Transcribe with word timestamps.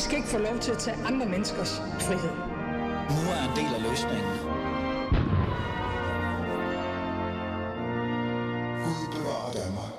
I 0.00 0.02
skal 0.02 0.16
ikke 0.16 0.28
få 0.28 0.38
lov 0.38 0.58
til 0.58 0.72
at 0.72 0.78
tage 0.78 0.96
andre 0.96 1.26
menneskers 1.26 1.78
frihed. 1.78 2.34
Nu 3.16 3.22
er 3.34 3.42
en 3.48 3.54
del 3.60 3.70
af 3.76 3.82
løsningen. 3.88 4.32
Gud 8.84 9.06
bevarer 9.16 9.52
Danmark. 9.52 9.92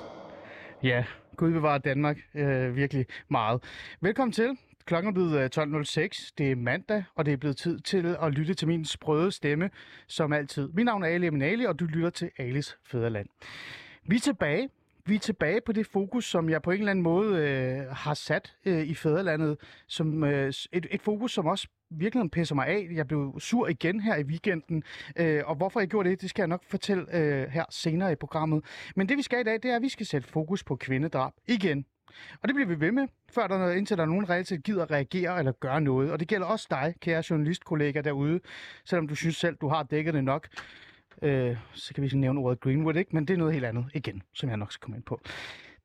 Ja, 0.83 1.05
Gud 1.37 1.51
bevarer 1.51 1.77
Danmark 1.77 2.17
øh, 2.35 2.75
virkelig 2.75 3.05
meget. 3.29 3.63
Velkommen 4.01 4.31
til. 4.31 4.57
Klokken 4.85 5.09
er 5.09 5.13
blevet 5.13 5.57
øh, 5.57 6.03
12.06. 6.03 6.31
Det 6.37 6.51
er 6.51 6.55
mandag, 6.55 7.03
og 7.15 7.25
det 7.25 7.33
er 7.33 7.37
blevet 7.37 7.57
tid 7.57 7.79
til 7.79 8.17
at 8.21 8.31
lytte 8.31 8.53
til 8.53 8.67
min 8.67 8.85
sprøde 8.85 9.31
stemme, 9.31 9.69
som 10.07 10.33
altid. 10.33 10.69
Mit 10.73 10.85
navn 10.85 11.03
er 11.03 11.07
Ali 11.07 11.27
Eminali, 11.27 11.65
og 11.65 11.79
du 11.79 11.85
lytter 11.85 12.09
til 12.09 12.29
Alis 12.37 12.77
Fæderland. 12.85 13.27
Vi 14.07 14.15
er 14.15 14.19
tilbage. 14.19 14.69
Vi 15.05 15.15
er 15.15 15.19
tilbage 15.19 15.61
på 15.61 15.71
det 15.71 15.87
fokus, 15.87 16.25
som 16.25 16.49
jeg 16.49 16.61
på 16.61 16.71
en 16.71 16.79
eller 16.79 16.91
anden 16.91 17.03
måde 17.03 17.37
øh, 17.37 17.95
har 17.95 18.13
sat 18.13 18.55
øh, 18.65 18.81
i 18.81 18.93
fædrelandet, 18.93 19.57
Som, 19.87 20.23
øh, 20.23 20.53
et, 20.71 20.87
et 20.91 21.01
fokus, 21.01 21.33
som 21.33 21.45
også 21.45 21.67
virkelig 21.89 22.31
pisser 22.31 22.55
mig 22.55 22.67
af. 22.67 22.87
Jeg 22.91 23.07
blev 23.07 23.39
sur 23.39 23.67
igen 23.67 23.99
her 23.99 24.15
i 24.15 24.23
weekenden, 24.23 24.83
øh, 25.15 25.41
og 25.45 25.55
hvorfor 25.55 25.79
jeg 25.79 25.89
gjorde 25.89 26.09
det, 26.09 26.21
det 26.21 26.29
skal 26.29 26.43
jeg 26.43 26.47
nok 26.47 26.63
fortælle 26.63 27.15
øh, 27.17 27.47
her 27.49 27.65
senere 27.69 28.11
i 28.11 28.15
programmet. 28.15 28.63
Men 28.95 29.09
det 29.09 29.17
vi 29.17 29.21
skal 29.21 29.39
i 29.39 29.43
dag, 29.43 29.53
det 29.53 29.65
er, 29.65 29.75
at 29.75 29.81
vi 29.81 29.89
skal 29.89 30.05
sætte 30.05 30.27
fokus 30.27 30.63
på 30.63 30.75
kvindedrab 30.75 31.33
igen. 31.47 31.85
Og 32.41 32.47
det 32.47 32.55
bliver 32.55 32.67
vi 32.67 32.79
ved 32.79 32.91
med, 32.91 33.07
før 33.29 33.47
der 33.47 33.71
indtil 33.71 33.97
der 33.97 34.03
er 34.03 34.07
nogen 34.07 34.29
reelt 34.29 34.63
gider 34.63 34.83
at 34.83 34.91
reagere 34.91 35.39
eller 35.39 35.51
gøre 35.51 35.81
noget. 35.81 36.11
Og 36.11 36.19
det 36.19 36.27
gælder 36.27 36.47
også 36.47 36.67
dig, 36.69 36.95
kære 36.99 37.23
journalistkollega 37.29 38.01
derude, 38.01 38.39
selvom 38.85 39.07
du 39.07 39.15
synes 39.15 39.35
selv, 39.37 39.55
du 39.55 39.67
har 39.67 39.83
dækket 39.83 40.13
det 40.13 40.23
nok. 40.23 40.47
Øh, 41.21 41.57
så 41.73 41.93
kan 41.93 42.03
vi 42.03 42.09
nævne 42.13 42.39
ordet 42.39 42.59
Greenwood, 42.59 42.95
ikke? 42.95 43.15
men 43.15 43.25
det 43.25 43.33
er 43.33 43.37
noget 43.37 43.53
helt 43.53 43.65
andet 43.65 43.85
igen, 43.93 44.23
som 44.33 44.49
jeg 44.49 44.57
nok 44.57 44.71
skal 44.71 44.81
komme 44.81 44.97
ind 44.97 45.03
på. 45.03 45.21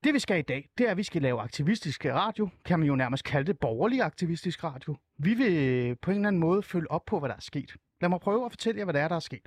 Det 0.04 0.14
vi 0.14 0.18
skal 0.18 0.38
i 0.38 0.42
dag, 0.42 0.68
det 0.78 0.86
er, 0.86 0.90
at 0.90 0.96
vi 0.96 1.02
skal 1.02 1.22
lave 1.22 1.40
aktivistisk 1.40 2.04
radio. 2.04 2.48
Kan 2.64 2.78
man 2.78 2.88
jo 2.88 2.96
nærmest 2.96 3.24
kalde 3.24 3.46
det 3.46 3.58
borgerlig 3.58 4.02
aktivistisk 4.02 4.64
radio. 4.64 4.96
Vi 5.18 5.34
vil 5.34 5.96
på 5.96 6.10
en 6.10 6.16
eller 6.16 6.28
anden 6.28 6.40
måde 6.40 6.62
følge 6.62 6.90
op 6.90 7.04
på, 7.04 7.18
hvad 7.18 7.28
der 7.28 7.36
er 7.36 7.40
sket. 7.40 7.76
Lad 8.00 8.08
mig 8.08 8.20
prøve 8.20 8.44
at 8.44 8.52
fortælle 8.52 8.78
jer, 8.78 8.84
hvad 8.84 8.94
der 8.94 9.00
er, 9.00 9.08
der 9.08 9.16
er 9.16 9.20
sket. 9.20 9.40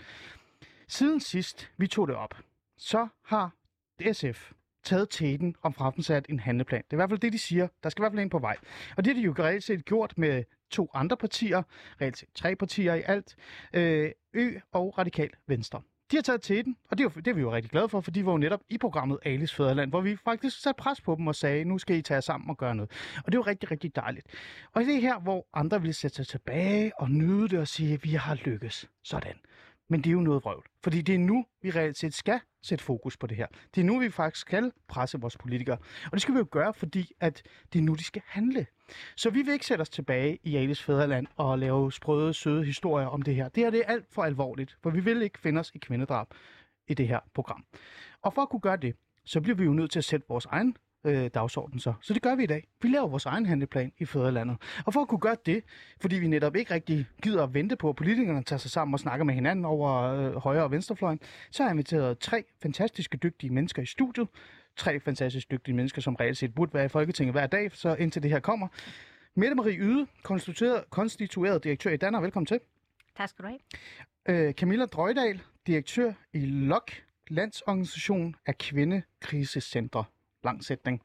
Siden 0.88 1.20
sidst 1.20 1.72
vi 1.78 1.88
tog 1.88 2.08
det 2.08 2.16
op, 2.16 2.36
så 2.78 3.08
har 3.25 3.52
SF 4.12 4.52
taget 4.83 5.09
teten 5.09 5.55
om 5.61 5.73
fremsat 5.73 6.25
en 6.30 6.39
handleplan. 6.39 6.83
Det 6.83 6.94
er 6.94 6.95
i 6.95 6.99
hvert 6.99 7.09
fald 7.09 7.19
det, 7.19 7.33
de 7.33 7.39
siger. 7.39 7.67
Der 7.83 7.89
skal 7.89 8.02
i 8.02 8.03
hvert 8.03 8.11
fald 8.11 8.22
en 8.22 8.30
på 8.30 8.39
vej. 8.39 8.58
Og 8.97 9.05
det 9.05 9.13
har 9.13 9.22
de 9.22 9.25
jo 9.25 9.35
reelt 9.39 9.63
set 9.63 9.85
gjort 9.85 10.17
med 10.17 10.44
to 10.69 10.89
andre 10.94 11.17
partier, 11.17 11.63
reelt 12.02 12.17
set 12.17 12.30
tre 12.35 12.55
partier 12.55 12.94
i 12.94 13.02
alt, 13.05 13.35
øh, 13.73 14.11
Ø 14.33 14.59
og 14.72 14.97
Radikal 14.97 15.30
Venstre. 15.47 15.81
De 16.11 16.17
har 16.17 16.22
taget 16.22 16.41
teten, 16.41 16.77
og 16.91 16.97
det 16.97 17.03
er, 17.03 17.09
jo, 17.16 17.22
det 17.22 17.27
er 17.27 17.33
vi 17.33 17.41
jo 17.41 17.53
rigtig 17.53 17.72
glade 17.72 17.89
for, 17.89 18.02
for 18.02 18.11
de 18.11 18.25
var 18.25 18.31
jo 18.31 18.38
netop 18.38 18.59
i 18.69 18.77
programmet 18.77 19.19
Alice 19.25 19.55
Fæderland, 19.55 19.89
hvor 19.89 20.02
vi 20.02 20.16
faktisk 20.16 20.61
satte 20.61 20.77
pres 20.77 21.02
på 21.02 21.16
dem 21.16 21.27
og 21.27 21.35
sagde, 21.35 21.66
nu 21.66 21.77
skal 21.77 21.95
I 21.95 22.02
tage 22.02 22.16
jer 22.16 22.22
sammen 22.22 22.50
og 22.50 22.57
gøre 22.57 22.75
noget. 22.75 22.91
Og 23.25 23.31
det 23.31 23.38
var 23.38 23.47
rigtig, 23.47 23.72
rigtig 23.72 23.95
dejligt. 23.95 24.27
Og 24.73 24.81
det 24.81 24.95
er 24.95 25.02
her, 25.02 25.19
hvor 25.19 25.47
andre 25.53 25.81
vil 25.81 25.94
sætte 25.94 26.16
sig 26.16 26.27
tilbage 26.27 26.91
og 27.00 27.11
nyde 27.11 27.50
det 27.50 27.59
og 27.59 27.67
sige, 27.67 27.94
at 27.94 28.03
vi 28.03 28.09
har 28.09 28.35
lykkes. 28.35 28.89
Sådan. 29.03 29.35
Men 29.90 30.02
det 30.02 30.09
er 30.09 30.14
jo 30.14 30.22
noget 30.22 30.44
vrøvl. 30.44 30.66
Fordi 30.84 31.02
det 31.02 31.16
er 31.16 31.20
nu, 31.20 31.45
vi 31.62 31.72
reelt 31.72 31.98
set 31.98 32.14
skal 32.14 32.40
sætte 32.62 32.84
fokus 32.84 33.18
på 33.18 33.28
det 33.28 33.38
her. 33.38 33.48
Det 33.76 33.82
er 33.82 33.86
nu, 33.86 34.00
vi 34.00 34.09
faktisk 34.09 34.42
skal 34.42 34.72
presse 34.88 35.20
vores 35.20 35.38
politikere. 35.38 35.78
Og 36.06 36.12
det 36.12 36.22
skal 36.22 36.34
vi 36.34 36.40
jo 36.40 36.48
gøre, 36.52 36.73
fordi 36.73 37.12
at 37.20 37.44
det 37.73 37.80
er 37.80 37.84
nu, 37.84 37.96
de 37.96 38.04
skal 38.04 38.22
handle. 38.26 38.66
Så 39.16 39.30
vi 39.30 39.42
vil 39.42 39.54
ikke 39.54 39.66
sætte 39.66 39.81
os 39.81 39.90
tilbage 39.90 40.40
i 40.44 40.56
Alice 40.56 40.84
Fæderland 40.84 41.28
og 41.36 41.59
lave 41.59 41.92
sprøde, 41.92 42.34
søde 42.34 42.66
historier 42.66 43.08
om 43.08 43.22
det 43.22 43.36
her. 43.36 43.50
Det 43.50 43.64
her 43.64 43.70
det 43.70 43.80
er 43.80 43.92
alt 43.92 44.06
for 44.12 44.23
alvorligt, 44.23 44.78
for 44.84 44.90
vi 44.90 45.00
vil 45.00 45.22
ikke 45.22 45.40
finde 45.40 45.59
os 45.59 45.72
i 45.76 45.78
kvindedrab 45.78 46.28
i 46.88 46.94
det 46.94 47.08
her 47.08 47.20
program. 47.34 47.66
Og 48.22 48.34
for 48.34 48.42
at 48.42 48.50
kunne 48.50 48.59
gøre 48.59 48.78
det, 48.78 48.96
så 49.26 49.42
bliver 49.42 49.56
vi 49.56 49.64
jo 49.64 49.74
nødt 49.74 49.92
til 49.92 50.00
at 50.00 50.06
sætte 50.06 50.26
vores 50.30 50.46
egen 50.46 50.76
øh, 51.03 51.29
dagsorden 51.34 51.79
så. 51.79 51.94
Så 52.01 52.13
det 52.13 52.22
gør 52.22 52.35
vi 52.35 52.44
i 52.44 52.47
dag. 52.47 52.68
Vi 52.81 52.88
laver 52.88 53.07
vores 53.07 53.25
egen 53.25 53.46
handleplan 53.46 53.91
i 53.97 54.06
Fæderlandet. 54.06 54.57
Og 54.85 54.94
for 54.94 55.01
at 55.01 55.07
kunne 55.07 55.19
gøre 55.19 55.38
det, 55.46 55.63
fordi 56.01 56.16
vi 56.16 56.28
netop 56.28 56.56
ikke 56.56 56.74
rigtig 56.74 57.07
gider 57.22 57.44
at 57.44 57.53
vente 57.53 57.75
på, 57.75 57.90
at 57.90 57.96
politikerne 57.96 58.44
tager 58.44 58.59
sig 58.59 58.72
sammen 58.72 58.94
og 58.94 59.00
snakker 59.00 59.25
med 59.25 59.34
hinanden 59.34 59.66
over 59.66 60.03
øh, 60.03 60.35
højre 60.35 60.63
og 60.63 60.72
venstrefløjen, 60.72 61.19
så 61.51 61.63
har 61.63 61.69
jeg 61.69 61.74
inviteret 61.74 62.19
tre 62.19 62.44
fantastiske 62.62 63.18
dygtige 63.18 63.53
mennesker 63.53 63.81
i 63.81 63.85
studiet. 63.85 64.28
Tre 64.78 65.00
fantastisk 65.00 65.51
dygtige 65.51 65.75
mennesker, 65.75 66.01
som 66.01 66.16
reelt 66.16 66.38
set 66.38 66.56
burde 66.56 66.74
være 66.74 66.85
i 66.85 66.88
Folketinget 66.88 67.34
hver 67.34 67.47
dag, 67.47 67.72
så 67.74 67.95
indtil 67.95 68.24
det 68.24 68.31
her 68.31 68.40
kommer. 68.40 68.68
Mette 69.35 69.56
Marie 69.56 69.78
Yde, 69.78 70.07
konstitueret, 70.24 70.84
konstitueret 70.90 71.63
direktør 71.63 71.91
i 71.91 71.97
Danner. 71.97 72.22
Velkommen 72.22 72.45
til. 72.45 72.59
Tak 73.18 73.29
skal 73.29 73.45
du 73.45 73.50
have. 73.50 74.47
Øh, 74.47 74.53
Camilla 74.53 74.85
Drøjdal, 74.85 75.41
direktør 75.68 76.13
i 76.34 76.45
LOK, 76.45 76.91
Landsorganisation 77.28 78.35
af 78.45 78.57
Kvindekrisecentre 78.57 80.03
lang 80.44 80.63
sætning. 80.63 81.01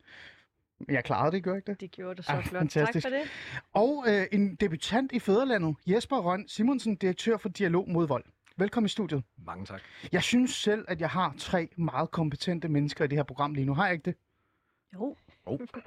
Jeg 0.89 1.05
klarede 1.05 1.33
det, 1.33 1.43
gør 1.45 1.57
ikke 1.57 1.71
det? 1.73 1.81
Det 1.81 1.91
gjorde 1.91 2.15
du 2.15 2.23
så 2.23 2.33
Ah, 2.33 2.45
flot. 2.45 2.61
fantastisk. 2.61 3.05
Tak 3.07 3.13
for 3.13 3.19
det. 3.19 3.29
Og 3.73 4.05
øh, 4.09 4.27
en 4.33 4.55
debutant 4.55 5.13
i 5.13 5.19
Fæderlandet, 5.19 5.77
Jesper 5.87 6.17
Røn 6.17 6.49
Simonsen, 6.49 6.97
direktør 6.97 7.37
for 7.37 7.49
Dialog 7.49 7.89
mod 7.91 8.07
Vold. 8.09 8.25
Velkommen 8.57 8.87
i 8.87 8.89
studiet. 8.89 9.23
Mange 9.47 9.67
tak. 9.67 9.81
Jeg 10.13 10.23
synes 10.23 10.51
selv, 10.55 10.85
at 10.89 11.01
jeg 11.01 11.11
har 11.11 11.35
tre 11.39 11.69
meget 11.77 12.11
kompetente 12.11 12.69
mennesker 12.69 13.05
i 13.05 13.09
det 13.09 13.19
her 13.19 13.23
program 13.23 13.55
lige 13.55 13.65
nu. 13.65 13.75
Har 13.75 13.85
jeg 13.85 13.93
ikke 13.93 14.05
det? 14.05 14.15
Jo, 14.95 15.17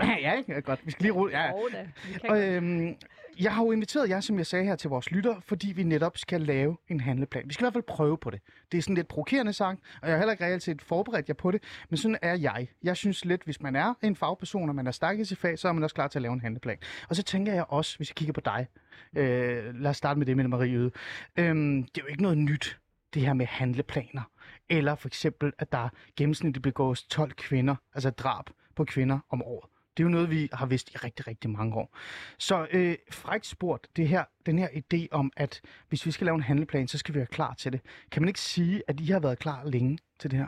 ja, 0.22 0.34
ikke? 0.38 0.62
Godt. 0.62 0.86
Vi 0.86 0.92
skal 0.92 1.04
lige 1.04 1.12
rulle. 1.12 1.40
Ja. 1.40 1.52
da. 1.74 1.88
Kan 2.22 2.30
Og, 2.30 2.48
øhm, 2.48 2.96
jeg 3.40 3.54
har 3.54 3.64
jo 3.64 3.72
inviteret 3.72 4.10
jer, 4.10 4.20
som 4.20 4.38
jeg 4.38 4.46
sagde 4.46 4.66
her, 4.66 4.76
til 4.76 4.90
vores 4.90 5.12
lytter, 5.12 5.40
fordi 5.40 5.72
vi 5.72 5.84
netop 5.84 6.18
skal 6.18 6.42
lave 6.42 6.78
en 6.88 7.00
handleplan. 7.00 7.44
Vi 7.48 7.54
skal 7.54 7.64
i 7.64 7.66
hvert 7.66 7.74
fald 7.74 7.84
prøve 7.84 8.18
på 8.18 8.30
det. 8.30 8.42
Det 8.72 8.78
er 8.78 8.82
sådan 8.82 8.96
lidt 8.96 9.08
provokerende 9.08 9.54
sang, 9.54 9.80
og 10.02 10.08
jeg 10.08 10.14
har 10.14 10.18
heller 10.18 10.32
ikke 10.32 10.46
reelt 10.46 10.64
set 10.64 10.82
forberedt 10.82 11.28
jer 11.28 11.34
på 11.34 11.52
det, 11.52 11.64
men 11.90 11.98
sådan 11.98 12.18
er 12.22 12.36
jeg. 12.36 12.68
Jeg 12.84 12.98
synes 12.98 13.26
lidt, 13.26 13.44
hvis 13.44 13.62
man 13.62 13.76
er 13.76 13.94
en 14.02 14.16
fagperson, 14.16 14.70
og 14.70 14.76
man 14.76 14.88
er 14.88 14.92
stærk 14.92 15.20
i 15.20 15.26
sit 15.26 15.38
fag, 15.38 15.60
så 15.60 15.68
er 15.68 15.72
man 15.72 15.84
også 15.84 15.96
klar 15.96 16.08
til 16.08 16.20
at 16.20 16.22
lave 16.22 16.34
en 16.34 16.42
handleplan. 16.42 16.78
Og 17.10 17.16
så 17.16 17.24
tænker 17.24 17.54
jeg 17.54 17.66
også, 17.70 17.98
hvis 17.98 18.10
jeg 18.10 18.16
kigger 18.16 18.34
på 18.34 18.42
dig, 18.42 18.68
øh, 19.16 19.76
lad 19.76 19.90
os 19.90 19.98
starte 19.98 20.18
med 20.18 20.26
det 20.26 20.38
med 20.38 20.48
Marie 20.48 20.74
Yde. 20.74 20.92
Øhm, 21.38 21.84
det 21.84 21.98
er 21.98 22.06
jo 22.06 22.08
ikke 22.08 22.24
noget 22.24 22.38
nyt, 22.38 22.80
det 23.14 23.22
her 23.22 23.34
med 23.34 23.46
handleplaner. 23.46 24.32
Eller 24.70 24.96
for 24.96 25.08
eksempel, 25.08 25.54
at 25.60 25.72
der 25.72 25.90
gennemsnitligt 26.16 26.64
begås 26.64 27.04
12 27.04 27.32
kvinder, 27.32 27.76
altså 27.94 28.10
drab 28.10 28.50
på 28.78 28.86
kvinder 28.86 29.20
om 29.30 29.44
året. 29.44 29.70
Det 29.98 30.04
er 30.04 30.06
jo 30.06 30.12
noget, 30.12 30.32
vi 30.32 30.50
har 30.54 30.66
vidst 30.66 30.90
i 30.90 30.98
rigtig, 30.98 31.28
rigtig 31.28 31.50
mange 31.50 31.76
år. 31.76 31.98
Så 32.38 32.68
øh, 32.72 32.96
frækt 33.12 33.46
spurgt, 33.46 33.88
det 33.96 34.08
her, 34.08 34.24
den 34.46 34.60
her 34.60 34.68
idé 34.68 35.08
om, 35.12 35.32
at 35.38 35.62
hvis 35.90 36.06
vi 36.06 36.12
skal 36.12 36.26
lave 36.26 36.36
en 36.36 36.44
handleplan, 36.44 36.88
så 36.88 36.98
skal 36.98 37.14
vi 37.14 37.20
være 37.20 37.28
klar 37.28 37.54
til 37.54 37.72
det. 37.72 37.82
Kan 38.12 38.22
man 38.22 38.28
ikke 38.28 38.40
sige, 38.40 38.84
at 38.88 39.00
I 39.00 39.06
har 39.06 39.20
været 39.20 39.40
klar 39.40 39.64
længe 39.66 39.98
til 40.20 40.32
det 40.32 40.40
her? 40.40 40.48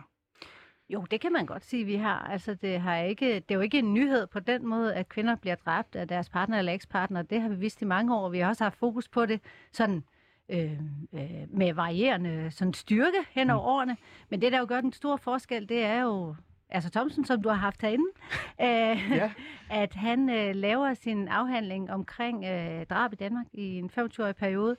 Jo, 0.90 1.06
det 1.12 1.22
kan 1.22 1.34
man 1.34 1.46
godt 1.46 1.66
sige, 1.66 1.86
vi 1.86 1.96
har. 1.96 2.20
Altså, 2.20 2.54
det, 2.54 2.82
har 2.82 2.98
ikke, 2.98 3.36
det 3.36 3.52
er 3.52 3.56
jo 3.56 3.62
ikke 3.62 3.80
en 3.80 3.94
nyhed 3.94 4.28
på 4.28 4.40
den 4.40 4.68
måde, 4.68 4.96
at 4.96 5.10
kvinder 5.10 5.36
bliver 5.36 5.56
dræbt 5.56 5.96
af 5.96 6.08
deres 6.08 6.30
partner 6.30 6.60
eller 6.60 6.74
ekspartner. 6.74 7.22
Det 7.22 7.42
har 7.42 7.50
vi 7.50 7.56
vidst 7.56 7.82
i 7.82 7.86
mange 7.86 8.16
år. 8.16 8.30
Vi 8.30 8.40
har 8.40 8.50
også 8.50 8.64
haft 8.64 8.80
fokus 8.80 9.08
på 9.08 9.26
det 9.26 9.42
sådan, 9.72 10.04
øh, 10.50 10.80
øh, 11.14 11.48
med 11.50 11.74
varierende 11.74 12.52
sådan 12.52 12.74
styrke 12.74 13.18
hen 13.32 13.50
over 13.50 13.64
årene. 13.64 13.98
Men 14.30 14.42
det, 14.42 14.52
der 14.52 14.60
jo 14.60 14.66
gør 14.70 14.82
den 14.82 14.94
store 14.94 15.18
forskel, 15.18 15.70
det 15.70 15.84
er 15.84 16.02
jo 16.02 16.36
altså 16.70 16.90
Thomsen, 16.90 17.26
som 17.26 17.42
du 17.42 17.50
har 17.50 17.56
haft 17.56 17.82
herinde, 17.82 18.06
øh, 18.62 19.12
Ja. 19.18 19.32
at 19.70 19.94
han 19.94 20.30
øh, 20.30 20.56
laver 20.56 20.94
sin 20.94 21.28
afhandling 21.28 21.92
omkring 21.92 22.46
øh, 22.46 22.86
drab 22.86 23.14
i 23.14 23.16
Danmark 23.16 23.46
i 23.54 23.78
en 23.78 23.92
25-årig 24.00 24.36
periode. 24.36 24.76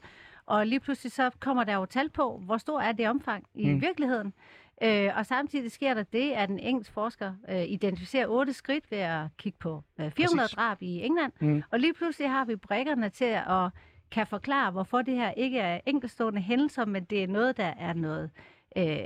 Og 0.46 0.66
lige 0.66 0.80
pludselig 0.80 1.12
så 1.12 1.30
kommer 1.40 1.64
der 1.64 1.74
jo 1.74 1.84
tal 1.86 2.08
på, 2.10 2.40
hvor 2.44 2.56
stor 2.56 2.80
er 2.80 2.92
det 2.92 3.08
omfang 3.08 3.44
i 3.54 3.68
Mm. 3.72 3.80
virkeligheden. 3.80 4.32
Øh, 4.82 5.10
og 5.16 5.26
samtidig 5.26 5.72
sker 5.72 5.94
der 5.94 6.02
det, 6.02 6.30
at 6.32 6.50
en 6.50 6.58
engelsk 6.58 6.92
forsker 6.92 7.32
øh, 7.48 7.62
identificerer 7.68 8.26
otte 8.26 8.52
skridt 8.52 8.90
ved 8.90 8.98
at 8.98 9.26
kigge 9.38 9.58
på 9.58 9.82
øh, 10.00 10.10
400 10.10 10.44
Præcis. 10.44 10.56
drab 10.56 10.76
i 10.82 11.00
England. 11.04 11.32
Mm. 11.40 11.62
Og 11.70 11.80
lige 11.80 11.94
pludselig 11.94 12.30
har 12.30 12.44
vi 12.44 12.56
brækkerne 12.56 13.08
til 13.08 13.24
at 13.24 13.70
kan 14.10 14.26
forklare, 14.26 14.70
hvorfor 14.70 15.02
det 15.02 15.14
her 15.14 15.30
ikke 15.30 15.58
er 15.58 15.80
enkeltstående 15.86 16.40
hændelser, 16.40 16.84
men 16.84 17.04
det 17.04 17.22
er 17.22 17.26
noget, 17.28 17.56
der 17.56 17.72
er 17.78 17.92
noget 17.92 18.30
øh, 18.76 18.98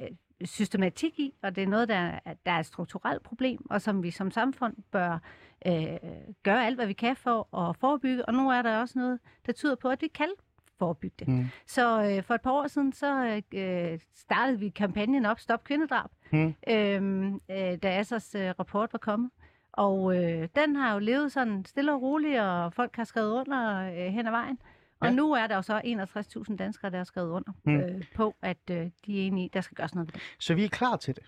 systematik 0.44 1.18
i, 1.18 1.34
og 1.42 1.56
det 1.56 1.62
er 1.62 1.66
noget, 1.68 1.88
der 1.88 1.94
er, 1.96 2.34
der 2.46 2.52
er 2.52 2.58
et 2.58 2.66
strukturelt 2.66 3.22
problem, 3.22 3.66
og 3.70 3.82
som 3.82 4.02
vi 4.02 4.10
som 4.10 4.30
samfund 4.30 4.76
bør 4.92 5.18
øh, 5.66 5.96
gøre 6.42 6.66
alt, 6.66 6.76
hvad 6.76 6.86
vi 6.86 6.92
kan 6.92 7.16
for 7.16 7.56
at 7.68 7.76
forebygge. 7.76 8.24
Og 8.24 8.34
nu 8.34 8.50
er 8.50 8.62
der 8.62 8.78
også 8.80 8.98
noget, 8.98 9.18
der 9.46 9.52
tyder 9.52 9.74
på, 9.74 9.88
at 9.88 10.02
vi 10.02 10.08
kan 10.08 10.28
forebygge 10.78 11.14
det. 11.18 11.28
Mm. 11.28 11.44
Så 11.66 12.02
øh, 12.02 12.22
for 12.22 12.34
et 12.34 12.40
par 12.40 12.50
år 12.50 12.66
siden, 12.66 12.92
så 12.92 13.42
øh, 13.54 13.98
startede 14.14 14.58
vi 14.58 14.68
kampagnen 14.68 15.26
op, 15.26 15.40
Stop 15.40 15.64
Kvindedrab, 15.64 16.10
Mm. 16.32 16.54
øhm, 16.68 17.34
øh, 17.34 17.78
da 17.82 17.98
Assers 17.98 18.34
øh, 18.34 18.50
rapport 18.58 18.92
var 18.92 18.98
kommet. 18.98 19.30
Og 19.72 20.16
øh, 20.24 20.48
den 20.56 20.76
har 20.76 20.92
jo 20.92 20.98
levet 20.98 21.32
sådan 21.32 21.64
stille 21.64 21.92
og 21.92 22.02
roligt, 22.02 22.40
og 22.40 22.72
folk 22.72 22.96
har 22.96 23.04
skrevet 23.04 23.32
under 23.32 23.80
øh, 23.90 24.12
hen 24.12 24.26
ad 24.26 24.30
vejen. 24.30 24.58
Og 25.00 25.06
Ja. 25.08 25.12
nu 25.14 25.32
er 25.32 25.46
der 25.46 25.54
jo 25.56 25.62
så 25.62 25.80
61.000 26.48 26.56
danskere, 26.56 26.90
der 26.90 26.96
har 26.96 27.04
skrevet 27.04 27.30
under 27.30 27.52
Mm. 27.64 27.76
øh, 27.76 28.02
på, 28.14 28.34
at 28.42 28.56
øh, 28.70 28.76
de 28.76 29.22
er 29.22 29.26
enige 29.26 29.50
der 29.52 29.60
skal 29.60 29.74
gøres 29.74 29.94
noget 29.94 30.08
ved 30.08 30.12
det. 30.12 30.22
Så 30.38 30.54
vi 30.54 30.64
er 30.64 30.68
klar 30.68 30.96
til 30.96 31.14
det. 31.16 31.24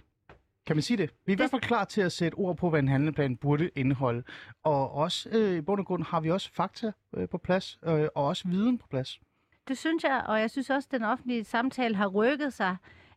Kan 0.67 0.77
man 0.77 0.83
sige 0.83 0.97
det? 0.97 1.11
Vi 1.27 1.33
er 1.33 1.37
i 1.37 1.37
hvert 1.37 1.51
fald 1.51 1.63
klar 1.63 1.85
til 1.85 2.01
at 2.01 2.13
sætte 2.13 2.35
ord 2.37 2.57
på, 2.57 2.71
hvad 2.71 2.81
en 2.81 2.89
handleplan 2.89 3.37
burde 3.37 3.71
indeholde. 3.77 4.23
Og 4.65 4.93
også 4.93 5.29
øh, 5.33 5.59
i 5.59 5.61
bund 5.61 5.81
og 5.81 5.87
grund 5.87 6.05
har 6.05 6.21
vi 6.21 6.31
også 6.31 6.51
fakta 6.53 6.93
øh, 7.17 7.29
på 7.29 7.39
plads, 7.39 7.79
øh, 7.85 8.09
og 8.15 8.25
også 8.27 8.49
viden 8.49 8.79
på 8.79 8.87
plads. 8.91 9.21
Det 9.69 9.79
synes 9.79 10.05
jeg, 10.05 10.23
og 10.27 10.41
jeg 10.41 10.51
synes 10.51 10.71
også, 10.71 10.87
at 10.93 11.01
den 11.01 11.03
offentlige 11.09 11.45
samtale 11.45 11.97
har 11.97 12.07
rykket 12.07 12.53
sig. 12.53 12.77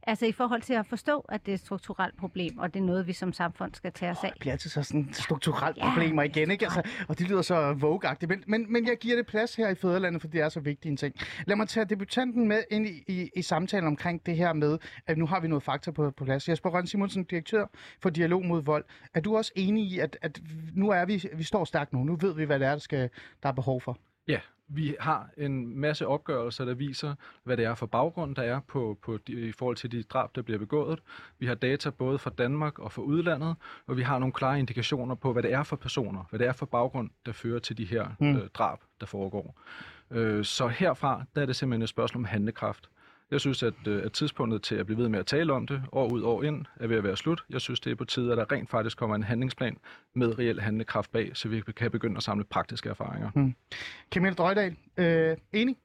Altså 0.09 0.25
i 0.25 0.31
forhold 0.31 0.61
til 0.61 0.73
at 0.73 0.85
forstå, 0.85 1.19
at 1.19 1.45
det 1.45 1.51
er 1.51 1.55
et 1.55 1.59
strukturelt 1.59 2.17
problem, 2.17 2.57
og 2.57 2.73
det 2.73 2.79
er 2.79 2.83
noget, 2.83 3.07
vi 3.07 3.13
som 3.13 3.33
samfund 3.33 3.73
skal 3.73 3.91
tage 3.91 4.11
os 4.11 4.23
af. 4.23 4.31
Det 4.31 4.39
bliver 4.39 4.51
altid 4.51 4.69
så 4.69 4.83
sådan 4.83 5.09
strukturelt 5.13 5.77
Ja, 5.77 5.89
problemer 5.89 6.23
igen, 6.23 6.51
ikke? 6.51 6.65
Altså, 6.65 6.81
og 7.07 7.19
det 7.19 7.29
lyder 7.29 7.41
så 7.41 7.73
vogue 7.73 8.15
men, 8.27 8.43
men, 8.47 8.73
men 8.73 8.87
jeg 8.87 8.97
giver 8.97 9.15
det 9.15 9.25
plads 9.27 9.55
her 9.55 9.69
i 9.69 9.75
Fæderlandet, 9.75 10.21
for 10.21 10.27
det 10.27 10.41
er 10.41 10.49
så 10.49 10.59
vigtig 10.59 10.89
en 10.89 10.97
ting. 10.97 11.15
Lad 11.47 11.55
mig 11.55 11.67
tage 11.67 11.85
debutanten 11.85 12.47
med 12.47 12.63
ind 12.71 12.87
i, 12.87 13.03
i, 13.07 13.29
i 13.35 13.41
samtalen 13.41 13.87
omkring 13.87 14.25
det 14.25 14.35
her 14.35 14.53
med, 14.53 14.77
at 15.07 15.17
nu 15.17 15.25
har 15.25 15.39
vi 15.39 15.47
noget 15.47 15.63
fakta 15.63 15.91
på, 15.91 16.11
på 16.11 16.25
plads. 16.25 16.49
Jesper 16.49 16.69
Røn 16.69 16.87
Simonsen, 16.87 17.23
direktør 17.23 17.65
for 18.01 18.09
Dialog 18.09 18.45
mod 18.45 18.63
Vold. 18.63 18.85
Er 19.13 19.19
du 19.19 19.37
også 19.37 19.51
enig 19.55 19.83
i, 19.91 19.99
at, 19.99 20.17
at 20.21 20.41
nu 20.73 20.89
er 20.89 21.05
vi, 21.05 21.25
vi 21.33 21.43
står 21.43 21.65
stærkt 21.65 21.93
nu, 21.93 22.03
nu 22.03 22.17
ved 22.21 22.35
vi, 22.35 22.45
hvad 22.45 22.59
det 22.59 22.67
er, 22.67 22.71
der, 22.71 22.79
skal, 22.79 23.09
der 23.43 23.49
er 23.49 23.53
behov 23.53 23.81
for? 23.81 23.97
Ja, 24.29 24.39
vi 24.67 24.95
har 24.99 25.29
en 25.37 25.79
masse 25.79 26.07
opgørelser, 26.07 26.65
der 26.65 26.73
viser, 26.73 27.15
hvad 27.43 27.57
det 27.57 27.65
er 27.65 27.75
for 27.75 27.85
baggrund, 27.85 28.35
der 28.35 28.41
er 28.41 28.59
på, 28.67 28.97
på 29.01 29.17
de, 29.17 29.33
i 29.33 29.51
forhold 29.51 29.75
til 29.75 29.91
de 29.91 30.03
drab, 30.03 30.35
der 30.35 30.41
bliver 30.41 30.59
begået. 30.59 30.99
Vi 31.39 31.45
har 31.45 31.55
data 31.55 31.89
både 31.89 32.19
fra 32.19 32.29
Danmark 32.37 32.79
og 32.79 32.91
fra 32.91 33.01
udlandet, 33.01 33.55
og 33.87 33.97
vi 33.97 34.01
har 34.01 34.19
nogle 34.19 34.33
klare 34.33 34.59
indikationer 34.59 35.15
på, 35.15 35.33
hvad 35.33 35.43
det 35.43 35.53
er 35.53 35.63
for 35.63 35.75
personer, 35.75 36.23
hvad 36.29 36.39
det 36.39 36.47
er 36.47 36.51
for 36.51 36.65
baggrund, 36.65 37.09
der 37.25 37.31
fører 37.31 37.59
til 37.59 37.77
de 37.77 37.85
her 37.85 38.07
mm. 38.19 38.35
øh, 38.35 38.49
drab, 38.53 38.79
der 38.99 39.05
foregår. 39.05 39.61
Øh, 40.11 40.45
så 40.45 40.67
herfra, 40.67 41.23
der 41.35 41.41
er 41.41 41.45
det 41.45 41.55
simpelthen 41.55 41.81
et 41.81 41.89
spørgsmål 41.89 42.21
om 42.21 42.25
handlekraft. 42.25 42.89
Jeg 43.31 43.39
synes, 43.41 43.63
at, 43.63 43.73
øh, 43.87 44.03
at 44.05 44.11
tidspunktet 44.13 44.61
til 44.63 44.75
at 44.75 44.85
blive 44.85 44.97
ved 44.97 45.09
med 45.09 45.19
at 45.19 45.25
tale 45.25 45.53
om 45.53 45.67
det, 45.67 45.81
år 45.91 46.11
ud 46.11 46.21
år 46.23 46.43
ind, 46.43 46.65
er 46.79 46.87
ved 46.87 46.97
at 46.97 47.03
være 47.03 47.17
slut. 47.17 47.43
Jeg 47.49 47.61
synes, 47.61 47.79
det 47.79 47.91
er 47.91 47.95
på 47.95 48.05
tide, 48.05 48.31
at 48.31 48.37
der 48.37 48.51
rent 48.51 48.69
faktisk 48.69 48.97
kommer 48.97 49.15
en 49.15 49.23
handlingsplan 49.23 49.77
med 50.13 50.39
reel 50.39 50.59
handlekraft 50.59 51.11
bag, 51.11 51.31
så 51.33 51.47
vi 51.49 51.61
kan 51.75 51.91
begynde 51.91 52.17
at 52.17 52.23
samle 52.23 52.43
praktiske 52.45 52.89
erfaringer. 52.89 53.31
Mm. 53.35 53.55
Camilla 54.11 54.33
Drøjdal, 54.35 54.75
øh, 54.97 55.37
enig? 55.53 55.75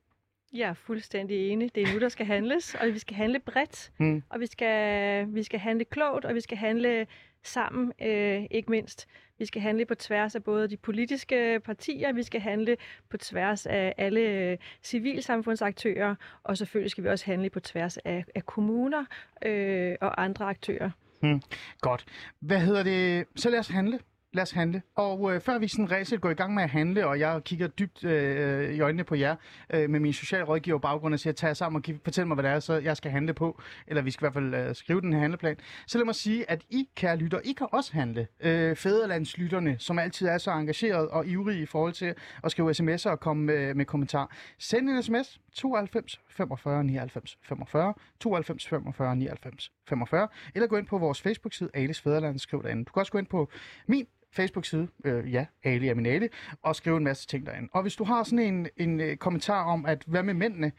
Jeg 0.55 0.69
er 0.69 0.75
fuldstændig 0.75 1.49
enig. 1.49 1.75
Det 1.75 1.82
er 1.82 1.93
nu, 1.94 2.00
der 2.00 2.08
skal 2.08 2.26
handles, 2.26 2.75
og 2.75 2.87
vi 2.87 2.99
skal 2.99 3.17
handle 3.17 3.41
bredt, 3.41 3.90
Mm. 3.99 4.23
og 4.29 4.40
vi 4.40 4.47
skal, 4.47 5.26
vi 5.35 5.43
skal 5.43 5.61
handle 5.61 5.85
klogt, 5.85 6.25
og 6.25 6.35
vi 6.35 6.40
skal 6.40 6.58
handle 6.58 7.06
sammen, 7.43 7.93
øh, 8.02 8.43
ikke 8.50 8.70
mindst. 8.70 9.06
Vi 9.38 9.44
skal 9.44 9.62
handle 9.62 9.84
på 9.84 9.94
tværs 9.94 10.34
af 10.34 10.44
både 10.44 10.69
de 10.69 10.76
politiske 10.76 11.60
partier, 11.64 12.12
vi 12.12 12.22
skal 12.22 12.40
handle 12.40 12.76
på 13.10 13.16
tværs 13.16 13.66
af 13.66 13.94
alle 13.98 14.20
øh, 14.20 14.58
civilsamfundsaktører, 14.82 16.14
og 16.42 16.58
selvfølgelig 16.58 16.90
skal 16.90 17.04
vi 17.04 17.08
også 17.08 17.26
handle 17.26 17.50
på 17.50 17.60
tværs 17.60 17.96
af, 17.96 18.25
af 18.34 18.46
kommuner 18.46 19.04
øh, 19.44 19.96
og 20.00 20.22
andre 20.22 20.44
aktører. 20.44 20.90
Hmm. 21.20 21.42
Godt. 21.81 22.04
Hvad 22.40 22.60
hedder 22.60 22.82
det? 22.82 23.26
Så 23.36 23.50
lad 23.50 23.58
os 23.58 23.69
handle. 23.69 23.98
Lad 24.34 24.42
os 24.42 24.50
handle. 24.50 24.82
Og 24.94 25.34
øh, 25.34 25.40
før 25.40 25.58
vi 25.58 25.69
sådan 25.69 25.90
ræset 25.90 26.20
går 26.20 26.31
i 26.31 26.34
gang 26.34 26.54
med 26.54 26.62
at 26.62 26.70
handle, 26.70 27.06
og 27.06 27.19
jeg 27.19 27.40
kigger 27.44 27.66
dybt 27.66 28.04
øh, 28.04 28.75
i 28.75 28.81
øjnene 28.81 29.04
på 29.04 29.14
jer 29.14 29.36
øh, 29.70 29.90
med 29.90 30.00
min 30.00 30.12
socialrådgiver 30.12 30.78
baggrund 30.78 31.14
og 31.14 31.20
siger, 31.20 31.34
tag 31.34 31.48
jer 31.48 31.54
sammen 31.54 31.76
og 31.76 31.82
giv, 31.82 31.98
fortæl 32.04 32.26
mig, 32.26 32.34
hvad 32.34 32.44
det 32.44 32.50
er, 32.50 32.60
så 32.60 32.75
jeg 32.75 32.96
skal 32.96 33.10
handle 33.10 33.34
på. 33.34 33.60
Eller 33.86 34.02
vi 34.02 34.10
skal 34.10 34.22
i 34.22 34.25
hvert 34.25 34.34
fald 34.34 34.54
øh, 34.54 34.75
skrive 34.75 35.00
den 35.00 35.12
her 35.12 35.20
handleplan. 35.20 35.56
Så 35.86 35.98
lad 35.98 36.04
mig 36.04 36.14
sige, 36.14 36.50
at 36.50 36.62
I, 36.70 36.88
kære 36.96 37.16
lytter, 37.16 37.40
I 37.44 37.52
kan 37.52 37.66
også 37.70 37.92
handle. 37.92 38.26
Øh, 38.40 38.76
fæderlandslytterne, 38.76 39.76
som 39.78 39.98
altid 39.98 40.26
er 40.26 40.38
så 40.38 40.50
engageret 40.50 41.08
og 41.08 41.26
ivrige 41.26 41.62
i 41.62 41.66
forhold 41.66 41.92
til 41.92 42.14
at 42.44 42.50
skrive 42.50 42.70
sms'er 42.70 43.10
og 43.10 43.20
komme 43.20 43.52
øh, 43.52 43.66
med, 43.66 43.75
med 43.75 43.84
kommentar. 43.84 44.30
Send 44.58 44.88
en 44.90 45.02
sms 45.02 45.40
92 45.54 46.20
45 46.28 46.84
99 46.84 47.38
45 47.42 47.94
92 48.20 48.66
45 48.68 49.16
99 49.16 49.72
45 49.88 50.28
eller 50.54 50.66
gå 50.66 50.76
ind 50.76 50.86
på 50.86 50.98
vores 50.98 51.22
Facebook-side 51.22 51.70
Ales 51.74 52.00
Fæderland 52.00 52.38
skriv 52.38 52.62
derinde. 52.62 52.84
Du 52.84 52.92
kan 52.92 53.00
også 53.00 53.12
gå 53.12 53.18
ind 53.18 53.26
på 53.26 53.50
min 53.86 54.06
Facebook-side, 54.30 54.88
øh, 55.04 55.32
ja, 55.32 55.46
Ali 55.64 55.88
er 55.88 55.94
min 55.94 56.06
Ali, 56.06 56.28
og 56.62 56.76
skrive 56.76 56.96
en 56.96 57.04
masse 57.04 57.26
ting 57.26 57.46
derinde. 57.46 57.68
Og 57.72 57.82
hvis 57.82 57.96
du 57.96 58.04
har 58.04 58.22
sådan 58.22 58.38
en, 58.38 58.68
en 58.76 59.00
øh, 59.00 59.16
kommentar 59.16 59.64
om, 59.64 59.86
at 59.86 60.04
hvad 60.06 60.22
med 60.22 60.34
mændene, 60.34 60.72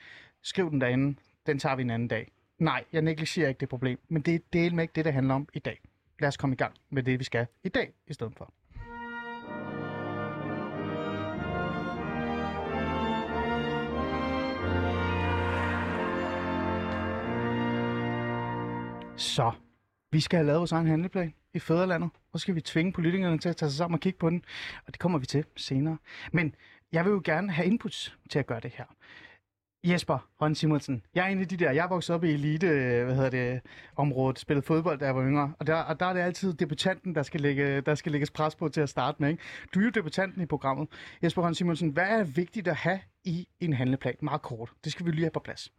skriv 0.45 0.71
den 0.71 0.81
derinde. 0.81 1.19
Den 1.45 1.59
tager 1.59 1.75
vi 1.75 1.81
en 1.81 1.89
anden 1.89 2.07
dag. 2.07 2.31
Nej, 2.59 2.83
jeg 2.93 3.01
negligerer 3.01 3.49
ikke 3.49 3.59
det 3.59 3.69
problem, 3.69 3.99
men 4.07 4.21
det 4.21 4.35
er 4.35 4.39
del 4.53 4.75
med 4.75 4.83
ikke 4.83 4.91
det, 4.95 5.05
det 5.05 5.13
handler 5.13 5.35
om 5.35 5.47
i 5.53 5.59
dag. 5.59 5.81
Lad 6.19 6.27
os 6.27 6.37
komme 6.37 6.53
i 6.53 6.57
gang 6.57 6.73
med 6.89 7.03
det, 7.03 7.19
vi 7.19 7.23
skal 7.23 7.47
i 7.63 7.69
dag 7.69 7.93
i 8.07 8.13
stedet 8.13 8.33
for. 8.37 8.53
Så, 19.17 19.51
vi 20.11 20.19
skal 20.19 20.37
have 20.37 20.47
lavet 20.47 20.59
vores 20.59 20.71
egen 20.71 20.87
handleplan 20.87 21.33
i 21.53 21.59
Fæderlandet, 21.59 22.09
og 22.31 22.39
så 22.39 22.41
skal 22.41 22.55
vi 22.55 22.61
tvinge 22.61 22.91
politikerne 22.91 23.37
til 23.37 23.49
at 23.49 23.55
tage 23.55 23.69
sig 23.69 23.77
sammen 23.77 23.93
og 23.93 23.99
kigge 23.99 24.19
på 24.19 24.29
den, 24.29 24.43
og 24.87 24.93
det 24.93 24.99
kommer 24.99 25.19
vi 25.19 25.25
til 25.25 25.45
senere. 25.55 25.97
Men 26.31 26.55
jeg 26.91 27.05
vil 27.05 27.11
jo 27.11 27.21
gerne 27.25 27.51
have 27.51 27.67
inputs 27.67 28.17
til 28.29 28.39
at 28.39 28.45
gøre 28.45 28.59
det 28.59 28.71
her. 28.71 28.85
Jesper 29.83 30.29
Ron 30.41 30.55
Simonsen, 30.55 31.03
jeg 31.15 31.25
er 31.25 31.29
en 31.29 31.41
af 31.41 31.47
de 31.47 31.57
der, 31.57 31.71
jeg 31.71 31.83
er 31.83 31.89
vokset 31.89 32.15
op 32.15 32.23
i 32.23 32.31
elite, 32.31 32.67
øh, 32.67 33.05
hvad 33.05 33.15
hedder 33.15 33.29
det, 33.29 33.61
området, 33.95 34.39
spillet 34.39 34.65
fodbold, 34.65 34.99
da 34.99 35.05
jeg 35.05 35.15
var 35.15 35.23
yngre, 35.23 35.53
og 35.59 35.67
der, 35.67 35.75
og 35.75 35.99
der 35.99 36.05
er 36.05 36.13
det 36.13 36.19
altid 36.19 36.53
debutanten, 36.53 37.15
der 37.15 37.23
skal, 37.23 37.41
lægge, 37.41 37.81
der 37.81 37.95
skal 37.95 38.11
lægges 38.11 38.31
pres 38.31 38.55
på 38.55 38.69
til 38.69 38.81
at 38.81 38.89
starte 38.89 39.17
med. 39.21 39.29
Ikke? 39.29 39.43
Du 39.73 39.79
er 39.79 39.83
jo 39.83 39.89
debutanten 39.89 40.41
i 40.41 40.45
programmet. 40.45 40.87
Jesper 41.23 41.41
Ron 41.41 41.55
Simonsen, 41.55 41.89
hvad 41.89 42.07
er 42.07 42.23
vigtigt 42.23 42.67
at 42.67 42.75
have 42.75 42.99
i 43.23 43.47
en 43.59 43.73
handleplan? 43.73 44.15
Meget 44.21 44.41
kort. 44.41 44.71
Det 44.83 44.91
skal 44.91 45.05
vi 45.05 45.11
lige 45.11 45.23
have 45.23 45.31
på 45.31 45.39
plads. 45.39 45.71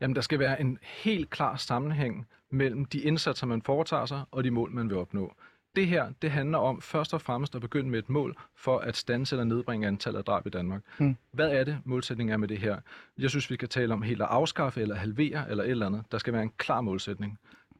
Jamen, 0.00 0.14
der 0.14 0.20
skal 0.20 0.38
være 0.38 0.60
en 0.60 0.78
helt 0.82 1.30
klar 1.30 1.56
sammenhæng 1.56 2.26
mellem 2.50 2.84
de 2.84 3.00
indsatser, 3.00 3.46
man 3.46 3.62
foretager 3.62 4.06
sig, 4.06 4.22
og 4.30 4.44
de 4.44 4.50
mål, 4.50 4.70
man 4.70 4.88
vil 4.88 4.98
opnå. 4.98 5.32
Det 5.76 5.86
her, 5.86 6.12
det 6.22 6.30
handler 6.30 6.58
om 6.58 6.80
først 6.80 7.14
og 7.14 7.20
fremmest 7.20 7.54
at 7.54 7.60
begynde 7.60 7.90
med 7.90 7.98
et 7.98 8.08
mål 8.08 8.36
for 8.56 8.78
at 8.78 8.96
stanse 8.96 9.34
eller 9.34 9.44
nedbringe 9.44 9.86
antallet 9.86 10.18
af 10.18 10.24
drab 10.24 10.46
i 10.46 10.50
Danmark. 10.50 10.82
Mm. 10.98 11.16
Hvad 11.32 11.50
er 11.50 11.64
det, 11.64 11.78
målsætningen 11.84 12.32
er 12.32 12.36
med 12.36 12.48
det 12.48 12.58
her? 12.58 12.78
Jeg 13.18 13.30
synes, 13.30 13.50
vi 13.50 13.56
kan 13.56 13.68
tale 13.68 13.94
om 13.94 14.02
helt 14.02 14.22
at 14.22 14.28
afskaffe 14.30 14.80
eller 14.80 14.94
halvere 14.94 15.50
eller 15.50 15.64
et 15.64 15.70
eller 15.70 15.86
andet. 15.86 16.04
Der 16.12 16.18
skal 16.18 16.32
være 16.32 16.42
en 16.42 16.52
klar 16.58 16.80
målsætning. 16.80 17.38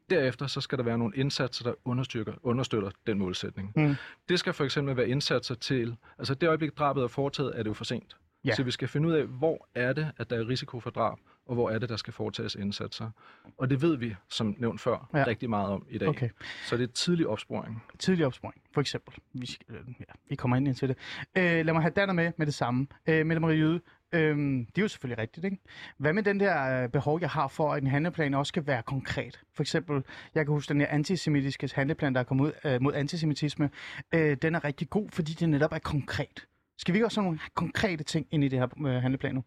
Derefter 0.09 0.47
så 0.47 0.61
skal 0.61 0.77
der 0.77 0.83
være 0.83 0.97
nogle 0.97 1.15
indsatser, 1.15 1.63
der 1.63 1.73
understøtter, 1.85 2.33
understøtter 2.43 2.89
den 3.07 3.19
målsætning. 3.19 3.73
Mm. 3.75 3.95
Det 4.29 4.39
skal 4.39 4.53
for 4.53 4.63
eksempel 4.63 4.97
være 4.97 5.09
indsatser 5.09 5.55
til, 5.55 5.95
altså 6.17 6.33
det 6.33 6.47
øjeblik 6.47 6.77
drabet 6.77 7.03
er 7.03 7.07
foretaget, 7.07 7.51
er 7.55 7.63
det 7.63 7.69
jo 7.69 7.73
for 7.73 7.83
sent. 7.83 8.17
Ja. 8.45 8.55
Så 8.55 8.63
vi 8.63 8.71
skal 8.71 8.87
finde 8.87 9.07
ud 9.07 9.13
af, 9.13 9.25
hvor 9.25 9.67
er 9.75 9.93
det, 9.93 10.11
at 10.17 10.29
der 10.29 10.39
er 10.39 10.47
risiko 10.49 10.79
for 10.79 10.89
drab, 10.89 11.17
og 11.47 11.53
hvor 11.55 11.69
er 11.69 11.79
det, 11.79 11.89
der 11.89 11.95
skal 11.97 12.13
foretages 12.13 12.55
indsatser. 12.55 13.09
Og 13.57 13.69
det 13.69 13.81
ved 13.81 13.97
vi, 13.97 14.15
som 14.29 14.55
nævnt 14.57 14.81
før, 14.81 15.09
Ja. 15.13 15.23
rigtig 15.27 15.49
meget 15.49 15.69
om 15.69 15.85
i 15.89 15.97
dag. 15.97 16.07
Okay. 16.09 16.29
Så 16.65 16.77
det 16.77 16.83
er 16.83 16.93
tidlig 16.93 17.27
opsporing. 17.27 17.83
tidlig 17.99 18.25
opsporing, 18.25 18.61
for 18.73 18.81
eksempel. 18.81 19.13
Vi, 19.33 19.57
øh, 19.69 19.75
ja, 19.99 20.05
vi 20.29 20.35
kommer 20.35 20.57
ind 20.57 20.75
til 20.75 20.87
det. 20.89 20.97
Øh, 21.37 21.43
lad 21.65 21.73
mig 21.73 21.81
have 21.81 21.91
Danner 21.95 22.13
med 22.13 22.31
med 22.37 22.45
det 22.45 22.53
samme. 22.53 22.87
Øh, 23.07 23.25
Mette 23.25 23.39
Marie 23.39 23.57
Jyde, 23.57 23.81
øh, 24.13 24.37
det 24.37 24.77
er 24.77 24.81
jo 24.81 24.87
selvfølgelig 24.87 25.21
rigtigt, 25.21 25.45
ikke? 25.45 25.57
Hvad 25.97 26.13
med 26.13 26.23
den 26.23 26.39
der 26.39 26.83
øh, 26.83 26.89
behov, 26.89 27.19
jeg 27.21 27.29
har 27.29 27.47
for, 27.47 27.73
at 27.73 27.81
en 27.83 27.87
handleplan 27.89 28.33
også 28.33 28.49
skal 28.49 28.67
være 28.67 28.83
konkret? 28.83 29.39
For 29.55 29.63
eksempel, 29.63 30.03
jeg 30.35 30.45
kan 30.45 30.53
huske 30.53 30.73
den 30.73 30.81
her 30.81 30.87
antisemitiske 30.87 31.69
handleplan, 31.75 32.13
der 32.13 32.19
er 32.19 32.23
kommet 32.23 32.45
ud 32.45 32.51
øh, 32.65 32.81
mod 32.81 32.93
antisemitisme. 32.93 33.69
Øh, 34.15 34.37
den 34.41 34.55
er 34.55 34.63
rigtig 34.63 34.89
god, 34.89 35.09
fordi 35.11 35.33
det 35.33 35.49
netop 35.49 35.71
er 35.73 35.79
konkret. 35.79 36.47
Skal 36.79 36.93
vi 36.93 36.97
ikke 36.97 37.05
også 37.05 37.21
have 37.21 37.25
nogle 37.25 37.39
konkrete 37.55 38.03
ting 38.03 38.27
ind 38.31 38.43
i 38.43 38.47
det 38.47 38.59
her 38.59 38.85
øh, 38.87 39.01
handleplan 39.01 39.35
nu? 39.35 39.43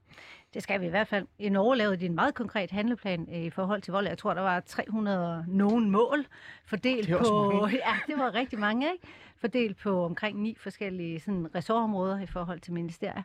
Det 0.54 0.62
skal 0.62 0.80
vi 0.80 0.86
i 0.86 0.90
hvert 0.90 1.08
fald. 1.08 1.26
I 1.38 1.48
Norge 1.48 1.76
lavede 1.76 1.96
de 1.96 2.06
en 2.06 2.14
meget 2.14 2.34
konkret 2.34 2.70
handleplan 2.70 3.28
øh, 3.32 3.40
i 3.40 3.50
forhold 3.50 3.82
til 3.82 3.92
vold. 3.92 4.06
Jeg 4.06 4.18
tror, 4.18 4.34
der 4.34 4.40
var 4.40 4.60
300 4.60 5.44
nogen 5.48 5.90
mål 5.90 6.26
fordelt 6.64 7.06
Det 7.06 7.14
er 7.14 7.18
også 7.18 7.30
på... 7.30 7.50
mange. 7.52 7.76
Ja, 7.86 7.94
det 8.06 8.18
var 8.18 8.34
rigtig 8.34 8.58
mange, 8.58 8.92
ikke? 8.92 9.06
Fordelt 9.36 9.78
på 9.78 10.04
omkring 10.04 10.42
ni 10.42 10.56
forskellige 10.60 11.20
sådan, 11.20 11.54
ressortområder 11.54 12.20
i 12.20 12.26
forhold 12.26 12.60
til 12.60 12.72
ministerier. 12.72 13.22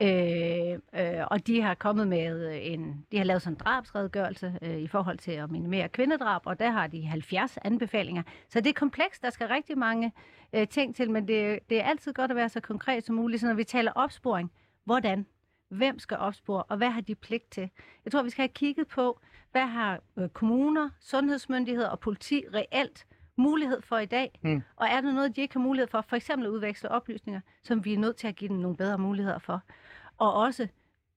Øh, 0.00 0.78
øh, 1.00 1.26
og 1.30 1.46
de 1.46 1.62
har 1.62 1.74
kommet 1.74 2.08
med 2.08 2.58
en... 2.62 3.04
De 3.12 3.16
har 3.16 3.24
lavet 3.24 3.42
sådan 3.42 3.54
en 3.54 3.58
drabsredegørelse 3.58 4.58
øh, 4.62 4.78
i 4.78 4.86
forhold 4.86 5.18
til 5.18 5.32
at 5.32 5.50
minimere 5.50 5.88
kvindedrab, 5.88 6.42
og 6.44 6.58
der 6.58 6.70
har 6.70 6.86
de 6.86 7.06
70 7.06 7.58
anbefalinger. 7.64 8.22
Så 8.48 8.60
det 8.60 8.68
er 8.70 8.74
komplekst. 8.74 9.22
Der 9.22 9.30
skal 9.30 9.48
rigtig 9.48 9.78
mange 9.78 10.12
øh, 10.52 10.68
ting 10.68 10.96
til, 10.96 11.10
men 11.10 11.28
det, 11.28 11.58
det 11.70 11.80
er 11.80 11.84
altid 11.84 12.12
godt 12.12 12.30
at 12.30 12.36
være 12.36 12.48
så 12.48 12.60
konkret 12.60 13.04
som 13.06 13.14
muligt. 13.14 13.40
Så 13.40 13.46
når 13.46 13.54
vi 13.54 13.64
taler 13.64 13.92
opsporing, 13.94 14.52
hvordan? 14.84 15.26
Hvem 15.68 15.98
skal 15.98 16.16
opspore, 16.16 16.62
og 16.62 16.76
hvad 16.76 16.90
har 16.90 17.00
de 17.00 17.14
pligt 17.14 17.50
til? 17.50 17.70
Jeg 18.04 18.12
tror, 18.12 18.22
vi 18.22 18.30
skal 18.30 18.42
have 18.42 18.48
kigget 18.54 18.88
på, 18.88 19.20
hvad 19.52 19.66
har 19.66 20.00
øh, 20.16 20.28
kommuner, 20.28 20.90
sundhedsmyndigheder 21.00 21.88
og 21.88 22.00
politi 22.00 22.44
reelt 22.54 23.06
mulighed 23.36 23.82
for 23.82 23.98
i 23.98 24.06
dag? 24.06 24.38
Mm. 24.42 24.62
Og 24.76 24.86
er 24.86 25.00
der 25.00 25.12
noget, 25.12 25.36
de 25.36 25.40
ikke 25.40 25.54
har 25.54 25.60
mulighed 25.60 25.88
for? 25.88 26.00
For 26.00 26.16
eksempel 26.16 26.46
at 26.46 26.50
udveksle 26.50 26.90
oplysninger, 26.90 27.40
som 27.62 27.84
vi 27.84 27.94
er 27.94 27.98
nødt 27.98 28.16
til 28.16 28.28
at 28.28 28.36
give 28.36 28.48
dem 28.48 28.56
nogle 28.56 28.76
bedre 28.76 28.98
muligheder 28.98 29.38
for. 29.38 29.62
Og 30.18 30.34
også, 30.34 30.68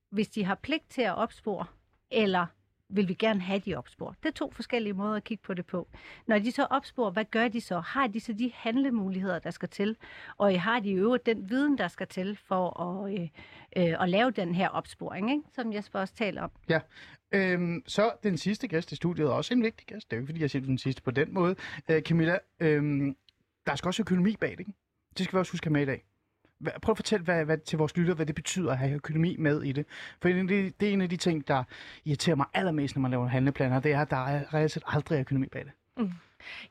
hvis 0.09 0.29
de 0.29 0.43
har 0.43 0.55
pligt 0.55 0.89
til 0.89 1.01
at 1.01 1.15
opspore, 1.15 1.65
eller 2.11 2.45
vil 2.91 3.07
vi 3.07 3.13
gerne 3.13 3.41
have 3.41 3.59
de 3.59 3.75
opspor. 3.75 4.15
Det 4.23 4.29
er 4.29 4.33
to 4.33 4.51
forskellige 4.51 4.93
måder 4.93 5.15
at 5.15 5.23
kigge 5.23 5.43
på 5.43 5.53
det 5.53 5.65
på. 5.65 5.87
Når 6.27 6.39
de 6.39 6.51
så 6.51 6.67
opspor, 6.69 7.09
hvad 7.09 7.25
gør 7.25 7.47
de 7.47 7.61
så? 7.61 7.79
Har 7.79 8.07
de 8.07 8.19
så 8.19 8.33
de 8.33 8.51
handlemuligheder, 8.55 9.39
der 9.39 9.51
skal 9.51 9.69
til? 9.69 9.97
Og 10.37 10.61
har 10.61 10.79
de 10.79 10.89
i 10.89 10.93
øvrigt 10.93 11.25
den 11.25 11.49
viden, 11.49 11.77
der 11.77 11.87
skal 11.87 12.07
til 12.07 12.37
for 12.47 12.81
at, 12.81 13.13
øh, 13.13 13.27
øh, 13.77 14.03
at 14.03 14.09
lave 14.09 14.31
den 14.31 14.55
her 14.55 14.69
opsporing, 14.69 15.31
ikke? 15.31 15.43
som 15.55 15.73
Jesper 15.73 15.99
også 15.99 16.13
taler 16.13 16.41
om? 16.41 16.51
Ja, 16.69 16.79
Øhm, 17.33 17.83
så 17.87 18.11
den 18.23 18.37
sidste 18.37 18.67
gæst 18.67 18.91
i 18.91 18.95
studiet 18.95 19.27
er 19.27 19.31
også 19.31 19.53
en 19.53 19.63
vigtig 19.63 19.87
gæst. 19.87 20.11
Det 20.11 20.17
er 20.17 20.17
jo 20.17 20.21
ikke, 20.21 20.27
fordi 20.27 20.41
jeg 20.41 20.49
siger 20.49 20.65
den 20.65 20.77
sidste 20.77 21.01
på 21.01 21.11
den 21.11 21.33
måde. 21.33 21.55
Øh, 21.91 22.01
Camilla, 22.01 22.37
øhm, 22.59 23.15
der 23.65 23.75
skal 23.75 23.87
også 23.87 24.01
økonomi 24.01 24.35
bag 24.39 24.51
det, 24.51 24.59
ikke? 24.59 24.73
Det 25.17 25.25
skal 25.25 25.37
vi 25.37 25.39
også 25.39 25.51
huske 25.51 25.65
at 25.65 25.71
med 25.71 25.81
i 25.81 25.85
dag. 25.85 26.03
Prøv 26.81 26.93
at 26.93 26.97
fortælle 26.97 27.23
hvad, 27.23 27.45
hvad, 27.45 27.57
til 27.57 27.77
vores 27.77 27.97
lyttere, 27.97 28.15
hvad 28.15 28.25
det 28.25 28.35
betyder 28.35 28.71
at 28.71 28.77
have 28.77 28.91
økonomi 28.93 29.35
med 29.39 29.63
i 29.63 29.71
det. 29.71 29.85
For 30.21 30.29
det, 30.29 30.49
det, 30.79 30.89
er 30.89 30.93
en 30.93 31.01
af 31.01 31.09
de 31.09 31.17
ting, 31.17 31.47
der 31.47 31.63
irriterer 32.05 32.35
mig 32.35 32.45
allermest, 32.53 32.95
når 32.95 33.01
man 33.01 33.11
laver 33.11 33.27
handleplaner, 33.27 33.79
det 33.79 33.91
er, 33.91 34.01
at 34.01 34.09
der 34.09 34.25
er 34.25 34.53
reelt 34.53 34.71
set 34.71 34.83
aldrig 34.87 35.19
økonomi 35.19 35.47
bag 35.47 35.65
det. 35.65 35.71
Mm. 35.97 36.11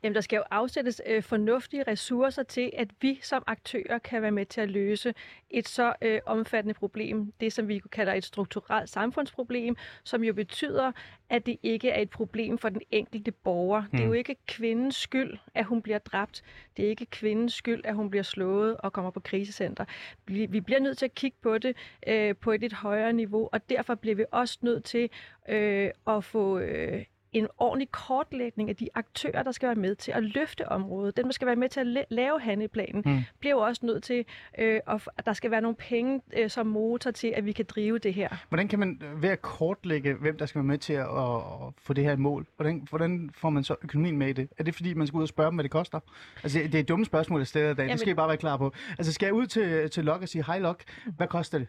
Jamen, 0.02 0.14
der 0.14 0.20
skal 0.20 0.36
jo 0.36 0.42
afsættes 0.50 1.02
øh, 1.06 1.22
fornuftige 1.22 1.82
ressourcer 1.82 2.42
til, 2.42 2.70
at 2.76 2.88
vi 3.00 3.20
som 3.22 3.42
aktører 3.46 3.98
kan 3.98 4.22
være 4.22 4.30
med 4.30 4.46
til 4.46 4.60
at 4.60 4.70
løse 4.70 5.14
et 5.50 5.68
så 5.68 5.94
øh, 6.02 6.20
omfattende 6.26 6.74
problem. 6.74 7.32
Det, 7.40 7.52
som 7.52 7.68
vi 7.68 7.82
kalder 7.92 8.12
et 8.12 8.24
strukturelt 8.24 8.90
samfundsproblem, 8.90 9.76
som 10.04 10.24
jo 10.24 10.32
betyder, 10.32 10.92
at 11.30 11.46
det 11.46 11.56
ikke 11.62 11.90
er 11.90 12.02
et 12.02 12.10
problem 12.10 12.58
for 12.58 12.68
den 12.68 12.80
enkelte 12.90 13.32
borger. 13.32 13.82
Mm. 13.82 13.90
Det 13.90 14.00
er 14.00 14.06
jo 14.06 14.12
ikke 14.12 14.36
kvindens 14.48 14.96
skyld, 14.96 15.38
at 15.54 15.64
hun 15.64 15.82
bliver 15.82 15.98
dræbt. 15.98 16.42
Det 16.76 16.84
er 16.84 16.88
ikke 16.88 17.06
kvindens 17.06 17.54
skyld, 17.54 17.80
at 17.84 17.94
hun 17.94 18.10
bliver 18.10 18.22
slået 18.22 18.76
og 18.76 18.92
kommer 18.92 19.10
på 19.10 19.20
krisecenter. 19.20 19.84
Vi, 20.26 20.46
vi 20.46 20.60
bliver 20.60 20.80
nødt 20.80 20.98
til 20.98 21.04
at 21.04 21.14
kigge 21.14 21.36
på 21.42 21.58
det 21.58 21.76
øh, 22.06 22.36
på 22.36 22.52
et 22.52 22.60
lidt 22.60 22.72
højere 22.72 23.12
niveau, 23.12 23.48
og 23.52 23.70
derfor 23.70 23.94
bliver 23.94 24.16
vi 24.16 24.24
også 24.30 24.58
nødt 24.62 24.84
til 24.84 25.10
øh, 25.48 25.90
at 26.06 26.24
få... 26.24 26.58
Øh, 26.58 27.04
en 27.32 27.46
ordentlig 27.58 27.90
kortlægning 27.90 28.68
af 28.68 28.76
de 28.76 28.88
aktører, 28.94 29.42
der 29.42 29.52
skal 29.52 29.66
være 29.66 29.76
med 29.76 29.94
til 29.94 30.12
at 30.12 30.22
løfte 30.22 30.68
området. 30.68 31.16
Den, 31.16 31.24
der 31.24 31.32
skal 31.32 31.46
være 31.46 31.56
med 31.56 31.68
til 31.68 31.80
at 31.80 31.86
la- 31.86 32.06
lave 32.10 32.40
handleplanen, 32.40 33.02
Mm. 33.06 33.18
bliver 33.40 33.54
jo 33.54 33.58
også 33.60 33.86
nødt 33.86 34.02
til, 34.02 34.24
øh, 34.58 34.80
at, 34.86 35.08
der 35.26 35.32
skal 35.32 35.50
være 35.50 35.60
nogle 35.60 35.76
penge 35.76 36.20
øh, 36.36 36.50
som 36.50 36.66
motor 36.66 37.10
til, 37.10 37.32
at 37.36 37.46
vi 37.46 37.52
kan 37.52 37.64
drive 37.68 37.98
det 37.98 38.14
her. 38.14 38.28
Hvordan 38.48 38.68
kan 38.68 38.78
man 38.78 39.02
øh, 39.04 39.22
ved 39.22 39.28
at 39.28 39.42
kortlægge, 39.42 40.14
hvem 40.14 40.38
der 40.38 40.46
skal 40.46 40.58
være 40.58 40.66
med 40.66 40.78
til 40.78 40.92
at, 40.92 41.00
at, 41.06 41.40
få 41.78 41.92
det 41.92 42.04
her 42.04 42.12
i 42.12 42.16
mål, 42.16 42.46
hvordan, 42.56 42.86
hvordan 42.90 43.30
får 43.34 43.50
man 43.50 43.64
så 43.64 43.76
økonomien 43.82 44.16
med 44.18 44.28
i 44.28 44.32
det? 44.32 44.48
Er 44.58 44.64
det 44.64 44.74
fordi, 44.74 44.94
man 44.94 45.06
skal 45.06 45.16
ud 45.16 45.22
og 45.22 45.28
spørge 45.28 45.46
dem, 45.50 45.54
hvad 45.54 45.62
det 45.62 45.70
koster? 45.70 46.00
Altså, 46.42 46.58
det 46.58 46.72
det 46.72 46.78
er 46.78 46.82
et 46.82 46.88
dumme 46.88 47.04
spørgsmål, 47.04 47.40
jeg 47.40 47.46
stiller 47.46 47.70
i 47.70 47.74
dag. 47.74 47.82
Det 47.84 47.88
Jamen- 47.88 47.98
skal 47.98 48.10
I 48.10 48.14
bare 48.14 48.28
være 48.28 48.36
klar 48.36 48.56
på. 48.56 48.72
Altså, 48.98 49.12
skal 49.12 49.26
jeg 49.26 49.34
ud 49.34 49.46
til, 49.46 49.90
til 49.90 50.04
Lok 50.04 50.22
og 50.22 50.28
sige, 50.28 50.44
hej 50.44 50.58
Lok, 50.58 50.82
hvad 51.16 51.26
koster 51.28 51.58
det? 51.58 51.68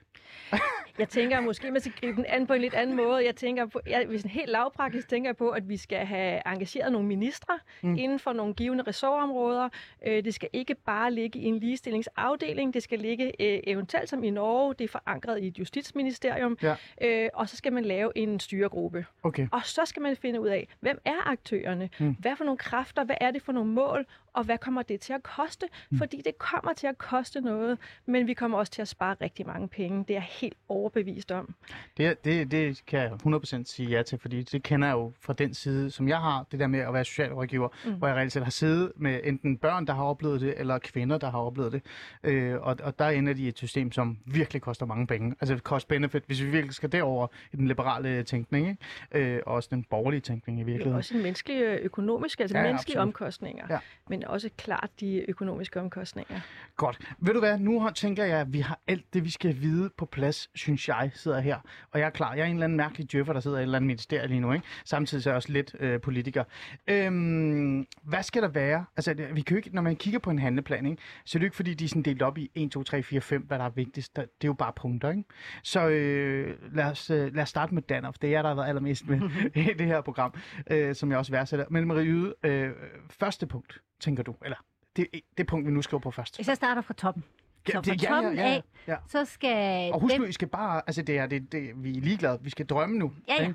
Jeg 1.00 1.10
tænker 1.10 1.42
måske, 1.42 1.72
man 1.72 1.82
skal 1.82 1.92
gribe 2.02 2.16
den 2.18 2.26
an 2.28 2.48
på 2.48 2.54
en 2.54 2.62
lidt 2.62 2.74
anden 2.74 2.96
måde. 2.96 3.26
Jeg 3.26 3.36
tænker 3.36 3.66
på, 3.66 3.80
jeg, 3.88 4.06
hvis 4.08 4.24
en 4.24 4.30
helt 4.30 4.50
lavpraktisk 4.50 5.10
tænker 5.10 5.34
på, 5.34 5.51
at 5.52 5.70
vi 5.70 5.78
skal 5.78 6.06
have 6.06 6.42
engageret 6.48 6.92
nogle 6.92 7.08
ministre 7.08 7.60
Mm. 7.82 7.96
inden 7.96 8.20
for 8.20 8.34
nogle 8.34 8.54
givende 8.54 8.84
ressortområder. 8.88 9.70
Øh, 10.08 10.24
det 10.24 10.34
skal 10.34 10.50
ikke 10.54 10.76
bare 10.76 11.12
ligge 11.12 11.40
i 11.40 11.46
en 11.46 11.60
ligestillingsafdeling. 11.60 12.74
Det 12.74 12.84
skal 12.84 13.00
ligge 13.00 13.26
øh, 13.26 13.60
eventuelt 13.68 14.10
som 14.10 14.24
i 14.24 14.30
Norge. 14.30 14.74
Det 14.74 14.84
er 14.84 14.88
forankret 14.88 15.44
i 15.44 15.48
et 15.48 15.60
justitsministerium. 15.60 16.58
Ja. 16.64 16.76
Øh, 17.02 17.30
og 17.34 17.50
så 17.50 17.58
skal 17.58 17.74
man 17.74 17.86
lave 17.86 18.12
en 18.18 18.40
styregruppe. 18.40 19.06
Okay. 19.24 19.48
Og 19.52 19.66
så 19.66 19.82
skal 19.86 20.02
man 20.02 20.16
finde 20.16 20.42
ud 20.42 20.48
af, 20.48 20.68
hvem 20.80 21.02
er 21.06 21.28
aktørerne? 21.30 21.90
Mm. 22.00 22.16
Hvad 22.20 22.36
for 22.36 22.44
nogle 22.44 22.58
kræfter? 22.58 23.04
Hvad 23.04 23.16
er 23.22 23.32
det 23.32 23.42
for 23.42 23.52
nogle 23.52 23.72
mål? 23.72 24.06
Og 24.34 24.44
hvad 24.44 24.58
kommer 24.58 24.82
det 24.82 25.00
til 25.00 25.14
at 25.14 25.24
koste? 25.24 25.66
Mm. 25.90 25.98
Fordi 25.98 26.22
det 26.26 26.38
kommer 26.38 26.74
til 26.74 26.88
at 26.88 26.98
koste 26.98 27.42
noget, 27.42 27.78
men 28.06 28.28
vi 28.28 28.34
kommer 28.34 28.58
også 28.58 28.72
til 28.72 28.82
at 28.82 28.88
spare 28.88 29.16
rigtig 29.22 29.48
mange 29.48 29.68
penge. 29.68 30.00
Det 30.00 30.10
er 30.10 30.14
jeg 30.14 30.22
helt 30.24 30.58
overbevist 30.70 31.32
om. 31.32 31.56
Det, 31.98 32.26
det, 32.26 32.52
det 32.52 32.86
kan 32.88 33.00
jeg 33.00 33.12
100% 33.26 33.64
sige 33.66 33.90
ja 33.90 34.04
til, 34.04 34.20
fordi 34.20 34.44
det 34.44 34.64
kender 34.64 34.88
jeg 34.88 34.96
jo 34.96 35.14
fra 35.22 35.34
den 35.34 35.54
side, 35.54 35.92
som 35.92 36.08
jeg 36.08 36.18
har, 36.18 36.46
det 36.52 36.60
der 36.60 36.68
med 36.68 36.80
at 36.80 36.94
være 36.94 37.06
socialrådgiver, 37.06 37.70
mm. 37.86 37.94
Hvor 37.94 38.08
jeg 38.08 38.16
reelt 38.16 38.32
set 38.32 38.44
har 38.44 38.52
siddet 38.52 38.92
med 38.96 39.20
enten 39.24 39.58
børn, 39.58 39.88
der 39.88 39.94
har 39.94 40.04
oplevet 40.04 40.42
det, 40.42 40.54
eller 40.58 40.80
kvinder, 40.80 41.18
der 41.18 41.32
har 41.32 41.40
oplevet 41.40 41.72
det. 41.72 41.82
Øh, 42.24 42.62
og, 42.62 42.78
og 42.84 43.00
der 43.00 43.10
ender 43.10 43.34
de 43.34 43.42
i 43.44 43.48
et 43.48 43.58
system, 43.58 43.92
som 43.92 44.18
virkelig 44.26 44.62
koster 44.62 44.86
mange 44.86 45.08
penge. 45.08 45.36
Altså 45.42 45.58
cost-benefit, 45.58 46.24
hvis 46.28 46.42
vi 46.44 46.50
virkelig 46.50 46.76
skal 46.76 46.92
derover 46.92 47.28
i 47.54 47.56
den 47.56 47.68
liberale 47.68 48.24
tænkning, 48.24 48.70
ikke? 49.12 49.32
Øh, 49.36 49.42
og 49.46 49.54
også 49.54 49.68
den 49.72 49.84
borgerlige 49.84 50.22
tænkning 50.22 50.58
i 50.60 50.60
Det 50.60 50.64
er 50.64 50.66
virkeligheden. 50.66 50.98
også 50.98 51.16
en 51.16 51.22
menneskelig 51.24 51.62
økonomisk, 51.82 52.40
altså 52.40 52.58
Ja, 52.58 52.64
menneskelige 52.64 52.98
absolut. 52.98 53.08
omkostninger, 53.08 53.66
Ja. 53.70 53.74
ja. 53.74 53.80
Men 54.22 54.28
også 54.28 54.50
klart 54.58 54.90
de 55.00 55.30
økonomiske 55.30 55.80
omkostninger. 55.80 56.40
Godt. 56.76 57.00
Ved 57.20 57.34
du 57.34 57.40
hvad, 57.40 57.60
nu 57.60 57.90
tænker 57.96 58.24
jeg, 58.26 58.40
at 58.40 58.54
vi 58.54 58.60
har 58.60 58.80
alt 58.88 59.14
det, 59.14 59.24
vi 59.26 59.30
skal 59.30 59.62
vide 59.62 59.90
på 59.98 60.06
plads, 60.06 60.50
synes 60.56 60.88
jeg, 60.88 61.12
sidder 61.14 61.40
her. 61.40 61.58
Og 61.92 62.00
jeg 62.00 62.06
er 62.06 62.10
klar. 62.10 62.34
Jeg 62.34 62.42
er 62.42 62.46
en 62.46 62.54
eller 62.54 62.64
anden 62.64 62.78
mærkelig 62.78 63.12
djøffer, 63.12 63.34
der 63.34 63.40
sidder 63.40 63.58
i 63.58 63.60
et 63.60 63.64
eller 63.64 63.76
andet 63.78 63.88
ministerie 63.88 64.28
lige 64.28 64.40
nu, 64.40 64.52
ikke? 64.54 64.66
Samtidig 64.86 65.24
så 65.24 65.30
er 65.30 65.32
jeg 65.32 65.36
også 65.36 65.52
lidt 65.52 65.76
øh, 65.80 66.02
politiker. 66.02 66.44
Øhm, 66.88 67.86
hvad 68.04 68.24
skal 68.24 68.42
der 68.42 68.48
være? 68.48 68.86
Altså, 68.98 69.14
det- 69.14 69.36
vi 69.36 69.42
kan 69.42 69.56
jo 69.56 69.58
ikke, 69.58 69.76
når 69.76 69.82
man 69.82 69.96
kigger 69.96 70.20
på 70.20 70.30
en 70.30 70.40
handleplan, 70.40 70.86
ikke? 70.86 71.02
så 71.26 71.38
er 71.38 71.40
det 71.40 71.44
jo 71.44 71.48
ikke, 71.48 71.56
fordi 71.56 71.74
de 71.74 71.86
er 71.86 71.90
sådan 71.90 72.02
delt 72.02 72.22
op 72.22 72.38
i 72.38 72.52
1, 72.56 72.72
2, 72.72 72.84
3, 72.84 73.04
4, 73.04 73.22
5, 73.22 73.42
hvad 73.42 73.60
der 73.60 73.66
er 73.66 73.70
vigtigst. 73.70 74.16
Det 74.16 74.24
er 74.24 74.28
jo 74.46 74.54
bare 74.54 74.74
punkter, 74.76 75.10
ikke? 75.10 75.24
Så 75.64 75.88
øh, 75.88 76.58
lad, 76.76 76.86
os, 76.86 77.10
øh, 77.10 77.36
lad 77.36 77.44
os 77.44 77.50
starte 77.50 77.74
med 77.74 77.82
Danoff. 77.82 78.18
Det 78.22 78.28
er 78.28 78.32
jeg, 78.32 78.44
der 78.44 78.50
har 78.50 78.56
været 78.56 78.68
allermest 78.68 79.08
med 79.08 79.22
i 79.56 79.74
det 79.78 79.88
her 79.88 80.02
program, 80.02 80.34
øh, 80.72 80.96
som 80.96 81.12
jeg 81.12 81.20
også 81.20 81.32
værdsætter. 81.32 81.66
Men 81.70 81.88
Marie 81.88 82.06
Yde, 82.06 82.34
øh, 82.44 82.70
første 83.10 83.48
punkt, 83.48 83.82
tænker 84.00 84.11
du? 84.18 84.36
Eller 84.46 84.58
det, 84.96 85.08
det 85.38 85.48
punkt, 85.48 85.68
vi 85.68 85.72
nu 85.72 85.82
skriver 85.82 86.02
på 86.02 86.12
først. 86.12 86.48
Jeg 86.48 86.56
starter 86.56 86.82
fra 86.82 86.94
toppen, 86.94 87.24
så 87.68 87.74
fra 87.74 87.82
det- 87.82 88.02
toppen 88.02 88.40
af, 88.40 88.64
ja. 88.88 88.96
så 89.08 89.26
skal 89.26 89.92
Og 89.94 90.00
husk 90.00 90.14
dem- 90.14 90.22
nu, 90.22 90.28
I 90.28 90.32
skal 90.32 90.48
bare, 90.48 90.82
altså 90.88 91.02
det 91.02 91.18
er, 91.18 91.26
det, 91.28 91.52
det, 91.52 91.72
vi 91.84 91.98
er 91.98 92.02
ligeglade, 92.02 92.40
vi 92.42 92.50
skal 92.50 92.66
drømme 92.66 92.98
nu. 92.98 93.12
Ja, 93.28 93.34
ja. 93.34 93.42
ikke? 93.42 93.54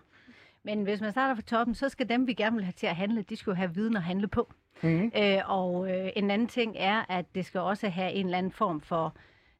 Men 0.62 0.82
hvis 0.82 1.00
man 1.00 1.10
starter 1.12 1.34
fra 1.34 1.42
toppen, 1.42 1.74
så 1.74 1.88
skal 1.88 2.08
dem, 2.08 2.26
vi 2.26 2.34
gerne 2.34 2.56
vil 2.56 2.64
have 2.64 2.72
til 2.76 2.86
at 2.86 2.96
handle, 2.96 3.22
de 3.22 3.36
skal 3.36 3.50
jo 3.50 3.54
have 3.54 3.74
viden 3.74 3.96
at 3.96 4.02
handle 4.02 4.28
på. 4.28 4.52
Mhm. 4.82 5.12
Øh, 5.18 5.38
og 5.46 5.90
øh, 5.90 6.08
en 6.16 6.30
anden 6.30 6.48
ting 6.48 6.74
er, 6.78 7.04
at 7.08 7.34
det 7.34 7.46
skal 7.46 7.60
også 7.60 7.88
have 7.88 8.12
en 8.12 8.26
eller 8.26 8.38
anden 8.38 8.52
form 8.52 8.80
for 8.80 9.16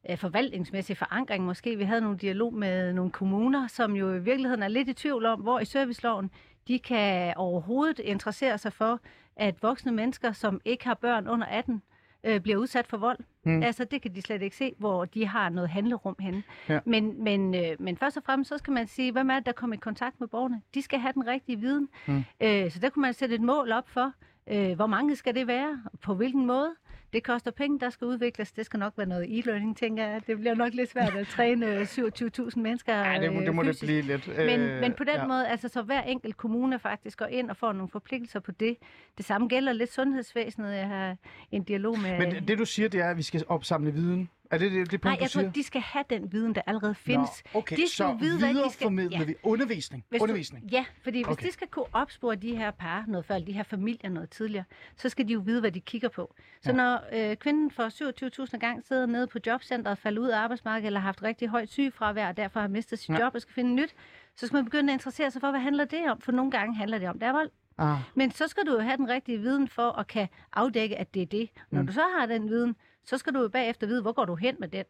øh, 0.09 0.17
forvaltningsmæssig 0.17 0.97
forankring. 0.97 1.45
Måske 1.45 1.77
vi 1.77 1.83
havde 1.83 2.01
nogle 2.01 2.17
dialog 2.17 2.53
med 2.53 2.93
nogle 2.93 3.11
kommuner, 3.11 3.67
som 3.67 3.95
jo 3.95 4.13
i 4.13 4.19
virkeligheden 4.19 4.63
er 4.63 4.67
lidt 4.67 4.89
i 4.89 4.93
tvivl 4.93 5.25
om, 5.25 5.39
hvor 5.39 5.59
i 5.59 5.65
serviceloven 5.65 6.31
de 6.67 6.79
kan 6.79 7.33
overhovedet 7.37 7.99
interessere 7.99 8.57
sig 8.57 8.73
for, 8.73 8.99
at 9.37 9.63
voksne 9.63 9.91
mennesker, 9.91 10.31
som 10.31 10.61
ikke 10.65 10.85
har 10.85 10.93
børn 10.93 11.27
under 11.27 11.47
18, 11.47 11.81
øh, 12.23 12.39
bliver 12.39 12.57
udsat 12.57 12.87
for 12.87 12.97
vold. 12.97 13.19
Mm. 13.43 13.63
Altså, 13.63 13.83
det 13.83 14.01
kan 14.01 14.15
de 14.15 14.21
slet 14.21 14.41
ikke 14.41 14.55
se, 14.55 14.73
hvor 14.77 15.05
de 15.05 15.27
har 15.27 15.49
noget 15.49 15.69
handlerum 15.69 16.15
henne. 16.19 16.43
Ja. 16.69 16.79
Men, 16.85 17.23
men, 17.23 17.55
øh, 17.55 17.75
men 17.79 17.97
først 17.97 18.17
og 18.17 18.23
fremmest, 18.23 18.49
så 18.49 18.57
skal 18.57 18.73
man 18.73 18.87
sige, 18.87 19.11
hvem 19.11 19.29
er 19.29 19.35
det, 19.35 19.45
der 19.45 19.51
kommer 19.51 19.75
i 19.75 19.79
kontakt 19.79 20.19
med 20.19 20.27
borgerne? 20.27 20.61
De 20.73 20.81
skal 20.81 20.99
have 20.99 21.13
den 21.13 21.27
rigtige 21.27 21.59
viden. 21.59 21.89
Mm. 22.07 22.23
Øh, 22.41 22.71
så 22.71 22.79
der 22.79 22.89
kunne 22.89 23.01
man 23.01 23.13
sætte 23.13 23.35
et 23.35 23.41
mål 23.41 23.71
op 23.71 23.89
for, 23.89 24.13
øh, 24.47 24.75
hvor 24.75 24.87
mange 24.87 25.15
skal 25.15 25.35
det 25.35 25.47
være, 25.47 25.81
på 26.01 26.13
hvilken 26.13 26.45
måde. 26.45 26.75
Det 27.13 27.23
koster 27.23 27.51
penge, 27.51 27.79
der 27.79 27.89
skal 27.89 28.05
udvikles. 28.07 28.51
Det 28.51 28.65
skal 28.65 28.79
nok 28.79 28.93
være 28.97 29.07
noget 29.07 29.25
e-learning, 29.39 29.75
tænker 29.79 30.07
jeg. 30.07 30.21
Det 30.27 30.37
bliver 30.39 30.55
nok 30.55 30.73
lidt 30.73 30.89
svært 30.91 31.15
at 31.15 31.27
træne 31.27 31.65
øh, 31.75 31.81
27.000 31.81 32.59
mennesker 32.59 32.95
Ja, 32.95 33.21
det, 33.21 33.33
må- 33.33 33.41
det 33.41 33.55
må 33.55 33.61
øh, 33.61 33.67
det 33.67 33.75
fysisk. 33.75 33.83
blive 33.85 34.01
lidt. 34.01 34.27
Men, 34.37 34.59
øh, 34.59 34.81
men 34.81 34.93
på 34.93 35.03
den 35.03 35.15
ja. 35.15 35.27
måde, 35.27 35.47
altså 35.47 35.67
så 35.67 35.81
hver 35.81 36.01
enkelt 36.01 36.37
kommune 36.37 36.79
faktisk 36.79 37.17
går 37.19 37.25
ind 37.25 37.49
og 37.49 37.57
får 37.57 37.73
nogle 37.73 37.89
forpligtelser 37.89 38.39
på 38.39 38.51
det. 38.51 38.77
Det 39.17 39.25
samme 39.25 39.47
gælder 39.47 39.73
lidt 39.73 39.93
sundhedsvæsenet. 39.93 40.75
Jeg 40.75 40.87
har 40.87 41.15
en 41.51 41.63
dialog 41.63 41.99
med... 41.99 42.17
Men 42.19 42.47
det 42.47 42.57
du 42.57 42.65
siger, 42.65 42.89
det 42.89 42.99
er, 43.01 43.09
at 43.09 43.17
vi 43.17 43.23
skal 43.23 43.43
opsamle 43.47 43.91
viden. 43.93 44.29
Er 44.51 44.57
det 44.57 44.71
det, 44.71 44.91
det 44.91 45.01
punkt, 45.01 45.03
Nej, 45.03 45.17
jeg 45.21 45.29
siger? 45.29 45.43
tror, 45.43 45.51
de 45.51 45.63
skal 45.63 45.81
have 45.81 46.03
den 46.09 46.31
viden, 46.31 46.55
der 46.55 46.61
allerede 46.67 46.95
findes. 46.95 47.43
Nå, 47.53 47.59
okay, 47.59 47.75
de 47.75 47.81
skal 47.81 47.89
så 47.89 48.13
vide, 48.19 48.39
hvad 48.39 48.53
de 48.53 48.71
skal- 48.71 49.09
Ja. 49.11 49.23
vi 49.23 49.35
undervisning. 49.43 50.05
Hvis 50.09 50.21
undervisning. 50.21 50.63
Du, 50.63 50.67
ja, 50.71 50.85
fordi 51.03 51.17
hvis 51.17 51.27
Okay. 51.33 51.45
de 51.47 51.51
skal 51.51 51.67
kunne 51.67 51.85
opspore 51.93 52.35
de 52.35 52.55
her 52.55 52.71
par 52.71 53.03
noget 53.07 53.25
før, 53.25 53.39
de 53.39 53.51
her 53.51 53.63
familier 53.63 54.09
noget 54.09 54.29
tidligere, 54.29 54.63
så 54.95 55.09
skal 55.09 55.27
de 55.27 55.33
jo 55.33 55.39
vide, 55.39 55.59
hvad 55.59 55.71
de 55.71 55.79
kigger 55.81 56.09
på. 56.09 56.35
Så 56.61 56.69
Ja. 56.71 56.75
når 56.75 56.99
øh, 57.13 57.35
kvinden 57.35 57.71
for 57.71 57.89
27.000 57.89 58.57
gang 58.59 58.83
sidder 58.83 59.05
nede 59.05 59.27
på 59.27 59.37
jobcentret, 59.47 59.97
falder 59.97 60.21
ud 60.21 60.27
af 60.27 60.39
arbejdsmarkedet, 60.39 60.87
eller 60.87 60.99
har 60.99 61.07
haft 61.07 61.23
rigtig 61.23 61.47
højt 61.47 61.69
sygefravær, 61.71 62.27
og 62.27 62.37
derfor 62.37 62.59
har 62.59 62.67
mistet 62.67 62.99
sit 62.99 63.09
Ja. 63.09 63.19
job 63.23 63.35
og 63.35 63.41
skal 63.41 63.53
finde 63.53 63.73
nyt, 63.75 63.95
så 64.35 64.47
skal 64.47 64.57
man 64.57 64.65
begynde 64.65 64.93
at 64.93 64.95
interessere 64.95 65.31
sig 65.31 65.41
for, 65.41 65.49
hvad 65.51 65.59
handler 65.59 65.85
det 65.85 66.11
om? 66.11 66.21
For 66.21 66.31
nogle 66.31 66.51
gange 66.51 66.75
handler 66.75 66.97
det 66.99 67.09
om, 67.09 67.19
der 67.19 67.27
er 67.27 67.31
vold. 67.33 67.49
Ah, 67.79 67.97
Men 68.15 68.31
så 68.31 68.47
skal 68.47 68.63
du 68.65 68.71
jo 68.73 68.79
have 68.79 68.97
den 68.97 69.09
rigtige 69.09 69.37
viden 69.37 69.67
for 69.67 69.91
at 69.99 70.07
kan 70.07 70.27
afdække, 70.53 70.97
at 70.97 71.13
det 71.13 71.21
er 71.21 71.25
det. 71.25 71.49
Når 71.71 71.81
mm. 71.81 71.87
du 71.87 71.93
så 71.93 72.03
har 72.19 72.25
den 72.25 72.49
viden, 72.49 72.75
så 73.07 73.17
skal 73.17 73.33
du 73.33 73.41
jo 73.41 73.47
bagefter 73.49 73.87
vide, 73.87 74.01
hvor 74.01 74.11
går 74.11 74.25
du 74.25 74.35
hen 74.35 74.55
med 74.59 74.67
den. 74.67 74.85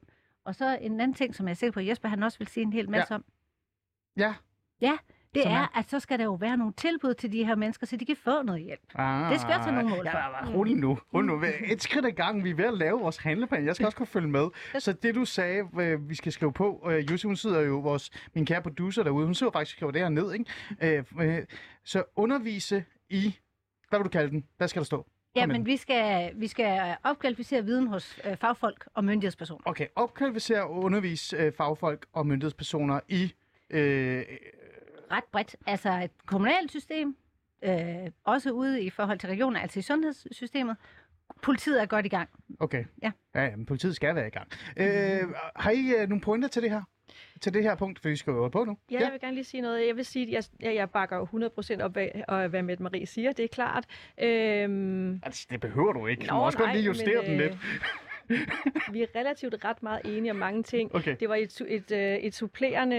Og 0.45 0.55
så 0.55 0.77
en 0.81 0.99
anden 1.01 1.13
ting, 1.13 1.35
som 1.35 1.47
jeg 1.47 1.51
er 1.51 1.55
sikker 1.55 1.71
på, 1.73 1.79
at 1.79 1.87
Jesper 1.87 2.09
han 2.09 2.23
også 2.23 2.37
vil 2.39 2.47
sige 2.47 2.61
en 2.63 2.73
hel 2.73 2.89
masse 2.89 3.13
ja. 3.13 3.15
om, 3.15 3.25
ja. 4.81 4.97
det 5.35 5.43
Som 5.43 5.51
er? 5.51 5.55
er, 5.55 5.77
at 5.79 5.89
så 5.89 5.99
skal 5.99 6.19
der 6.19 6.25
jo 6.25 6.33
være 6.33 6.57
nogle 6.57 6.73
tilbud 6.73 7.13
til 7.13 7.31
de 7.31 7.43
her 7.45 7.55
mennesker, 7.55 7.87
så 7.87 7.97
de 7.97 8.05
kan 8.05 8.15
få 8.15 8.41
noget 8.41 8.61
hjælp. 8.61 8.81
Ah, 8.95 9.31
Det 9.31 9.41
skal 9.41 9.53
tage 9.63 9.71
nogle 9.75 9.89
mål 9.89 10.07
for. 10.11 10.17
Ja, 10.17 10.51
nu. 10.51 10.57
Rolig 10.57 10.75
nu. 10.75 10.99
Et 11.71 11.81
skridt 11.83 12.05
ad 12.05 12.11
gangen. 12.11 12.43
Vi 12.43 12.49
er 12.49 12.55
ved 12.55 12.65
at 12.65 12.73
lave 12.73 12.99
vores 12.99 13.17
handleplan. 13.17 13.65
Jeg 13.65 13.75
skal 13.75 13.85
også 13.85 13.97
kunne 13.97 14.07
følge 14.07 14.27
med. 14.27 14.47
Så 14.79 14.93
det 14.93 15.15
du 15.15 15.25
sagde, 15.25 15.63
øh, 15.79 16.09
vi 16.09 16.15
skal 16.15 16.31
skrive 16.31 16.53
på. 16.53 16.89
Øh, 16.91 17.11
Jussi, 17.11 17.27
hun 17.27 17.35
sidder 17.35 17.61
jo, 17.61 17.79
vores, 17.79 18.09
min 18.35 18.45
kære 18.45 18.61
producer 18.61 19.03
derude, 19.03 19.25
hun 19.25 19.35
sidder 19.35 19.51
faktisk 19.51 19.75
og 19.75 19.77
skriver 19.77 19.91
det 19.91 20.01
her 20.01 20.09
ned. 20.09 20.33
Ikke? 20.33 20.45
Øh, 21.19 21.45
så 21.83 22.03
undervise 22.15 22.85
i, 23.09 23.37
hvad 23.89 23.99
vil 23.99 24.03
du 24.03 24.09
kalde 24.09 24.29
den? 24.31 24.45
Hvad 24.57 24.67
skal 24.67 24.79
der 24.79 24.85
stå? 24.85 25.07
Ja, 25.37 25.45
men 25.45 25.65
vi 25.65 25.77
skal, 25.77 26.31
vi 26.35 26.47
skal 26.47 26.95
opkvalificere 27.03 27.65
viden 27.65 27.87
hos 27.87 28.19
øh, 28.25 28.37
fagfolk 28.37 28.87
og 28.93 29.03
myndighedspersoner. 29.05 29.61
Okay, 29.65 29.87
opkvalificere 29.95 30.63
og 30.63 30.71
undervise 30.83 31.37
øh, 31.37 31.53
fagfolk 31.53 32.05
og 32.13 32.27
myndighedspersoner 32.27 32.99
i... 33.07 33.33
Øh, 33.69 34.23
Ret 35.11 35.23
bredt. 35.31 35.55
Altså 35.65 35.89
et 36.03 36.11
kommunalt 36.25 36.71
system, 36.71 37.15
øh, 37.63 37.71
også 38.23 38.51
ude 38.51 38.81
i 38.81 38.89
forhold 38.89 39.19
til 39.19 39.29
regioner, 39.29 39.59
altså 39.59 39.79
i 39.79 39.81
sundhedssystemet. 39.81 40.77
Politiet 41.41 41.81
er 41.81 41.85
godt 41.85 42.05
i 42.05 42.09
gang. 42.09 42.29
okay. 42.59 42.85
Ja. 43.03 43.11
Ja, 43.35 43.55
men 43.55 43.65
politiet 43.65 43.95
skal 43.95 44.15
være 44.15 44.27
i 44.27 44.29
gang. 44.29 44.47
Øh, 44.77 45.33
har 45.55 45.71
I 45.71 45.93
øh, 46.01 46.09
nogle 46.09 46.21
pointer 46.21 46.47
til 46.47 46.61
det 46.61 46.71
her? 46.71 46.81
Til 47.41 47.53
det 47.53 47.63
her 47.63 47.75
punkt, 47.75 47.99
for 47.99 48.09
vi 48.09 48.15
skal 48.15 48.31
jo 48.31 48.47
på 48.47 48.63
nu. 48.63 48.77
Ja, 48.91 48.99
jeg 48.99 49.11
vil 49.11 49.19
gerne 49.19 49.33
lige 49.35 49.43
sige 49.43 49.61
noget. 49.61 49.87
Jeg 49.87 49.95
vil 49.95 50.05
sige, 50.05 50.37
at 50.37 50.49
jeg, 50.59 50.75
jeg, 50.75 50.89
bakker 50.89 51.17
jo 51.17 51.25
100% 51.79 51.83
op 51.83 51.97
af, 51.97 52.23
af, 52.27 52.49
hvad 52.49 52.61
Mette 52.63 52.83
Marie 52.83 53.05
siger. 53.05 53.31
Det 53.31 53.43
er 53.43 53.47
klart. 53.47 53.85
Øhm, 54.21 55.19
Altså, 55.23 55.47
det 55.49 55.59
behøver 55.61 55.93
du 55.93 56.07
ikke. 56.07 56.21
Du 56.21 56.33
Nå, 56.33 56.39
må 56.39 56.45
også 56.45 56.57
godt 56.57 56.67
nej, 56.67 56.75
lige 56.75 56.85
justere 56.85 57.21
men, 57.21 57.31
den 57.31 57.41
øh, 57.41 57.47
lidt. 57.49 57.57
vi 58.93 59.01
er 59.01 59.07
relativt 59.15 59.65
ret 59.65 59.83
meget 59.83 60.01
enige 60.05 60.31
om 60.31 60.37
mange 60.37 60.63
ting. 60.63 60.95
Okay. 60.95 61.15
Det 61.19 61.29
var 61.29 61.35
et, 61.35 61.61
et, 61.67 61.91
øh, 61.91 62.15
et 62.15 62.35
supplerende 62.35 62.95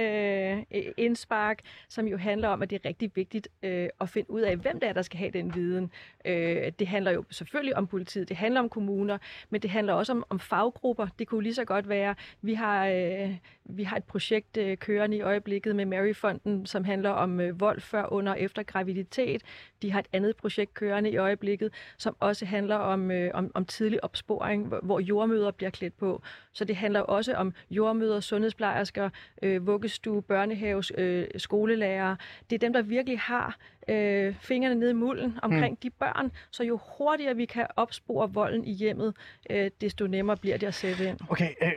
øh, 0.75 0.85
indspark, 0.97 1.59
som 1.89 2.07
jo 2.07 2.17
handler 2.17 2.49
om, 2.49 2.63
at 2.63 2.71
det 2.71 2.81
er 2.85 2.89
rigtig 2.89 3.11
vigtigt 3.15 3.49
øh, 3.63 3.89
at 4.01 4.09
finde 4.09 4.31
ud 4.31 4.41
af, 4.41 4.57
hvem 4.57 4.81
det 4.81 4.89
er, 4.89 4.93
der 4.93 5.03
skal 5.03 5.19
have 5.19 5.31
den 5.31 5.55
viden. 5.55 5.91
Øh, 6.29 6.73
det 6.79 6.87
handler 6.87 7.11
jo 7.11 7.25
selvfølgelig 7.31 7.77
om 7.77 7.87
politiet, 7.87 8.29
det 8.29 8.37
handler 8.37 8.61
om 8.61 8.69
kommuner, 8.69 9.19
men 9.51 9.63
det 9.63 9.71
handler 9.71 9.93
også 9.93 10.13
om, 10.13 10.25
om 10.29 10.41
faggrupper. 10.41 11.07
Det 11.19 11.27
kunne 11.29 11.43
lige 11.43 11.55
så 11.55 11.65
godt 11.65 11.89
være, 11.89 12.15
vi 12.43 12.55
har, 12.55 12.87
øh, 12.87 13.37
vi 13.65 13.83
har 13.83 13.97
et 13.97 14.05
projekt 14.05 14.57
øh, 14.57 14.77
kørende 14.77 15.17
i 15.17 15.21
øjeblikket 15.21 15.77
med 15.77 15.85
Maryfonden, 15.85 16.67
som 16.67 16.85
handler 16.85 17.11
om 17.11 17.41
øh, 17.41 17.61
vold 17.61 17.81
før, 17.81 18.13
under 18.13 18.33
og 18.33 18.41
efter 18.41 18.63
graviditet. 18.63 19.43
De 19.83 19.93
har 19.93 19.99
et 20.01 20.07
andet 20.13 20.37
projekt 20.37 20.75
kørende 20.75 21.11
i 21.11 21.17
øjeblikket, 21.17 21.73
som 21.99 22.17
også 22.21 22.45
handler 22.45 22.77
om, 22.77 23.11
øh, 23.11 23.31
om, 23.35 23.51
om 23.55 23.65
tidlig 23.65 24.05
opsporing, 24.05 24.67
hvor, 24.67 24.81
hvor 24.83 25.01
jordmøder 25.01 25.51
bliver 25.51 25.71
klædt 25.71 25.99
på. 25.99 26.23
Så 26.53 26.65
det 26.65 26.77
handler 26.77 27.01
også 27.01 27.35
om 27.35 27.55
jordmøder, 27.71 28.21
sundhedsplejersker, 28.21 29.11
øh, 29.43 29.67
vuggestue, 29.67 30.23
børnehaves, 30.23 30.93
øh, 30.99 31.27
skolelærer. 31.37 32.17
Det 32.51 32.57
er 32.57 32.59
dem, 32.59 32.73
der 32.73 32.83
virkelig 32.83 33.19
har 33.19 33.59
øh, 33.89 34.35
fingrene 34.41 34.75
nede 34.75 34.91
i 34.91 34.95
mulden 34.95 35.39
omkring 35.43 35.71
mm. 35.73 35.77
de 35.77 35.91
børn, 35.91 36.33
så 36.51 36.65
jo 36.65 36.81
hurtigere 36.99 37.37
vi 37.37 37.45
kan 37.45 37.67
opspore 37.77 38.33
volden 38.33 38.65
i 38.65 38.73
hjemmet, 38.73 39.15
øh, 39.51 39.71
desto 39.81 40.07
nemmere 40.07 40.37
bliver 40.37 40.57
det 40.57 40.67
at 40.67 40.75
sætte 40.75 41.09
ind. 41.09 41.19
Okay, 41.31 41.55
øh, 41.63 41.73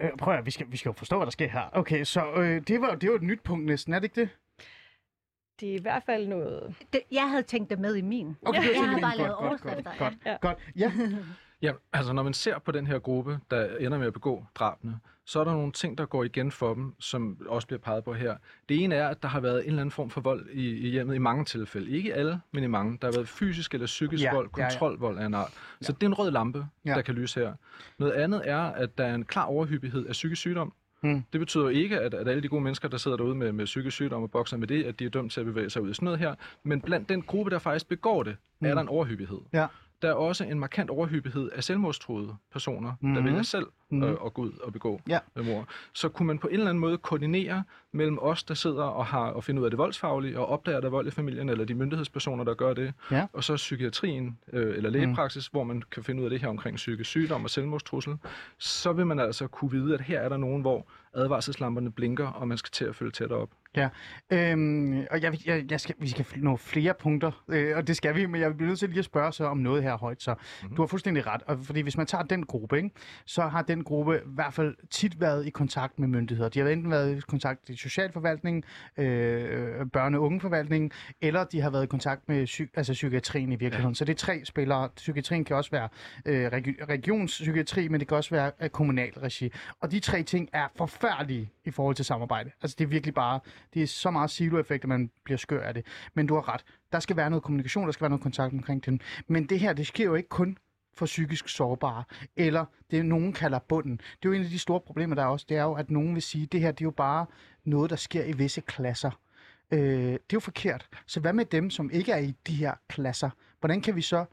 øh, 0.00 0.10
prøv 0.18 0.34
at, 0.34 0.46
vi 0.46 0.50
skal, 0.50 0.66
vi 0.70 0.76
skal 0.76 0.88
jo 0.88 0.92
forstå, 0.92 1.16
hvad 1.16 1.26
der 1.26 1.30
sker 1.30 1.48
her. 1.48 1.62
Okay, 1.72 2.04
så 2.04 2.32
øh, 2.36 2.62
det, 2.68 2.80
var, 2.80 2.94
det 2.94 3.10
var 3.10 3.16
et 3.16 3.22
nyt 3.22 3.40
punkt 3.40 3.66
næsten, 3.66 3.94
er 3.94 3.98
det 3.98 4.04
ikke 4.04 4.20
det? 4.20 4.28
Det 5.60 5.70
er 5.70 5.74
i 5.74 5.82
hvert 5.82 6.02
fald 6.06 6.28
noget... 6.28 6.74
Det, 6.92 7.00
jeg 7.12 7.30
havde 7.30 7.42
tænkt 7.42 7.70
det 7.70 7.78
med 7.78 7.96
i 7.96 8.00
min. 8.00 8.36
Okay, 8.42 8.60
jeg 8.60 8.68
det 8.68 8.80
var 8.80 8.86
har 8.86 9.00
bare 9.00 9.16
lavet 9.16 9.30
godt, 9.36 9.62
godt, 9.62 9.64
overskrifter. 9.64 9.92
Godt, 9.98 10.14
Ja. 10.26 10.30
godt, 10.30 10.40
godt. 10.40 10.58
Ja, 10.76 10.92
Ja, 11.62 11.72
altså 11.92 12.12
når 12.12 12.22
man 12.22 12.32
ser 12.34 12.58
på 12.58 12.72
den 12.72 12.86
her 12.86 12.98
gruppe, 12.98 13.38
der 13.50 13.76
ender 13.76 13.98
med 13.98 14.06
at 14.06 14.12
begå 14.12 14.44
drabene, 14.54 14.98
så 15.24 15.40
er 15.40 15.44
der 15.44 15.52
nogle 15.52 15.72
ting, 15.72 15.98
der 15.98 16.06
går 16.06 16.24
igen 16.24 16.50
for 16.50 16.74
dem, 16.74 16.94
som 16.98 17.38
også 17.48 17.66
bliver 17.66 17.80
peget 17.80 18.04
på 18.04 18.12
her. 18.14 18.36
Det 18.68 18.84
ene 18.84 18.94
er, 18.94 19.08
at 19.08 19.22
der 19.22 19.28
har 19.28 19.40
været 19.40 19.58
en 19.62 19.66
eller 19.66 19.80
anden 19.80 19.90
form 19.90 20.10
for 20.10 20.20
vold 20.20 20.46
i, 20.52 20.76
i 20.86 20.90
hjemmet 20.90 21.14
i 21.14 21.18
mange 21.18 21.44
tilfælde. 21.44 21.90
Ikke 21.90 22.14
alle, 22.14 22.40
men 22.52 22.64
i 22.64 22.66
mange. 22.66 22.98
Der 23.02 23.06
har 23.06 23.12
været 23.12 23.28
fysisk 23.28 23.74
eller 23.74 23.86
psykisk 23.86 24.22
Ja, 24.22 24.28
ja, 24.28 24.34
vold, 24.34 24.50
ja, 24.56 24.62
ja. 24.62 24.68
kontrolvold 24.70 25.18
af 25.18 25.26
en 25.26 25.34
art. 25.34 25.52
Så 25.80 25.92
det 25.92 26.02
er 26.02 26.06
en 26.06 26.14
rød 26.14 26.30
lampe, 26.30 26.58
Ja. 26.58 26.90
ja. 26.90 26.94
der 26.96 27.02
kan 27.02 27.14
lyse 27.14 27.40
her. 27.40 27.52
Noget 27.98 28.12
andet 28.12 28.42
er, 28.44 28.60
at 28.62 28.98
der 28.98 29.04
er 29.04 29.14
en 29.14 29.24
klar 29.24 29.44
overhyppighed 29.44 30.06
af 30.06 30.12
psykisk 30.12 30.40
sygdom. 30.40 30.72
Hmm. 31.00 31.24
Det 31.32 31.40
betyder 31.40 31.64
jo 31.64 31.70
ikke, 31.70 32.00
at, 32.00 32.14
at 32.14 32.28
alle 32.28 32.42
de 32.42 32.48
gode 32.48 32.62
mennesker, 32.62 32.88
der 32.88 32.96
sidder 32.96 33.16
derude 33.16 33.34
med, 33.34 33.52
med 33.52 33.64
psykisk 33.64 33.94
sygdom 33.94 34.22
og 34.22 34.30
bokser 34.30 34.56
med 34.56 34.66
det, 34.68 34.84
at 34.84 34.98
de 34.98 35.04
er 35.04 35.08
dømt 35.10 35.32
til 35.32 35.40
at 35.40 35.46
bevæge 35.46 35.70
sig 35.70 35.82
ud 35.82 35.90
i 35.90 35.94
sådan 35.94 36.04
noget 36.04 36.18
her. 36.18 36.34
Men 36.62 36.80
blandt 36.80 37.08
den 37.08 37.22
gruppe, 37.22 37.50
der 37.50 37.58
faktisk 37.58 37.88
begår 37.88 38.22
det, 38.22 38.36
er 38.60 38.74
der 38.74 38.80
en 38.80 38.88
overhyppighed. 38.88 39.38
Ja. 39.52 39.66
Der 40.02 40.08
er 40.08 40.12
også 40.14 40.44
en 40.44 40.60
markant 40.60 40.90
overhyppighed 40.90 41.50
af 41.50 41.64
selvmordstruede 41.64 42.34
personer, 42.52 42.92
Mhm. 43.00 43.14
der 43.14 43.22
vælger 43.22 43.42
selv 43.42 43.66
Mhm. 43.90 44.02
øh, 44.02 44.16
at 44.26 44.34
gå 44.34 44.42
ud 44.42 44.52
og 44.62 44.72
begå 44.72 45.00
Ja. 45.08 45.18
mor. 45.44 45.68
Så 45.92 46.08
kunne 46.08 46.26
man 46.26 46.38
på 46.38 46.46
en 46.48 46.54
eller 46.54 46.66
anden 46.68 46.80
måde 46.80 46.98
koordinere 46.98 47.62
mellem 47.92 48.18
os, 48.20 48.44
der 48.44 48.54
sidder 48.54 48.82
og 48.84 49.06
har 49.06 49.26
og 49.30 49.44
finder 49.44 49.60
ud 49.60 49.64
af 49.64 49.70
det 49.70 49.78
voldsfaglige, 49.78 50.38
og 50.38 50.46
opdager, 50.46 50.80
der 50.80 50.86
er 50.86 50.90
vold 50.90 51.06
i 51.06 51.10
familien, 51.10 51.48
eller 51.48 51.64
de 51.64 51.74
myndighedspersoner, 51.74 52.44
der 52.44 52.54
gør 52.54 52.74
det, 52.74 52.92
Ja. 53.10 53.26
og 53.32 53.44
så 53.44 53.56
psykiatrien 53.56 54.38
øh, 54.52 54.76
eller 54.76 54.90
lægepraksis, 54.90 55.46
hvor 55.46 55.64
man 55.64 55.82
kan 55.90 56.04
finde 56.04 56.20
ud 56.20 56.26
af 56.26 56.30
det 56.30 56.40
her 56.40 56.48
omkring 56.48 56.76
psykisk 56.76 57.10
sygdom 57.10 57.44
og 57.44 57.50
selvmordstrussel, 57.50 58.16
så 58.58 58.92
vil 58.92 59.06
man 59.06 59.18
altså 59.20 59.46
kunne 59.46 59.70
vide, 59.70 59.94
at 59.94 60.00
her 60.00 60.20
er 60.20 60.28
der 60.28 60.36
nogen, 60.36 60.60
hvor 60.60 60.86
advarselslamperne 61.14 61.92
blinker, 61.92 62.26
og 62.28 62.48
man 62.48 62.58
skal 62.58 62.70
til 62.70 62.84
at 62.84 62.96
følge 62.96 63.10
tættere 63.12 63.38
op. 63.38 63.50
Ja, 63.76 63.88
øhm, 64.32 65.06
og 65.10 65.22
jeg, 65.22 65.46
jeg, 65.46 65.64
jeg 65.70 65.80
skal, 65.80 65.94
vi 65.98 66.08
skal 66.08 66.26
nå 66.36 66.56
flere 66.56 66.94
punkter, 67.00 67.44
øh, 67.48 67.76
og 67.76 67.86
det 67.86 67.96
skal 67.96 68.14
vi, 68.14 68.26
men 68.26 68.40
jeg 68.40 68.56
bliver 68.56 68.68
nødt 68.68 68.78
til 68.78 68.88
lige 68.88 68.98
at 68.98 69.04
spørge 69.04 69.32
så 69.32 69.44
om 69.44 69.56
noget 69.58 69.82
her 69.82 69.96
højt. 69.96 70.22
Så 70.22 70.34
Mhm. 70.62 70.76
du 70.76 70.82
har 70.82 70.86
fuldstændig 70.86 71.26
ret, 71.26 71.42
og 71.42 71.58
fordi 71.62 71.80
hvis 71.80 71.96
man 71.96 72.06
tager 72.06 72.24
den 72.24 72.46
gruppe, 72.46 72.76
ikke, 72.76 72.90
så 73.26 73.42
har 73.42 73.62
den 73.62 73.84
gruppe 73.84 74.16
i 74.16 74.20
hvert 74.26 74.54
fald 74.54 74.74
tit 74.90 75.20
været 75.20 75.46
i 75.46 75.50
kontakt 75.50 75.98
med 75.98 76.08
myndigheder. 76.08 76.48
De 76.48 76.58
har 76.60 76.68
enten 76.68 76.90
været 76.90 77.16
i 77.18 77.20
kontakt 77.20 77.68
med 77.68 77.76
socialforvaltningen, 77.76 78.62
øh, 78.98 79.80
børne- 79.96 80.00
og 80.16 80.22
ungeforvaltningen, 80.22 80.90
eller 81.20 81.44
de 81.44 81.60
har 81.60 81.70
været 81.70 81.82
i 81.84 81.86
kontakt 81.86 82.28
med 82.28 82.44
psy- 82.44 82.70
altså 82.74 82.92
psykiatrien 82.92 83.52
i 83.52 83.56
virkeligheden. 83.56 83.90
Ja. 83.92 83.94
Så 83.94 84.04
det 84.04 84.12
er 84.12 84.16
tre 84.16 84.44
spillere. 84.44 84.88
Psykiatrien 84.96 85.44
kan 85.44 85.56
også 85.56 85.70
være 85.70 85.88
øh, 86.26 86.46
regi- 86.52 86.84
regionspsykiatri, 86.84 87.88
men 87.88 88.00
det 88.00 88.08
kan 88.08 88.16
også 88.16 88.30
være 88.30 88.50
øh, 88.62 88.68
kommunal 88.70 89.12
regi. 89.18 89.50
Og 89.80 89.90
de 89.92 90.00
tre 90.00 90.22
ting 90.22 90.48
er 90.52 90.66
forfærdelige 90.76 91.50
i 91.64 91.70
forhold 91.70 91.94
til 91.96 92.04
samarbejde. 92.04 92.50
Altså 92.62 92.76
det 92.78 92.84
er 92.84 92.88
virkelig 92.88 93.14
bare, 93.14 93.40
det 93.76 93.82
er 93.82 93.86
så 93.86 94.10
meget 94.10 94.30
siloeffekt, 94.30 94.84
at 94.84 94.88
man 94.88 95.10
bliver 95.24 95.38
skør 95.38 95.62
af 95.62 95.74
det. 95.74 95.86
Men 96.14 96.26
du 96.26 96.34
har 96.34 96.54
ret. 96.54 96.64
Der 96.92 97.00
skal 97.00 97.16
være 97.16 97.30
noget 97.30 97.42
kommunikation, 97.42 97.86
der 97.86 97.92
skal 97.92 98.02
være 98.02 98.10
noget 98.10 98.22
kontakt 98.22 98.54
omkring 98.54 98.86
dem. 98.86 99.00
Men 99.26 99.46
det 99.46 99.60
her, 99.60 99.72
det 99.72 99.86
sker 99.86 100.04
jo 100.04 100.14
ikke 100.14 100.28
kun 100.28 100.58
for 100.94 101.06
psykisk 101.06 101.48
sårbare, 101.48 102.04
eller 102.36 102.64
det 102.90 103.04
nogen 103.06 103.32
kalder 103.32 103.58
bunden. 103.58 103.96
Det 103.96 104.02
er 104.24 104.28
jo 104.28 104.32
en 104.32 104.44
af 104.44 104.50
de 104.50 104.58
store 104.58 104.80
problemer, 104.80 105.14
der 105.14 105.22
er 105.22 105.26
også, 105.26 105.46
det 105.48 105.56
er 105.56 105.62
jo, 105.62 105.74
at 105.74 105.90
nogen 105.90 106.14
vil 106.14 106.22
sige, 106.22 106.44
at 106.44 106.52
det 106.52 106.60
her 106.60 106.70
det 106.70 106.80
er 106.80 106.86
jo 106.86 106.90
bare 106.90 107.26
noget, 107.64 107.90
der 107.90 107.96
sker 107.96 108.24
i 108.24 108.32
visse 108.32 108.60
klasser. 108.60 109.10
Øh, 109.70 109.80
det 109.80 110.14
er 110.14 110.18
jo 110.32 110.40
forkert. 110.40 110.88
Så 111.06 111.20
hvad 111.20 111.32
med 111.32 111.44
dem, 111.44 111.70
som 111.70 111.90
ikke 111.90 112.12
er 112.12 112.18
i 112.18 112.34
de 112.46 112.54
her 112.54 112.74
klasser? 112.88 113.30
Hvordan 113.60 113.80
kan 113.80 113.96
vi 113.96 114.02
så 114.02 114.24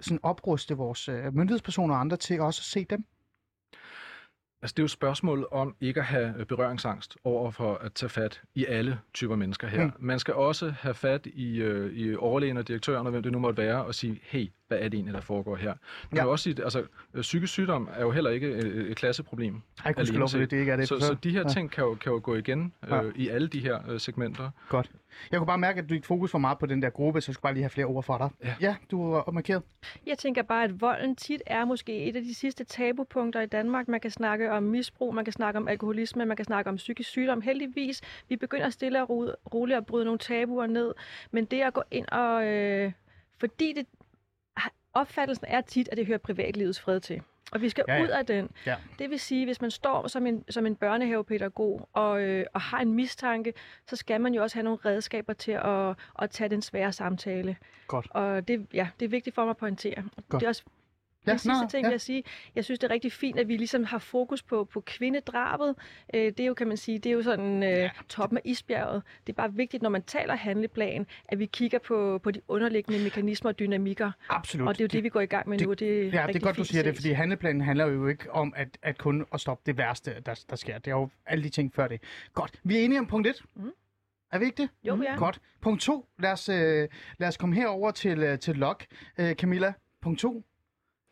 sådan 0.00 0.20
opruste 0.22 0.76
vores 0.76 1.08
øh, 1.08 1.34
myndighedspersoner 1.34 1.94
og 1.94 2.00
andre 2.00 2.16
til 2.16 2.40
også 2.40 2.60
at 2.60 2.64
se 2.64 2.84
dem? 2.90 3.04
Altså, 4.62 4.74
det 4.74 4.78
er 4.78 4.82
jo 4.82 4.84
et 4.84 4.90
spørgsmål 4.90 5.48
om 5.50 5.76
ikke 5.80 6.00
at 6.00 6.06
have 6.06 6.34
øh, 6.38 6.46
berøringsangst 6.46 7.16
over 7.24 7.50
for 7.50 7.74
at 7.74 7.92
tage 7.92 8.10
fat 8.10 8.42
i 8.54 8.66
alle 8.66 8.98
typer 9.14 9.36
mennesker 9.36 9.68
her. 9.68 9.84
Mm. 9.84 9.92
Man 9.98 10.18
skal 10.18 10.34
også 10.34 10.70
have 10.80 10.94
fat 10.94 11.26
i, 11.26 11.56
øh, 11.56 11.92
i 11.92 12.16
overlægen 12.16 12.56
og 12.56 12.68
direktøren, 12.68 13.06
og 13.06 13.10
hvem 13.10 13.22
det 13.22 13.32
nu 13.32 13.38
måtte 13.38 13.62
være, 13.62 13.84
og 13.84 13.94
sige, 13.94 14.20
hey, 14.22 14.46
hvad 14.72 14.80
er 14.84 14.88
det 14.88 14.94
egentlig, 14.94 15.14
der 15.14 15.20
foregår 15.20 15.56
her? 15.56 15.74
Man 16.10 16.18
Ja. 16.24 16.26
også 16.26 16.42
sige, 16.42 16.64
altså, 16.64 16.82
øh, 17.14 17.22
psykisk 17.22 17.52
sygdom 17.52 17.88
er 17.96 18.02
jo 18.02 18.10
heller 18.10 18.30
ikke 18.30 18.48
et, 18.50 18.66
et 18.90 18.96
klasseproblem. 18.96 19.60
Ej, 19.84 19.92
kunne 19.92 20.06
lov 20.18 20.28
det, 20.28 20.50
det 20.50 20.56
ikke 20.60 20.72
er 20.72 20.76
det. 20.76 20.88
Så, 20.88 21.00
så 21.00 21.14
de 21.24 21.30
her 21.30 21.48
ting 21.48 21.70
kan 21.70 21.84
jo, 21.84 21.94
kan 21.94 22.12
jo 22.12 22.20
gå 22.22 22.34
igen 22.34 22.72
øh, 22.84 22.90
Ja. 22.90 23.00
i 23.16 23.28
alle 23.28 23.48
de 23.48 23.60
her 23.60 23.90
øh, 23.90 24.00
segmenter. 24.00 24.50
Godt. 24.68 24.90
Jeg 25.30 25.38
kunne 25.38 25.46
bare 25.46 25.58
mærke, 25.58 25.80
at 25.82 25.88
du 25.88 25.94
ikke 25.94 26.06
fokus 26.06 26.30
for 26.30 26.38
meget 26.38 26.58
på 26.58 26.66
den 26.66 26.82
der 26.82 26.90
gruppe, 26.90 27.20
så 27.20 27.30
jeg 27.30 27.34
skulle 27.34 27.42
bare 27.42 27.52
lige 27.54 27.62
have 27.62 27.70
flere 27.70 27.86
ord 27.86 28.04
for 28.04 28.18
dig. 28.18 28.30
Ja. 28.44 28.54
ja 28.60 28.76
du 28.90 29.10
var 29.10 29.30
markeret. 29.32 29.62
Jeg 30.06 30.18
tænker 30.18 30.42
bare, 30.42 30.64
at 30.64 30.80
volden 30.80 31.16
tit 31.16 31.42
er 31.46 31.64
måske 31.64 32.04
et 32.04 32.16
af 32.16 32.22
de 32.22 32.34
sidste 32.34 32.64
tabupunkter 32.64 33.40
i 33.40 33.46
Danmark. 33.46 33.88
Man 33.88 34.00
kan 34.00 34.10
snakke 34.10 34.52
om 34.52 34.62
misbrug, 34.62 35.14
man 35.14 35.24
kan 35.24 35.32
snakke 35.32 35.58
om 35.58 35.68
alkoholisme, 35.68 36.24
man 36.26 36.36
kan 36.36 36.44
snakke 36.46 36.70
om 36.70 36.76
psykisk 36.76 37.08
sygdom. 37.10 37.40
Heldigvis, 37.40 38.00
vi 38.28 38.36
begynder 38.36 38.70
stille 38.70 39.02
og 39.02 39.10
ro- 39.10 39.34
roligt 39.54 39.76
at 39.76 39.86
bryde 39.86 40.04
nogle 40.04 40.18
tabuer 40.18 40.66
ned. 40.66 40.92
Men 41.30 41.44
det 41.44 41.60
at 41.60 41.72
gå 41.74 41.82
ind 41.90 42.06
og... 42.08 42.46
Øh, 42.46 42.92
fordi 43.40 43.72
det, 43.76 43.86
opfattelsen 44.94 45.46
er 45.48 45.60
tit, 45.60 45.88
at 45.92 45.96
det 45.96 46.06
hører 46.06 46.18
privatlivets 46.18 46.80
fred 46.80 47.00
til. 47.00 47.22
Og 47.52 47.60
vi 47.60 47.68
skal 47.68 47.84
Ja, 47.88 47.94
ja, 47.94 48.02
ud 48.02 48.08
af 48.08 48.26
den. 48.26 48.50
Ja. 48.66 48.76
Det 48.98 49.10
vil 49.10 49.20
sige, 49.20 49.44
hvis 49.44 49.60
man 49.60 49.70
står 49.70 50.08
som 50.08 50.26
en, 50.26 50.44
som 50.50 50.66
en 50.66 50.76
børnehavepædagog 50.76 51.88
og, 51.92 52.22
øh, 52.22 52.46
og 52.54 52.60
har 52.60 52.80
en 52.80 52.92
mistanke, 52.92 53.52
så 53.86 53.96
skal 53.96 54.20
man 54.20 54.34
jo 54.34 54.42
også 54.42 54.56
have 54.56 54.64
nogle 54.64 54.78
redskaber 54.84 55.32
til 55.32 55.52
at, 55.52 55.96
at 56.22 56.30
tage 56.30 56.48
den 56.48 56.62
svære 56.62 56.92
samtale. 56.92 57.56
Godt. 57.86 58.06
Og 58.10 58.48
det, 58.48 58.66
ja, 58.74 58.88
det 59.00 59.06
er 59.06 59.10
vigtigt 59.10 59.34
for 59.34 59.42
mig 59.44 59.50
at 59.50 59.56
pointere. 59.56 60.04
Godt. 60.28 60.40
Det 60.40 60.42
er 60.42 60.48
også 60.48 60.62
Ja, 61.26 61.32
sidste 61.36 61.48
nå, 61.48 61.68
ting, 61.70 61.84
ja. 61.86 61.90
jeg 61.90 62.00
sige. 62.00 62.24
Jeg 62.54 62.64
synes, 62.64 62.78
det 62.78 62.88
er 62.90 62.94
rigtig 62.94 63.12
fint, 63.12 63.38
at 63.38 63.48
vi 63.48 63.56
ligesom 63.56 63.84
har 63.84 63.98
fokus 63.98 64.42
på, 64.42 64.64
på 64.64 64.80
kvindedrabet. 64.80 65.74
Øh, 66.14 66.20
det 66.24 66.40
er 66.40 66.44
jo, 66.46 66.54
kan 66.54 66.68
man 66.68 66.76
sige, 66.76 66.98
det 66.98 67.06
er 67.10 67.14
jo 67.14 67.22
sådan 67.22 67.62
øh, 67.62 67.90
toppen 68.08 68.38
af 68.38 68.42
isbjerget. 68.44 69.02
Det 69.26 69.32
er 69.32 69.36
bare 69.36 69.52
vigtigt, 69.54 69.82
når 69.82 69.90
man 69.90 70.02
taler 70.02 70.34
handleplan, 70.36 71.06
at 71.28 71.38
vi 71.38 71.46
kigger 71.46 71.78
på, 71.78 72.20
på 72.22 72.30
de 72.30 72.40
underliggende 72.48 73.02
mekanismer 73.04 73.50
og 73.50 73.58
dynamikker. 73.58 74.10
Absolut. 74.28 74.68
Og 74.68 74.74
det 74.74 74.80
er 74.80 74.84
jo 74.84 74.88
det, 74.88 75.04
vi 75.04 75.08
går 75.08 75.20
i 75.20 75.26
gang 75.26 75.48
med 75.48 75.58
det- 75.58 75.66
nu. 75.66 75.72
Det 75.74 75.98
er 75.98 76.04
Ja, 76.20 76.26
det 76.26 76.36
er 76.36 76.40
godt, 76.40 76.56
du 76.56 76.64
siger 76.64 76.82
det, 76.82 76.90
set. 76.96 76.96
fordi 77.02 77.12
handleplanen 77.12 77.60
handler 77.62 77.86
jo 77.86 78.06
ikke 78.06 78.30
om 78.32 78.52
at, 78.56 78.78
at 78.82 78.98
kun 78.98 79.26
at 79.34 79.40
stoppe 79.40 79.62
det 79.66 79.76
værste, 79.78 80.14
der, 80.26 80.44
der 80.50 80.56
sker. 80.56 80.78
Det 80.78 80.86
er 80.90 80.96
jo 80.96 81.08
alle 81.26 81.44
de 81.44 81.48
ting 81.48 81.74
før 81.74 81.88
det. 81.88 82.00
Godt. 82.34 82.60
Vi 82.64 82.76
er 82.76 82.80
enige 82.84 82.98
om 82.98 83.06
punkt 83.06 83.26
1. 83.28 83.42
Mhm. 83.54 83.70
Er 84.32 84.38
vi 84.38 84.44
ikke 84.44 84.62
det? 84.62 84.68
Jo, 84.84 84.94
vi 84.94 85.06
er. 85.08 85.16
Godt. 85.16 85.40
Punkt 85.60 85.80
2. 85.82 86.06
Lad 86.18 86.32
os, 86.32 86.48
øh, 86.48 86.88
lad 87.18 87.28
os 87.28 87.36
komme 87.36 87.54
herover 87.54 87.90
til, 87.90 88.18
øh, 88.18 88.38
til 88.38 88.56
log. 88.56 88.76
Øh, 89.18 89.34
Camilla, 89.34 89.72
punkt 90.02 90.20
2. 90.20 90.44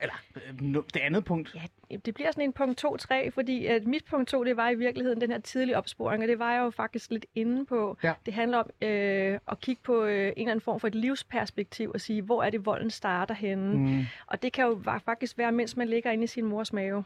Eller 0.01 0.15
øh, 0.37 0.75
det 0.95 1.01
andet 1.01 1.25
punkt. 1.25 1.55
Ja, 1.91 1.97
det 1.97 2.15
bliver 2.15 2.31
sådan 2.31 2.45
en 2.45 2.53
punkt 2.53 2.85
2-3, 2.85 3.31
fordi 3.31 3.67
at 3.67 3.87
mit 3.87 4.05
punkt 4.05 4.29
2, 4.29 4.45
det 4.45 4.57
var 4.57 4.71
i 4.71 4.75
virkeligheden 4.75 5.21
den 5.21 5.31
her 5.31 5.39
tidlige 5.39 5.77
opsporing, 5.77 6.23
og 6.23 6.29
det 6.29 6.39
var 6.39 6.53
jeg 6.53 6.61
jo 6.61 6.71
faktisk 6.71 7.11
lidt 7.11 7.27
inde 7.35 7.67
på. 7.67 7.97
Ja. 8.03 8.13
Det 8.27 8.35
handler 8.35 8.59
om 8.59 8.89
øh, 8.89 9.39
at 9.51 9.61
kigge 9.61 9.83
på 9.83 10.05
øh, 10.05 10.27
en 10.27 10.33
eller 10.37 10.51
anden 10.51 10.61
form 10.61 10.81
for 10.81 10.89
et 10.89 10.95
livsperspektiv 10.95 11.91
og 11.95 12.01
sige, 12.01 12.23
hvor 12.23 12.43
er 12.43 12.51
det, 12.51 12.67
volden 12.67 12.91
starter 12.91 13.35
henne. 13.35 13.77
Mm. 13.77 14.07
Og 14.27 14.43
det 14.43 14.53
kan 14.53 14.65
jo 14.65 14.83
faktisk 15.05 15.39
være, 15.39 15.53
mens 15.53 15.77
man 15.77 15.89
ligger 15.89 16.11
inde 16.11 16.25
i 16.25 16.27
sin 16.27 16.45
mors 16.45 16.73
mave. 16.73 17.05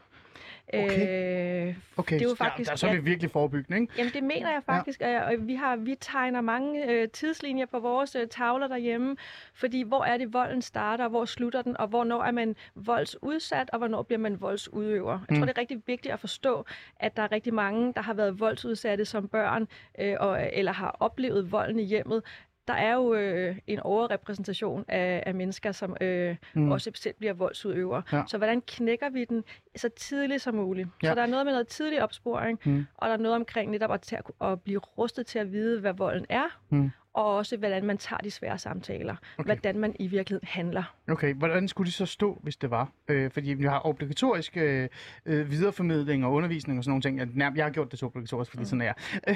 Okay. 0.73 1.67
Øh, 1.69 1.75
Okay, 1.97 2.15
Det 2.15 2.25
er 2.25 2.29
jo 2.29 2.35
faktisk- 2.35 2.69
der, 2.69 2.75
så 2.75 2.87
er 2.87 2.91
vi 2.91 2.95
ja. 2.97 3.01
virkelig 3.03 3.31
forebyggende, 3.31 3.81
ikke? 3.81 3.93
Jamen 3.97 4.13
det 4.13 4.23
mener 4.23 4.51
jeg 4.51 4.61
faktisk, 4.65 5.01
ja. 5.01 5.21
og 5.23 5.47
vi, 5.47 5.55
har, 5.55 5.75
vi 5.75 5.95
tegner 5.99 6.41
mange 6.41 6.91
øh, 6.91 7.07
tidslinjer 7.09 7.65
på 7.65 7.79
vores 7.79 8.15
øh, 8.15 8.27
tavler 8.27 8.67
derhjemme, 8.67 9.15
fordi 9.53 9.81
hvor 9.83 10.03
er 10.03 10.17
det 10.17 10.33
volden 10.33 10.61
starter, 10.61 11.03
og 11.03 11.09
hvor 11.09 11.25
slutter 11.25 11.61
den, 11.61 11.77
og 11.77 11.87
hvornår 11.87 12.23
er 12.23 12.31
man 12.31 12.55
voldsudsat, 12.75 13.69
og 13.69 13.77
hvornår 13.77 14.01
bliver 14.03 14.19
man 14.19 14.41
voldsudøver. 14.41 15.11
Jeg 15.11 15.19
Mm. 15.29 15.35
tror, 15.35 15.45
det 15.45 15.57
er 15.57 15.61
rigtig 15.61 15.81
vigtigt 15.87 16.13
at 16.13 16.19
forstå, 16.19 16.65
at 16.99 17.17
der 17.17 17.23
er 17.23 17.31
rigtig 17.31 17.53
mange, 17.53 17.93
der 17.93 18.01
har 18.01 18.13
været 18.13 18.39
voldsudsatte 18.39 19.05
som 19.05 19.27
børn, 19.27 19.67
øh, 19.99 20.15
og, 20.19 20.49
eller 20.53 20.71
har 20.71 20.97
oplevet 20.99 21.51
volden 21.51 21.79
i 21.79 21.83
hjemmet. 21.83 22.23
Der 22.67 22.73
er 22.73 22.93
jo 22.93 23.13
øh, 23.13 23.55
en 23.67 23.79
overrepræsentation 23.79 24.85
af, 24.87 25.23
af 25.25 25.35
mennesker, 25.35 25.71
som 25.71 25.97
øh, 26.01 26.35
Mm. 26.53 26.71
også 26.71 26.91
selv 26.95 27.15
bliver 27.17 27.33
voldsudøvere. 27.33 28.01
Ja. 28.11 28.23
Så 28.27 28.37
hvordan 28.37 28.61
knækker 28.61 29.09
vi 29.09 29.25
den 29.25 29.43
så 29.75 29.89
tidligt 29.89 30.41
som 30.41 30.55
muligt. 30.55 30.89
Ja. 31.03 31.07
Så 31.09 31.15
der 31.15 31.21
er 31.21 31.25
noget 31.25 31.45
med 31.45 31.53
noget 31.53 31.67
tidlig 31.67 32.03
opsporing, 32.03 32.59
Mm. 32.65 32.85
og 32.97 33.07
der 33.07 33.13
er 33.13 33.17
noget 33.17 33.35
omkring 33.35 33.71
netop 33.71 33.91
at, 33.91 34.13
at 34.41 34.61
blive 34.61 34.79
rustet 34.79 35.25
til 35.25 35.39
at 35.39 35.51
vide, 35.51 35.79
hvad 35.79 35.93
volden 35.93 36.25
er, 36.29 36.59
Mm. 36.69 36.91
Og 37.15 37.35
også 37.35 37.57
hvordan 37.57 37.85
man 37.85 37.97
tager 37.97 38.17
de 38.17 38.31
svære 38.31 38.57
samtaler. 38.57 39.15
Okay. 39.37 39.45
Hvordan 39.45 39.79
man 39.79 39.95
i 39.99 40.07
virkeligheden 40.07 40.47
handler. 40.47 40.95
Okay, 41.09 41.33
hvordan 41.33 41.67
skulle 41.67 41.87
de 41.87 41.91
så 41.91 42.05
stå, 42.05 42.39
hvis 42.43 42.57
det 42.57 42.69
var? 42.69 42.91
Øh, 43.07 43.31
fordi 43.31 43.53
vi 43.53 43.63
har 43.63 43.85
obligatorisk 43.85 44.57
øh, 44.57 44.89
øh, 45.25 45.51
videreformidling 45.51 46.25
og 46.25 46.33
undervisning 46.33 46.77
og 46.77 46.83
sådan 46.83 46.91
nogle 46.91 47.01
ting. 47.01 47.37
Jeg, 47.37 47.51
jeg 47.55 47.65
har 47.65 47.71
gjort 47.71 47.91
det 47.91 47.99
så 47.99 48.05
obligatorisk, 48.05 48.51
fordi 48.51 48.61
mm. 48.61 48.65
sådan 48.65 48.81
er 48.81 48.85
jeg. 48.85 48.95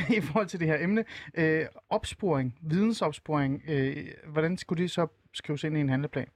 I 0.17 0.21
forhold 0.21 0.47
til 0.47 0.59
det 0.59 0.67
her 0.67 0.83
emne. 0.83 1.05
Øh, 1.33 1.65
opsporing, 1.89 2.55
vidensopsporing, 2.61 3.63
øh, 3.67 3.97
hvordan 4.27 4.57
skulle 4.57 4.83
det 4.83 4.91
så 4.91 5.07
skrives 5.33 5.63
ind 5.63 5.77
i 5.77 5.79
en 5.79 5.89
handleplan? 5.89 6.27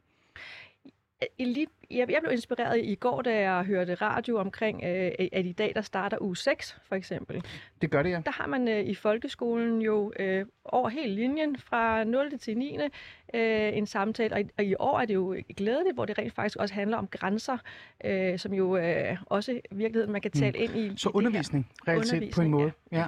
Lige, 1.39 1.67
jeg, 1.91 2.11
jeg 2.11 2.21
blev 2.21 2.31
inspireret 2.31 2.85
i 2.85 2.95
går, 2.95 3.21
da 3.21 3.39
jeg 3.39 3.63
hørte 3.63 3.95
radio 3.95 4.37
omkring, 4.37 4.83
øh, 4.83 5.11
at 5.31 5.45
i 5.45 5.51
dag 5.51 5.71
der 5.75 5.81
starter 5.81 6.17
uge 6.21 6.37
6, 6.37 6.77
for 6.87 6.95
eksempel. 6.95 7.43
Det 7.81 7.91
gør 7.91 8.03
det, 8.03 8.09
ja. 8.09 8.21
Der 8.25 8.31
har 8.31 8.47
man 8.47 8.67
øh, 8.67 8.85
i 8.85 8.95
folkeskolen 8.95 9.81
jo 9.81 10.13
øh, 10.19 10.45
over 10.65 10.89
hele 10.89 11.15
linjen 11.15 11.57
fra 11.57 12.03
0. 12.03 12.39
til 12.39 12.57
9. 12.57 12.77
Øh, 13.33 13.77
en 13.77 13.85
samtale, 13.85 14.35
og 14.35 14.41
i, 14.41 14.49
og 14.57 14.63
i 14.63 14.75
år 14.79 14.99
er 14.99 15.05
det 15.05 15.13
jo 15.13 15.35
glædeligt, 15.57 15.95
hvor 15.95 16.05
det 16.05 16.17
rent 16.17 16.33
faktisk 16.33 16.57
også 16.57 16.73
handler 16.73 16.97
om 16.97 17.07
grænser, 17.07 17.57
øh, 18.05 18.39
som 18.39 18.53
jo 18.53 18.77
øh, 18.77 19.17
også 19.25 19.51
i 19.51 19.61
virkeligheden 19.71 20.11
man 20.11 20.21
kan 20.21 20.31
tale 20.31 20.57
ind 20.57 20.75
i. 20.75 20.89
Mm. 20.89 20.97
Så 20.97 21.09
i 21.09 21.11
undervisning, 21.15 21.71
reelt 21.87 22.35
på 22.35 22.41
en 22.41 22.51
måde. 22.51 22.71
Ja. 22.91 22.97
ja. 22.97 23.07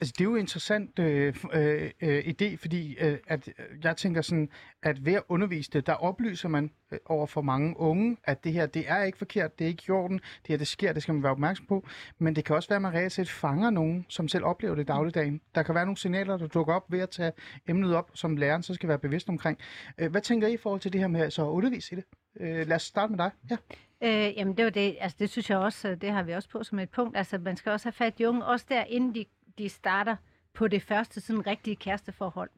Altså, 0.00 0.14
det 0.18 0.20
er 0.20 0.24
jo 0.24 0.34
en 0.34 0.40
interessant 0.40 0.98
øh, 0.98 1.34
øh, 1.52 1.90
øh, 2.00 2.18
idé, 2.18 2.56
fordi 2.56 2.96
øh, 3.00 3.18
at, 3.26 3.48
øh, 3.48 3.84
jeg 3.84 3.96
tænker 3.96 4.22
sådan, 4.22 4.48
at 4.82 5.04
ved 5.04 5.12
at 5.12 5.22
undervise 5.28 5.70
det, 5.72 5.86
der 5.86 5.92
oplyser 5.92 6.48
man 6.48 6.70
øh, 6.92 6.98
over 7.06 7.26
for 7.26 7.42
mange 7.42 7.80
unge, 7.80 8.16
at 8.24 8.44
det 8.44 8.52
her, 8.52 8.66
det 8.66 8.84
er 8.88 9.02
ikke 9.02 9.18
forkert, 9.18 9.58
det 9.58 9.64
er 9.64 9.68
ikke 9.68 9.82
i 9.88 9.90
orden, 9.90 10.16
det 10.18 10.48
her, 10.48 10.56
det 10.56 10.66
sker, 10.66 10.92
det 10.92 11.02
skal 11.02 11.14
man 11.14 11.22
være 11.22 11.32
opmærksom 11.32 11.66
på. 11.66 11.86
Men 12.18 12.36
det 12.36 12.44
kan 12.44 12.56
også 12.56 12.68
være, 12.68 12.76
at 12.76 12.82
man 12.82 12.94
reelt 12.94 13.12
set 13.12 13.30
fanger 13.30 13.70
nogen, 13.70 14.06
som 14.08 14.28
selv 14.28 14.44
oplever 14.44 14.74
det 14.74 14.82
i 14.82 14.86
dagligdagen. 14.86 15.40
Der 15.54 15.62
kan 15.62 15.74
være 15.74 15.84
nogle 15.84 15.96
signaler, 15.96 16.36
der 16.36 16.46
dukker 16.46 16.74
op 16.74 16.92
ved 16.92 17.00
at 17.00 17.10
tage 17.10 17.32
emnet 17.68 17.94
op, 17.94 18.10
som 18.14 18.36
læreren 18.36 18.62
så 18.62 18.74
skal 18.74 18.88
være 18.88 18.98
bevidst 18.98 19.28
omkring. 19.28 19.58
Øh, 19.98 20.10
hvad 20.10 20.20
tænker 20.20 20.48
I 20.48 20.52
i 20.52 20.56
forhold 20.56 20.80
til 20.80 20.92
det 20.92 21.00
her 21.00 21.08
med 21.08 21.30
så 21.30 21.42
at 21.42 21.50
undervise 21.50 21.92
i 21.92 21.96
det? 21.96 22.04
Øh, 22.40 22.68
lad 22.68 22.76
os 22.76 22.82
starte 22.82 23.10
med 23.10 23.18
dig. 23.18 23.30
Ja. 23.50 23.56
Øh, 24.02 24.36
jamen 24.36 24.56
det 24.56 24.64
var 24.64 24.70
det, 24.70 24.96
altså 25.00 25.16
det 25.20 25.30
synes 25.30 25.50
jeg 25.50 25.58
også, 25.58 25.88
øh, 25.88 26.00
det 26.00 26.10
har 26.10 26.22
vi 26.22 26.32
også 26.32 26.48
på 26.48 26.64
som 26.64 26.78
et 26.78 26.90
punkt. 26.90 27.16
Altså 27.16 27.38
man 27.38 27.56
skal 27.56 27.72
også 27.72 27.86
have 27.86 27.92
fat 27.92 28.20
i 28.20 28.24
unge, 28.24 28.44
også 28.44 28.66
der 28.68 28.84
inden 28.84 29.14
de, 29.14 29.24
de 29.58 29.68
starter 29.68 30.16
på 30.54 30.68
det 30.68 30.82
første 30.82 31.20
sådan 31.20 31.46
rigtige 31.46 31.76
kæresteforhold. 31.76 32.50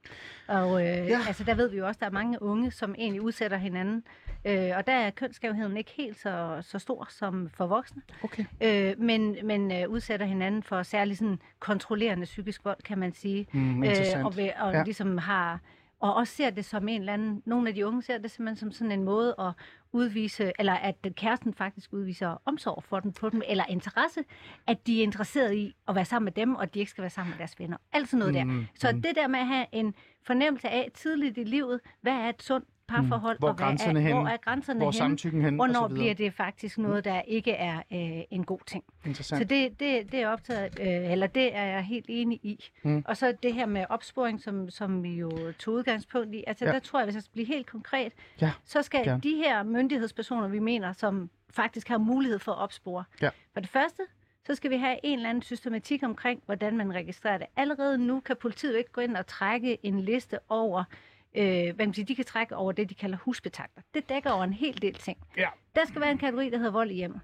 Og 0.49 0.81
øh, 0.81 0.87
ja. 0.87 1.21
altså 1.27 1.45
der 1.45 1.55
ved 1.55 1.69
vi 1.69 1.77
jo 1.77 1.87
også, 1.87 1.99
der 2.01 2.07
er 2.07 2.11
mange 2.11 2.43
unge, 2.43 2.71
som 2.71 2.95
egentlig 2.99 3.23
udsætter 3.23 3.57
hinanden. 3.57 4.05
Øh, 4.45 4.71
og 4.77 4.87
der 4.87 4.93
er 4.93 5.11
kønsskævheden 5.11 5.77
ikke 5.77 5.91
helt 5.97 6.21
så, 6.21 6.59
så 6.63 6.79
stor 6.79 7.07
som 7.11 7.51
for 7.55 7.67
voksne. 7.67 8.03
Okay. 8.25 8.45
Øh, 8.61 9.01
men 9.01 9.37
men 9.43 9.73
øh, 9.73 9.89
udsætter 9.89 10.27
hinanden 10.27 10.63
for 10.63 10.83
særlig 10.83 11.17
sådan 11.19 11.39
kontrollerende 11.59 12.25
psykisk 12.25 12.65
vold, 12.65 12.83
kan 12.85 12.99
man 12.99 13.13
sige. 13.13 13.47
Mm, 13.53 13.83
interessant. 13.83 14.25
og, 14.25 14.37
ved, 14.37 14.51
og 14.61 14.73
ja. 14.73 14.83
ligesom 14.83 15.19
har 15.19 15.61
og 16.01 16.15
også 16.15 16.35
ser 16.35 16.51
det 16.51 16.65
som 16.65 16.89
en 16.89 17.01
eller 17.01 17.13
anden, 17.13 17.43
nogle 17.47 17.69
af 17.69 17.75
de 17.75 17.87
unge 17.87 18.03
ser 18.03 18.19
det 18.19 18.31
simpelthen 18.31 18.57
som 18.57 18.73
sådan 18.73 18.93
en 18.93 19.05
måde 19.05 19.35
at 19.39 19.53
udvise, 19.93 20.53
eller 20.59 20.73
at 20.73 20.97
kæresten 21.17 21.55
faktisk 21.55 21.93
udviser 21.93 22.43
omsorg 22.45 22.85
for 22.85 23.01
dem, 23.01 23.13
på 23.13 23.31
dem, 23.31 23.43
eller 23.49 23.65
interesse, 23.69 24.25
at 24.67 24.87
de 24.87 24.99
er 24.99 25.03
interesseret 25.03 25.55
i 25.55 25.77
at 25.89 25.95
være 25.95 26.05
sammen 26.05 26.25
med 26.25 26.33
dem, 26.33 26.55
og 26.55 26.63
at 26.63 26.75
de 26.75 26.79
ikke 26.79 26.91
skal 26.91 27.03
være 27.03 27.11
sammen 27.11 27.31
med 27.31 27.39
deres 27.39 27.59
venner. 27.59 27.77
Alt 27.93 28.09
sådan 28.09 28.19
noget 28.19 28.35
der. 28.35 28.45
Mm, 28.45 28.67
Så 28.75 28.93
mm. 28.93 29.03
det 29.03 29.17
der 29.17 29.29
med 29.29 29.39
at 29.39 29.47
have 29.47 29.67
en 29.73 29.95
fornemmelse 30.23 30.69
af 30.69 30.91
tidligt 30.95 31.39
i 31.39 31.45
livet, 31.45 31.81
hvad 32.01 32.13
er 32.13 32.29
et 32.29 32.43
sundt 32.43 32.69
parforhold, 32.89 33.37
Mm. 33.37 33.39
Hvor 33.39 33.49
og 33.49 33.55
hvad 33.55 33.65
grænserne 33.67 33.99
er, 33.99 34.03
henne? 34.03 34.21
hvor 34.21 34.29
er 34.29 34.37
grænserne 34.37 34.81
Hvor 34.81 34.91
samtykken 34.91 35.43
så 35.43 35.51
hvornår 35.51 35.89
bliver 35.89 36.15
det 36.15 36.35
faktisk 36.35 36.79
noget, 36.79 37.05
der 37.05 37.21
ikke 37.23 37.53
er 37.53 37.77
øh, 37.77 38.23
en 38.31 38.45
god 38.45 38.59
ting. 38.67 38.85
Interessant. 39.07 39.41
Så 39.41 39.45
det, 39.45 39.81
det, 39.81 40.13
det 40.13 40.21
er 40.23 40.29
optaget, 40.29 40.79
øh, 40.81 41.13
eller 41.13 41.27
det 41.27 41.57
er 41.57 41.65
jeg 41.65 41.83
helt 41.85 42.07
enig 42.09 42.41
i. 42.43 42.65
Mm. 42.83 42.91
Mm. 42.91 43.05
Og 43.07 43.17
så 43.17 43.35
det 43.43 43.55
her 43.55 43.67
med 43.67 43.85
opsporing, 43.89 44.41
som, 44.43 44.71
som 44.71 45.03
vi 45.03 45.15
jo 45.15 45.31
tog 45.59 45.75
udgangspunkt 45.75 46.35
i. 46.35 46.45
Altså 46.47 46.65
Ja. 46.65 46.71
ja. 46.71 46.75
der 46.75 46.81
tror 46.81 46.99
jeg, 46.99 47.07
hvis 47.07 47.15
jeg 47.15 47.23
skal 47.23 47.33
blive 47.33 47.47
helt 47.47 47.67
konkret, 47.67 48.13
Ja, 48.41 48.53
så 48.65 48.83
skal 48.83 49.05
gerne. 49.05 49.21
de 49.23 49.35
her 49.37 49.63
myndighedspersoner, 49.63 50.49
vi 50.49 50.59
mener, 50.59 50.93
som 50.93 51.31
faktisk 51.51 51.89
har 51.89 51.99
mulighed 51.99 52.39
for 52.39 52.53
at 52.53 52.59
opspore. 52.59 53.05
Ja. 53.23 53.31
For 53.53 53.61
det 53.61 53.69
første, 53.71 54.03
så 54.47 54.55
skal 54.55 54.71
vi 54.71 54.77
have 54.77 54.97
en 55.03 55.19
eller 55.19 55.29
anden 55.31 55.43
systematik 55.43 56.03
omkring, 56.03 56.43
hvordan 56.47 56.77
man 56.77 56.95
registrerer 56.95 57.39
det. 57.39 57.47
Allerede 57.57 57.99
nu 57.99 58.21
kan 58.21 58.37
politiet 58.41 58.73
jo 58.73 58.79
ikke 58.79 58.93
gå 58.93 59.01
ind 59.01 59.17
og 59.17 59.27
trække 59.27 59.87
en 59.87 60.01
liste 60.01 60.39
over, 60.49 60.85
øh, 61.37 61.45
hvad 61.45 61.75
kan 61.75 61.89
man 61.89 61.95
sige, 61.95 62.05
de 62.05 62.15
kan 62.15 62.25
trække 62.25 62.57
over 62.57 62.73
det, 62.73 62.91
de 62.91 62.95
kalder 62.95 63.19
husbetakter. 63.19 63.83
Det 63.95 64.09
dækker 64.09 64.31
over 64.31 64.45
en 64.45 64.53
hel 64.53 64.83
del 64.83 64.95
ting. 64.95 65.19
Ja. 65.37 65.49
Der 65.77 65.85
skal 65.85 66.01
være 66.01 66.11
en 66.11 66.19
kategori, 66.19 66.51
der 66.51 66.57
hedder 66.57 66.73
vold 66.73 66.91
i 66.91 66.95
hjemmet. 66.95 67.21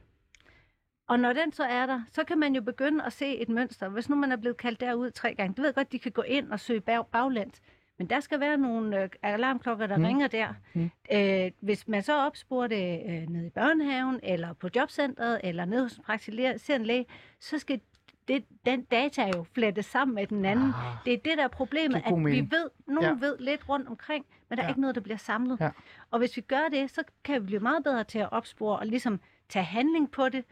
Og 1.09 1.18
når 1.20 1.33
den 1.33 1.53
så 1.53 1.64
er 1.64 1.87
der, 1.87 2.03
så 2.12 2.25
kan 2.25 2.38
man 2.38 2.55
jo 2.55 2.62
begynde 2.62 3.05
at 3.05 3.12
se 3.12 3.37
et 3.38 3.48
mønster. 3.48 3.88
Hvis 3.88 4.09
nu 4.09 4.16
man 4.16 4.33
er 4.33 4.37
blevet 4.37 4.57
kaldt 4.57 4.81
derud 4.81 5.11
tre 5.11 5.35
gange, 5.35 5.55
det 5.55 5.62
ved 5.64 5.72
godt, 5.75 5.92
de 5.92 5.98
kan 5.98 6.12
gå 6.12 6.22
ind 6.22 6.53
og 6.53 6.61
søge 6.61 6.81
bag, 6.81 7.07
baglæns. 7.07 7.61
Men 7.98 8.11
der 8.11 8.20
skal 8.20 8.40
være 8.40 8.57
nogle 8.57 9.03
øh, 9.03 9.09
alarmklokker, 9.22 9.87
der 9.87 9.96
Mm. 9.96 10.05
ringer 10.05 10.27
der. 10.29 10.55
Mm. 10.75 10.90
Øh, 11.12 11.51
hvis 11.61 11.88
man 11.88 12.03
så 12.03 12.18
opsporer 12.27 12.66
det 12.66 13.03
øh, 13.09 13.29
nede 13.29 13.46
i 13.46 13.51
børnehaven, 13.51 14.20
eller 14.22 14.53
på 14.53 14.68
jobcentret, 14.77 15.40
eller 15.44 15.64
nede 15.64 15.83
hos 15.83 15.96
en 15.96 16.05
praktiserende 16.05 16.87
læge, 16.87 17.07
så 17.40 17.59
skal 17.59 17.81
det, 18.28 18.44
den 18.66 18.82
data 18.82 19.26
jo 19.37 19.44
flettes 19.54 19.87
sammen 19.87 20.14
med 20.14 20.26
den 20.26 20.44
anden. 20.44 20.66
Ah. 20.68 20.96
Det 21.04 21.12
er 21.12 21.16
det, 21.24 21.32
der 21.38 21.44
er 21.44 21.48
problemet, 21.48 22.02
at 22.06 22.18
mening. 22.18 22.26
vi 22.50 22.56
ved, 22.56 22.70
nogen 22.87 23.02
Ja. 23.02 23.08
ja. 23.08 23.26
ved 23.26 23.37
lidt 23.38 23.68
rundt 23.68 23.88
omkring, 23.88 24.24
men 24.48 24.56
der 24.58 24.62
Ja. 24.62 24.66
er 24.66 24.70
ikke 24.70 24.80
noget, 24.80 24.94
der 24.94 25.00
bliver 25.00 25.16
samlet. 25.16 25.61
Ja. 25.61 25.70
Og 26.11 26.18
hvis 26.18 26.37
vi 26.37 26.40
gør 26.40 26.68
det, 26.72 26.90
så 26.90 27.02
kan 27.24 27.40
vi 27.40 27.46
blive 27.46 27.61
meget 27.61 27.85
bedre 27.85 28.04
til 28.04 28.18
at 28.18 28.32
opspore 28.32 28.78
og 28.78 28.87
ligesom 28.87 29.20
tage 29.48 29.64
handling 29.64 30.11
på 30.11 30.28
det, 30.28 30.44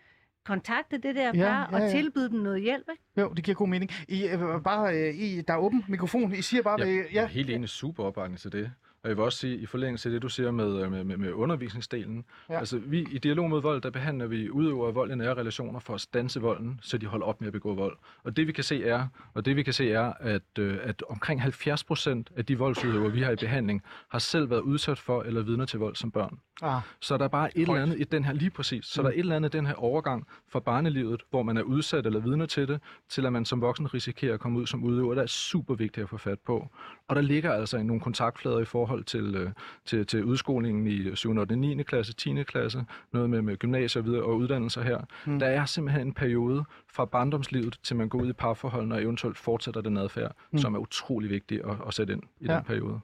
kontakte 0.45 0.99
det 0.99 1.15
der 1.17 1.27
Ja, 1.27 1.33
par 1.33 1.69
ja, 1.73 1.79
ja. 1.79 1.85
og 1.85 1.91
tilbyde 1.91 2.31
dem 2.31 2.41
noget 2.41 2.63
hjælp. 2.63 2.89
Ikke? 2.91 3.03
Jo, 3.17 3.33
det 3.33 3.45
giver 3.45 3.55
god 3.55 3.69
mening. 3.69 3.91
I, 4.09 4.29
øh, 4.29 4.63
bare, 4.65 4.95
øh, 4.95 5.15
I, 5.15 5.41
der 5.41 5.55
er 5.55 5.59
åben 5.59 5.85
mikrofon. 5.89 6.33
I 6.35 6.43
siger 6.43 6.63
bare, 6.63 6.81
Ja, 6.81 6.85
hvad... 6.85 7.05
jeg 7.13 7.23
er 7.23 7.27
helt 7.29 7.51
enig 7.51 7.69
super 7.69 8.05
opbakning 8.05 8.39
til 8.39 8.53
det. 8.53 8.73
Og 9.03 9.09
jeg 9.09 9.17
vil 9.17 9.25
også 9.25 9.39
sige, 9.39 9.57
i 9.57 9.67
forlængelse 9.67 10.09
af 10.09 10.13
det, 10.13 10.23
du 10.23 10.29
siger 10.29 10.51
med, 10.51 10.83
øh, 10.83 10.91
med, 10.93 11.05
med, 11.05 11.17
med 11.17 11.33
undervisningsdelen, 11.33 12.25
Ja. 12.51 12.59
altså 12.59 12.79
vi 12.79 13.07
i 13.13 13.19
Dialog 13.19 13.51
mod 13.51 13.63
Vold, 13.63 13.81
der 13.81 13.91
behandler 13.91 14.27
vi 14.27 14.51
udøvere 14.51 14.89
af 14.89 14.95
vold 14.95 15.11
i 15.11 15.15
nære 15.15 15.35
relationer 15.35 15.81
for 15.81 15.95
at 15.95 16.01
stanse 16.01 16.41
volden, 16.41 16.81
så 16.83 16.99
de 16.99 17.07
holder 17.07 17.27
op 17.27 17.41
med 17.41 17.47
at 17.49 17.53
begå 17.53 17.75
vold. 17.75 17.97
Og 18.25 18.37
det 18.37 18.47
vi 18.47 18.53
kan 18.53 18.65
se 18.65 18.85
er, 18.85 19.07
og 19.35 19.45
det 19.45 19.57
vi 19.57 19.63
kan 19.63 19.73
se 19.73 19.93
er, 19.93 20.13
at, 20.21 20.43
øh, 20.59 20.79
at 20.83 21.03
omkring 21.09 21.43
70 21.43 21.85
procent 21.85 22.31
af 22.37 22.45
de 22.47 22.59
voldsudøvere, 22.59 23.13
vi 23.13 23.23
har 23.23 23.31
i 23.33 23.37
behandling, 23.37 23.83
har 24.09 24.19
selv 24.19 24.51
været 24.51 24.61
udsat 24.61 24.99
for 24.99 25.23
eller 25.23 25.43
vidner 25.43 25.65
til 25.65 25.79
vold 25.79 25.97
som 25.97 26.11
børn. 26.11 26.39
Ah, 26.63 26.81
Så 27.01 27.17
der 27.17 27.25
er 27.25 27.29
bare 27.29 27.59
et 27.59 27.63
eller 27.69 27.83
andet 27.83 28.01
i 28.01 28.05
den 28.05 28.25
her, 28.25 28.33
lige 28.33 28.51
præcis, 28.51 28.85
så 28.87 29.01
Mm. 29.01 29.05
der 29.05 29.11
er 29.11 29.15
et 29.15 29.19
eller 29.19 29.37
andet 29.37 29.55
i 29.55 29.57
den 29.57 29.67
her 29.67 29.75
overgang 29.75 30.27
fra 30.49 30.61
barnelivet, 30.61 31.23
hvor 31.31 31.43
man 31.43 31.57
er 31.57 31.63
udsat 31.63 32.07
eller 32.07 32.21
vidne 32.21 32.47
til 32.47 32.69
det, 32.69 32.81
til 33.09 33.27
at 33.27 33.33
man 33.33 33.45
som 33.45 33.61
voksen 33.61 33.95
risikerer 33.95 34.35
at 34.35 34.41
komme 34.41 34.59
ud 34.59 34.67
som 34.67 34.85
udøver, 34.85 35.15
der 35.15 35.23
er 35.23 35.27
super 35.27 35.75
vigtigt 35.75 36.03
at 36.05 36.09
få 36.11 36.17
fat 36.17 36.39
på. 36.41 36.69
Og 37.11 37.17
der 37.17 37.23
ligger 37.23 37.53
altså 37.53 37.83
nogle 37.83 38.01
kontaktflader 38.01 38.59
i 38.59 38.65
forhold 38.65 39.05
til, 39.05 39.35
øh, 39.35 39.51
til, 39.85 40.07
til 40.07 40.25
udskolingen 40.25 40.87
i 40.87 41.17
7. 41.17 41.37
og 41.37 41.47
9. 41.59 41.83
klasse, 41.83 42.13
10. 42.13 42.43
klasse, 42.43 42.85
noget 43.13 43.31
med, 43.31 43.43
med 43.43 43.57
gymnasier 43.57 44.03
og, 44.03 44.07
videre, 44.07 44.23
og 44.23 44.37
uddannelser 44.37 44.83
her. 44.83 44.99
Mm. 45.27 45.39
Der 45.39 45.47
er 45.47 45.65
simpelthen 45.65 46.07
en 46.07 46.15
periode 46.15 46.65
fra 46.89 47.05
barndomslivet 47.05 47.79
til 47.83 47.97
man 47.97 48.09
går 48.09 48.19
ud 48.23 48.31
i 48.31 48.33
parforholdene 48.33 48.95
og 48.95 49.03
eventuelt 49.03 49.39
fortsætter 49.39 49.81
den 49.81 49.97
adfærd, 49.97 50.37
Mm. 50.53 50.59
som 50.59 50.75
er 50.75 50.79
utrolig 50.79 51.31
vigtig 51.31 51.61
at, 51.65 51.77
at 51.87 51.95
sætte 51.95 52.13
ind 52.13 52.23
i 52.41 52.47
Ja. 52.47 52.55
den 52.55 52.65
periode. 52.65 53.01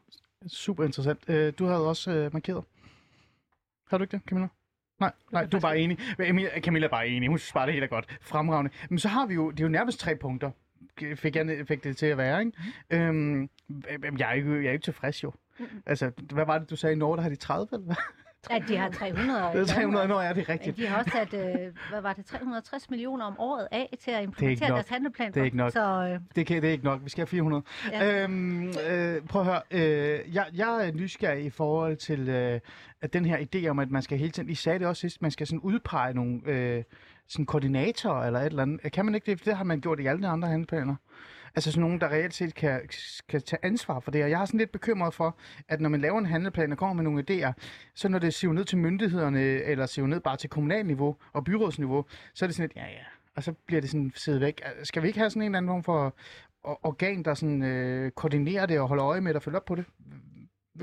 super 0.49 0.85
interessant. 0.85 1.19
Øh, 1.29 1.53
du 1.59 1.65
havde 1.67 1.87
også 1.89 2.11
øh, 2.11 2.33
markeret. 2.33 2.65
Har 3.91 3.99
du 3.99 4.05
ikke 4.05 4.13
det, 4.17 4.21
Camilla? 4.29 4.49
Nej, 5.01 5.13
nej, 5.33 5.47
du 5.47 5.57
er 5.57 5.61
bare 5.61 5.79
enig. 5.79 5.99
Camilla 6.61 6.87
er 6.87 6.91
bare 6.91 7.09
enig. 7.09 7.29
Hun 7.29 7.39
synes 7.39 7.53
bare, 7.53 7.67
det 7.67 7.75
hele 7.75 7.85
er 7.87 7.91
godt. 7.91 8.19
Fremragende. 8.21 8.71
Men 8.91 8.99
så 8.99 9.09
har 9.09 9.27
vi 9.27 9.35
jo, 9.35 9.51
det 9.51 9.61
er 9.61 9.65
jo 9.65 9.69
nærmest 9.69 10.01
tre 10.01 10.17
punkter, 10.17 10.51
fik, 11.17 11.37
jeg, 11.37 11.65
fik 11.69 11.85
det 11.85 11.97
til 11.97 12.07
at 12.07 12.19
være, 12.19 12.41
ikke? 12.41 12.53
Mhm. 12.91 12.99
Øhm, 13.01 13.49
jeg 14.19 14.29
er 14.31 14.33
ikke, 14.33 14.55
jeg 14.57 14.67
er 14.69 14.73
ikke 14.73 14.85
tilfreds 14.85 15.23
jo. 15.25 15.33
Altså, 15.87 16.11
hvad 16.33 16.47
var 16.47 16.59
det, 16.59 16.71
du 16.71 16.77
sagde 16.77 16.93
i 16.93 16.99
Norge, 16.99 17.17
der 17.17 17.23
har 17.23 17.31
de 17.31 17.37
30, 17.37 17.69
eller 17.73 17.85
hvad? 17.85 17.97
At 18.51 18.63
de 18.69 18.77
har 18.77 18.91
300 18.91 19.41
Det 19.53 19.61
er 19.61 19.65
300 19.65 20.15
år. 20.15 20.21
ja, 20.21 20.29
det 20.33 20.39
er 20.39 20.45
Ja, 20.49 20.53
rigtigt. 20.53 20.77
de 20.77 20.87
har 20.87 20.99
også 20.99 21.11
sat, 21.11 21.35
øh, 21.35 21.73
hvad 21.91 22.01
var 22.01 22.13
det, 22.13 22.27
360 22.27 22.91
millioner 22.91 23.25
om 23.25 23.35
året 23.39 23.69
af 23.73 23.97
til 24.01 24.11
at 24.11 24.23
implementere 24.23 24.69
deres 24.69 24.89
handleplan. 24.89 25.33
Det 25.33 25.41
er 25.41 25.45
ikke 25.45 25.57
nok. 25.57 25.73
Så 25.73 26.09
øh, 26.13 26.21
Det, 26.37 26.47
kan, 26.47 26.63
det 26.63 26.69
er 26.69 26.73
ikke 26.73 26.85
nok. 26.85 27.01
Vi 27.05 27.11
skal 27.11 27.21
have 27.21 27.27
400. 27.27 27.63
Ja. 27.93 28.23
Øhm, 28.23 28.69
øh, 28.91 29.21
prøv 29.29 29.43
at 29.43 29.47
høre. 29.47 29.61
Øh, 29.71 30.35
jeg, 30.35 30.47
jeg 30.55 30.87
er 30.89 30.93
nysgerrig 30.93 31.45
i 31.45 31.51
forhold 31.51 31.97
til 31.97 32.29
øh, 32.29 32.61
at 33.03 33.13
den 33.13 33.25
her 33.25 33.39
idé 33.39 33.67
om, 33.69 33.79
at 33.79 33.91
man 33.91 34.03
skal 34.03 34.19
hele 34.19 34.31
tiden... 34.31 34.49
I 34.51 34.55
sagde 34.55 34.79
det 34.79 34.87
også 34.87 35.01
sidst, 35.01 35.23
man 35.23 35.31
skal 35.31 35.47
sådan 35.47 35.61
udpege 35.61 36.15
nogle 36.15 36.41
øh, 36.47 36.83
sådan 37.29 37.47
koordinatorer 37.47 38.27
eller 38.27 38.41
et 38.41 38.47
eller 38.47 38.63
andet. 38.63 38.93
Kan 38.93 39.05
man 39.05 39.15
ikke 39.15 39.31
det? 39.31 39.39
For 39.39 39.45
det 39.45 39.57
har 39.57 39.65
man 39.65 39.81
gjort 39.81 40.01
i 40.01 40.07
alle 40.07 40.23
de 40.23 40.29
andre 40.29 40.49
handleplaner. 40.49 40.97
Altså 41.55 41.71
sådan 41.71 41.81
nogen, 41.81 42.01
der 42.01 42.09
reelt 42.09 42.35
set 42.35 42.55
kan, 42.55 42.81
kan 43.29 43.43
tage 43.43 43.65
ansvar 43.65 44.01
for 44.01 44.11
det. 44.11 44.25
Og 44.25 44.31
jeg 44.31 44.39
har 44.39 44.47
sådan 44.47 44.59
lidt 44.59 44.73
bekymret 44.73 45.15
for, 45.15 45.37
at 45.69 45.81
når 45.81 45.89
man 45.89 46.01
laver 46.01 46.19
en 46.19 46.27
handleplan 46.27 46.73
og 46.73 46.79
kommer 46.79 47.03
med 47.03 47.05
nogle 47.05 47.25
idéer, 47.31 47.53
så 47.95 48.09
når 48.09 48.19
det 48.19 48.35
siver 48.35 48.53
ned 48.53 48.65
til 48.65 48.79
myndighederne, 48.79 49.41
eller 49.41 49.87
siver 49.87 50.07
ned 50.07 50.21
bare 50.21 50.37
til 50.37 50.51
kommunalniveau 50.51 51.17
og 51.33 51.45
byrådsniveau, 51.45 52.05
så 52.35 52.45
er 52.45 52.47
det 52.47 52.57
sådan 52.57 52.69
lidt, 52.69 52.77
ja 52.77 52.87
ja, 52.93 53.05
og 53.37 53.43
så 53.43 53.53
bliver 53.67 53.81
det 53.81 53.91
sådan 53.91 54.13
siddet 54.15 54.41
væk. 54.41 54.63
Skal 54.83 55.03
vi 55.03 55.07
ikke 55.09 55.19
have 55.19 55.31
sådan 55.31 55.43
en 55.43 55.47
eller 55.47 55.59
anden 55.59 55.69
form 55.69 55.83
for 55.83 56.17
organ, 56.83 57.23
der 57.23 57.35
sådan, 57.35 57.63
øh, 57.63 58.11
koordinerer 58.11 58.67
det 58.67 58.81
og 58.81 58.89
holder 58.89 59.07
øje 59.07 59.21
med 59.21 59.29
det 59.29 59.37
og 59.37 59.43
følger 59.43 59.59
op 59.59 59.65
på 59.65 59.75
det? 59.75 59.85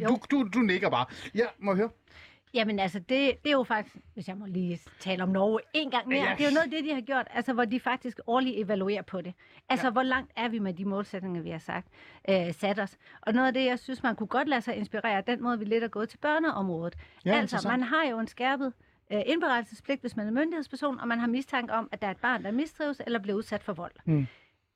Jo. 0.01 0.08
Du, 0.08 0.19
du, 0.32 0.49
du 0.53 0.60
nikker 0.60 0.89
bare. 0.89 1.06
Ja, 1.36 1.45
må 1.60 1.71
jeg 1.71 1.77
høre? 1.77 1.89
Jamen 2.54 2.80
altså, 2.80 3.00
det, 3.00 3.10
det 3.44 3.50
er 3.50 3.52
jo 3.52 3.63
faktisk, 3.63 3.96
hvis 4.13 4.28
jeg 4.28 4.38
må 4.38 4.46
lige 4.46 4.80
tale 5.00 5.24
om 5.24 5.30
Norge 5.30 5.60
en 5.74 5.92
gang 5.92 6.08
mere, 6.08 6.24
Ja. 6.24 6.36
det 6.38 6.44
er 6.46 6.50
jo 6.50 6.54
noget 6.54 6.63
af 6.66 6.72
det, 6.72 6.84
de 6.84 6.94
har 6.94 7.02
gjort, 7.02 7.28
altså 7.32 7.54
hvor 7.54 7.66
de 7.66 7.80
faktisk 7.80 8.20
årligt 8.28 8.56
evaluerer 8.60 9.02
på 9.02 9.22
det. 9.22 9.34
Altså, 9.70 9.88
ja. 9.88 9.92
hvor 9.92 10.04
langt 10.04 10.32
er 10.36 10.48
vi 10.50 10.60
med 10.60 10.74
de 10.74 10.86
målsætninger, 10.86 11.42
vi 11.42 11.50
har 11.50 11.58
sagt, 11.58 11.88
øh, 12.30 12.54
sat 12.54 12.80
os. 12.80 12.98
Og 13.22 13.34
noget 13.34 13.48
af 13.48 13.54
det, 13.54 13.66
jeg 13.66 13.80
synes, 13.80 14.04
man 14.04 14.16
kunne 14.16 14.28
godt 14.28 14.48
lade 14.48 14.62
sig 14.62 14.76
inspirere, 14.76 15.12
er 15.13 15.22
den 15.22 15.44
måde, 15.44 15.60
vi 15.60 15.66
lidt 15.66 15.84
er 15.84 15.88
gået 15.88 16.10
til 16.10 16.18
børneområdet. 16.18 16.96
Ja, 17.26 17.32
altså, 17.32 17.68
man 17.68 17.84
har 17.84 18.04
jo 18.12 18.20
en 18.20 18.28
skærpet 18.28 18.74
øh, 19.13 19.22
indberettelsespligt, 19.26 20.02
hvis 20.02 20.16
man 20.16 20.28
er 20.28 20.32
myndighedsperson, 20.32 21.00
og 21.00 21.08
man 21.08 21.20
har 21.20 21.28
mistanke 21.28 21.74
om, 21.74 21.89
at 21.92 22.02
der 22.02 22.08
er 22.08 22.12
et 22.12 22.18
barn, 22.18 22.44
der 22.44 22.52
mistrives 22.52 23.02
eller 23.06 23.20
bliver 23.20 23.38
udsat 23.38 23.63
for 23.63 23.74
vold. 23.74 23.92
Mm. 24.06 24.28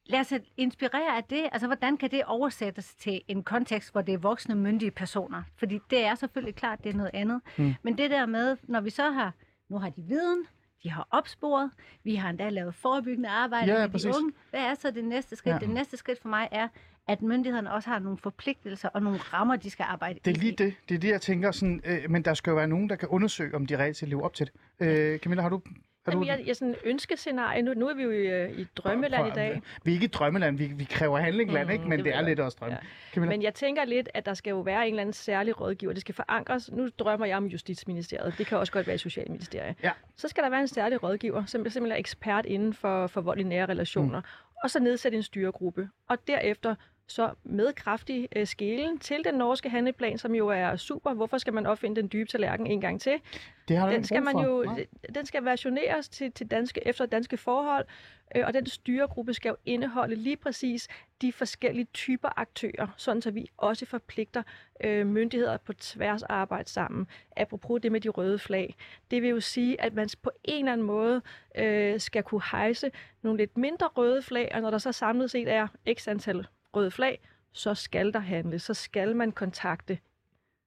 Lad 0.09 0.19
os 0.19 0.33
inspirere 0.57 1.17
af 1.17 1.23
det. 1.23 1.43
Altså, 1.51 1.67
hvordan 1.67 1.97
kan 1.97 2.11
det 2.11 2.23
oversættes 2.23 2.95
til 2.95 3.21
en 3.27 3.43
kontekst, 3.43 3.91
hvor 3.91 4.01
det 4.01 4.13
er 4.13 4.17
voksne, 4.17 4.55
myndige 4.55 4.91
personer? 4.91 5.43
Fordi 5.57 5.79
det 5.89 6.03
er 6.05 6.15
selvfølgelig 6.15 6.55
klart, 6.55 6.83
det 6.83 6.89
er 6.89 6.93
noget 6.93 7.11
andet. 7.13 7.41
Mm. 7.57 7.73
Men 7.83 7.97
det 7.97 8.11
der 8.11 8.25
med, 8.25 8.57
når 8.63 8.81
vi 8.81 8.89
så 8.89 9.11
har, 9.11 9.33
nu 9.69 9.79
har 9.79 9.89
de 9.89 10.01
viden, 10.01 10.43
de 10.83 10.91
har 10.91 11.07
opsporet, 11.11 11.71
vi 12.03 12.15
har 12.15 12.29
endda 12.29 12.49
lavet 12.49 12.75
forebyggende 12.75 13.29
arbejde 13.29 13.73
Ja, 13.73 13.79
med 13.81 13.89
præcis. 13.89 14.15
de 14.15 14.17
unge. 14.21 14.33
Hvad 14.49 14.59
er 14.59 14.73
så 14.73 14.91
det 14.91 15.05
næste 15.05 15.35
skridt? 15.35 15.53
Ja. 15.53 15.59
Det 15.59 15.69
næste 15.69 15.97
skridt 15.97 16.21
for 16.21 16.29
mig 16.29 16.47
er, 16.51 16.67
at 17.07 17.21
myndighederne 17.21 17.73
også 17.73 17.89
har 17.89 17.99
nogle 17.99 18.17
forpligtelser 18.17 18.89
og 18.89 19.01
nogle 19.01 19.19
rammer, 19.19 19.55
de 19.55 19.69
skal 19.69 19.83
arbejde 19.89 20.19
Det 20.25 20.37
er 20.37 20.39
lige 20.41 20.51
i. 20.51 20.55
det. 20.55 20.73
Det 20.89 20.95
er 20.95 20.99
det, 20.99 21.07
jeg 21.09 21.21
tænker. 21.21 21.51
Sådan, 21.51 21.81
øh, 21.85 22.09
men 22.11 22.25
der 22.25 22.33
skal 22.33 22.51
jo 22.51 22.55
være 22.55 22.67
nogen, 22.67 22.89
der 22.89 22.95
kan 22.95 23.07
undersøge, 23.09 23.55
om 23.55 23.65
de 23.65 23.77
reelt 23.77 23.97
set 23.97 24.09
lever 24.09 24.21
op 24.23 24.33
til 24.33 24.49
det. 24.79 24.87
Øh, 24.87 25.19
Camilla, 25.19 25.41
har 25.41 25.49
du... 25.49 25.61
Har 26.07 26.11
Jamen, 26.13 26.27
du 26.27 26.33
jeg, 26.33 26.47
jeg 26.47 26.55
sådan 26.55 26.75
ønskescenarie, 26.83 27.61
nu, 27.61 27.73
nu 27.73 27.87
er 27.87 27.93
vi 27.93 28.03
jo 28.03 28.11
i, 28.11 28.27
øh, 28.27 28.59
i 28.59 28.63
drømmeland 28.75 29.27
i 29.27 29.31
dag. 29.31 29.61
Vi 29.83 29.91
er 29.91 29.93
ikke 29.93 30.03
i 30.05 30.07
drømmeland, 30.07 30.57
vi, 30.57 30.65
vi 30.75 30.83
kræver 30.83 31.17
handlingland, 31.19 31.65
Mm, 31.65 31.71
ikke? 31.71 31.87
men 31.89 31.97
det 31.99 32.05
det, 32.05 32.13
er 32.13 32.17
jeg. 32.17 32.25
lidt 32.25 32.39
også 32.39 32.57
drømme. 32.59 32.75
Ja. 32.81 32.87
Camilla? 33.13 33.35
Men 33.35 33.41
jeg 33.43 33.53
tænker 33.53 33.85
lidt, 33.85 34.09
at 34.13 34.25
der 34.25 34.33
skal 34.33 34.51
jo 34.51 34.59
være 34.59 34.81
en 34.87 34.93
eller 34.93 35.01
anden 35.01 35.13
særlig 35.13 35.61
rådgiver. 35.61 35.93
Det 35.93 36.01
skal 36.01 36.15
forankres. 36.15 36.71
Nu 36.71 36.89
drømmer 36.99 37.25
jeg 37.25 37.37
om 37.37 37.45
Justitsministeriet. 37.45 38.33
Det 38.37 38.45
kan 38.47 38.57
også 38.57 38.73
godt 38.73 38.87
være 38.87 38.95
i 38.95 38.97
Socialministeriet. 38.99 39.75
Ja. 39.83 39.91
Så 40.15 40.27
skal 40.27 40.43
der 40.43 40.49
være 40.49 40.61
en 40.61 40.67
særlig 40.67 41.03
rådgiver, 41.03 41.45
som 41.45 41.69
simpelthen 41.69 41.91
er 41.91 41.95
ekspert 41.95 42.45
inden 42.45 42.73
for, 42.73 43.07
for 43.07 43.21
vold 43.21 43.39
i 43.39 43.43
nære 43.43 43.65
relationer. 43.65 44.19
Mm. 44.19 44.25
Og 44.63 44.69
så 44.69 44.79
nedsætte 44.79 45.15
en 45.17 45.23
styregruppe. 45.23 45.89
Og 46.09 46.17
derefter 46.27 46.75
så 47.07 47.33
med 47.43 47.73
kraftig 47.73 48.27
øh, 48.35 48.47
skelen 48.47 48.99
til 48.99 49.23
den 49.25 49.35
norske 49.35 49.69
handleplan, 49.69 50.17
som 50.17 50.35
jo 50.35 50.47
er 50.47 50.75
super. 50.75 51.13
Hvorfor 51.13 51.37
skal 51.37 51.53
man 51.53 51.65
opfinde 51.65 52.01
den 52.01 52.09
dybe 52.13 52.29
tallerken 52.29 52.67
en 52.67 52.81
gang 52.81 53.01
til? 53.01 53.13
det 53.67 53.77
har 53.77 53.89
Den 53.89 54.03
skal 54.03 54.23
man 54.23 54.37
jo, 54.37 54.63
Nej. 54.63 54.85
den 55.15 55.25
skal 55.25 55.45
versioneres 55.45 56.09
til, 56.09 56.31
til 56.31 56.51
danske, 56.51 56.87
efter 56.87 57.05
danske 57.05 57.37
forhold, 57.37 57.85
øh, 58.35 58.43
og 58.47 58.53
den 58.53 58.65
styregruppe 58.65 59.33
skal 59.33 59.49
jo 59.49 59.55
indeholde 59.65 60.15
lige 60.15 60.37
præcis 60.37 60.87
de 61.21 61.31
forskellige 61.33 61.87
typer 61.93 62.39
aktører, 62.39 62.87
sådan 62.97 63.21
så 63.21 63.31
vi 63.31 63.49
også 63.57 63.85
forpligter 63.85 64.43
øh, 64.83 65.07
myndigheder 65.07 65.57
på 65.57 65.73
tværs 65.73 66.23
at 66.23 66.29
arbejde 66.29 66.69
sammen. 66.69 67.07
Apropos 67.37 67.81
det 67.81 67.91
med 67.91 68.01
de 68.01 68.09
røde 68.09 68.39
flag. 68.39 68.75
Det 69.11 69.21
vil 69.21 69.29
jo 69.29 69.39
sige, 69.39 69.81
at 69.81 69.93
man 69.93 70.09
på 70.21 70.31
en 70.43 70.59
eller 70.59 70.73
anden 70.73 70.87
måde 70.87 71.21
øh, 71.57 71.99
skal 71.99 72.23
kunne 72.23 72.41
hejse 72.51 72.91
nogle 73.21 73.37
lidt 73.37 73.57
mindre 73.57 73.87
røde 73.87 74.21
flag, 74.21 74.51
og 74.53 74.61
når 74.61 74.71
der 74.71 74.77
så 74.77 74.91
samlet 74.91 75.31
set 75.31 75.47
er 75.47 75.67
x 75.93 76.07
antal 76.07 76.47
røde 76.77 76.91
flag, 76.91 77.19
så 77.53 77.73
skal 77.75 78.13
der 78.13 78.19
handles, 78.19 78.63
så 78.63 78.73
skal 78.73 79.15
man 79.15 79.31
kontakte 79.31 79.97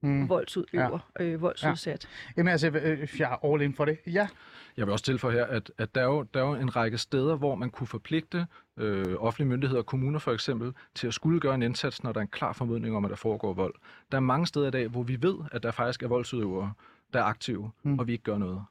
Mm. 0.02 0.28
voldsudøver, 0.28 0.98
ja. 1.18 1.24
øh, 1.24 1.40
voldsudsat. 1.40 2.08
Jamen 2.36 2.50
altså, 2.50 2.68
øh, 2.68 3.08
jeg 3.18 3.32
er 3.42 3.52
all 3.52 3.62
in 3.62 3.74
for 3.74 3.84
det. 3.84 3.98
Ja, 4.06 4.28
Jeg 4.76 4.86
vil 4.86 4.92
også 4.92 5.04
tilføje 5.04 5.34
her, 5.34 5.44
at, 5.44 5.72
at 5.78 5.94
der, 5.94 6.00
er 6.00 6.04
jo, 6.04 6.22
der 6.22 6.40
er 6.42 6.46
jo 6.46 6.54
en 6.54 6.76
række 6.76 6.98
steder, 6.98 7.36
hvor 7.36 7.54
man 7.54 7.70
kunne 7.70 7.86
forpligte 7.86 8.46
øh, 8.76 9.14
offentlige 9.18 9.48
myndigheder, 9.48 9.82
kommuner 9.82 10.18
for 10.18 10.32
eksempel, 10.32 10.72
til 10.94 11.06
at 11.06 11.14
skulle 11.14 11.40
gøre 11.40 11.54
en 11.54 11.62
indsats, 11.62 12.02
når 12.02 12.12
der 12.12 12.20
er 12.20 12.22
en 12.22 12.28
klar 12.28 12.52
formodning 12.52 12.96
om, 12.96 13.04
at 13.04 13.10
der 13.10 13.16
foregår 13.16 13.52
vold. 13.52 13.74
Der 14.12 14.16
er 14.16 14.20
mange 14.20 14.46
steder 14.46 14.66
i 14.68 14.70
dag, 14.70 14.88
hvor 14.88 15.02
vi 15.02 15.22
ved, 15.22 15.34
at 15.52 15.62
der 15.62 15.70
faktisk 15.70 16.02
er 16.02 16.08
voldsudøvere, 16.08 16.72
der 17.12 17.18
er 17.20 17.24
aktive, 17.24 17.70
mm. 17.82 17.98
og 17.98 18.06
vi 18.06 18.12
ikke 18.12 18.24
gør 18.24 18.38
noget. 18.38 18.62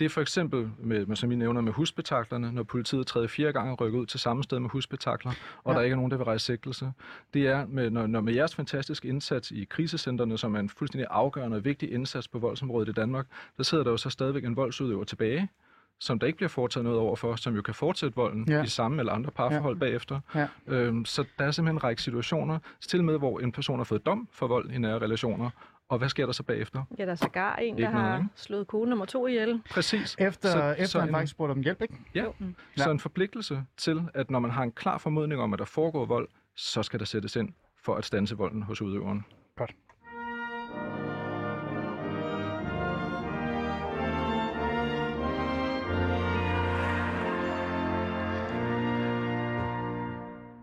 Det 0.00 0.04
er 0.04 0.10
for 0.10 0.20
eksempel, 0.20 0.70
med, 0.78 1.16
som 1.16 1.32
I 1.32 1.34
nævner, 1.34 1.60
med 1.60 1.72
husbetaklerne, 1.72 2.52
når 2.52 2.62
politiet 2.62 3.06
tredje 3.06 3.28
fire 3.28 3.52
gange 3.52 3.74
rykker 3.74 3.98
ud 3.98 4.06
til 4.06 4.20
samme 4.20 4.42
sted 4.44 4.58
med 4.58 4.70
husbetakler, 4.70 5.32
og 5.64 5.72
Ja. 5.72 5.78
der 5.78 5.84
ikke 5.84 5.92
er 5.92 5.96
nogen, 5.96 6.10
der 6.10 6.16
vil 6.16 6.24
rejse 6.24 6.44
sigtelse. 6.46 6.92
Det 7.34 7.46
er, 7.46 7.66
med, 7.66 7.90
når, 7.90 8.06
når 8.06 8.20
med 8.20 8.34
jeres 8.34 8.54
fantastiske 8.54 9.08
indsats 9.08 9.50
i 9.50 9.64
krisecentrene, 9.64 10.38
som 10.38 10.54
er 10.54 10.60
en 10.60 10.68
fuldstændig 10.68 11.06
afgørende 11.10 11.56
og 11.56 11.64
vigtig 11.64 11.92
indsats 11.92 12.28
på 12.28 12.38
voldsområdet 12.38 12.88
i 12.88 12.92
Danmark, 12.92 13.26
der 13.56 13.62
sidder 13.62 13.84
der 13.84 13.90
jo 13.90 13.96
så 13.96 14.10
stadigvæk 14.10 14.44
en 14.44 14.56
voldsudøver 14.56 15.04
tilbage, 15.04 15.48
som 16.02 16.18
der 16.18 16.26
ikke 16.26 16.36
bliver 16.36 16.48
foretaget 16.48 16.84
noget 16.84 16.98
overfor, 16.98 17.36
som 17.36 17.54
jo 17.54 17.62
kan 17.62 17.74
fortsætte 17.74 18.16
volden 18.16 18.44
ja. 18.48 18.62
i 18.62 18.66
samme 18.66 18.98
eller 19.00 19.12
andre 19.12 19.30
parforhold 19.30 19.74
ja. 19.76 19.78
bagefter. 19.78 20.20
Ja. 20.34 20.46
Øhm, 20.66 21.04
så 21.04 21.24
der 21.38 21.44
er 21.44 21.50
simpelthen 21.50 21.76
en 21.76 21.84
række 21.84 22.02
situationer, 22.02 22.58
til 22.80 23.04
med 23.04 23.18
hvor 23.18 23.40
en 23.40 23.52
person 23.52 23.76
har 23.78 23.84
fået 23.84 24.06
dom 24.06 24.28
for 24.32 24.46
vold 24.46 24.70
i 24.70 24.78
nære 24.78 24.98
relationer, 24.98 25.50
og 25.90 25.98
hvad 25.98 26.08
sker 26.08 26.26
der 26.26 26.32
så 26.32 26.42
bagefter? 26.42 26.82
Ja, 26.98 27.04
der 27.04 27.10
er 27.10 27.14
sågar 27.14 27.56
en, 27.56 27.74
der 27.74 27.78
Ikke 27.80 27.92
noget, 27.92 28.08
har 28.10 28.16
ikke? 28.18 28.28
slået 28.36 28.66
kone 28.66 28.90
nummer 28.90 29.04
to 29.06 29.26
ihjel. 29.26 29.62
Præcis. 29.70 30.16
efter, 30.18 30.48
Så- 30.50 30.70
efter 30.72 30.86
så 30.86 31.00
han 31.00 31.08
en- 31.08 31.14
faktisk 31.14 31.30
spurgte 31.30 31.52
om 31.52 31.60
hjælp, 31.60 31.82
ikke? 31.82 31.94
Ja. 32.14 32.24
Mm. 32.38 32.54
Ja. 32.78 32.82
Så 32.82 32.90
en 32.90 33.00
forpligtelse 33.00 33.64
til, 33.76 34.02
at 34.14 34.30
når 34.30 34.38
man 34.38 34.50
har 34.50 34.62
en 34.62 34.72
klar 34.72 34.98
formodning 34.98 35.40
om, 35.40 35.52
at 35.52 35.58
der 35.58 35.64
foregår 35.64 36.04
vold, 36.06 36.28
så 36.56 36.82
skal 36.82 36.98
der 36.98 37.04
sættes 37.06 37.36
ind 37.36 37.48
for 37.84 37.94
at 37.94 38.04
stanse 38.04 38.36
volden 38.36 38.62
hos 38.62 38.82
udøveren. 38.82 39.24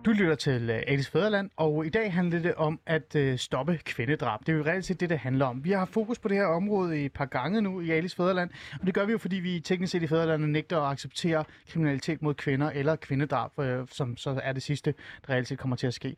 Du 0.08 0.12
lytter 0.12 0.36
til 0.36 0.70
uh, 0.70 0.76
Alice 0.88 1.12
Fæderland, 1.12 1.50
og 1.58 1.86
i 1.86 1.90
dag 1.90 2.14
handler 2.14 2.40
det 2.40 2.56
om 2.56 2.80
at 2.86 3.16
øh, 3.16 3.38
stoppe 3.38 3.80
kvindedrab. 3.86 4.40
Det 4.40 4.50
er 4.54 4.58
jo 4.58 4.64
reelt 4.64 4.86
set 4.86 5.00
det, 5.00 5.10
det 5.10 5.20
handler 5.20 5.46
om. 5.46 5.64
Vi 5.64 5.72
har 5.72 5.78
haft 5.78 5.94
fokus 5.94 6.20
på 6.20 6.28
det 6.28 6.38
her 6.38 6.46
område 6.46 7.02
i 7.02 7.06
et 7.06 7.14
par 7.14 7.26
gange 7.26 7.62
nu 7.62 7.82
i 7.82 7.92
Alice 7.92 8.16
Fæderland, 8.16 8.50
og 8.80 8.86
det 8.86 8.94
gør 8.94 9.06
vi 9.06 9.12
jo, 9.12 9.18
fordi 9.18 9.36
vi 9.36 9.60
teknisk 9.60 9.92
set 9.92 10.04
i 10.04 10.08
Fæderlandet 10.08 10.50
nægter 10.50 10.82
at 10.82 10.92
acceptere 10.92 11.44
kriminalitet 11.70 12.22
mod 12.22 12.34
kvinder 12.34 12.70
eller 12.70 12.96
kvindedrab, 12.96 13.60
øh, 13.60 13.88
som 13.92 14.18
så 14.18 14.40
er 14.44 14.54
det 14.54 14.64
sidste, 14.64 14.94
der 15.28 15.34
reelt 15.34 15.48
set 15.48 15.60
kommer 15.60 15.76
til 15.76 15.88
at 15.88 15.94
ske. 15.94 16.16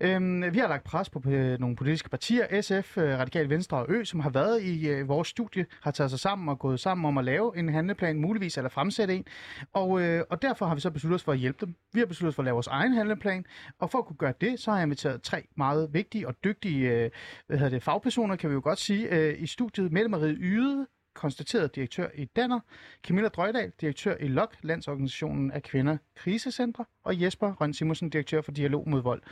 Øhm, 0.00 0.54
vi 0.54 0.58
har 0.58 0.68
lagt 0.68 0.84
pres 0.84 1.10
på 1.10 1.22
øh, 1.26 1.60
nogle 1.60 1.76
politiske 1.76 2.10
partier, 2.10 2.60
SF, 2.62 2.98
øh, 2.98 3.18
Radikal 3.18 3.50
Venstre 3.50 3.76
og 3.76 3.86
Ø, 3.88 4.04
som 4.04 4.20
har 4.20 4.30
været 4.30 4.62
i 4.62 4.88
øh, 4.88 5.08
vores 5.08 5.28
studie, 5.28 5.66
har 5.82 5.90
taget 5.90 6.10
sig 6.10 6.20
sammen 6.20 6.48
og 6.48 6.58
gået 6.58 6.80
sammen 6.80 7.04
om 7.04 7.18
at 7.18 7.24
lave 7.24 7.58
en 7.58 7.68
handleplan, 7.68 8.20
muligvis 8.20 8.56
eller 8.56 8.68
fremsætte 8.68 9.14
en. 9.14 9.24
Og, 9.72 10.00
øh, 10.00 10.24
og 10.30 10.42
derfor 10.42 10.66
har 10.66 10.74
vi 10.74 10.80
så 10.80 10.90
besluttet 10.90 11.14
os 11.14 11.24
for 11.24 11.32
at 11.32 11.38
hjælpe 11.38 11.66
dem. 11.66 11.74
Vi 11.92 12.00
har 12.00 12.06
besluttet 12.06 12.28
os 12.28 12.34
for 12.34 12.42
at 12.42 12.44
lave 12.44 12.54
vores 12.54 12.66
egen 12.66 12.92
handleplan, 12.92 13.25
og 13.78 13.90
for 13.90 13.98
at 13.98 14.06
kunne 14.06 14.16
gøre 14.16 14.34
det, 14.40 14.60
så 14.60 14.70
har 14.70 14.78
jeg 14.78 14.84
inviteret 14.84 15.22
tre 15.22 15.46
meget 15.56 15.94
vigtige 15.94 16.28
og 16.28 16.34
dygtige 16.44 16.90
øh, 16.90 17.10
hvad 17.46 17.58
hedder 17.58 17.70
det, 17.70 17.82
fagpersoner, 17.82 18.36
kan 18.36 18.50
vi 18.50 18.54
jo 18.54 18.60
godt 18.64 18.78
sige, 18.78 19.08
øh, 19.08 19.42
i 19.42 19.46
studiet. 19.46 19.92
Mette 19.92 20.08
Marie 20.08 20.36
Yde, 20.38 20.86
konstateret 21.14 21.74
direktør 21.74 22.08
i 22.14 22.24
Danner, 22.24 22.60
Camilla 23.06 23.28
Drøjdal, 23.28 23.72
direktør 23.80 24.16
i 24.20 24.28
LOK, 24.28 24.56
Landsorganisationen 24.62 25.50
af 25.50 25.62
Kvinder 25.62 25.96
Krisecentre, 26.16 26.84
og 27.04 27.22
Jesper 27.22 27.52
Røn 27.60 27.74
Simonsen, 27.74 28.10
direktør 28.10 28.40
for 28.40 28.52
Dialog 28.52 28.88
mod 28.88 29.02
Vold. 29.02 29.22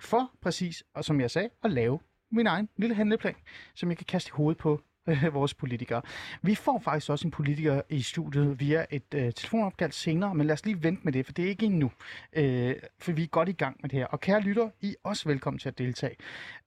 For 0.00 0.30
præcis, 0.42 0.84
og 0.94 1.04
som 1.04 1.20
jeg 1.20 1.30
sagde, 1.30 1.48
at 1.64 1.72
lave 1.72 1.98
min 2.32 2.46
egen 2.46 2.68
lille 2.76 2.94
handleplan, 2.94 3.34
som 3.74 3.88
jeg 3.88 3.98
kan 3.98 4.06
kaste 4.06 4.28
i 4.28 4.34
hovedet 4.34 4.58
på 4.58 4.80
øh, 5.10 5.34
vores 5.38 5.54
politikere. 5.54 6.02
Vi 6.42 6.54
får 6.54 6.78
faktisk 6.84 7.10
også 7.10 7.26
en 7.26 7.30
politiker 7.30 7.82
i 7.88 8.02
studiet 8.02 8.60
via 8.60 8.84
et 8.90 9.14
øh, 9.14 9.32
telefonopkald 9.32 9.92
senere, 9.92 10.34
men 10.34 10.46
lad 10.46 10.52
os 10.52 10.64
lige 10.64 10.82
vente 10.82 11.02
med 11.04 11.12
det, 11.12 11.26
for 11.26 11.32
det 11.32 11.44
er 11.44 11.48
ikke 11.48 11.66
endnu. 11.66 11.90
Øh, 12.32 12.74
for 12.98 13.12
vi 13.12 13.22
er 13.22 13.26
godt 13.26 13.48
i 13.48 13.52
gang 13.52 13.76
med 13.82 13.90
det 13.90 13.98
her. 13.98 14.06
Og 14.06 14.20
kære 14.20 14.40
lytter, 14.40 14.68
I 14.80 14.88
er 14.90 14.94
også 15.04 15.28
velkommen 15.28 15.58
til 15.58 15.68
at 15.68 15.78
deltage. 15.78 16.16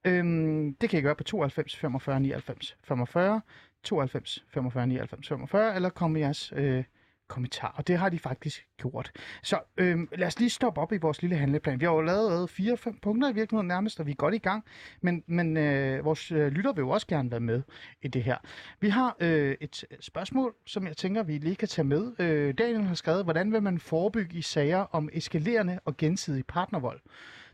Øhm, 0.04 0.74
det 0.74 0.90
kan 0.90 0.98
I 0.98 1.02
gøre 1.02 1.14
på 1.14 1.24
92 1.24 1.76
45 1.76 2.20
99 2.20 2.76
45, 2.84 3.40
92 3.82 4.44
45 4.48 4.86
99 4.86 5.28
45, 5.28 5.74
eller 5.74 5.88
kom 5.88 6.10
med 6.10 6.20
jeres 6.20 6.52
øh, 6.56 6.84
kommentar. 7.28 7.74
Og 7.76 7.88
det 7.88 7.98
har 7.98 8.08
de 8.08 8.18
faktisk 8.18 8.66
gjort. 8.76 9.12
Så 9.42 9.60
øhm, 9.76 10.08
lad 10.12 10.26
os 10.26 10.38
lige 10.38 10.50
stoppe 10.50 10.80
op 10.80 10.92
i 10.92 10.96
vores 10.96 11.22
lille 11.22 11.36
handleplan. 11.36 11.80
Vi 11.80 11.84
har 11.84 11.92
jo 11.92 12.00
lavet 12.00 12.42
øh, 12.42 12.48
fire-fem 12.48 12.98
punkter 12.98 13.30
i 13.30 13.34
virkeligheden 13.34 13.68
nærmest, 13.68 14.00
og 14.00 14.06
vi 14.06 14.10
er 14.10 14.14
godt 14.14 14.34
i 14.34 14.38
gang. 14.38 14.64
Men, 15.00 15.24
men 15.26 15.56
øh, 15.56 16.04
vores 16.04 16.32
øh, 16.32 16.52
lytter 16.52 16.72
vil 16.72 16.82
jo 16.82 16.90
også 16.90 17.06
gerne 17.06 17.30
være 17.30 17.40
med 17.40 17.62
i 18.02 18.08
det 18.08 18.22
her. 18.22 18.36
Vi 18.80 18.88
har 18.88 19.16
øh, 19.20 19.56
et 19.60 19.84
spørgsmål, 20.00 20.54
som 20.66 20.86
jeg 20.86 20.96
tænker, 20.96 21.22
vi 21.22 21.38
lige 21.38 21.56
kan 21.56 21.68
tage 21.68 21.86
med. 21.86 22.12
Øh, 22.18 22.54
Daniel 22.58 22.82
har 22.82 22.94
skrevet, 22.94 23.24
hvordan 23.24 23.52
vil 23.52 23.62
man 23.62 23.78
forebygge 23.78 24.38
i 24.38 24.42
sager 24.42 24.78
om 24.78 25.08
eskalerende 25.12 25.80
og 25.84 25.96
gensidig 25.96 26.46
partnervold? 26.46 27.00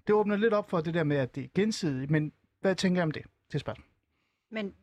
Det 0.06 0.14
åbner 0.14 0.36
lidt 0.36 0.54
op 0.54 0.70
for 0.70 0.80
det 0.80 0.94
der 0.94 1.04
med, 1.04 1.16
at 1.16 1.34
det 1.34 1.44
er 1.44 1.48
gensidigt, 1.54 2.10
men 2.10 2.32
hvad 2.60 2.74
tænker 2.74 3.00
jeg 3.00 3.04
om 3.04 3.10
det? 3.10 3.22
Det 3.52 3.60
spørgsmål. 3.60 3.86
Men 4.50 4.74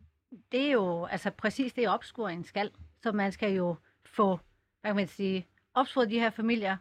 det 0.51 0.67
er 0.67 0.71
jo 0.71 1.05
altså 1.05 1.31
præcis 1.31 1.73
det, 1.73 1.89
opskuringen 1.89 2.43
skal. 2.43 2.71
Så 3.01 3.11
man 3.11 3.31
skal 3.31 3.53
jo 3.53 3.75
få, 4.05 4.39
hvad 4.87 4.93
kan 4.93 5.01
man 5.01 5.07
sige, 5.07 5.45
opsporet 5.73 6.09
de 6.09 6.19
her 6.19 6.29
familier, 6.29 6.77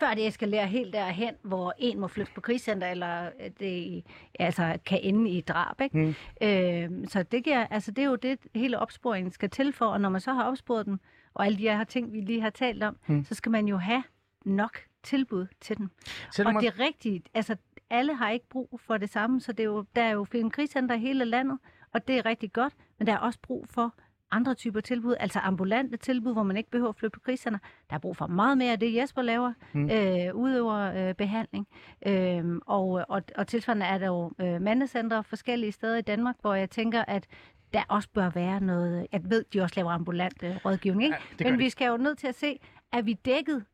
før 0.00 0.14
det 0.14 0.26
eskalerer 0.26 0.66
helt 0.66 0.92
derhen, 0.92 1.34
hvor 1.42 1.74
en 1.78 2.00
må 2.00 2.08
flytte 2.08 2.32
på 2.34 2.40
krigscenter, 2.40 2.86
eller 2.90 3.30
øh, 3.40 3.50
det 3.60 4.04
altså, 4.38 4.78
kan 4.86 5.00
ende 5.02 5.30
i 5.30 5.40
drab. 5.40 5.80
Ikke? 5.80 5.98
Mm. 5.98 6.14
Øh, 6.42 7.08
så 7.08 7.22
det, 7.22 7.44
giver, 7.44 7.66
altså, 7.66 7.90
det 7.90 8.04
er 8.04 8.08
jo 8.08 8.16
det, 8.16 8.38
hele 8.54 8.78
opsporingen 8.78 9.32
skal 9.32 9.50
til 9.50 9.72
for, 9.72 9.86
og 9.86 10.00
når 10.00 10.08
man 10.08 10.20
så 10.20 10.32
har 10.32 10.44
opsporet 10.44 10.86
dem, 10.86 10.98
og 11.34 11.46
alle 11.46 11.58
de 11.58 11.62
her 11.62 11.84
ting, 11.84 12.12
vi 12.12 12.20
lige 12.20 12.40
har 12.40 12.50
talt 12.50 12.82
om, 12.82 12.96
Mm. 13.06 13.24
så 13.24 13.34
skal 13.34 13.52
man 13.52 13.66
jo 13.68 13.76
have 13.76 14.02
nok 14.44 14.78
tilbud 15.02 15.46
til 15.60 15.78
dem. 15.78 15.90
Selvom 16.32 16.56
Og 16.56 16.62
det 16.62 16.68
er 16.68 16.80
rigtigt, 16.80 17.28
altså 17.34 17.56
alle 17.90 18.14
har 18.14 18.30
ikke 18.30 18.48
brug 18.48 18.80
for 18.86 18.96
det 18.96 19.10
samme, 19.10 19.40
så 19.40 19.52
det 19.52 19.60
er 19.60 19.64
jo, 19.64 19.84
der 19.96 20.02
er 20.02 20.10
jo 20.10 20.24
film 20.24 20.50
krigscenter 20.50 20.94
i 20.94 20.98
hele 20.98 21.24
landet, 21.24 21.58
og 21.92 22.08
det 22.08 22.18
er 22.18 22.26
rigtig 22.26 22.52
godt, 22.52 22.74
men 22.98 23.06
der 23.06 23.12
er 23.12 23.18
også 23.18 23.38
brug 23.42 23.66
for 23.68 23.94
andre 24.32 24.54
typer 24.54 24.80
tilbud, 24.80 25.14
altså 25.20 25.38
ambulante 25.38 25.96
tilbud, 25.96 26.32
hvor 26.32 26.42
man 26.42 26.56
ikke 26.56 26.70
behøver 26.70 26.88
at 26.88 26.96
flytte 26.96 27.14
på 27.14 27.20
kriserne. 27.20 27.60
Der 27.90 27.96
er 27.96 28.00
brug 28.00 28.16
for 28.16 28.26
meget 28.26 28.58
mere 28.58 28.72
af 28.72 28.80
det, 28.80 28.94
Jesper 28.96 29.22
laver, 29.22 29.52
Mm. 29.72 29.90
øh, 29.90 30.34
udøver 30.34 31.08
øh, 31.08 31.14
behandling. 31.14 31.66
Øh, 32.06 32.44
og, 32.66 33.04
og, 33.08 33.22
og 33.36 33.46
tilsvarende 33.46 33.86
er 33.86 33.98
der 33.98 34.06
jo 34.06 34.32
øh, 34.40 34.60
mandecentre 34.62 35.24
forskellige 35.24 35.72
steder 35.72 35.96
i 35.98 36.02
Danmark, 36.02 36.36
hvor 36.40 36.54
jeg 36.54 36.70
tænker, 36.70 37.04
at 37.08 37.26
der 37.72 37.82
også 37.88 38.08
bør 38.14 38.30
være 38.30 38.60
noget, 38.60 39.06
jeg 39.12 39.20
ved, 39.24 39.44
de 39.52 39.60
også 39.60 39.74
laver 39.76 39.90
ambulant 39.90 40.42
øh, 40.42 40.56
rådgivning, 40.64 41.04
ikke? 41.04 41.16
Ja, 41.40 41.50
men 41.50 41.58
vi 41.58 41.70
skal 41.70 41.86
jo 41.88 41.96
nødt 41.96 42.18
til 42.18 42.26
at 42.26 42.34
se, 42.34 42.58
er 42.92 43.02
vi 43.02 43.12
dækket 43.12 43.64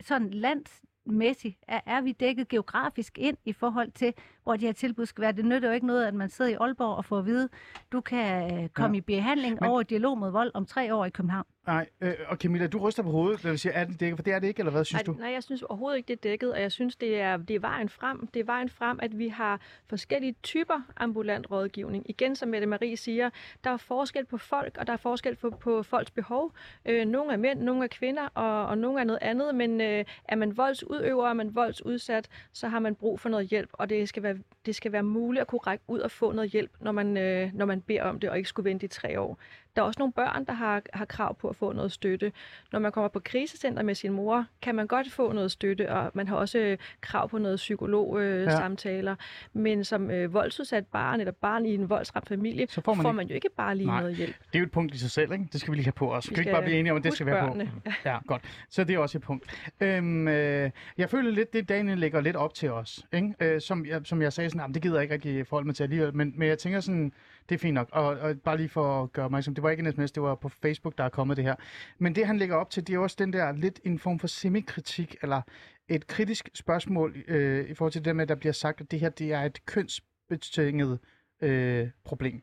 sådan 0.00 0.30
landsmæssigt, 0.30 1.58
er, 1.68 1.80
er 1.86 2.00
vi 2.00 2.12
dækket 2.12 2.48
geografisk 2.48 3.18
ind 3.18 3.36
i 3.44 3.52
forhold 3.52 3.90
til, 3.90 4.14
hvor 4.44 4.56
de 4.56 4.66
her 4.66 4.72
tilbud 4.72 5.06
skal 5.06 5.22
være. 5.22 5.32
Det 5.32 5.44
nytter 5.44 5.68
jo 5.68 5.74
ikke 5.74 5.86
noget, 5.86 6.06
at 6.06 6.14
man 6.14 6.28
sidder 6.28 6.50
i 6.50 6.54
Aalborg 6.54 6.96
og 6.96 7.04
får 7.04 7.18
at 7.18 7.26
vide, 7.26 7.48
du 7.92 8.00
kan 8.00 8.62
øh, 8.62 8.68
komme 8.68 8.94
Ja. 8.96 8.98
i 8.98 9.00
behandling 9.00 9.58
Men- 9.60 9.70
over 9.70 9.82
dialog 9.82 10.18
mod 10.18 10.30
vold 10.30 10.50
om 10.54 10.66
tre 10.66 10.94
år 10.94 11.04
i 11.04 11.10
København. 11.10 11.46
Nej, 11.66 11.88
øh, 12.00 12.14
og 12.28 12.36
Camilla, 12.36 12.66
du 12.66 12.78
ryster 12.78 13.02
på 13.02 13.10
hovedet, 13.10 13.44
når 13.44 13.50
vi 13.50 13.56
siger, 13.56 13.72
er 13.72 13.84
det 13.84 14.00
dækket? 14.00 14.18
For 14.18 14.22
det 14.22 14.32
er 14.32 14.38
det 14.38 14.48
ikke, 14.48 14.60
eller 14.60 14.72
hvad 14.72 14.84
synes 14.84 15.06
Nej, 15.06 15.14
du? 15.14 15.20
nej, 15.20 15.30
jeg 15.32 15.42
synes 15.42 15.62
overhovedet 15.62 15.96
ikke, 15.96 16.06
det 16.08 16.12
er 16.16 16.30
dækket, 16.30 16.52
og 16.52 16.60
jeg 16.60 16.72
synes, 16.72 16.96
det 16.96 17.20
er, 17.20 17.36
det 17.36 17.56
er 17.56 17.60
vejen 17.60 17.88
frem. 17.88 18.26
Det 18.26 18.40
er 18.40 18.44
vejen 18.44 18.68
frem, 18.68 18.98
at 19.02 19.18
vi 19.18 19.28
har 19.28 19.60
forskellige 19.88 20.34
typer 20.42 20.80
ambulant 20.96 21.50
rådgivning. 21.50 22.10
Igen, 22.10 22.36
som 22.36 22.48
Mette 22.48 22.66
Marie 22.66 22.96
siger, 22.96 23.30
der 23.64 23.70
er 23.70 23.76
forskel 23.76 24.24
på 24.24 24.38
folk, 24.38 24.76
og 24.78 24.86
der 24.86 24.92
er 24.92 24.96
forskel 24.96 25.36
på, 25.36 25.50
på 25.50 25.82
folks 25.82 26.10
behov. 26.10 26.52
Øh, 26.86 27.04
nogle 27.06 27.32
er 27.32 27.36
mænd, 27.36 27.60
nogle 27.60 27.84
er 27.84 27.88
kvinder, 27.88 28.28
og, 28.34 28.66
og 28.66 28.78
nogle 28.78 29.00
er 29.00 29.04
noget 29.04 29.18
andet, 29.22 29.54
men 29.54 29.80
øh, 29.80 30.04
er 30.28 30.36
man 30.36 30.56
voldsudøver, 30.56 31.28
er 31.28 31.32
man 31.34 31.54
voldsudsat, 31.54 32.28
så 32.52 32.68
har 32.68 32.78
man 32.78 32.94
brug 32.94 33.20
for 33.20 33.28
noget 33.28 33.46
hjælp, 33.46 33.70
og 33.72 33.90
det 33.90 34.08
skal 34.08 34.22
være, 34.22 34.31
det 34.66 34.74
skal 34.74 34.92
være 34.92 35.02
muligt 35.02 35.40
at 35.40 35.46
kunne 35.46 35.58
række 35.58 35.84
ud 35.88 36.00
og 36.00 36.10
få 36.10 36.32
noget 36.32 36.50
hjælp, 36.50 36.70
når 36.80 36.92
man, 36.92 37.16
øh, 37.16 37.54
når 37.54 37.66
man 37.66 37.80
beder 37.80 38.02
om 38.02 38.20
det, 38.20 38.30
og 38.30 38.36
ikke 38.36 38.48
skulle 38.48 38.70
vente 38.70 38.84
i 38.84 38.88
tre 38.88 39.20
år. 39.20 39.38
Der 39.76 39.82
er 39.82 39.86
også 39.86 39.98
nogle 39.98 40.12
børn, 40.12 40.44
der 40.44 40.52
har, 40.52 40.82
har 40.92 41.04
krav 41.04 41.36
på 41.38 41.48
at 41.48 41.56
få 41.56 41.72
noget 41.72 41.92
støtte. 41.92 42.32
Når 42.72 42.78
man 42.78 42.92
kommer 42.92 43.08
på 43.08 43.20
krisecenter 43.20 43.82
med 43.82 43.94
sin 43.94 44.12
mor, 44.12 44.46
kan 44.62 44.74
man 44.74 44.86
godt 44.86 45.12
få 45.12 45.32
noget 45.32 45.50
støtte, 45.50 45.90
og 45.92 46.10
man 46.14 46.28
har 46.28 46.36
også 46.36 46.58
øh, 46.58 46.78
krav 47.00 47.28
på 47.28 47.38
noget 47.38 47.56
psykologsamtaler. 47.56 48.50
Ja. 48.52 48.56
samtaler. 48.56 49.16
Men 49.52 49.84
som 49.84 50.10
øh, 50.10 50.34
voldsudsat 50.34 50.86
barn 50.86 51.20
eller 51.20 51.32
barn 51.32 51.66
i 51.66 51.74
en 51.74 51.90
voldsramt 51.90 52.28
familie, 52.28 52.66
Så 52.68 52.80
får 52.80 52.94
man 52.94 53.02
får 53.02 53.10
ikke- 53.10 53.16
man 53.16 53.26
jo 53.28 53.34
ikke 53.34 53.48
bare 53.56 53.76
lige 53.76 53.86
Nej. 53.86 54.00
noget 54.00 54.16
hjælp. 54.16 54.34
Det 54.38 54.54
er 54.54 54.58
jo 54.58 54.64
et 54.64 54.70
punkt 54.72 54.94
i 54.94 54.98
sig 54.98 55.10
selv, 55.10 55.32
ikke? 55.32 55.44
Det 55.52 55.60
skal 55.60 55.70
vi 55.70 55.76
lige 55.76 55.84
have 55.86 55.92
på 55.92 56.12
os. 56.14 56.30
Vi 56.30 56.34
kan 56.34 56.40
ikke 56.42 56.48
skal 56.50 56.54
bare 56.54 56.62
blive 56.64 56.78
enige 56.78 56.92
om, 56.92 56.98
at 56.98 57.04
det 57.04 57.12
skal 57.12 57.26
være 57.26 57.46
børnene. 57.46 57.70
på. 57.84 57.90
Ja, 58.04 58.18
godt. 58.26 58.42
Så 58.70 58.84
det 58.84 58.94
er 58.94 58.98
også 58.98 59.18
et 59.18 59.22
punkt. 59.24 59.70
Øhm, 59.80 60.28
øh, 60.28 60.70
jeg 60.98 61.10
føler 61.10 61.30
lidt, 61.30 61.52
det 61.52 61.68
Daniel 61.68 61.98
lægger 61.98 62.20
lidt 62.20 62.36
op 62.36 62.54
til 62.54 62.70
os. 62.70 63.06
Ikke? 63.12 63.34
Øh, 63.40 63.60
som, 63.60 63.86
jeg, 63.86 64.00
som 64.04 64.22
jeg 64.22 64.32
sagde, 64.32 64.50
sådan, 64.50 64.60
"Jamen, 64.60 64.74
det 64.74 64.82
gider 64.82 64.94
jeg 64.94 65.02
ikke 65.02 65.14
rigtig 65.14 65.46
forholde 65.46 65.66
mig 65.66 65.74
til 65.74 65.82
alligevel. 65.82 66.14
Men, 66.16 66.32
men 66.36 66.48
jeg 66.48 66.58
tænker 66.58 66.80
sådan, 66.80 67.12
det 67.48 67.54
er 67.54 67.58
fint 67.58 67.74
nok. 67.74 67.88
Og, 67.92 68.04
og 68.04 68.40
bare 68.44 68.56
lige 68.56 68.68
for 68.68 69.02
at 69.02 69.12
gøre 69.12 69.30
mig 69.30 69.44
som 69.44 69.54
det 69.54 69.62
var 69.62 69.70
ikke 69.70 69.82
en 69.86 69.92
sms, 69.92 70.12
det 70.12 70.22
var 70.22 70.34
på 70.34 70.48
Facebook, 70.48 70.98
der 70.98 71.04
er 71.04 71.08
kommet 71.08 71.36
det 71.36 71.44
her. 71.44 71.54
Men 71.98 72.14
det, 72.14 72.26
han 72.26 72.38
lægger 72.38 72.56
op 72.56 72.70
til, 72.70 72.86
det 72.86 72.94
er 72.94 72.98
også 72.98 73.16
den 73.18 73.32
der 73.32 73.52
lidt 73.52 73.80
en 73.84 73.98
form 73.98 74.18
for 74.18 74.26
semikritik, 74.26 75.16
eller 75.22 75.42
et 75.88 76.06
kritisk 76.06 76.50
spørgsmål 76.54 77.24
øh, 77.28 77.70
i 77.70 77.74
forhold 77.74 77.92
til 77.92 78.04
det 78.04 78.16
med, 78.16 78.22
at 78.22 78.28
der 78.28 78.34
bliver 78.34 78.52
sagt, 78.52 78.80
at 78.80 78.90
det 78.90 79.00
her 79.00 79.08
det 79.08 79.32
er 79.32 79.40
et 79.42 79.66
kønsbetinget 79.66 80.98
øh, 81.42 81.88
problem. 82.04 82.42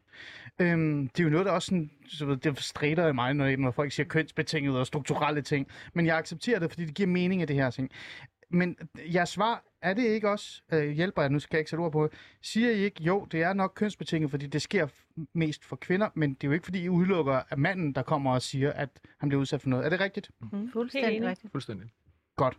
Øhm, 0.59 1.07
det 1.07 1.19
er 1.19 1.23
jo 1.23 1.29
noget, 1.29 1.45
der 1.45 1.51
også 1.51 1.65
sådan, 1.65 1.91
så 2.07 2.25
ved, 2.25 2.37
det 2.37 2.59
strider 2.59 3.07
i 3.07 3.13
mig, 3.13 3.33
når, 3.33 3.57
når 3.57 3.71
folk 3.71 3.91
siger 3.91 4.07
kønsbetinget 4.07 4.77
og 4.77 4.87
strukturelle 4.87 5.41
ting. 5.41 5.67
Men 5.93 6.05
jeg 6.05 6.17
accepterer 6.17 6.59
det, 6.59 6.71
fordi 6.71 6.85
det 6.85 6.95
giver 6.95 7.07
mening 7.07 7.41
af 7.41 7.47
det 7.47 7.55
her 7.55 7.69
ting. 7.69 7.91
Men 8.49 8.77
jeres 9.13 9.29
svar, 9.29 9.63
er 9.81 9.93
det 9.93 10.03
ikke 10.03 10.29
også, 10.29 10.61
øh, 10.73 10.89
hjælper 10.89 11.21
jeg, 11.21 11.31
nu 11.31 11.39
skal 11.39 11.57
jeg 11.57 11.59
ikke 11.59 11.69
sætte 11.69 11.81
ord 11.81 11.91
på 11.91 12.03
det, 12.03 12.13
siger 12.41 12.71
I 12.71 12.73
ikke, 12.79 13.03
jo, 13.03 13.25
det 13.31 13.41
er 13.43 13.53
nok 13.53 13.71
kønsbetinget, 13.75 14.31
fordi 14.31 14.47
det 14.47 14.61
sker 14.61 14.87
f- 14.87 15.25
mest 15.33 15.65
for 15.65 15.75
kvinder, 15.75 16.09
men 16.13 16.33
det 16.33 16.43
er 16.43 16.47
jo 16.47 16.53
ikke, 16.53 16.65
fordi 16.65 16.83
I 16.83 16.89
udelukker 16.89 17.41
at 17.49 17.57
manden, 17.57 17.93
der 17.93 18.01
kommer 18.01 18.33
og 18.33 18.41
siger, 18.41 18.71
at 18.73 18.89
han 19.19 19.29
bliver 19.29 19.41
udsat 19.41 19.61
for 19.61 19.69
noget. 19.69 19.85
Er 19.85 19.89
det 19.89 19.99
rigtigt? 19.99 20.31
Mm. 20.51 20.71
Fuldstændig 20.71 21.15
enig. 21.15 21.29
rigtigt. 21.29 21.51
Fuldstændig. 21.51 21.89
Godt. 22.35 22.57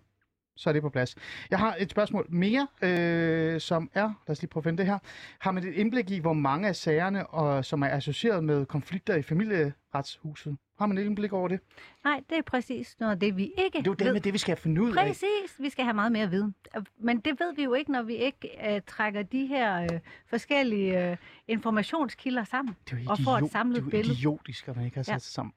Så 0.57 0.71
er 0.71 0.73
det 0.73 0.83
på 0.83 0.91
plads. 0.91 1.15
Jeg 1.51 1.59
har 1.59 1.77
et 1.79 1.91
spørgsmål 1.91 2.27
mere, 2.29 2.69
øh, 2.83 3.61
som 3.61 3.91
er, 3.95 4.03
lad 4.03 4.31
os 4.31 4.41
lige 4.43 4.49
prøve 4.49 4.61
at 4.61 4.65
finde 4.65 4.79
det 4.79 4.87
her. 4.87 4.99
Har 5.39 5.51
man 5.53 5.65
et 5.69 5.75
indblik 5.75 6.11
i, 6.11 6.19
hvor 6.19 6.33
mange 6.33 6.69
af 6.69 6.77
sagerne, 6.77 7.27
og, 7.27 7.65
som 7.65 7.83
er 7.83 7.89
associeret 7.89 8.45
med 8.45 8.67
konflikter 8.67 9.15
i 9.15 9.23
familieretshuset? 9.23 10.57
Har 10.79 10.87
man 10.87 10.99
et 10.99 11.03
indblik 11.05 11.33
over 11.33 11.49
det? 11.49 11.61
Nej, 12.05 12.21
det 12.31 12.39
er 12.39 12.43
præcis 12.43 12.97
noget 13.01 13.13
af 13.13 13.21
det, 13.21 13.37
vi 13.37 13.43
ikke 13.43 13.79
Det 13.79 13.87
er 13.87 13.91
jo 13.91 13.95
det 13.95 14.07
ved. 14.07 14.13
med 14.13 14.21
det, 14.21 14.33
vi 14.33 14.39
skal 14.39 14.57
finde 14.57 14.83
ud 14.83 14.97
af. 14.97 15.07
Præcis, 15.07 15.57
vi 15.59 15.71
skal 15.71 15.85
have 15.85 15.95
meget 15.95 16.13
mere 16.13 16.31
viden. 16.31 16.55
Men 16.99 17.21
det 17.21 17.41
ved 17.41 17.55
vi 17.57 17.65
jo 17.65 17.75
ikke, 17.75 17.93
når 17.93 18.03
vi 18.03 18.15
ikke 18.15 18.75
øh, 18.75 18.81
trækker 18.87 19.23
de 19.23 19.47
her 19.47 19.83
øh, 19.83 19.89
forskellige 20.31 21.11
øh, 21.11 21.17
informationskilder 21.49 22.45
sammen. 22.45 22.75
Det 22.91 22.99
er 22.99 23.03
jo 23.03 23.11
og 23.11 23.19
får 23.25 23.33
et 23.37 23.41
idiot- 23.43 23.49
samlet 23.53 23.77
det 23.77 23.83
er 23.83 23.85
jo 23.85 23.91
billede. 23.91 24.15
idiotisk, 24.19 24.69
at 24.69 24.77
man 24.77 24.85
ikke 24.85 24.97
har 24.97 25.03
sat 25.03 25.13
Ja. 25.13 25.19
sig 25.19 25.33
sammen. 25.33 25.53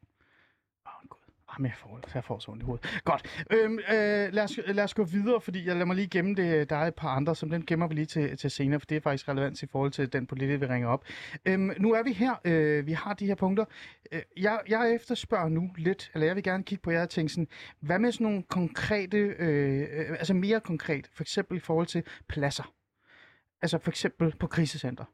Jamen, 1.57 1.69
jeg 1.69 1.77
får, 1.77 1.99
jeg 2.13 2.23
får 2.23 2.39
så 2.39 2.51
ondt 2.51 2.63
i 2.63 2.65
hovedet. 2.65 3.01
Godt. 3.03 3.45
Øhm, 3.51 3.79
øh, 3.79 4.33
lad, 4.33 4.43
os, 4.43 4.59
lad 4.67 4.83
os 4.83 4.93
gå 4.93 5.03
videre, 5.03 5.41
fordi 5.41 5.67
jeg 5.67 5.75
lader 5.75 5.85
mig 5.85 5.95
lige 5.95 6.07
gemme 6.07 6.35
det. 6.35 6.69
Der 6.69 6.75
er 6.75 6.87
et 6.87 6.95
par 6.95 7.09
andre, 7.09 7.35
som 7.35 7.49
den 7.49 7.65
gemmer 7.65 7.87
vi 7.87 7.93
lige 7.93 8.05
til, 8.05 8.37
til 8.37 8.51
senere, 8.51 8.79
for 8.79 8.85
det 8.85 8.95
er 8.95 9.01
faktisk 9.01 9.27
relevant 9.27 9.63
i 9.63 9.67
forhold 9.71 9.91
til 9.91 10.13
den 10.13 10.27
politik, 10.27 10.61
vi 10.61 10.65
ringer 10.65 10.87
op. 10.87 11.03
Øhm, 11.45 11.71
nu 11.77 11.93
er 11.93 12.03
vi 12.03 12.11
her. 12.13 12.35
Øh, 12.45 12.87
vi 12.87 12.91
har 12.91 13.13
de 13.13 13.25
her 13.25 13.35
punkter. 13.35 13.65
Øh, 14.11 14.21
jeg, 14.37 14.59
jeg 14.69 14.95
efterspørger 14.95 15.49
nu 15.49 15.69
lidt, 15.77 16.11
eller 16.13 16.25
jeg 16.27 16.35
vil 16.35 16.43
gerne 16.43 16.63
kigge 16.63 16.81
på 16.81 16.91
jer 16.91 17.01
og 17.01 17.09
tænke 17.09 17.33
sådan, 17.33 17.47
hvad 17.79 17.99
med 17.99 18.11
sådan 18.11 18.25
nogle 18.25 18.43
konkrete, 18.43 19.17
øh, 19.17 19.81
øh, 19.81 20.09
altså 20.09 20.33
mere 20.33 20.59
konkret, 20.59 21.09
for 21.13 21.23
eksempel 21.23 21.57
i 21.57 21.59
forhold 21.59 21.87
til 21.87 22.03
pladser. 22.27 22.73
Altså 23.61 23.77
for 23.77 23.91
eksempel 23.91 24.35
på 24.39 24.47
krisecenter. 24.47 25.05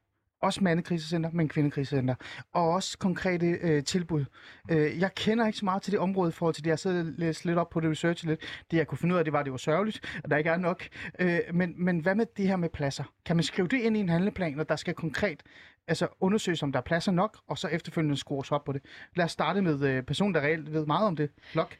Også 0.41 0.63
mandekrisecenter, 0.63 1.29
men 1.33 1.49
kvindekrisecenter. 1.49 2.15
Og 2.53 2.69
også 2.69 2.97
konkrete 2.97 3.45
øh, 3.45 3.83
tilbud. 3.83 4.25
Øh, 4.71 4.99
jeg 4.99 5.15
kender 5.15 5.47
ikke 5.47 5.57
så 5.57 5.65
meget 5.65 5.81
til 5.81 5.91
det 5.91 5.99
område 5.99 6.29
i 6.29 6.31
forhold 6.31 6.55
til 6.55 6.63
det. 6.63 6.69
Jeg 6.69 6.79
sidder 6.79 6.99
og 6.99 7.35
lidt 7.43 7.57
op 7.57 7.69
på 7.69 7.79
det, 7.79 7.89
research 7.89 8.27
lidt. 8.27 8.39
Det 8.71 8.77
jeg 8.77 8.87
kunne 8.87 8.97
finde 8.97 9.13
ud 9.15 9.19
af, 9.19 9.25
det 9.25 9.33
var, 9.33 9.39
at 9.39 9.45
det 9.45 9.51
var 9.51 9.57
sørgeligt, 9.57 10.19
at 10.23 10.29
der 10.29 10.37
ikke 10.37 10.49
er 10.49 10.57
nok. 10.57 10.83
Øh, 11.19 11.39
men, 11.53 11.73
men 11.77 11.99
hvad 11.99 12.15
med 12.15 12.25
det 12.37 12.47
her 12.47 12.55
med 12.55 12.69
pladser? 12.69 13.03
Kan 13.25 13.35
man 13.35 13.43
skrive 13.43 13.67
det 13.67 13.81
ind 13.81 13.97
i 13.97 13.99
en 13.99 14.09
handleplan, 14.09 14.59
og 14.59 14.69
der 14.69 14.75
skal 14.75 14.93
konkret 14.93 15.43
altså 15.87 16.07
undersøges, 16.19 16.63
om 16.63 16.71
der 16.71 16.79
er 16.79 16.83
pladser 16.83 17.11
nok, 17.11 17.37
og 17.47 17.57
så 17.57 17.67
efterfølgende 17.67 18.17
skrues 18.17 18.51
op 18.51 18.63
på 18.63 18.71
det? 18.71 18.81
Lad 19.15 19.25
os 19.25 19.31
starte 19.31 19.61
med 19.61 19.81
øh, 19.81 20.03
personen, 20.03 20.35
der 20.35 20.41
reelt 20.41 20.73
ved 20.73 20.85
meget 20.85 21.07
om 21.07 21.15
det. 21.15 21.29
Lok. 21.53 21.77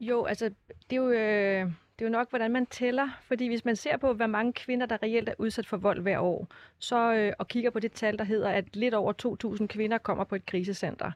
Jo, 0.00 0.24
altså, 0.24 0.50
det 0.90 0.96
er 0.96 1.02
jo, 1.02 1.10
øh, 1.10 1.72
det 1.98 2.04
er 2.04 2.08
jo 2.08 2.12
nok, 2.12 2.30
hvordan 2.30 2.52
man 2.52 2.66
tæller. 2.66 3.08
Fordi 3.28 3.48
hvis 3.48 3.64
man 3.64 3.76
ser 3.76 3.96
på, 3.96 4.12
hvor 4.12 4.26
mange 4.26 4.52
kvinder, 4.52 4.86
der 4.86 5.02
reelt 5.02 5.28
er 5.28 5.34
udsat 5.38 5.66
for 5.66 5.76
vold 5.76 6.00
hver 6.00 6.18
år, 6.18 6.48
så, 6.78 7.14
øh, 7.14 7.32
og 7.38 7.48
kigger 7.48 7.70
på 7.70 7.80
det 7.80 7.92
tal, 7.92 8.18
der 8.18 8.24
hedder, 8.24 8.50
at 8.50 8.76
lidt 8.76 8.94
over 8.94 9.12
2.000 9.60 9.66
kvinder 9.66 9.98
kommer 9.98 10.24
på 10.24 10.34
et 10.34 10.46
krisecenter. 10.46 11.12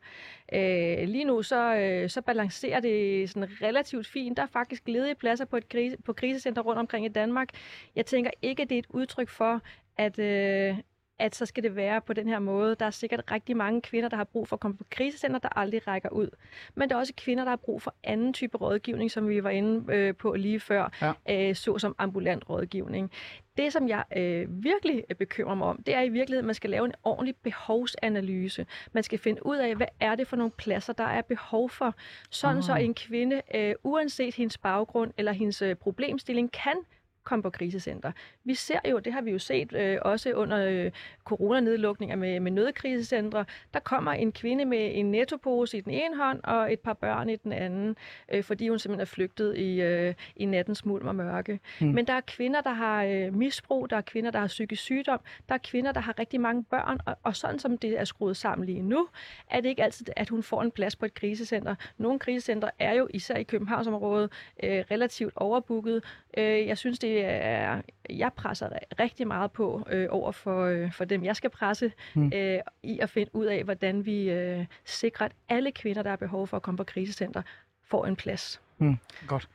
Øh, 0.52 1.08
lige 1.08 1.24
nu 1.24 1.42
så, 1.42 1.74
øh, 1.76 2.10
så 2.10 2.20
balancerer 2.22 2.80
det 2.80 3.30
sådan 3.30 3.48
relativt 3.62 4.06
fint. 4.06 4.36
Der 4.36 4.42
er 4.42 4.46
faktisk 4.46 4.88
ledige 4.88 5.14
pladser 5.14 5.44
på 5.44 5.56
et 5.56 5.68
krise, 5.68 5.96
på 6.04 6.12
krisecenter 6.12 6.62
rundt 6.62 6.78
omkring 6.78 7.06
i 7.06 7.08
Danmark. 7.08 7.48
Jeg 7.96 8.06
tænker 8.06 8.30
ikke, 8.42 8.62
at 8.62 8.68
det 8.68 8.74
er 8.74 8.78
et 8.78 8.86
udtryk 8.90 9.28
for, 9.28 9.62
at, 9.96 10.18
øh, 10.18 10.76
at 11.20 11.34
så 11.34 11.46
skal 11.46 11.62
det 11.62 11.76
være 11.76 12.00
på 12.00 12.12
den 12.12 12.28
her 12.28 12.38
måde. 12.38 12.74
Der 12.74 12.86
er 12.86 12.90
sikkert 12.90 13.24
rigtig 13.30 13.56
mange 13.56 13.82
kvinder, 13.82 14.08
der 14.08 14.16
har 14.16 14.24
brug 14.24 14.48
for 14.48 14.56
at 14.56 14.60
komme 14.60 14.76
på 14.76 14.84
krisecenter, 14.90 15.38
der 15.38 15.58
aldrig 15.58 15.86
rækker 15.86 16.08
ud. 16.08 16.28
Men 16.74 16.88
der 16.88 16.94
er 16.94 16.98
også 16.98 17.12
kvinder, 17.16 17.44
der 17.44 17.50
har 17.50 17.56
brug 17.56 17.82
for 17.82 17.94
anden 18.04 18.32
type 18.32 18.56
rådgivning, 18.58 19.10
som 19.10 19.28
vi 19.28 19.44
var 19.44 19.50
inde 19.50 19.94
øh, 19.94 20.14
på 20.14 20.34
lige 20.34 20.60
før, 20.60 21.14
ja. 21.28 21.48
øh, 21.48 21.54
såsom 21.54 21.94
ambulant 21.98 22.50
rådgivning. 22.50 23.10
Det, 23.56 23.72
som 23.72 23.88
jeg 23.88 24.04
øh, 24.16 24.64
virkelig 24.64 25.04
bekymrer 25.18 25.54
mig 25.54 25.66
om, 25.66 25.82
det 25.82 25.94
er 25.94 26.02
i 26.02 26.08
virkeligheden, 26.08 26.44
at 26.44 26.46
man 26.46 26.54
skal 26.54 26.70
lave 26.70 26.84
en 26.84 26.94
ordentlig 27.04 27.36
behovsanalyse. 27.42 28.66
Man 28.92 29.02
skal 29.02 29.18
finde 29.18 29.46
ud 29.46 29.56
af, 29.56 29.76
hvad 29.76 29.86
er 30.00 30.14
det 30.14 30.28
for 30.28 30.36
nogle 30.36 30.50
pladser, 30.50 30.92
der 30.92 31.04
er 31.04 31.22
behov 31.22 31.70
for. 31.70 31.94
Sådan 32.30 32.56
oh. 32.56 32.62
så 32.62 32.74
en 32.74 32.94
kvinde, 32.94 33.42
øh, 33.54 33.74
uanset 33.82 34.34
hendes 34.34 34.58
baggrund 34.58 35.12
eller 35.16 35.32
hendes 35.32 35.62
øh, 35.62 35.74
problemstilling, 35.74 36.52
kan 36.52 36.76
komme 37.24 37.42
på 37.42 37.50
krisecenter. 37.50 38.12
Vi 38.44 38.54
ser 38.54 38.78
jo, 38.90 38.98
det 38.98 39.12
har 39.12 39.20
vi 39.20 39.30
jo 39.30 39.38
set 39.38 39.72
øh, 39.72 39.98
også 40.02 40.32
under 40.32 40.66
øh, 40.66 40.90
coronanedlukninger 41.24 42.16
med, 42.16 42.40
med 42.40 42.52
nødkrisecentre, 42.52 43.44
der 43.74 43.80
kommer 43.80 44.12
en 44.12 44.32
kvinde 44.32 44.64
med 44.64 44.90
en 44.94 45.10
nettopose 45.10 45.78
i 45.78 45.80
den 45.80 45.92
ene 45.92 46.16
hånd 46.16 46.40
og 46.44 46.72
et 46.72 46.80
par 46.80 46.92
børn 46.92 47.28
i 47.28 47.36
den 47.36 47.52
anden, 47.52 47.96
øh, 48.32 48.44
fordi 48.44 48.68
hun 48.68 48.78
simpelthen 48.78 49.00
er 49.00 49.04
flygtet 49.04 49.56
i, 49.56 49.80
øh, 49.80 50.14
i 50.36 50.44
nattens 50.44 50.84
mulm 50.84 51.06
og 51.06 51.14
mørke. 51.14 51.60
Mm. 51.80 51.86
Men 51.86 52.06
der 52.06 52.12
er 52.12 52.20
kvinder, 52.20 52.60
der 52.60 52.72
har 52.72 53.04
øh, 53.04 53.34
misbrug, 53.34 53.90
der 53.90 53.96
er 53.96 54.00
kvinder, 54.00 54.30
der 54.30 54.38
har 54.38 54.46
psykisk 54.46 54.82
sygdom, 54.82 55.20
der 55.48 55.54
er 55.54 55.58
kvinder, 55.58 55.92
der 55.92 56.00
har 56.00 56.18
rigtig 56.18 56.40
mange 56.40 56.64
børn, 56.64 57.00
og, 57.06 57.16
og 57.22 57.36
sådan 57.36 57.58
som 57.58 57.78
det 57.78 58.00
er 58.00 58.04
skruet 58.04 58.36
sammen 58.36 58.66
lige 58.66 58.82
nu, 58.82 59.08
er 59.50 59.60
det 59.60 59.68
ikke 59.68 59.82
altid, 59.82 60.06
at 60.16 60.28
hun 60.28 60.42
får 60.42 60.62
en 60.62 60.70
plads 60.70 60.96
på 60.96 61.06
et 61.06 61.14
krisecenter. 61.14 61.74
Nogle 61.98 62.18
krisecenter 62.18 62.70
er 62.78 62.92
jo, 62.92 63.08
især 63.14 63.36
i 63.36 63.42
Københavnsområdet, 63.42 64.32
øh, 64.62 64.84
relativt 64.90 65.32
overbooket. 65.36 66.04
Øh, 66.36 66.66
jeg 66.66 66.78
synes, 66.78 66.98
det 66.98 67.09
er, 67.18 67.82
jeg 68.10 68.32
presser 68.32 68.68
rigtig 69.00 69.26
meget 69.26 69.52
på 69.52 69.86
øh, 69.90 70.06
over 70.10 70.32
for, 70.32 70.64
øh, 70.64 70.92
for 70.92 71.04
dem, 71.04 71.24
jeg 71.24 71.36
skal 71.36 71.50
presse, 71.50 71.92
Hmm. 72.14 72.32
øh, 72.34 72.58
i 72.82 72.98
at 72.98 73.10
finde 73.10 73.34
ud 73.34 73.46
af, 73.46 73.64
hvordan 73.64 74.06
vi 74.06 74.30
øh, 74.30 74.66
sikrer, 74.84 75.26
at 75.26 75.32
alle 75.48 75.72
kvinder, 75.72 76.02
der 76.02 76.10
har 76.10 76.16
behov 76.16 76.46
for 76.46 76.56
at 76.56 76.62
komme 76.62 76.76
på 76.78 76.84
krisecenter, 76.84 77.42
får 77.82 78.06
en 78.06 78.16
plads. 78.16 78.60
Hmm. 78.78 78.96
Godt. 79.26 79.48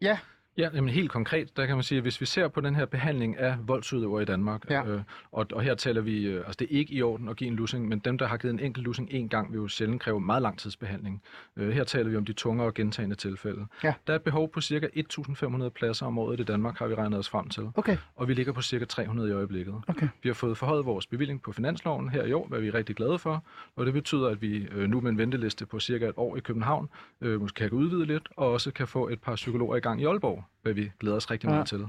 Ja, 0.00 0.18
Ja, 0.58 0.68
jamen 0.74 0.88
helt 0.88 1.10
konkret, 1.10 1.56
der 1.56 1.66
kan 1.66 1.76
man 1.76 1.82
sige, 1.82 1.96
at 1.98 2.02
hvis 2.04 2.20
vi 2.20 2.26
ser 2.26 2.48
på 2.48 2.60
den 2.60 2.74
her 2.74 2.84
behandling 2.86 3.36
af 3.38 3.56
voldsudøvere 3.66 4.22
i 4.22 4.24
Danmark, 4.24 4.70
Ja. 4.70 4.86
øh, 4.86 5.00
og, 5.32 5.46
og 5.52 5.62
her 5.62 5.74
taler 5.74 6.00
vi, 6.00 6.26
øh, 6.26 6.36
altså 6.36 6.56
det 6.58 6.64
er 6.74 6.78
ikke 6.78 6.92
i 6.94 7.02
orden 7.02 7.28
at 7.28 7.36
give 7.36 7.48
en 7.48 7.56
lussing, 7.56 7.88
men 7.88 7.98
dem, 7.98 8.18
der 8.18 8.26
har 8.26 8.36
givet 8.36 8.52
en 8.54 8.60
enkelt 8.60 8.84
lussing 8.84 9.08
en 9.10 9.28
gang, 9.28 9.52
vil 9.52 9.58
jo 9.58 9.68
sjældent 9.68 10.02
kræve 10.02 10.20
meget 10.20 10.42
lang 10.42 10.58
tids 10.58 10.76
behandling. 10.76 11.22
Øh, 11.56 11.70
her 11.70 11.84
taler 11.84 12.10
vi 12.10 12.16
om 12.16 12.24
de 12.24 12.32
tunge 12.32 12.62
og 12.64 12.74
gentagende 12.74 13.16
tilfælde. 13.16 13.66
Ja. 13.84 13.94
Der 14.06 14.12
er 14.12 14.16
et 14.16 14.22
behov 14.22 14.50
på 14.52 14.60
ca. 14.60 14.88
1.500 14.96 15.68
pladser 15.68 16.06
om 16.06 16.18
året 16.18 16.40
i 16.40 16.42
Danmark, 16.44 16.78
har 16.78 16.86
vi 16.86 16.94
regnet 16.94 17.18
os 17.18 17.28
frem 17.28 17.48
til, 17.48 17.62
Okay, 17.74 17.96
og 18.16 18.28
vi 18.28 18.34
ligger 18.34 18.52
på 18.52 18.62
ca. 18.62 18.84
300 18.84 19.28
i 19.28 19.32
øjeblikket. 19.32 19.74
okay. 19.88 20.08
Vi 20.22 20.28
har 20.28 20.34
fået 20.34 20.58
forhøjet 20.58 20.84
vores 20.86 21.06
bevilling 21.06 21.42
på 21.42 21.52
finansloven 21.52 22.08
her 22.08 22.24
i 22.24 22.32
år, 22.32 22.46
hvad 22.46 22.60
vi 22.60 22.68
er 22.68 22.74
rigtig 22.74 22.96
glade 22.96 23.18
for, 23.18 23.44
og 23.76 23.86
det 23.86 23.94
betyder, 23.94 24.28
at 24.28 24.42
vi 24.42 24.56
øh, 24.72 24.88
nu 24.88 25.00
med 25.00 25.10
en 25.10 25.18
venteliste 25.18 25.66
på 25.66 25.80
cirka 25.80 26.06
et 26.08 26.14
år 26.16 26.36
i 26.36 26.40
København, 26.40 26.88
øh, 27.20 27.40
måske 27.40 27.56
kan 27.56 27.70
udvide 27.70 28.04
lidt, 28.06 28.28
og 28.36 28.52
også 28.52 28.70
kan 28.70 28.88
få 28.88 29.08
et 29.08 29.20
par 29.20 29.34
psykologer 29.34 29.76
i 29.76 29.80
gang 29.80 30.00
i 30.02 30.04
Aalborg, 30.04 30.44
hvad 30.62 30.72
vi 30.72 30.90
glæder 31.00 31.16
os 31.16 31.30
rigtig 31.30 31.46
Ja. 31.48 31.54
meget 31.54 31.66
til. 31.68 31.86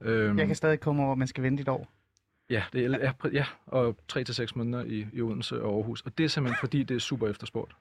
Øhm, 0.00 0.38
Jeg 0.38 0.46
kan 0.46 0.56
stadig 0.56 0.80
komme 0.80 1.02
over, 1.02 1.12
at 1.12 1.18
man 1.18 1.28
skal 1.28 1.42
vente 1.44 1.60
et 1.60 1.68
år. 1.68 1.88
Ja, 2.50 2.62
det 2.72 2.84
er, 2.84 2.98
ja, 2.98 3.12
ja, 3.32 3.44
og 3.66 3.96
3-6 4.12 4.46
måneder 4.54 4.84
i, 4.84 5.06
i 5.12 5.20
Odense 5.20 5.62
og 5.62 5.74
Aarhus, 5.76 6.02
og 6.02 6.18
det 6.18 6.24
er 6.24 6.28
simpelthen 6.28 6.60
fordi, 6.60 6.82
det 6.82 6.94
er 6.94 6.98
super 7.00 7.28
efterspurgt. 7.28 7.72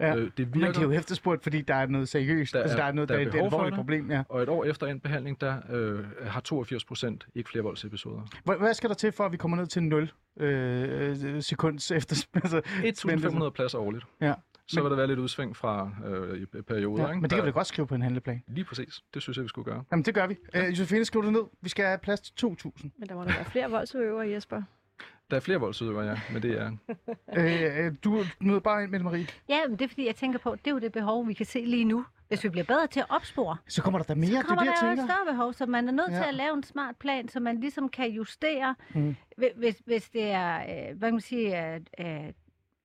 Ja. 0.00 0.16
Øh, 0.16 0.30
det 0.36 0.38
Men 0.38 0.54
virker, 0.54 0.66
det 0.72 0.78
er 0.78 0.82
jo 0.82 0.90
efterspurgt, 0.90 1.42
fordi 1.42 1.60
der 1.60 1.74
er 1.74 1.86
noget 1.86 2.08
seriøst. 2.08 2.52
Der 2.54 2.60
altså, 2.62 2.76
er- 2.76 2.80
der 2.80 2.86
er 2.88 2.92
noget, 2.92 3.08
der 3.08 3.14
der, 3.14 3.22
er 3.22 3.26
er 3.26 3.30
et 3.30 3.44
alvorligt 3.44 3.72
det. 3.72 3.76
problem. 3.78 4.10
Ja. 4.10 4.22
og 4.28 4.42
et 4.42 4.48
år 4.48 4.64
efter 4.64 4.86
en 4.86 5.00
behandling, 5.00 5.40
der 5.40 5.56
øh, 5.70 6.04
har 6.26 6.40
82 6.40 6.84
procent 6.84 7.26
ikke 7.34 7.50
flere 7.50 7.64
voldsepisoder. 7.64 8.20
Hvad, 8.44 8.56
hvad 8.56 8.74
skal 8.74 8.88
der 8.90 8.94
til, 8.94 9.12
for 9.12 9.24
at 9.24 9.32
vi 9.32 9.36
kommer 9.36 9.56
ned 9.56 9.66
til 9.66 9.82
0 9.82 10.10
øh, 10.36 11.42
sekunds 11.42 11.90
efter... 11.90 12.26
Altså, 12.34 12.60
1.500 13.44 13.50
pladser 13.50 13.78
årligt. 13.78 14.04
Ja. 14.20 14.34
Så 14.68 14.82
vil 14.82 14.90
der 14.90 14.96
være 14.96 15.06
lidt 15.06 15.18
udsving 15.18 15.56
fra 15.56 15.90
øh, 16.06 16.42
i 16.42 16.46
perioder. 16.62 17.02
ja, 17.02 17.08
ikke? 17.08 17.20
men 17.20 17.22
det 17.22 17.30
kan 17.30 17.36
vi 17.36 17.40
Der- 17.46 17.52
da 17.52 17.58
godt 17.58 17.66
skrive 17.66 17.86
på 17.86 17.94
en 17.94 18.02
handleplan. 18.02 18.42
Lige 18.48 18.64
præcis. 18.64 19.02
Det 19.14 19.22
synes 19.22 19.36
jeg, 19.36 19.42
vi 19.42 19.48
skulle 19.48 19.64
gøre. 19.72 19.84
Jamen, 19.92 20.04
det 20.04 20.14
gør 20.14 20.26
vi. 20.26 20.36
Øh, 20.54 20.68
Josefine, 20.70 21.04
skriv 21.04 21.22
det 21.24 21.32
ned. 21.32 21.42
Vi 21.60 21.68
skal 21.68 21.84
have 21.84 21.98
plads 21.98 22.20
til 22.20 22.46
2.000. 22.46 22.88
Men 22.98 23.08
der 23.08 23.14
må 23.14 23.24
der 23.24 23.32
være 23.34 23.44
flere 23.44 23.70
voldsudøvere, 23.70 24.28
Jesper. 24.30 24.62
Der 25.30 25.36
er 25.36 25.40
flere 25.40 25.58
voldsudøvere, 25.60 26.06
ja, 26.06 26.20
men 26.32 26.42
det 26.42 26.60
er... 26.60 26.70
øh, 27.38 27.86
øh, 27.86 27.94
du 28.04 28.24
møder 28.40 28.60
bare 28.60 28.82
ind, 28.82 28.90
Mette 28.90 29.04
Marie. 29.04 29.26
Ja, 29.48 29.58
men 29.68 29.78
det 29.78 29.84
er 29.84 29.88
fordi, 29.88 30.06
jeg 30.06 30.16
tænker 30.16 30.38
på, 30.38 30.54
det 30.54 30.66
er 30.66 30.70
jo 30.70 30.78
det 30.78 30.92
behov, 30.92 31.28
vi 31.28 31.32
kan 31.32 31.46
se 31.46 31.64
lige 31.64 31.84
nu. 31.84 32.04
Hvis 32.28 32.44
vi 32.44 32.48
bliver 32.48 32.64
bedre 32.64 32.86
til 32.86 33.00
at 33.00 33.06
opspore, 33.08 33.56
Så 33.68 33.82
kommer 33.82 33.98
der 33.98 34.04
da 34.04 34.14
mere. 34.14 34.28
så 34.28 34.42
kommer 34.46 34.62
det 34.64 34.70
er 34.70 34.74
der 34.74 34.86
jeg 34.88 34.96
jo 34.96 35.02
et 35.02 35.08
større 35.10 35.32
behov, 35.32 35.52
så 35.52 35.66
man 35.66 35.88
er 35.88 35.92
nødt 35.92 36.10
Ja. 36.10 36.16
ja. 36.16 36.22
til 36.22 36.28
at 36.28 36.34
lave 36.34 36.54
en 36.54 36.62
smart 36.62 36.96
plan, 36.96 37.28
så 37.28 37.40
man 37.40 37.60
ligesom 37.60 37.88
kan 37.88 38.10
justere, 38.10 38.74
Mm. 38.94 39.16
hvis, 39.56 39.74
hvis 39.86 40.10
det 40.10 40.22
er, 40.30 40.56
øh, 40.58 40.98
hvad 40.98 41.08
kan 41.08 41.14
man 41.14 41.20
sige, 41.20 41.74
øh, 41.74 41.80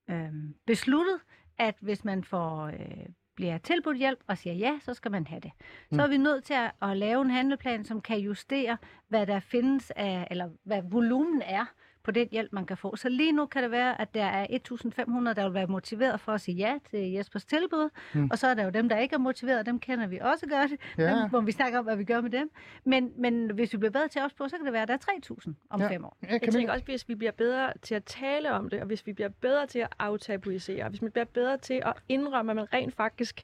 øh, 0.09 0.27
besluttet, 0.67 1.15
at 1.61 1.75
hvis 1.81 2.05
man 2.05 2.23
får, 2.23 2.65
øh, 2.65 3.05
bliver 3.35 3.57
tilbudt 3.57 3.97
hjælp 3.97 4.19
og 4.27 4.37
siger 4.37 4.53
ja, 4.53 4.79
så 4.81 4.93
skal 4.93 5.11
man 5.11 5.27
have 5.27 5.39
det. 5.39 5.51
Så 5.89 5.95
Mm. 5.95 5.99
er 5.99 6.07
vi 6.07 6.17
nødt 6.17 6.43
til 6.43 6.53
at, 6.53 6.71
at 6.81 6.97
lave 6.97 7.21
en 7.21 7.29
handleplan, 7.29 7.85
som 7.85 8.01
kan 8.01 8.17
justere, 8.19 8.77
hvad 9.07 9.27
der 9.27 9.39
findes 9.39 9.91
af, 9.95 10.27
eller 10.31 10.49
hvad 10.63 10.81
volumen 10.91 11.41
er 11.41 11.65
på 12.03 12.11
den 12.11 12.27
hjælp, 12.31 12.53
man 12.53 12.65
kan 12.65 12.77
få. 12.77 12.95
Så 12.95 13.09
lige 13.09 13.31
nu 13.31 13.45
kan 13.45 13.63
det 13.63 13.71
være, 13.71 14.01
at 14.01 14.13
der 14.13 14.23
er 14.25 14.47
1.500, 14.47 15.33
der 15.33 15.43
vil 15.43 15.53
være 15.53 15.67
motiveret 15.67 16.19
for 16.19 16.31
at 16.31 16.41
sige 16.41 16.55
ja 16.57 16.77
til 16.89 17.11
Jespers 17.11 17.45
tilbud, 17.45 17.89
Mm. 18.13 18.29
og 18.31 18.37
så 18.37 18.47
er 18.47 18.53
der 18.53 18.63
jo 18.63 18.69
dem, 18.69 18.89
der 18.89 18.97
ikke 18.97 19.13
er 19.15 19.19
motiveret, 19.19 19.65
dem 19.65 19.79
kender 19.79 20.07
vi 20.07 20.17
også 20.21 20.45
godt, 20.49 20.71
Ja. 20.97 21.21
dem, 21.21 21.29
hvor 21.29 21.41
vi 21.41 21.51
snakker 21.51 21.79
om, 21.79 21.85
hvad 21.85 21.95
vi 21.95 22.03
gør 22.03 22.21
med 22.21 22.29
dem. 22.29 22.51
Men, 22.83 23.11
men 23.17 23.51
hvis 23.51 23.73
vi 23.73 23.77
bliver 23.77 23.91
bedre 23.91 24.07
til 24.07 24.19
at 24.19 24.25
opspore, 24.25 24.49
så 24.49 24.57
kan 24.57 24.65
det 24.65 24.73
være, 24.73 24.81
at 24.81 24.87
der 24.87 24.93
er 24.93 24.97
3.000 24.97 25.53
om 25.69 25.81
Ja. 25.81 25.87
fem 25.89 26.05
år. 26.05 26.17
Ja, 26.23 26.27
Jeg 26.41 26.51
tænker 26.53 26.73
også, 26.73 26.85
hvis 26.85 27.07
vi 27.09 27.15
bliver 27.15 27.31
bedre 27.31 27.73
til 27.81 27.95
at 27.95 28.03
tale 28.03 28.51
om 28.51 28.69
det, 28.69 28.79
og 28.79 28.85
hvis 28.87 29.05
vi 29.07 29.13
bliver 29.13 29.29
bedre 29.41 29.67
til 29.67 29.79
at 29.79 29.87
aftabuisere, 29.99 30.83
og 30.83 30.89
hvis 30.89 31.01
vi 31.01 31.09
bliver 31.09 31.25
bedre 31.25 31.57
til 31.57 31.81
at 31.85 31.93
indrømme, 32.09 32.51
at 32.51 32.55
man 32.55 32.73
rent 32.73 32.95
faktisk 32.95 33.41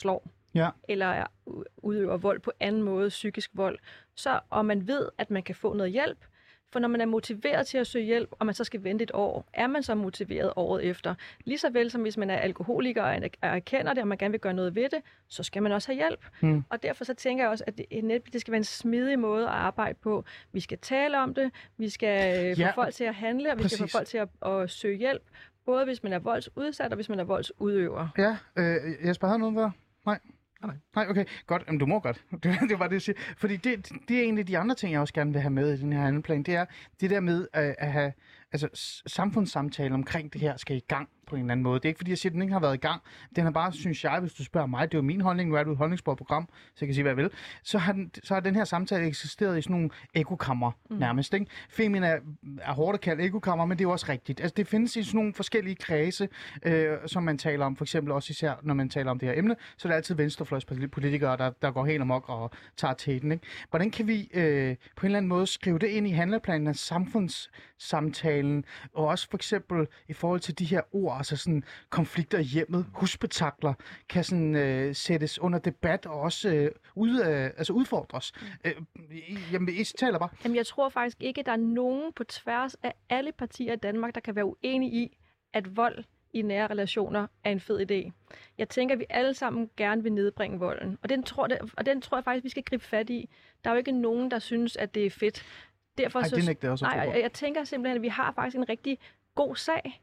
slår, 0.00 0.30
Ja. 0.54 0.68
eller 0.88 1.06
er- 1.06 1.26
udøver 1.76 2.16
vold 2.16 2.40
på 2.40 2.52
anden 2.60 2.82
måde, 2.82 3.08
psykisk 3.08 3.50
vold, 3.54 3.78
så, 4.14 4.40
og 4.50 4.66
man 4.66 4.86
ved, 4.88 5.08
at 5.18 5.30
man 5.30 5.42
kan 5.42 5.54
få 5.54 5.72
noget 5.74 5.92
hjælp, 5.92 6.24
for 6.72 6.78
når 6.80 6.88
man 6.88 7.00
er 7.00 7.06
motiveret 7.06 7.66
til 7.66 7.78
at 7.78 7.86
søge 7.86 8.04
hjælp, 8.04 8.28
og 8.38 8.46
man 8.46 8.54
så 8.54 8.64
skal 8.64 8.84
vente 8.84 9.02
et 9.02 9.10
år, 9.14 9.48
er 9.52 9.66
man 9.66 9.82
så 9.82 9.94
motiveret 9.94 10.52
året 10.56 10.84
efter. 10.84 11.14
Lige 11.44 11.58
så 11.58 11.70
vel 11.70 11.90
som 11.90 12.02
hvis 12.02 12.16
man 12.16 12.30
er 12.30 12.36
alkoholiker 12.36 13.02
og 13.02 13.14
er- 13.14 13.28
erkender 13.42 13.92
det, 13.94 14.02
og 14.02 14.08
man 14.08 14.18
gerne 14.18 14.32
vil 14.32 14.40
gøre 14.40 14.54
noget 14.54 14.74
ved 14.74 14.82
det, 14.88 14.98
så 15.28 15.42
skal 15.42 15.62
man 15.62 15.72
også 15.72 15.88
have 15.92 15.96
hjælp. 15.96 16.26
Mm. 16.40 16.64
Og 16.70 16.82
derfor 16.82 17.04
så 17.04 17.14
tænker 17.14 17.44
jeg 17.44 17.50
også, 17.50 17.64
at 17.66 17.78
det, 17.78 18.32
det 18.32 18.40
skal 18.40 18.52
være 18.52 18.58
en 18.58 18.64
smidig 18.64 19.18
måde 19.18 19.44
at 19.44 19.52
arbejde 19.52 19.98
på. 20.02 20.24
Vi 20.52 20.60
skal 20.60 20.78
tale 20.78 21.18
om 21.18 21.34
det, 21.34 21.50
vi 21.76 21.88
skal 21.88 22.46
øh, 22.50 22.56
få 22.56 22.60
Ja, 22.62 22.70
folk 22.70 22.94
til 22.94 23.04
at 23.04 23.14
handle, 23.14 23.52
og 23.52 23.58
vi 23.58 23.62
skal 23.68 23.78
præcis. 23.78 23.92
få 23.92 23.98
folk 23.98 24.06
til 24.08 24.18
at, 24.18 24.28
at 24.46 24.70
søge 24.70 24.96
hjælp, 24.98 25.22
både 25.66 25.84
hvis 25.84 26.02
man 26.02 26.12
er 26.12 26.18
voldsudsat, 26.18 26.90
og 26.92 26.94
hvis 26.96 27.08
man 27.08 27.20
er 27.20 27.24
voldsudøver. 27.24 28.08
Ja, 28.18 28.36
øh, 28.56 29.06
Jesper, 29.08 29.26
havde 29.26 29.38
noget 29.38 29.56
der? 29.56 29.70
Nej. 30.06 30.18
Nej, 30.62 30.74
nej. 30.94 31.06
Okay. 31.08 31.24
Godt. 31.46 31.62
Jamen, 31.66 31.78
du 31.78 31.86
må 31.86 32.00
godt. 32.00 32.24
Det, 32.42 32.58
det 32.68 32.78
var 32.78 32.86
det, 32.86 32.92
jeg 32.92 33.02
siger. 33.02 33.18
Fordi 33.36 33.56
det, 33.56 33.92
det 34.08 34.18
er 34.18 34.22
en 34.22 34.38
af 34.38 34.46
de 34.46 34.58
andre 34.58 34.74
ting, 34.74 34.92
jeg 34.92 35.00
også 35.00 35.14
gerne 35.14 35.32
vil 35.32 35.40
have 35.42 35.52
med 35.52 35.72
i 35.72 35.80
den 35.80 35.92
her 35.92 36.06
anden 36.06 36.22
plan. 36.22 36.42
Det 36.42 36.54
er 36.54 36.64
det 37.00 37.10
der 37.10 37.20
med 37.20 37.48
at, 37.52 37.74
at 37.78 37.92
have 37.92 38.12
altså, 38.52 38.68
samfundssamtale 39.06 39.94
omkring 39.94 40.32
det 40.32 40.40
her 40.40 40.56
skal 40.56 40.76
i 40.76 40.82
gang 40.88 41.08
på 41.26 41.36
en 41.36 41.40
eller 41.40 41.52
anden 41.52 41.64
måde. 41.64 41.74
Det 41.74 41.84
er 41.84 41.88
ikke 41.88 41.98
fordi, 41.98 42.10
jeg 42.10 42.18
siger, 42.18 42.30
at 42.30 42.34
den 42.34 42.42
ikke 42.42 42.52
har 42.52 42.60
været 42.60 42.74
i 42.74 42.78
gang. 42.78 43.02
Den 43.36 43.44
har 43.44 43.50
bare, 43.50 43.72
synes 43.72 44.04
jeg, 44.04 44.20
hvis 44.20 44.32
du 44.32 44.44
spørger 44.44 44.66
mig, 44.66 44.92
det 44.92 44.94
er 44.94 44.98
jo 44.98 45.02
min 45.02 45.20
holdning, 45.20 45.50
nu 45.50 45.56
er 45.56 45.62
du 45.62 45.72
et 45.72 45.78
holdningsbordsprogram, 45.78 46.48
så 46.74 46.78
jeg 46.80 46.86
kan 46.86 46.94
sige, 46.94 47.02
hvad 47.02 47.12
jeg 47.12 47.16
vil, 47.16 47.30
så 47.62 47.78
har, 47.78 47.92
den, 47.92 48.10
så 48.24 48.34
har 48.34 48.40
den 48.40 48.54
her 48.54 48.64
samtale 48.64 49.06
eksisteret 49.06 49.58
i 49.58 49.62
sådan 49.62 49.76
nogle 49.76 49.90
ekokammer 50.14 50.70
mm. 50.90 50.96
nærmest. 50.96 51.34
Ikke? 51.34 51.46
Femina 51.68 52.06
er, 52.06 52.18
er 52.62 52.72
hårdt 52.72 52.94
at 52.94 53.00
kalde 53.00 53.22
ekokammer, 53.22 53.66
men 53.66 53.78
det 53.78 53.84
er 53.84 53.88
jo 53.88 53.92
også 53.92 54.06
rigtigt. 54.08 54.40
Altså, 54.40 54.54
det 54.56 54.66
findes 54.66 54.96
i 54.96 55.02
sådan 55.02 55.18
nogle 55.18 55.34
forskellige 55.34 55.74
kredse, 55.74 56.28
øh, 56.62 56.96
som 57.06 57.22
man 57.22 57.38
taler 57.38 57.66
om, 57.66 57.76
for 57.76 57.84
eksempel 57.84 58.12
også 58.12 58.30
især, 58.30 58.54
når 58.62 58.74
man 58.74 58.88
taler 58.88 59.10
om 59.10 59.18
det 59.18 59.28
her 59.28 59.38
emne, 59.38 59.56
så 59.76 59.88
er 59.88 59.90
det 59.90 59.96
altid 59.96 60.14
venstrefløjspolitikere, 60.14 61.36
der, 61.36 61.50
der 61.62 61.70
går 61.70 61.86
helt 61.86 62.00
amok 62.00 62.28
og 62.28 62.50
tager 62.76 62.94
tæten. 62.94 63.32
Ikke? 63.32 63.46
Hvordan 63.70 63.90
kan 63.90 64.06
vi 64.06 64.30
øh, 64.34 64.76
på 64.96 65.06
en 65.06 65.06
eller 65.06 65.18
anden 65.18 65.28
måde 65.28 65.46
skrive 65.46 65.78
det 65.78 65.86
ind 65.86 66.06
i 66.06 66.10
handleplanen 66.10 66.66
af 66.66 66.76
samfundssamtalen, 66.76 68.64
og 68.92 69.06
også 69.06 69.30
for 69.30 69.36
eksempel 69.36 69.86
i 70.08 70.12
forhold 70.12 70.40
til 70.40 70.58
de 70.58 70.64
her 70.64 70.80
ord, 70.92 71.15
altså 71.16 71.36
sådan 71.36 71.64
konflikter 71.90 72.38
i 72.38 72.42
hjemmet, 72.42 72.86
husbetakler, 72.92 73.74
kan 74.08 74.24
sådan 74.24 74.56
øh, 74.56 74.94
sættes 74.94 75.38
under 75.38 75.58
debat 75.58 76.06
og 76.06 76.20
også 76.20 76.48
øh, 76.48 76.70
ud, 76.94 77.20
øh, 77.20 77.44
altså 77.44 77.72
udfordres. 77.72 78.32
Øh, 78.64 78.74
jamen, 79.52 79.68
I 79.68 79.84
taler 79.84 80.18
bare. 80.18 80.28
Jamen, 80.44 80.56
jeg 80.56 80.66
tror 80.66 80.88
faktisk 80.88 81.22
ikke, 81.22 81.38
at 81.40 81.46
der 81.46 81.52
er 81.52 81.56
nogen 81.56 82.12
på 82.12 82.24
tværs 82.24 82.74
af 82.82 82.94
alle 83.08 83.32
partier 83.32 83.72
i 83.72 83.76
Danmark, 83.76 84.14
der 84.14 84.20
kan 84.20 84.36
være 84.36 84.44
uenige 84.44 84.92
i, 84.92 85.18
at 85.52 85.76
vold 85.76 86.04
i 86.32 86.42
nære 86.42 86.66
relationer 86.66 87.26
er 87.44 87.50
en 87.50 87.60
fed 87.60 87.90
idé. 87.90 88.12
Jeg 88.58 88.68
tænker, 88.68 88.94
at 88.94 88.98
vi 88.98 89.04
alle 89.10 89.34
sammen 89.34 89.70
gerne 89.76 90.02
vil 90.02 90.12
nedbringe 90.12 90.58
volden, 90.58 90.98
og 91.02 91.08
den 91.08 91.22
tror, 91.22 91.46
det, 91.46 91.58
og 91.76 91.86
den 91.86 92.00
tror 92.00 92.16
jeg 92.16 92.24
faktisk, 92.24 92.44
vi 92.44 92.48
skal 92.48 92.62
gribe 92.62 92.84
fat 92.84 93.10
i. 93.10 93.30
Der 93.64 93.70
er 93.70 93.74
jo 93.74 93.78
ikke 93.78 93.92
nogen, 93.92 94.30
der 94.30 94.38
synes, 94.38 94.76
at 94.76 94.94
det 94.94 95.06
er 95.06 95.10
fedt. 95.10 95.44
Derfor 95.98 96.20
Ej, 96.20 96.28
så, 96.28 96.36
det 96.36 96.46
nægter 96.46 96.68
jeg 96.68 96.72
også 96.72 96.86
at 96.86 96.96
nej, 96.96 97.08
jeg, 97.08 97.22
jeg 97.22 97.32
tænker 97.32 97.64
simpelthen, 97.64 97.96
at 97.96 98.02
vi 98.02 98.08
har 98.08 98.32
faktisk 98.32 98.56
en 98.56 98.68
rigtig 98.68 98.98
god 99.34 99.56
sag. 99.56 100.02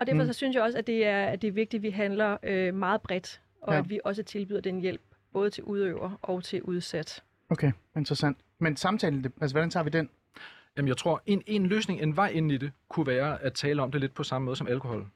Og 0.00 0.06
derfor 0.06 0.22
Mm. 0.22 0.26
så 0.26 0.32
synes 0.32 0.54
jeg 0.54 0.62
også, 0.62 0.78
at 0.78 0.86
det 0.86 1.06
er, 1.06 1.24
at 1.26 1.42
det 1.42 1.48
er 1.48 1.52
vigtigt, 1.52 1.78
at 1.80 1.82
vi 1.82 1.90
handler 1.90 2.36
øh, 2.42 2.74
meget 2.74 3.00
bredt, 3.02 3.40
og 3.62 3.72
Ja. 3.74 3.78
at 3.78 3.90
vi 3.90 4.00
også 4.04 4.22
tilbyder 4.22 4.60
den 4.60 4.80
hjælp, 4.80 5.00
både 5.32 5.50
til 5.50 5.64
udøver 5.64 6.18
og 6.22 6.44
til 6.44 6.62
udsat. 6.62 7.22
Okay, 7.50 7.72
interessant. 7.96 8.38
Men 8.58 8.76
samtalen, 8.76 9.24
det- 9.24 9.32
altså 9.40 9.54
hvordan 9.54 9.70
tager 9.70 9.84
vi 9.84 9.90
den? 9.90 10.10
Jamen, 10.76 10.88
jeg 10.88 10.96
tror, 10.96 11.22
en, 11.26 11.42
en 11.46 11.66
løsning, 11.66 12.00
en 12.02 12.16
vej 12.16 12.28
ind 12.28 12.52
i 12.52 12.56
det, 12.56 12.72
kunne 12.88 13.06
være 13.06 13.42
at 13.42 13.52
tale 13.52 13.82
om 13.82 13.90
det 13.92 14.00
lidt 14.00 14.14
på 14.14 14.22
samme 14.24 14.44
måde 14.44 14.56
som 14.56 14.66
alkohol. 14.66 15.06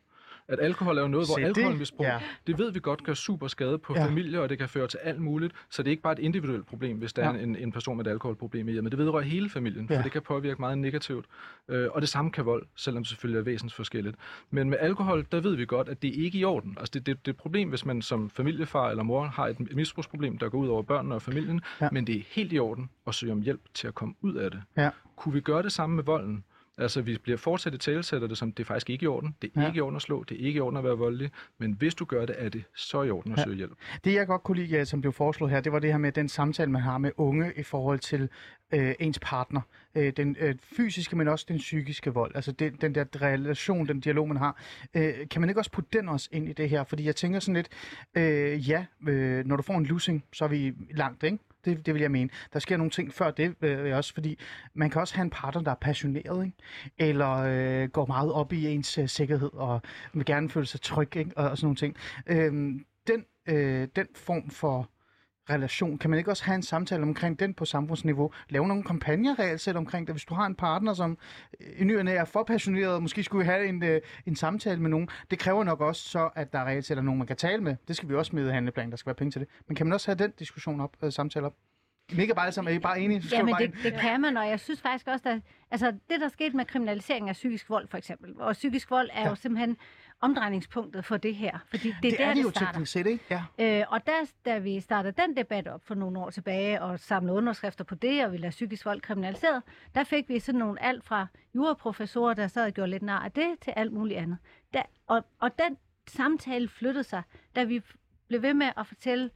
At 0.51 0.59
alkohol 0.61 0.99
er 0.99 1.03
jo 1.03 1.09
noget, 1.09 1.29
hvor 1.29 1.35
Se, 1.35 1.41
det- 1.41 1.47
alkoholmisbrug, 1.47 2.05
ja. 2.07 2.13
ja. 2.13 2.21
det 2.47 2.59
ved 2.59 2.73
vi 2.73 2.81
godt 2.81 3.05
gør 3.05 3.15
super 3.15 3.47
skade 3.49 3.79
på 3.79 3.95
Ja. 3.97 4.07
familier, 4.07 4.41
og 4.41 4.49
det 4.49 4.59
kan 4.59 4.69
føre 4.69 4.87
til 4.87 4.99
alt 5.03 5.21
muligt. 5.21 5.53
Så 5.71 5.83
det 5.83 5.89
er 5.89 5.91
ikke 5.91 6.03
bare 6.03 6.13
et 6.13 6.19
individuelt 6.19 6.67
problem, 6.67 6.97
hvis 6.99 7.13
der 7.13 7.25
Ja. 7.25 7.33
er 7.35 7.39
en, 7.43 7.57
en 7.57 7.73
person 7.73 7.97
med 7.97 8.07
et 8.07 8.11
alkoholproblem 8.11 8.69
i 8.69 8.73
hjemmet. 8.73 8.93
Det 8.93 8.99
vedrører 8.99 9.23
hele 9.23 9.49
familien, 9.51 9.87
for 9.87 9.95
Ja. 9.95 10.03
det 10.03 10.13
kan 10.13 10.23
påvirke 10.23 10.61
meget 10.61 10.79
negativt. 10.79 11.27
Øh, 11.69 11.89
og 11.93 12.01
det 12.01 12.09
samme 12.09 12.31
kan 12.31 12.45
vold, 12.45 12.67
selvom 12.77 13.03
det 13.03 13.09
selvfølgelig 13.09 13.39
er 13.39 13.43
væsensforskelligt. 13.45 14.17
Men 14.51 14.71
med 14.71 14.79
alkohol, 14.81 15.27
der 15.33 15.41
ved 15.41 15.57
vi 15.57 15.65
godt, 15.67 15.89
at 15.89 16.03
det 16.03 16.09
ikke 16.15 16.39
er 16.39 16.43
i 16.43 16.45
orden. 16.45 16.77
Altså 16.79 16.91
det, 16.95 17.07
det, 17.07 17.19
det 17.27 17.29
er 17.29 17.33
et 17.33 17.37
problem, 17.39 17.69
hvis 17.69 17.87
man 17.87 18.03
som 18.03 18.31
familiefar 18.31 18.91
eller 18.91 19.03
mor 19.03 19.25
har 19.25 19.47
et 19.47 19.75
misbrugsproblem, 19.77 20.39
der 20.39 20.49
går 20.49 20.59
ud 20.59 20.69
over 20.69 20.83
børnene 20.83 21.15
og 21.15 21.23
familien. 21.23 21.61
Ja. 21.81 21.89
Men 21.93 22.07
det 22.07 22.17
er 22.17 22.23
helt 22.31 22.53
i 22.53 22.59
orden 22.59 22.91
at 23.07 23.15
søge 23.15 23.33
om 23.33 23.41
hjælp 23.43 23.61
til 23.75 23.87
at 23.89 23.95
komme 23.95 24.15
ud 24.21 24.35
af 24.35 24.51
det. 24.51 24.63
Ja. 24.77 24.91
Kunne 25.17 25.33
vi 25.35 25.41
gøre 25.41 25.63
det 25.63 25.73
samme 25.73 25.97
med 25.97 26.05
volden? 26.05 26.45
Altså, 26.81 27.03
vi 27.03 27.19
bliver 27.23 27.39
fortsat 27.39 27.75
i 27.75 27.79
talesætter 27.79 28.29
det 28.29 28.39
som, 28.39 28.53
det 28.53 28.63
er 28.63 28.67
faktisk 28.67 28.91
ikke 28.91 29.05
i 29.05 29.07
orden. 29.07 29.37
Det 29.43 29.51
er 29.57 29.61
Ja. 29.61 29.67
ikke 29.67 29.79
i 29.79 29.81
orden 29.81 29.97
at 29.97 30.03
slå, 30.03 30.25
det 30.29 30.41
er 30.41 30.47
ikke 30.47 30.57
i 30.57 30.61
orden 30.61 30.77
at 30.77 30.85
være 30.85 30.99
voldelig. 30.99 31.31
Men 31.59 31.73
hvis 31.73 31.95
du 31.95 32.05
gør 32.05 32.27
det, 32.27 32.35
er 32.39 32.49
det 32.49 32.65
så 32.75 33.03
i 33.03 33.11
orden 33.11 33.33
at 33.33 33.39
Ja. 33.39 33.45
søge 33.45 33.57
hjælp. 33.57 33.73
Det 34.05 34.15
jeg 34.15 34.27
godt 34.27 34.43
kunne 34.43 34.63
lide, 34.63 34.87
som 34.87 35.01
blev 35.01 35.13
foreslået 35.13 35.53
her, 35.53 35.61
det 35.61 35.73
var 35.73 35.79
det 35.79 35.91
her 35.91 35.99
med 35.99 36.13
den 36.13 36.29
samtale, 36.29 36.71
man 36.71 36.83
har 36.83 36.99
med 36.99 37.11
unge 37.17 37.53
i 37.57 37.63
forhold 37.63 37.99
til 37.99 38.29
øh, 38.73 38.95
ens 39.01 39.19
partner. 39.23 39.61
Øh, 39.95 40.13
den 40.17 40.37
øh, 40.41 40.55
fysiske, 40.63 41.17
men 41.17 41.29
også 41.29 41.47
den 41.49 41.57
psykiske 41.57 42.15
vold. 42.15 42.33
Altså 42.35 42.53
den, 42.53 42.77
den 42.81 42.95
der 42.95 43.05
relation, 43.23 43.89
den 43.89 44.01
dialog, 44.01 44.29
man 44.29 44.37
har. 44.37 44.63
Øh, 44.95 45.29
kan 45.31 45.41
man 45.41 45.51
ikke 45.51 45.61
også 45.61 45.71
putte 45.71 45.99
den 45.99 46.09
også 46.09 46.29
ind 46.33 46.49
i 46.49 46.53
det 46.53 46.71
her? 46.71 46.85
Fordi 46.85 47.05
jeg 47.05 47.17
tænker 47.17 47.41
sådan 47.41 47.55
lidt, 47.55 47.69
øh, 48.15 48.69
ja, 48.69 48.85
øh, 49.09 49.47
når 49.47 49.57
du 49.57 49.63
får 49.63 49.75
en 49.75 49.87
losing, 49.87 50.25
så 50.33 50.45
er 50.45 50.49
vi 50.49 50.75
langt, 50.91 51.23
ikke? 51.23 51.39
Det, 51.65 51.87
det 51.87 51.95
vil 51.95 52.01
jeg 52.01 52.11
mene. 52.11 52.31
Der 52.53 52.59
sker 52.59 52.77
nogle 52.77 52.91
ting 52.91 53.15
før 53.15 53.31
det 53.31 53.55
øh, 53.61 53.97
også, 53.97 54.15
fordi 54.15 54.39
man 54.75 54.91
kan 54.91 55.01
også 55.01 55.15
have 55.15 55.25
en 55.25 55.31
partner, 55.31 55.63
der 55.63 55.71
er 55.71 55.75
passioneret, 55.81 56.45
ikke? 56.45 56.57
eller 56.99 57.37
øh, 57.37 57.89
går 57.89 58.07
meget 58.07 58.33
op 58.33 58.53
i 58.53 58.67
ens 58.67 58.99
øh, 58.99 59.09
sikkerhed, 59.09 59.51
og 59.53 59.83
vil 60.13 60.25
gerne 60.25 60.51
føle 60.51 60.67
sig 60.67 60.81
tryg, 60.81 61.17
ikke? 61.17 61.31
Og, 61.37 61.51
og 61.51 61.59
sådan 61.59 61.67
nogle 61.67 61.77
ting. 61.77 61.97
Øh, 62.27 62.81
den, 63.07 63.25
øh, 63.47 63.89
den 63.97 64.07
form 64.15 64.51
for 64.51 64.91
relation, 65.51 65.99
kan 65.99 66.11
man 66.11 66.19
ikke 66.19 66.31
også 66.31 66.45
have 66.45 66.55
en 66.55 66.63
samtale 66.63 67.03
omkring 67.03 67.41
den 67.41 67.55
på 67.55 67.65
samfundsniveau? 67.65 68.33
Lave 68.49 68.69
nogle 68.69 68.83
kampagner 68.85 69.39
reelt 69.39 69.61
set 69.61 69.77
omkring 69.77 70.07
det, 70.07 70.15
hvis 70.15 70.25
du 70.25 70.35
har 70.35 70.47
en 70.47 70.55
partner, 70.55 70.95
som 70.95 71.19
øh, 71.61 71.67
i 71.81 71.85
ny 71.85 71.93
er 71.93 72.25
for 72.25 72.43
passioneret, 72.45 72.95
og 72.95 73.03
måske 73.03 73.23
skulle 73.23 73.45
have 73.45 73.67
en, 73.67 73.83
øh, 73.85 74.01
en 74.27 74.37
samtale 74.37 74.81
med 74.81 74.91
nogen. 74.91 75.09
Det 75.31 75.39
kræver 75.39 75.65
nok 75.65 75.81
også 75.81 76.09
så, 76.09 76.29
at 76.35 76.53
der 76.53 76.65
reelt 76.65 76.85
set 76.87 76.99
er 76.99 77.03
nogen, 77.03 77.19
man 77.19 77.27
kan 77.27 77.37
tale 77.37 77.63
med. 77.63 77.77
Det 77.89 77.97
skal 77.97 78.09
vi 78.09 78.15
også 78.15 78.37
med 78.37 78.49
i 78.49 78.53
handleplan, 78.53 78.91
der 78.91 78.97
skal 78.97 79.07
være 79.07 79.15
penge 79.15 79.31
til 79.31 79.41
det. 79.41 79.49
Men 79.69 79.77
kan 79.77 79.87
man 79.87 79.93
også 79.93 80.11
have 80.11 80.19
den 80.19 80.31
diskussion 80.39 80.81
op, 80.81 80.97
øh, 81.03 81.13
samtale 81.13 81.47
op? 81.47 81.55
Ikke 82.19 82.35
bare 82.35 82.53
sammen, 82.53 82.73
er 82.73 82.77
I 82.77 82.79
bare 82.79 83.01
enige? 83.01 83.23
Så 83.23 83.29
skriv 83.29 83.39
Ja, 83.39 83.45
men 83.45 83.53
bare 83.55 83.63
det, 83.67 83.75
det 83.83 83.95
kan 84.01 84.21
man, 84.21 84.37
og 84.37 84.49
jeg 84.49 84.61
synes 84.61 84.81
faktisk 84.81 85.07
også, 85.09 85.29
at 85.29 85.41
altså, 85.71 85.91
det, 86.11 86.21
der 86.21 86.29
skete 86.29 86.57
med 86.57 86.65
kriminalisering 86.65 87.29
af 87.29 87.35
psykisk 87.35 87.71
vold, 87.71 87.89
for 87.89 87.99
eksempel, 87.99 88.35
og 88.41 88.53
psykisk 88.53 88.91
vold 88.91 89.11
er 89.13 89.23
Ja. 89.23 89.29
jo 89.29 89.35
simpelthen 89.35 89.77
omdrejningspunktet 90.21 91.05
for 91.05 91.17
det 91.17 91.35
her, 91.37 91.59
fordi 91.71 91.89
det, 91.89 91.97
det 92.03 92.13
er 92.13 92.17
der, 92.17 92.27
er 92.27 92.35
det 92.35 92.43
jo 92.43 92.49
det 92.49 92.57
starter. 92.57 92.73
teknisk 92.73 92.93
set, 92.93 93.07
ikke? 93.07 93.25
Ja. 93.59 93.81
Øh, 93.81 93.87
og 93.93 94.07
der, 94.07 94.31
da 94.45 94.59
vi 94.59 94.81
startede 94.81 95.23
den 95.23 95.37
debat 95.37 95.69
op 95.69 95.85
for 95.87 95.95
nogle 95.95 96.19
år 96.21 96.31
tilbage, 96.31 96.83
og 96.83 97.01
samlede 97.01 97.37
underskrifter 97.37 97.85
på 97.85 97.95
det, 97.95 98.25
og 98.25 98.33
ville 98.33 98.45
have 98.45 98.51
psykisk 98.51 98.87
vold 98.87 99.01
kriminaliseret, 99.01 99.63
der 99.95 100.05
fik 100.05 100.29
vi 100.29 100.39
sådan 100.39 100.59
nogle 100.59 100.83
alt 100.83 101.05
fra 101.05 101.27
juraprofessorer, 101.55 102.35
der 102.35 102.47
sad 102.47 102.67
og 102.67 102.73
gjorde 102.73 102.91
lidt 102.91 103.03
nar 103.03 103.25
af 103.25 103.33
det, 103.33 103.47
til 103.61 103.71
alt 103.77 103.93
muligt 103.93 104.19
andet. 104.19 104.39
Der, 104.75 104.83
og, 105.07 105.25
og 105.41 105.59
den 105.59 105.77
samtale 106.09 106.69
flyttede 106.69 107.05
sig, 107.05 107.23
da 107.57 107.65
vi 107.65 107.83
blev 108.29 108.43
ved 108.43 108.55
med 108.55 108.71
at 108.77 108.87
fortælle, 108.87 109.31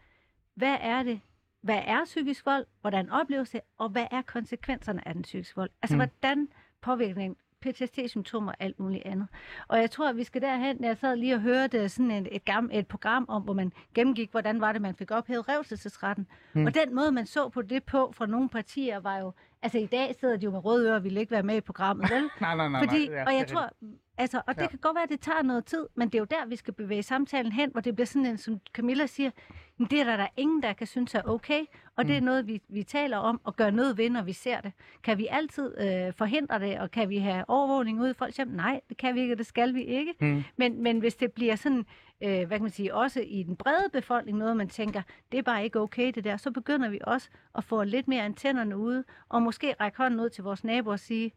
hvad 0.55 0.76
er 0.80 1.03
det, 1.03 1.20
hvad 1.61 1.82
er 1.87 2.05
psykisk 2.05 2.47
vold, 2.47 2.66
hvordan 2.80 3.11
opleves 3.11 3.51
det, 3.51 3.61
og 3.78 3.89
hvad 3.89 4.07
er 4.11 4.22
konsekvenserne 4.22 5.09
af 5.09 5.14
den 5.14 5.22
psykiske 5.22 5.57
vold? 5.57 5.70
Altså, 5.82 5.97
Mm. 5.97 5.99
hvordan 6.01 6.49
påvirkning 6.80 7.37
PTSD-symptomer 7.65 8.53
og 8.53 8.57
alt 8.61 8.81
muligt 8.81 9.03
andet. 9.07 9.29
Og 9.69 9.79
jeg 9.81 9.91
tror, 9.91 10.09
at 10.09 10.17
vi 10.17 10.25
skal 10.25 10.43
derhen. 10.43 10.85
Jeg 10.85 10.97
sad 10.97 11.17
lige 11.17 11.35
og 11.35 11.41
hørte 11.41 11.89
sådan 11.89 12.11
et, 12.11 12.29
et, 12.33 12.45
gammel, 12.45 12.79
et 12.79 12.87
program 12.87 13.25
om, 13.29 13.43
hvor 13.43 13.55
man 13.55 13.73
gennemgik, 13.95 14.31
hvordan 14.31 14.61
var 14.61 14.73
det, 14.73 14.83
man 14.83 14.95
fik 14.95 15.11
ophævet 15.11 15.49
revselsesretten. 15.49 16.27
Mm. 16.53 16.67
Og 16.67 16.75
den 16.75 16.95
måde, 16.95 17.12
man 17.12 17.27
så 17.27 17.49
på 17.49 17.62
det 17.62 17.85
på 17.85 18.12
fra 18.17 18.27
nogle 18.27 18.49
partier, 18.49 19.01
var 19.01 19.19
jo... 19.19 19.33
Altså, 19.62 19.79
i 19.79 19.87
dag 19.87 20.15
sidder 20.21 20.37
de 20.37 20.45
jo 20.45 20.51
med 20.51 20.65
røde 20.65 20.89
ører 20.89 20.95
og 20.95 21.05
ville 21.05 21.21
ikke 21.21 21.33
være 21.33 21.43
med 21.43 21.57
i 21.57 21.61
programmet, 21.61 22.11
vel? 22.11 22.23
Nej, 22.41 22.57
nej, 22.57 22.69
nej. 22.69 22.85
Fordi, 22.85 23.09
nej. 23.09 23.17
Ja, 23.17 23.25
og 23.27 23.35
jeg 23.35 23.47
tror, 23.47 23.71
altså, 24.19 24.43
og 24.47 24.55
det 24.55 24.62
Ja. 24.62 24.67
kan 24.67 24.79
godt 24.79 24.95
være, 24.95 25.03
at 25.03 25.09
det 25.11 25.21
tager 25.21 25.43
noget 25.43 25.65
tid, 25.65 25.87
men 25.95 26.09
det 26.09 26.15
er 26.15 26.19
jo 26.19 26.25
der, 26.25 26.47
vi 26.47 26.57
skal 26.57 26.75
bevæge 26.75 27.03
samtalen 27.03 27.53
hen, 27.53 27.71
hvor 27.71 27.81
det 27.81 27.95
bliver 27.95 28.07
sådan 28.07 28.27
en, 28.27 28.39
som 28.39 28.61
Camilla 28.73 29.07
siger, 29.07 29.31
"Men 29.79 29.87
det 29.91 30.01
er 30.01 30.05
der, 30.05 30.17
der 30.17 30.25
er 30.25 30.29
ingen, 30.37 30.62
der 30.62 30.73
kan 30.73 30.87
synes 30.87 31.15
er 31.15 31.23
okay, 31.29 31.61
og 31.97 32.07
det 32.09 32.17
er 32.17 32.21
Mm. 32.21 32.25
noget, 32.27 32.47
vi, 32.47 32.61
vi 32.69 32.83
taler 32.83 33.17
om 33.17 33.41
og 33.45 33.57
gør 33.57 33.71
noget 33.71 33.99
ved, 33.99 34.11
når 34.11 34.23
vi 34.23 34.33
ser 34.33 34.61
det. 34.61 34.73
Kan 35.03 35.19
vi 35.19 35.27
altid 35.31 35.75
øh, 35.81 36.12
forhindre 36.12 36.59
det, 36.59 36.79
og 36.81 36.91
kan 36.91 37.09
vi 37.09 37.19
have 37.19 37.45
overvågning 37.49 38.01
ude 38.01 38.11
i 38.11 38.15
folks 38.15 38.37
hjem? 38.37 38.49
Nej, 38.49 38.81
det 38.89 38.97
kan 38.97 39.15
vi 39.15 39.21
ikke, 39.21 39.35
og 39.35 39.39
det 39.39 39.47
skal 39.47 39.75
vi 39.75 39.83
ikke. 39.85 40.15
Mm. 40.21 40.45
Men, 40.57 40.83
men 40.83 40.99
hvis 40.99 41.15
det 41.15 41.33
bliver 41.33 41.57
sådan, 41.57 41.87
øh, 42.21 42.37
hvad 42.47 42.47
kan 42.49 42.62
man 42.62 42.71
sige, 42.71 42.95
også 42.95 43.21
i 43.21 43.43
den 43.43 43.57
brede 43.57 43.89
befolkning, 43.93 44.39
noget 44.39 44.57
man 44.57 44.69
tænker, 44.69 45.03
det 45.33 45.39
er 45.39 45.43
bare 45.43 45.65
ikke 45.65 45.81
okay 45.81 46.12
det 46.15 46.25
der, 46.25 46.37
så 46.37 46.51
begynder 46.51 46.89
vi 46.89 47.01
også 47.05 47.29
at 47.55 47.65
få 47.65 47.85
lidt 47.85 48.09
mere 48.09 48.23
antennerne 48.23 48.77
ude, 48.77 49.05
og 49.29 49.43
måske 49.43 49.75
række 49.81 49.99
hånden 49.99 50.21
ud 50.21 50.29
til 50.31 50.45
vores 50.45 50.65
naboer 50.65 50.93
og 50.93 51.01
sige, 51.01 51.33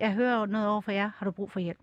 jeg 0.00 0.12
hører 0.12 0.46
noget 0.46 0.68
over 0.68 0.80
for 0.80 0.92
jer, 0.92 1.10
har 1.16 1.24
du 1.26 1.30
brug 1.30 1.50
for 1.50 1.60
hjælp? 1.60 1.78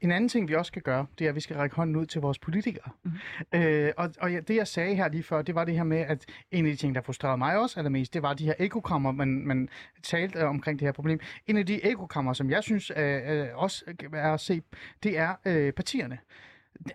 En 0.00 0.12
anden 0.12 0.28
ting, 0.28 0.48
vi 0.48 0.54
også 0.54 0.68
skal 0.68 0.82
gøre, 0.82 1.06
det 1.18 1.24
er, 1.24 1.28
at 1.28 1.34
vi 1.34 1.40
skal 1.40 1.56
række 1.56 1.76
hånden 1.76 1.96
ud 1.96 2.06
til 2.06 2.20
vores 2.20 2.38
politikere. 2.38 2.90
Mm. 3.02 3.12
Øh, 3.54 3.92
og 3.96 4.10
og 4.20 4.30
det, 4.30 4.56
jeg 4.56 4.66
sagde 4.66 4.94
her 4.94 5.08
lige 5.08 5.22
før, 5.22 5.42
det 5.42 5.54
var 5.54 5.64
det 5.64 5.74
her 5.74 5.84
med, 5.84 5.98
at 5.98 6.24
en 6.50 6.66
af 6.66 6.72
de 6.72 6.76
ting, 6.76 6.94
der 6.94 7.00
frustrerede 7.00 7.38
mig 7.38 7.58
også 7.58 7.80
allermest, 7.80 8.14
det 8.14 8.22
var 8.22 8.34
de 8.34 8.44
her 8.44 8.54
ekokammer, 8.58 9.12
man, 9.12 9.28
man 9.28 9.68
talte 10.02 10.38
øh, 10.38 10.48
omkring 10.48 10.78
det 10.78 10.86
her 10.86 10.92
problem. 10.92 11.20
En 11.46 11.56
af 11.56 11.66
de 11.66 11.84
ekokammer, 11.84 12.32
som 12.32 12.50
jeg 12.50 12.62
synes 12.62 12.92
øh, 12.96 13.40
øh, 13.40 13.48
også 13.54 13.84
er 14.12 14.34
at 14.34 14.40
se, 14.40 14.62
det 15.02 15.18
er 15.18 15.34
øh, 15.44 15.72
partierne. 15.72 16.18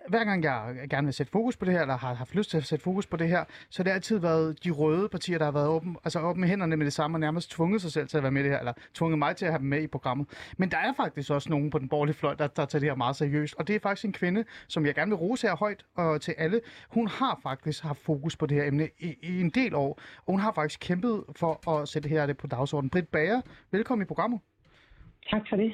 Hver 0.08 0.24
gang 0.24 0.44
jeg 0.44 0.86
gerne 0.90 1.06
vil 1.06 1.14
sætte 1.14 1.32
fokus 1.32 1.56
på 1.56 1.64
det 1.64 1.72
her, 1.72 1.80
eller 1.80 1.96
har 1.96 2.14
haft 2.14 2.34
lyst 2.34 2.50
til 2.50 2.56
at 2.56 2.64
sætte 2.64 2.82
fokus 2.82 3.06
på 3.06 3.16
det 3.16 3.28
her, 3.28 3.44
så 3.70 3.78
har 3.78 3.84
det 3.84 3.90
altid 3.90 4.18
været 4.18 4.64
de 4.64 4.70
røde 4.70 5.08
partier, 5.08 5.38
der 5.38 5.44
har 5.44 5.52
været 5.52 5.68
åben, 5.68 5.96
altså 6.04 6.20
åben 6.20 6.40
med 6.40 6.48
hænderne 6.48 6.76
med 6.76 6.84
det 6.84 6.92
samme, 6.92 7.16
og 7.16 7.20
nærmest 7.20 7.50
tvunget 7.50 7.82
sig 7.82 7.92
selv 7.92 8.08
til 8.08 8.16
at 8.16 8.22
være 8.22 8.32
med 8.32 8.40
i 8.40 8.44
det 8.44 8.52
her, 8.52 8.58
eller 8.58 8.72
tvunget 8.94 9.18
mig 9.18 9.36
til 9.36 9.46
at 9.46 9.52
have 9.52 9.58
dem 9.58 9.66
med 9.66 9.82
i 9.82 9.86
programmet. 9.86 10.28
Men 10.56 10.70
der 10.70 10.78
er 10.78 10.92
faktisk 10.96 11.30
også 11.30 11.50
nogen 11.50 11.70
på 11.70 11.78
den 11.78 11.88
borgerlige 11.88 12.16
fløj, 12.16 12.34
der, 12.34 12.46
der 12.46 12.64
tager 12.64 12.80
det 12.80 12.88
her 12.88 12.96
meget 12.96 13.16
seriøst. 13.16 13.54
Og 13.54 13.68
det 13.68 13.76
er 13.76 13.80
faktisk 13.80 14.04
en 14.04 14.12
kvinde, 14.12 14.44
som 14.68 14.86
jeg 14.86 14.94
gerne 14.94 15.10
vil 15.10 15.16
rose 15.16 15.46
her 15.46 15.56
højt 15.56 15.84
og 15.94 16.20
til 16.20 16.34
alle. 16.38 16.60
Hun 16.88 17.08
har 17.08 17.40
faktisk 17.42 17.82
haft 17.82 17.98
fokus 17.98 18.36
på 18.36 18.46
det 18.46 18.56
her 18.56 18.64
emne 18.64 18.88
i, 18.98 19.16
i 19.22 19.40
en 19.40 19.50
del 19.50 19.74
år, 19.74 20.00
og 20.16 20.32
hun 20.32 20.40
har 20.40 20.52
faktisk 20.52 20.80
kæmpet 20.80 21.24
for 21.36 21.70
at 21.70 21.88
sætte 21.88 22.08
det 22.08 22.18
her 22.18 22.32
på 22.32 22.46
dagsordenen. 22.46 22.90
Britt 22.90 23.08
Bager, 23.08 23.40
velkommen 23.70 24.04
i 24.04 24.06
programmet. 24.06 24.40
Tak 25.30 25.42
for 25.48 25.56
det. 25.56 25.72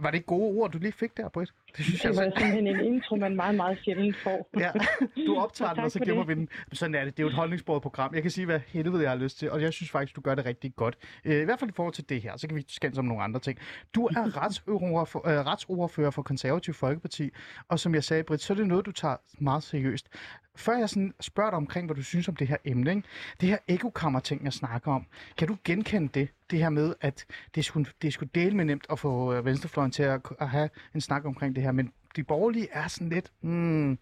Var 0.00 0.10
det 0.10 0.26
gode 0.26 0.58
ord, 0.58 0.70
du 0.70 0.78
lige 0.78 0.92
fik 0.92 1.16
der, 1.16 1.28
Britt? 1.28 1.52
Det 1.76 1.84
synes 1.84 2.00
Det 2.00 2.08
jeg 2.08 2.16
var 2.16 2.22
simpelthen 2.22 2.66
en 2.66 2.80
intro, 2.80 3.16
man 3.16 3.36
meget, 3.36 3.54
meget 3.54 3.78
sjældent 3.84 4.16
får. 4.16 4.50
Ja, 4.58 4.70
du 5.26 5.36
optager 5.36 5.74
den, 5.74 5.84
og 5.84 5.90
så 5.90 5.98
gemmer 5.98 6.24
vi 6.24 6.34
den. 6.34 6.48
Sådan 6.72 6.94
er 6.94 7.04
det. 7.04 7.16
Det 7.16 7.22
er 7.22 7.24
jo 7.24 7.28
et 7.28 7.34
holdningsbordet 7.34 7.82
program. 7.82 8.14
Jeg 8.14 8.22
kan 8.22 8.30
sige, 8.30 8.44
hvad 8.44 8.60
helvede 8.66 9.02
jeg 9.02 9.10
har 9.10 9.18
lyst 9.18 9.38
til, 9.38 9.50
og 9.50 9.62
jeg 9.62 9.72
synes 9.72 9.90
faktisk, 9.90 10.16
du 10.16 10.20
gør 10.20 10.34
det 10.34 10.46
rigtig 10.46 10.76
godt. 10.76 10.98
Øh, 11.24 11.42
I 11.42 11.44
hvert 11.44 11.58
fald 11.58 11.70
i 11.70 11.74
forhold 11.76 11.94
til 11.94 12.08
det 12.08 12.22
her, 12.22 12.36
så 12.36 12.48
kan 12.48 12.56
vi 12.56 12.64
skændes 12.68 12.98
om 12.98 13.04
nogle 13.04 13.22
andre 13.22 13.40
ting. 13.40 13.58
Du 13.94 14.06
er 14.06 14.36
retsordfører, 14.42 15.38
øh, 15.40 15.46
retsordfører 15.46 16.10
for 16.10 16.22
Konservativ 16.22 16.74
Folkeparti, 16.74 17.30
og 17.68 17.78
som 17.78 17.94
jeg 17.94 18.04
sagde, 18.04 18.22
Britt, 18.22 18.42
så 18.42 18.52
er 18.52 18.56
det 18.56 18.66
noget, 18.66 18.86
du 18.86 18.92
tager 18.92 19.16
meget 19.38 19.62
seriøst. 19.62 20.08
Før 20.56 20.78
jeg 20.78 20.88
sådan 20.88 21.14
spørger 21.20 21.50
dig 21.50 21.56
omkring, 21.56 21.86
hvad 21.86 21.96
du 21.96 22.02
synes 22.02 22.28
om 22.28 22.36
det 22.36 22.48
her 22.48 22.56
emne, 22.64 22.90
ikke? 22.90 23.02
det 23.40 23.48
her 23.48 23.58
ekokammer-ting, 23.68 24.44
jeg 24.44 24.52
snakker 24.52 24.92
om, 24.92 25.06
kan 25.36 25.48
du 25.48 25.56
genkende 25.64 26.08
det? 26.08 26.28
Det 26.50 26.58
her 26.58 26.68
med, 26.68 26.94
at 27.00 27.24
det 27.54 27.64
skulle, 27.64 27.90
det 28.02 28.12
skulle 28.12 28.30
dele 28.34 28.56
med 28.56 28.64
nemt 28.64 28.86
at 28.90 28.98
få 28.98 29.34
øh, 29.34 29.44
venstrefløjen 29.44 29.90
til 29.90 30.02
at, 30.02 30.20
at 30.40 30.48
have 30.48 30.68
en 30.94 31.00
snak 31.00 31.24
omkring 31.24 31.56
det 31.56 31.61
her, 31.62 31.72
men 31.72 31.92
de 32.16 32.24
borgerlige 32.24 32.68
er 32.72 32.88
sådan 32.88 33.08
lidt, 33.08 33.32
hmm, 33.40 33.98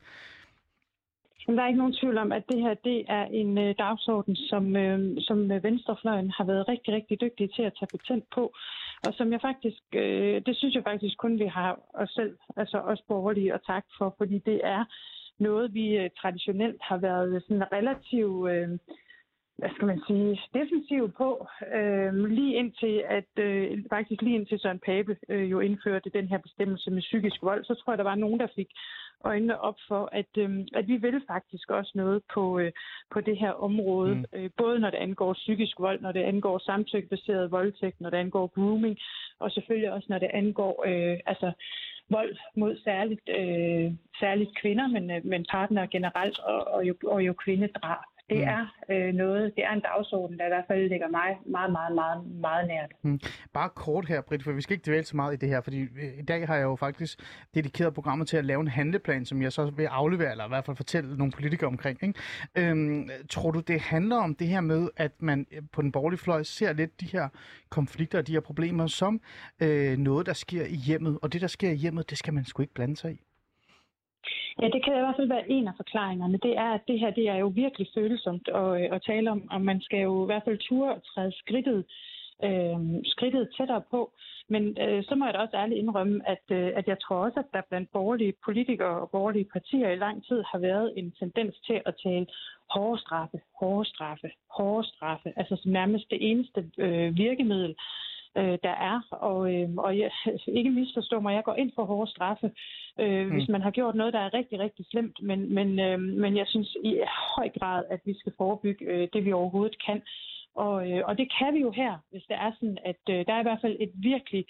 Men 1.46 1.56
der 1.56 1.62
er 1.62 1.68
ikke 1.68 1.78
nogen 1.78 1.98
tvivl 2.00 2.18
om, 2.18 2.32
at 2.32 2.44
det 2.48 2.60
her 2.60 2.74
det 2.74 3.04
er 3.08 3.24
en 3.24 3.58
øh, 3.58 3.74
dagsorden, 3.78 4.36
som, 4.36 4.76
øh, 4.76 5.16
som 5.18 5.52
øh, 5.52 5.64
Venstrefløjen 5.64 6.30
har 6.30 6.44
været 6.44 6.68
rigtig, 6.68 6.94
rigtig 6.94 7.20
dygtige 7.20 7.48
til 7.56 7.62
at 7.62 7.72
tage 7.78 7.98
patent 7.98 8.24
på. 8.34 8.52
Og 9.06 9.14
som 9.14 9.32
jeg 9.32 9.40
faktisk, 9.40 9.82
øh, 9.94 10.42
det 10.46 10.56
synes 10.56 10.74
jeg 10.74 10.82
faktisk 10.82 11.18
kun, 11.18 11.38
vi 11.38 11.46
har 11.46 11.80
os 11.94 12.10
selv, 12.10 12.36
altså 12.56 12.78
os 12.78 13.02
borgerlige, 13.08 13.54
at 13.54 13.60
takke 13.66 13.88
for, 13.98 14.14
fordi 14.18 14.38
det 14.38 14.60
er 14.64 14.84
noget, 15.38 15.74
vi 15.74 15.96
øh, 15.96 16.10
traditionelt 16.20 16.82
har 16.82 16.96
været 16.96 17.42
sådan 17.42 17.72
relativt, 17.72 18.50
øh, 18.50 18.68
hvad 19.60 19.70
skal 19.74 19.86
man 19.86 20.00
sige, 20.06 20.40
defensiv 20.54 21.12
på, 21.12 21.46
øh, 21.76 22.14
lige 22.38 22.54
indtil, 22.54 23.04
at 23.18 23.32
øh, 23.36 23.84
faktisk 23.90 24.22
lige 24.22 24.38
indtil 24.38 24.60
Søren 24.60 24.78
Pape 24.86 25.16
øh, 25.28 25.50
jo 25.50 25.60
indførte 25.60 26.10
den 26.10 26.26
her 26.28 26.38
bestemmelse 26.38 26.90
med 26.90 27.02
psykisk 27.02 27.42
vold, 27.42 27.64
så 27.64 27.74
tror 27.74 27.92
jeg, 27.92 27.98
der 27.98 28.10
var 28.12 28.14
nogen, 28.14 28.40
der 28.40 28.46
fik 28.54 28.70
øjnene 29.24 29.60
op 29.60 29.78
for, 29.88 30.08
at, 30.12 30.32
øh, 30.38 30.50
at 30.74 30.88
vi 30.88 30.96
vil 30.96 31.22
faktisk 31.26 31.70
også 31.70 31.92
noget 31.94 32.22
på, 32.34 32.58
øh, 32.58 32.72
på 33.12 33.20
det 33.20 33.36
her 33.38 33.52
område. 33.52 34.14
Mm. 34.14 34.24
Øh, 34.32 34.50
både 34.56 34.78
når 34.78 34.90
det 34.90 34.98
angår 34.98 35.32
psykisk 35.32 35.80
vold, 35.80 36.00
når 36.00 36.12
det 36.12 36.22
angår 36.22 36.58
samtykkebaseret 36.58 37.50
voldtægt, 37.50 38.00
når 38.00 38.10
det 38.10 38.16
angår 38.16 38.46
grooming, 38.46 38.98
og 39.38 39.50
selvfølgelig 39.50 39.92
også 39.92 40.06
når 40.08 40.18
det 40.18 40.30
angår 40.32 40.84
øh, 40.86 41.18
altså, 41.26 41.52
vold 42.10 42.36
mod 42.56 42.76
særligt, 42.84 43.28
øh, 43.38 43.92
særligt 44.20 44.56
kvinder, 44.60 44.86
men, 44.88 45.10
øh, 45.10 45.26
men 45.26 45.46
partnere 45.50 45.86
generelt, 45.86 46.38
og, 46.38 46.60
og, 46.74 46.88
jo, 46.88 46.94
og 47.06 47.26
jo 47.26 47.32
kvindedrab. 47.32 48.09
Det 48.30 48.38
Mm. 48.38 48.42
er 48.42 48.66
øh, 48.90 49.14
noget, 49.14 49.52
det 49.56 49.64
er 49.64 49.72
en 49.72 49.80
dagsorden, 49.80 50.38
der 50.38 50.44
i 50.44 50.48
hvert 50.48 50.64
fald 50.68 50.88
ligger 50.88 51.08
mig 51.08 51.38
meget, 51.46 51.72
meget, 51.72 51.94
meget, 51.94 52.26
meget 52.26 52.68
nært. 52.68 53.20
Bare 53.52 53.68
kort 53.68 54.06
her, 54.08 54.20
Britt, 54.20 54.44
for 54.44 54.52
vi 54.52 54.60
skal 54.60 54.74
ikke 54.74 54.86
dvæle 54.86 55.04
så 55.04 55.16
meget 55.16 55.32
i 55.32 55.36
det 55.36 55.48
her, 55.48 55.60
fordi 55.60 55.80
øh, 55.80 56.18
i 56.18 56.22
dag 56.22 56.46
har 56.46 56.56
jeg 56.56 56.62
jo 56.64 56.76
faktisk 56.76 57.18
dedikeret 57.54 57.94
programmet 57.94 58.28
til 58.28 58.36
at 58.36 58.44
lave 58.44 58.60
en 58.60 58.68
handleplan, 58.68 59.24
som 59.24 59.42
jeg 59.42 59.52
så 59.52 59.70
vil 59.70 59.84
aflevere, 59.84 60.30
eller 60.30 60.44
i 60.44 60.48
hvert 60.48 60.64
fald 60.64 60.76
fortælle 60.76 61.16
nogle 61.16 61.32
politikere 61.32 61.68
omkring. 61.68 61.98
Ikke? 62.02 62.20
Øhm, 62.70 63.08
tror 63.30 63.50
du, 63.50 63.60
det 63.60 63.80
handler 63.80 64.16
om 64.16 64.34
det 64.34 64.46
her 64.46 64.60
med, 64.60 64.88
at 64.96 65.12
man 65.22 65.46
øh, 65.52 65.62
på 65.72 65.82
den 65.82 65.92
borgerlige 65.92 66.18
fløj 66.20 66.42
ser 66.42 66.72
lidt 66.72 67.00
de 67.00 67.06
her 67.06 67.28
konflikter 67.70 68.18
og 68.18 68.26
de 68.26 68.32
her 68.32 68.40
problemer 68.40 68.86
som 68.86 69.20
øh, 69.62 69.98
noget, 69.98 70.26
der 70.26 70.32
sker 70.32 70.64
i 70.64 70.74
hjemmet, 70.74 71.18
og 71.22 71.32
det, 71.32 71.40
der 71.40 71.46
sker 71.46 71.70
i 71.70 71.74
hjemmet, 71.74 72.10
det 72.10 72.18
skal 72.18 72.34
man 72.34 72.44
sgu 72.44 72.62
ikke 72.62 72.74
blande 72.74 72.96
sig 72.96 73.12
i? 73.12 73.20
Ja, 74.62 74.68
det 74.68 74.84
kan 74.84 74.96
i 74.96 75.00
hvert 75.00 75.16
fald 75.16 75.28
være 75.28 75.50
en 75.50 75.68
af 75.68 75.72
forklaringerne. 75.76 76.38
Det 76.42 76.56
er, 76.56 76.70
at 76.74 76.80
det 76.88 77.00
her 77.00 77.10
det 77.10 77.28
er 77.28 77.36
jo 77.36 77.46
virkelig 77.46 77.86
følsomt 77.94 78.48
at, 78.48 78.70
øh, 78.80 78.88
at 78.94 79.02
tale 79.02 79.30
om, 79.30 79.50
og 79.50 79.60
man 79.60 79.80
skal 79.80 80.00
jo 80.00 80.24
i 80.24 80.26
hvert 80.26 80.42
fald 80.44 80.58
ture 80.58 80.94
og 80.94 81.02
træde 81.04 81.32
skridtet, 81.32 81.84
øh, 82.44 82.78
skridtet 83.04 83.48
tættere 83.56 83.82
på. 83.90 84.12
Men 84.48 84.62
øh, 84.84 85.04
så 85.04 85.14
må 85.14 85.24
jeg 85.24 85.34
da 85.34 85.38
også 85.38 85.56
ærligt 85.56 85.78
indrømme, 85.78 86.28
at, 86.28 86.44
øh, 86.50 86.72
at 86.74 86.86
jeg 86.88 86.98
tror 87.00 87.16
også, 87.16 87.38
at 87.40 87.52
der 87.52 87.68
blandt 87.68 87.92
borgerlige 87.92 88.34
politikere 88.44 89.00
og 89.00 89.10
borgerlige 89.10 89.48
partier 89.52 89.90
i 89.90 89.96
lang 89.96 90.26
tid 90.28 90.42
har 90.50 90.58
været 90.58 90.92
en 90.96 91.12
tendens 91.18 91.54
til 91.66 91.80
at 91.86 91.94
tale 92.02 92.26
hårde 92.70 93.00
straffe, 93.00 93.40
hårde 93.60 93.88
straffe, 93.88 94.30
hårde 94.56 94.88
straffe, 94.88 95.32
altså 95.36 95.56
som 95.56 95.72
nærmest 95.72 96.10
det 96.10 96.30
eneste 96.30 96.70
øh, 96.78 97.16
virkemiddel, 97.16 97.74
øh, 98.36 98.58
der 98.62 98.74
er. 98.90 99.00
Og, 99.10 99.54
øh, 99.54 99.68
og 99.76 99.98
jeg, 99.98 100.10
ikke 100.58 100.70
misforstå 100.70 101.20
mig, 101.20 101.34
jeg 101.34 101.44
går 101.44 101.54
ind 101.54 101.72
for 101.74 101.84
hårde 101.84 102.10
straffe, 102.10 102.50
øh, 103.00 103.26
mm. 103.26 103.32
hvis 103.32 103.48
man 103.48 103.62
har 103.62 103.70
gjort 103.70 103.94
noget, 103.94 104.12
der 104.12 104.20
er 104.20 104.34
rigtig, 104.34 104.58
rigtig 104.58 104.86
slemt. 104.90 105.22
Men, 105.22 105.54
men, 105.54 105.78
øh, 105.78 106.00
men 106.00 106.36
jeg 106.36 106.46
synes 106.46 106.76
i 106.84 107.00
høj 107.36 107.48
grad, 107.58 107.84
at 107.90 108.00
vi 108.04 108.14
skal 108.18 108.32
forebygge 108.36 108.84
øh, 108.84 109.08
det, 109.12 109.24
vi 109.24 109.32
overhovedet 109.32 109.84
kan. 109.86 110.02
Og, 110.54 110.90
øh, 110.90 111.02
og 111.04 111.18
det 111.18 111.32
kan 111.38 111.54
vi 111.54 111.60
jo 111.60 111.70
her, 111.70 111.98
hvis 112.10 112.22
det 112.28 112.36
er 112.36 112.52
sådan, 112.54 112.78
at 112.84 113.02
øh, 113.10 113.26
der 113.26 113.32
er 113.34 113.40
i 113.40 113.48
hvert 113.48 113.60
fald 113.60 113.76
et 113.80 113.92
virkelig 113.94 114.44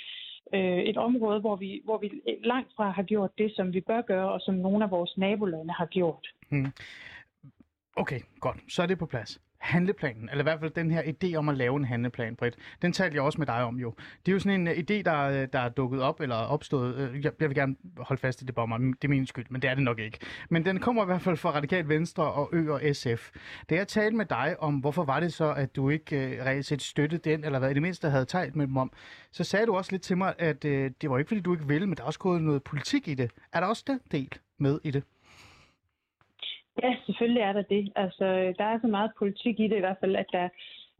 øh, 0.54 0.78
et 0.78 0.96
område, 0.96 1.40
hvor 1.40 1.56
vi, 1.56 1.80
hvor 1.84 1.98
vi 1.98 2.10
langt 2.44 2.72
fra 2.76 2.90
har 2.90 3.02
gjort 3.02 3.30
det, 3.38 3.52
som 3.56 3.72
vi 3.72 3.80
bør 3.80 4.00
gøre, 4.00 4.32
og 4.32 4.40
som 4.40 4.54
nogle 4.54 4.84
af 4.84 4.90
vores 4.90 5.16
nabolande 5.16 5.72
har 5.72 5.86
gjort. 5.86 6.26
Okay, 7.96 8.20
godt. 8.40 8.58
Så 8.68 8.82
er 8.82 8.86
det 8.86 8.98
på 8.98 9.06
plads 9.06 9.40
handleplanen, 9.60 10.28
eller 10.28 10.42
i 10.42 10.42
hvert 10.42 10.60
fald 10.60 10.70
den 10.70 10.90
her 10.90 11.02
idé 11.02 11.34
om 11.34 11.48
at 11.48 11.56
lave 11.56 11.76
en 11.76 11.84
handleplan, 11.84 12.36
Britt, 12.36 12.56
den 12.82 12.92
talte 12.92 13.14
jeg 13.14 13.22
også 13.22 13.38
med 13.38 13.46
dig 13.46 13.64
om 13.64 13.76
jo. 13.76 13.94
Det 14.26 14.32
er 14.32 14.32
jo 14.32 14.38
sådan 14.38 14.60
en 14.60 14.68
uh, 14.68 14.74
idé, 14.74 15.02
der, 15.02 15.20
øh, 15.20 15.48
der 15.52 15.58
er 15.58 15.68
dukket 15.68 16.02
op, 16.02 16.20
eller 16.20 16.34
opstået, 16.34 17.10
uh, 17.10 17.24
jeg, 17.24 17.32
jeg 17.40 17.48
vil 17.48 17.56
gerne 17.56 17.76
holde 17.96 18.20
fast 18.20 18.42
i 18.42 18.44
det 18.44 18.54
bare 18.54 18.78
det 18.78 19.04
er 19.04 19.08
min 19.08 19.26
skyld, 19.26 19.46
men 19.50 19.62
det 19.62 19.70
er 19.70 19.74
det 19.74 19.84
nok 19.84 19.98
ikke. 19.98 20.18
Men 20.50 20.64
den 20.64 20.80
kommer 20.80 21.02
i 21.02 21.06
hvert 21.06 21.22
fald 21.22 21.36
fra 21.36 21.50
Radikal 21.50 21.88
Venstre 21.88 22.24
og 22.24 22.48
Ø 22.52 22.72
og 22.72 22.82
SF. 22.92 23.30
Da 23.70 23.74
jeg 23.74 23.88
talte 23.88 24.16
med 24.16 24.26
dig 24.26 24.56
om, 24.58 24.74
hvorfor 24.74 25.04
var 25.04 25.20
det 25.20 25.32
så, 25.32 25.52
at 25.52 25.76
du 25.76 25.88
ikke 25.88 26.16
uh, 26.16 26.46
reelt 26.46 26.66
set 26.66 26.82
støttede 26.82 27.30
den, 27.30 27.44
eller 27.44 27.58
hvad 27.58 27.70
i 27.70 27.74
det 27.74 27.82
mindste 27.82 28.10
havde 28.10 28.24
talt 28.24 28.56
med 28.56 28.66
dem 28.66 28.76
om, 28.76 28.92
så 29.32 29.44
sagde 29.44 29.66
du 29.66 29.76
også 29.76 29.92
lidt 29.92 30.02
til 30.02 30.16
mig, 30.16 30.34
at 30.38 30.64
uh, 30.64 30.70
det 30.70 31.10
var 31.10 31.18
ikke 31.18 31.28
fordi, 31.28 31.40
du 31.40 31.52
ikke 31.52 31.68
ville, 31.68 31.86
men 31.86 31.96
der 31.96 32.02
er 32.02 32.06
også 32.06 32.18
gået 32.18 32.42
noget 32.42 32.62
politik 32.62 33.08
i 33.08 33.14
det. 33.14 33.30
Er 33.52 33.60
der 33.60 33.66
også 33.66 33.84
den 33.86 34.00
del 34.12 34.38
med 34.58 34.80
i 34.84 34.90
det? 34.90 35.02
Ja, 36.82 36.96
selvfølgelig 37.06 37.42
er 37.42 37.52
der 37.52 37.62
det. 37.62 37.92
Altså, 37.96 38.24
øh, 38.24 38.54
der 38.58 38.64
er 38.64 38.78
så 38.80 38.86
meget 38.86 39.10
politik 39.18 39.60
i 39.60 39.68
det 39.68 39.76
i 39.76 39.84
hvert 39.86 40.00
fald, 40.00 40.16
at 40.16 40.26
der, 40.32 40.48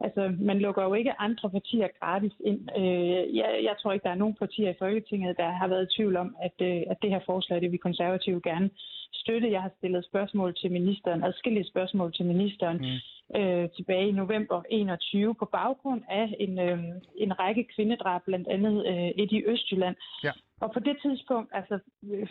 altså, 0.00 0.32
man 0.38 0.58
lukker 0.58 0.82
jo 0.82 0.94
ikke 0.94 1.20
andre 1.20 1.50
partier 1.50 1.88
gratis 2.00 2.32
ind. 2.44 2.60
Øh, 2.78 3.36
jeg, 3.36 3.60
jeg 3.62 3.74
tror 3.78 3.92
ikke, 3.92 4.04
der 4.04 4.10
er 4.10 4.22
nogen 4.22 4.34
partier 4.34 4.70
i 4.70 4.78
Folketinget, 4.78 5.36
der 5.36 5.50
har 5.50 5.68
været 5.68 5.88
i 5.88 5.94
tvivl 5.96 6.16
om, 6.16 6.36
at, 6.42 6.56
øh, 6.60 6.82
at 6.90 6.96
det 7.02 7.10
her 7.10 7.20
forslag, 7.26 7.60
det 7.60 7.72
vi 7.72 7.76
konservative 7.76 8.40
gerne 8.44 8.70
støtte. 9.12 9.50
Jeg 9.50 9.62
har 9.62 9.72
stillet 9.78 10.04
spørgsmål 10.04 10.54
til 10.54 10.72
ministeren, 10.72 11.24
adskillige 11.24 11.70
spørgsmål 11.72 12.12
til 12.12 12.24
ministeren 12.26 12.78
mm. 12.78 13.40
øh, 13.40 13.68
tilbage 13.76 14.08
i 14.08 14.12
november 14.12 14.62
21 14.70 15.34
på 15.34 15.44
baggrund 15.44 16.02
af 16.08 16.36
en, 16.40 16.58
øh, 16.58 16.78
en 17.16 17.38
række 17.38 17.66
kvindedrab, 17.74 18.22
blandt 18.24 18.48
andet 18.48 18.86
øh, 18.86 19.08
et 19.22 19.32
i 19.32 19.44
Østjylland. 19.46 19.96
Ja. 20.24 20.32
Og 20.60 20.72
på 20.72 20.80
det 20.80 20.96
tidspunkt, 21.02 21.50
altså 21.54 21.78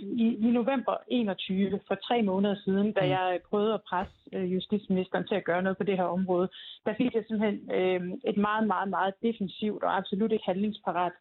i, 0.01 0.27
i 0.47 0.49
november 0.59 0.97
21, 1.07 1.79
for 1.87 1.95
tre 1.95 2.21
måneder 2.21 2.55
siden, 2.65 2.91
da 2.93 3.01
mm. 3.01 3.09
jeg 3.09 3.39
prøvede 3.49 3.73
at 3.73 3.81
presse 3.89 4.13
øh, 4.33 4.53
justitsministeren 4.53 5.27
til 5.27 5.35
at 5.35 5.43
gøre 5.43 5.61
noget 5.61 5.77
på 5.77 5.83
det 5.83 5.97
her 5.97 6.03
område, 6.03 6.49
der 6.85 6.93
fik 6.97 7.15
jeg 7.15 7.23
simpelthen 7.27 7.71
øh, 7.77 8.01
et 8.25 8.37
meget, 8.37 8.67
meget, 8.67 8.89
meget 8.89 9.13
defensivt 9.23 9.83
og 9.83 9.97
absolut 9.97 10.31
ikke 10.31 10.45
handlingsparat 10.45 11.11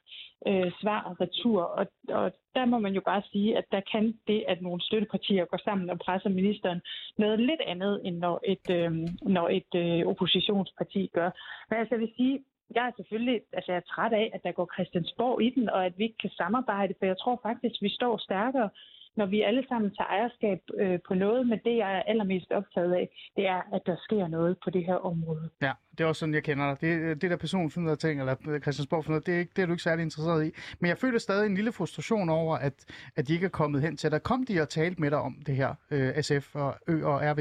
øh, 0.47 0.73
svar 0.81 1.01
og 1.03 1.21
retur. 1.21 1.63
Og, 1.63 1.87
og 2.09 2.33
der 2.55 2.65
må 2.65 2.79
man 2.79 2.95
jo 2.95 3.01
bare 3.01 3.23
sige, 3.33 3.59
at 3.59 3.65
der 3.73 3.81
kan 3.93 4.19
det, 4.27 4.45
at 4.49 4.63
nogle 4.63 4.83
støttepartier 4.83 5.45
går 5.45 5.61
sammen 5.65 5.91
og 5.91 5.99
presser 5.99 6.31
ministeren, 6.31 6.81
noget 7.19 7.41
lidt 7.41 7.61
andet, 7.67 8.01
end 8.05 8.19
når 8.19 8.41
et, 8.45 8.71
øh, 8.71 8.93
når 9.23 9.49
et 9.49 9.73
øh, 9.75 10.07
oppositionsparti 10.07 11.11
gør. 11.15 11.31
Men 11.71 11.79
altså, 11.79 11.95
jeg 11.95 12.01
vil 12.01 12.13
sige, 12.17 12.45
jeg 12.75 12.87
er 12.87 12.93
selvfølgelig 12.97 13.41
altså 13.53 13.73
jeg 13.73 13.77
er 13.77 13.91
træt 13.95 14.13
af, 14.13 14.31
at 14.35 14.43
der 14.43 14.53
går 14.53 14.71
Christiansborg 14.75 15.43
i 15.43 15.51
den, 15.51 15.71
og 15.71 15.87
at 15.87 15.99
vi 15.99 16.05
ikke 16.05 16.19
kan 16.19 16.31
samarbejde, 16.31 16.95
for 16.99 17.07
jeg 17.07 17.19
tror 17.19 17.41
faktisk, 17.43 17.75
at 17.75 17.83
vi 17.87 17.89
står 17.89 18.17
stærkere, 18.19 18.71
når 19.17 19.27
vi 19.27 19.43
alle 19.43 19.65
sammen 19.69 19.91
tager 19.97 20.09
ejerskab 20.09 20.61
øh, 20.79 20.99
på 21.09 21.15
noget, 21.15 21.47
men 21.47 21.59
det, 21.65 21.77
jeg 21.77 21.97
er 21.97 22.03
allermest 22.03 22.51
optaget 22.51 22.93
af, 22.95 23.09
det 23.37 23.47
er, 23.47 23.63
at 23.75 23.83
der 23.87 23.97
sker 23.97 24.29
noget 24.29 24.57
på 24.65 24.71
det 24.71 24.85
her 24.87 24.95
område. 24.95 25.51
Ja, 25.63 25.73
det 25.93 26.05
er 26.05 26.09
også 26.09 26.21
sådan, 26.21 26.35
jeg 26.35 26.43
kender 26.43 26.65
dig. 26.69 26.81
Det, 26.81 27.23
det 27.23 27.31
der 27.31 27.37
personfinder 27.37 27.95
ting, 27.95 28.21
eller 28.21 28.35
Christiansborg 28.63 29.05
finder, 29.05 29.21
det, 29.21 29.35
er 29.35 29.39
ikke, 29.39 29.53
det 29.57 29.63
er 29.63 29.67
du 29.67 29.73
ikke 29.73 29.83
særlig 29.83 30.03
interesseret 30.03 30.47
i. 30.47 30.51
Men 30.81 30.89
jeg 30.89 30.99
føler 30.99 31.19
stadig 31.19 31.47
en 31.47 31.55
lille 31.55 31.73
frustration 31.73 32.29
over, 32.29 32.57
at, 32.57 32.77
at 33.17 33.29
de 33.29 33.35
ikke 33.35 33.47
er 33.47 33.51
kommet 33.61 33.83
hen 33.83 33.97
til 33.97 34.11
dig. 34.11 34.23
Kom 34.23 34.47
de 34.47 34.61
og 34.61 34.69
talte 34.69 35.01
med 35.01 35.11
dig 35.11 35.19
om 35.19 35.35
det 35.47 35.57
her, 35.57 35.75
øh, 35.91 36.23
SF 36.23 36.57
og 36.57 36.75
Ø 36.89 37.05
og 37.05 37.21
RV? 37.23 37.41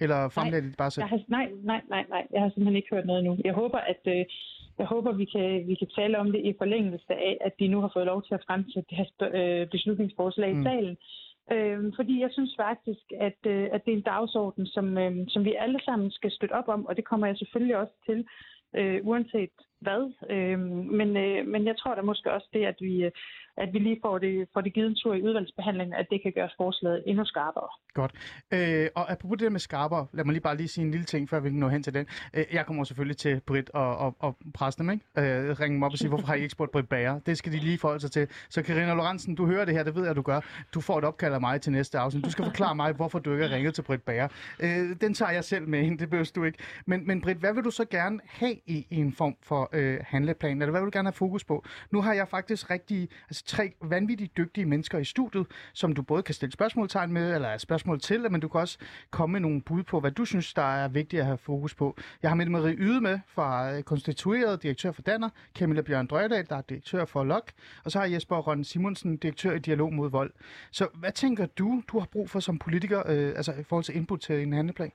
Eller 0.00 0.28
fremlagde 0.28 0.62
de 0.64 0.68
det 0.68 0.76
bare 0.76 0.90
selv? 0.90 1.06
Har, 1.06 1.20
nej, 1.28 1.48
nej, 1.62 1.80
nej, 1.88 2.04
nej. 2.08 2.26
Jeg 2.32 2.40
har 2.42 2.48
simpelthen 2.48 2.76
ikke 2.76 2.88
hørt 2.94 3.06
noget 3.06 3.24
nu. 3.24 3.38
Jeg 3.44 3.54
håber, 3.54 3.78
at... 3.78 4.02
Øh, 4.06 4.24
jeg 4.78 4.86
håber, 4.86 5.12
vi 5.12 5.24
kan, 5.24 5.66
vi 5.68 5.74
kan 5.74 5.88
tale 5.88 6.18
om 6.18 6.32
det 6.32 6.40
i 6.44 6.54
forlængelse 6.58 7.14
af, 7.14 7.38
at 7.40 7.52
de 7.58 7.68
nu 7.68 7.80
har 7.80 7.90
fået 7.94 8.06
lov 8.06 8.22
til 8.22 8.34
at 8.34 8.44
fremsætte 8.46 8.88
det 8.90 8.98
her 8.98 9.08
øh, 9.34 9.68
beslutningsforslag 9.68 10.54
mm. 10.54 10.60
i 10.60 10.64
salen. 10.64 10.96
Øh, 11.52 11.92
fordi 11.96 12.20
jeg 12.20 12.30
synes 12.32 12.54
faktisk, 12.56 13.06
at, 13.20 13.40
øh, 13.46 13.68
at 13.72 13.84
det 13.84 13.92
er 13.92 13.96
en 13.96 14.10
dagsorden, 14.12 14.66
som, 14.66 14.98
øh, 14.98 15.12
som 15.28 15.44
vi 15.44 15.54
alle 15.58 15.80
sammen 15.84 16.10
skal 16.10 16.30
støtte 16.30 16.52
op 16.52 16.68
om, 16.68 16.86
og 16.86 16.96
det 16.96 17.04
kommer 17.04 17.26
jeg 17.26 17.36
selvfølgelig 17.36 17.76
også 17.76 17.94
til, 18.06 18.26
øh, 18.76 19.00
uanset 19.02 19.50
hvad. 19.82 20.02
Øh, 20.30 20.58
men, 20.98 21.16
øh, 21.16 21.46
men 21.46 21.66
jeg 21.66 21.76
tror 21.78 21.94
da 21.94 22.02
måske 22.02 22.32
også 22.32 22.48
det, 22.52 22.64
at 22.64 22.76
vi, 22.80 23.10
at 23.56 23.68
vi 23.72 23.78
lige 23.78 23.98
får 24.02 24.18
det, 24.18 24.48
får 24.52 24.60
det 24.60 24.74
givet 24.74 24.88
en 24.88 24.96
tur 24.96 25.14
i 25.14 25.22
udvalgsbehandlingen, 25.22 25.94
at 25.94 26.06
det 26.10 26.22
kan 26.22 26.32
gøre 26.32 26.48
forslaget 26.56 27.02
endnu 27.06 27.24
skarpere. 27.24 27.68
Godt. 27.94 28.12
Øh, 28.52 28.88
og 28.94 29.12
apropos 29.12 29.38
det 29.38 29.52
med 29.52 29.60
skarpere, 29.60 30.06
lad 30.12 30.24
mig 30.24 30.32
lige 30.32 30.42
bare 30.42 30.56
lige 30.56 30.68
sige 30.68 30.84
en 30.84 30.90
lille 30.90 31.04
ting, 31.04 31.28
før 31.30 31.40
vi 31.40 31.50
kan 31.50 31.58
nå 31.58 31.68
hen 31.68 31.82
til 31.82 31.94
den. 31.94 32.06
Øh, 32.34 32.44
jeg 32.52 32.66
kommer 32.66 32.84
selvfølgelig 32.84 33.16
til 33.16 33.40
Britt 33.46 33.70
og, 33.70 33.96
og, 33.96 34.16
og 34.18 34.36
presse 34.54 34.78
dem, 34.78 34.90
ikke? 34.90 35.04
Øh, 35.18 35.60
ringe 35.60 35.74
dem 35.74 35.82
op 35.82 35.92
og 35.92 35.98
sige, 35.98 36.08
hvorfor 36.08 36.26
har 36.26 36.34
I 36.34 36.38
ikke 36.38 36.50
spurgt 36.52 36.72
Britt 36.72 36.88
Bager? 36.88 37.18
Det 37.18 37.38
skal 37.38 37.52
de 37.52 37.58
lige 37.58 37.78
forholde 37.78 38.00
sig 38.00 38.10
til. 38.10 38.28
Så 38.50 38.62
Karina 38.62 38.94
Lorentzen, 38.94 39.34
du 39.34 39.46
hører 39.46 39.64
det 39.64 39.74
her, 39.74 39.82
det 39.82 39.94
ved 39.94 40.06
jeg, 40.06 40.16
du 40.16 40.22
gør. 40.22 40.40
Du 40.74 40.80
får 40.80 40.98
et 40.98 41.04
opkald 41.04 41.34
af 41.34 41.40
mig 41.40 41.60
til 41.60 41.72
næste 41.72 41.98
afsnit. 41.98 42.24
Du 42.24 42.30
skal 42.30 42.44
forklare 42.44 42.74
mig, 42.74 42.92
hvorfor 42.92 43.18
du 43.18 43.32
ikke 43.32 43.48
har 43.48 43.56
ringet 43.56 43.74
til 43.74 43.82
Britt 43.82 44.02
Bager. 44.02 44.28
Øh, 44.60 44.96
den 45.00 45.14
tager 45.14 45.30
jeg 45.32 45.44
selv 45.44 45.68
med 45.68 45.80
ind, 45.80 45.98
det 45.98 46.10
behøver 46.10 46.32
du 46.34 46.44
ikke. 46.44 46.58
Men, 46.86 47.06
men 47.06 47.20
Britt, 47.20 47.38
hvad 47.38 47.54
vil 47.54 47.64
du 47.64 47.70
så 47.70 47.84
gerne 47.84 48.20
have 48.24 48.56
i, 48.66 48.86
i 48.90 48.96
en 48.96 49.12
form 49.12 49.36
for 49.42 49.70
øh, 49.72 49.98
handleplan? 50.06 50.62
Eller 50.62 50.70
hvad 50.70 50.80
vil 50.80 50.86
du 50.86 50.96
gerne 50.98 51.06
have 51.06 51.12
fokus 51.12 51.44
på? 51.44 51.64
Nu 51.90 52.02
har 52.02 52.12
jeg 52.12 52.28
faktisk 52.28 52.70
rigtig, 52.70 53.08
altså 53.28 53.44
tre 53.44 53.72
vanvittigt 53.82 54.36
dygtige 54.36 54.66
mennesker 54.66 54.98
i 54.98 55.04
studiet, 55.04 55.46
som 55.72 55.92
du 55.92 56.02
både 56.02 56.22
kan 56.22 56.34
stille 56.34 56.52
spørgsmålstegn 56.52 57.12
med, 57.12 57.34
eller 57.34 57.58
spørgsmål 57.58 58.00
til, 58.00 58.32
men 58.32 58.40
du 58.40 58.48
kan 58.48 58.60
også 58.60 58.78
komme 59.10 59.32
med 59.32 59.40
nogle 59.40 59.62
bud 59.62 59.82
på, 59.82 60.00
hvad 60.00 60.10
du 60.10 60.24
synes, 60.24 60.54
der 60.54 60.62
er 60.62 60.88
vigtigt 60.88 61.20
at 61.20 61.26
have 61.26 61.38
fokus 61.38 61.74
på. 61.74 61.96
Jeg 62.22 62.30
har 62.30 62.34
Mette 62.34 62.52
Marie 62.52 62.76
Yde 62.78 63.00
med 63.00 63.18
fra 63.26 63.72
øh, 63.72 63.82
konstitueret 63.82 64.62
direktør 64.62 64.92
for 64.92 65.02
Danner, 65.02 65.28
Camilla 65.54 65.82
Bjørn 65.82 66.06
Drøgedal, 66.06 66.46
der 66.48 66.56
er 66.56 66.62
direktør 66.62 67.04
for 67.04 67.24
LOK, 67.24 67.52
og 67.84 67.90
så 67.90 67.98
har 67.98 68.06
Jesper 68.06 68.36
Ron 68.36 68.64
Simonsen, 68.64 69.16
direktør 69.16 69.54
i 69.54 69.58
Dialog 69.58 69.92
mod 69.92 70.10
Vold. 70.10 70.32
Så 70.70 70.88
hvad 70.94 71.12
tænker 71.12 71.46
du, 71.46 71.82
du 71.88 71.98
har 71.98 72.06
brug 72.12 72.30
for 72.30 72.40
som 72.40 72.58
politiker, 72.58 73.02
øh, 73.06 73.32
altså 73.36 73.52
i 73.52 73.62
forhold 73.62 73.84
til 73.84 73.96
input 73.96 74.20
til 74.20 74.42
en 74.42 74.52
handleplan? 74.52 74.92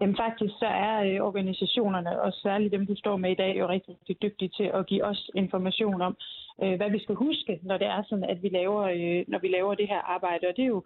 Jamen 0.00 0.16
faktisk 0.16 0.54
så 0.58 0.66
er 0.66 0.96
øh, 1.08 1.20
organisationerne, 1.28 2.22
og 2.22 2.32
særligt 2.32 2.72
dem, 2.72 2.86
du 2.86 2.94
står 2.96 3.16
med 3.16 3.30
i 3.30 3.40
dag, 3.42 3.58
jo 3.58 3.68
rigtig, 3.68 3.94
rigtig 4.00 4.22
dygtige 4.22 4.48
til 4.48 4.70
at 4.74 4.86
give 4.86 5.04
os 5.04 5.30
information 5.34 6.00
om, 6.02 6.16
øh, 6.62 6.74
hvad 6.76 6.90
vi 6.90 7.02
skal 7.02 7.14
huske, 7.14 7.60
når 7.62 7.76
det 7.78 7.86
er 7.86 8.02
sådan, 8.08 8.24
at 8.24 8.42
vi 8.42 8.48
laver, 8.48 8.82
øh, 8.82 9.24
når 9.28 9.38
vi 9.38 9.48
laver 9.48 9.74
det 9.74 9.88
her 9.88 10.00
arbejde. 10.16 10.46
Og 10.48 10.56
det 10.56 10.62
er 10.62 10.74
jo, 10.76 10.82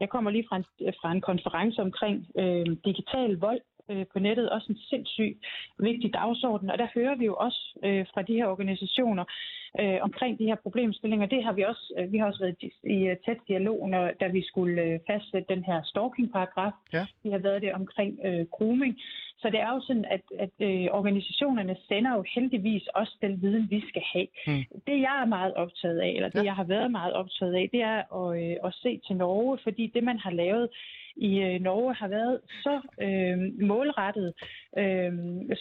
jeg 0.00 0.08
kommer 0.08 0.30
lige 0.30 0.46
fra 0.48 0.56
en, 0.56 0.64
fra 1.00 1.12
en 1.12 1.20
konference 1.20 1.82
omkring 1.82 2.26
øh, 2.38 2.66
digital 2.84 3.36
vold, 3.36 3.60
øh, 3.90 4.06
på 4.12 4.18
nettet 4.18 4.50
også 4.50 4.66
en 4.70 4.78
sindssygt 4.90 5.38
vigtig 5.78 6.14
dagsorden, 6.14 6.70
og 6.70 6.78
der 6.78 6.86
hører 6.94 7.14
vi 7.14 7.24
jo 7.24 7.34
også 7.34 7.78
øh, 7.84 8.06
fra 8.14 8.22
de 8.22 8.34
her 8.34 8.46
organisationer 8.46 9.24
øh, 9.80 9.98
omkring 10.02 10.38
de 10.38 10.44
her 10.44 10.54
problemstillinger. 10.54 11.26
Det 11.26 11.44
har 11.44 11.52
vi 11.52 11.62
også, 11.62 11.94
øh, 11.98 12.12
vi 12.12 12.18
har 12.18 12.26
også 12.26 12.40
været 12.40 12.62
i, 12.84 13.10
uh, 13.10 13.16
tæt 13.24 13.40
dialog, 13.48 13.88
når, 13.88 14.10
da 14.20 14.26
vi 14.28 14.42
skulle 14.46 14.82
øh, 14.82 15.00
fastsætte 15.06 15.54
den 15.54 15.64
her 15.64 15.82
stalking-paragraf. 15.82 16.72
Ja. 16.92 17.06
Vi 17.22 17.30
har 17.30 17.38
været 17.38 17.62
det 17.62 17.72
omkring 17.72 18.18
øh, 18.24 18.46
grooming. 18.46 18.98
Så 19.38 19.50
det 19.50 19.60
er 19.60 19.70
jo 19.74 19.80
sådan, 19.80 20.04
at, 20.04 20.22
at 20.38 20.50
øh, 20.60 20.86
organisationerne 20.98 21.76
sender 21.88 22.14
jo 22.16 22.24
heldigvis 22.34 22.86
også 22.86 23.14
den 23.22 23.42
viden, 23.42 23.70
vi 23.70 23.80
skal 23.88 24.02
have. 24.12 24.26
Mm. 24.46 24.64
Det 24.86 25.00
jeg 25.00 25.16
er 25.22 25.26
meget 25.26 25.54
optaget 25.54 25.98
af, 26.00 26.08
eller 26.08 26.28
det 26.28 26.38
ja. 26.38 26.44
jeg 26.44 26.54
har 26.54 26.64
været 26.64 26.90
meget 26.90 27.12
optaget 27.12 27.54
af, 27.54 27.68
det 27.72 27.82
er 27.82 27.98
at, 28.20 28.28
øh, 28.42 28.56
at 28.64 28.74
se 28.74 29.00
til 29.06 29.16
Norge, 29.16 29.58
fordi 29.62 29.86
det 29.94 30.04
man 30.04 30.18
har 30.18 30.30
lavet 30.30 30.68
i 31.16 31.38
øh, 31.38 31.60
Norge 31.60 31.94
har 31.94 32.08
været 32.08 32.40
så 32.62 32.74
øh, 33.06 33.66
målrettet. 33.68 34.32
Øh, 34.78 35.12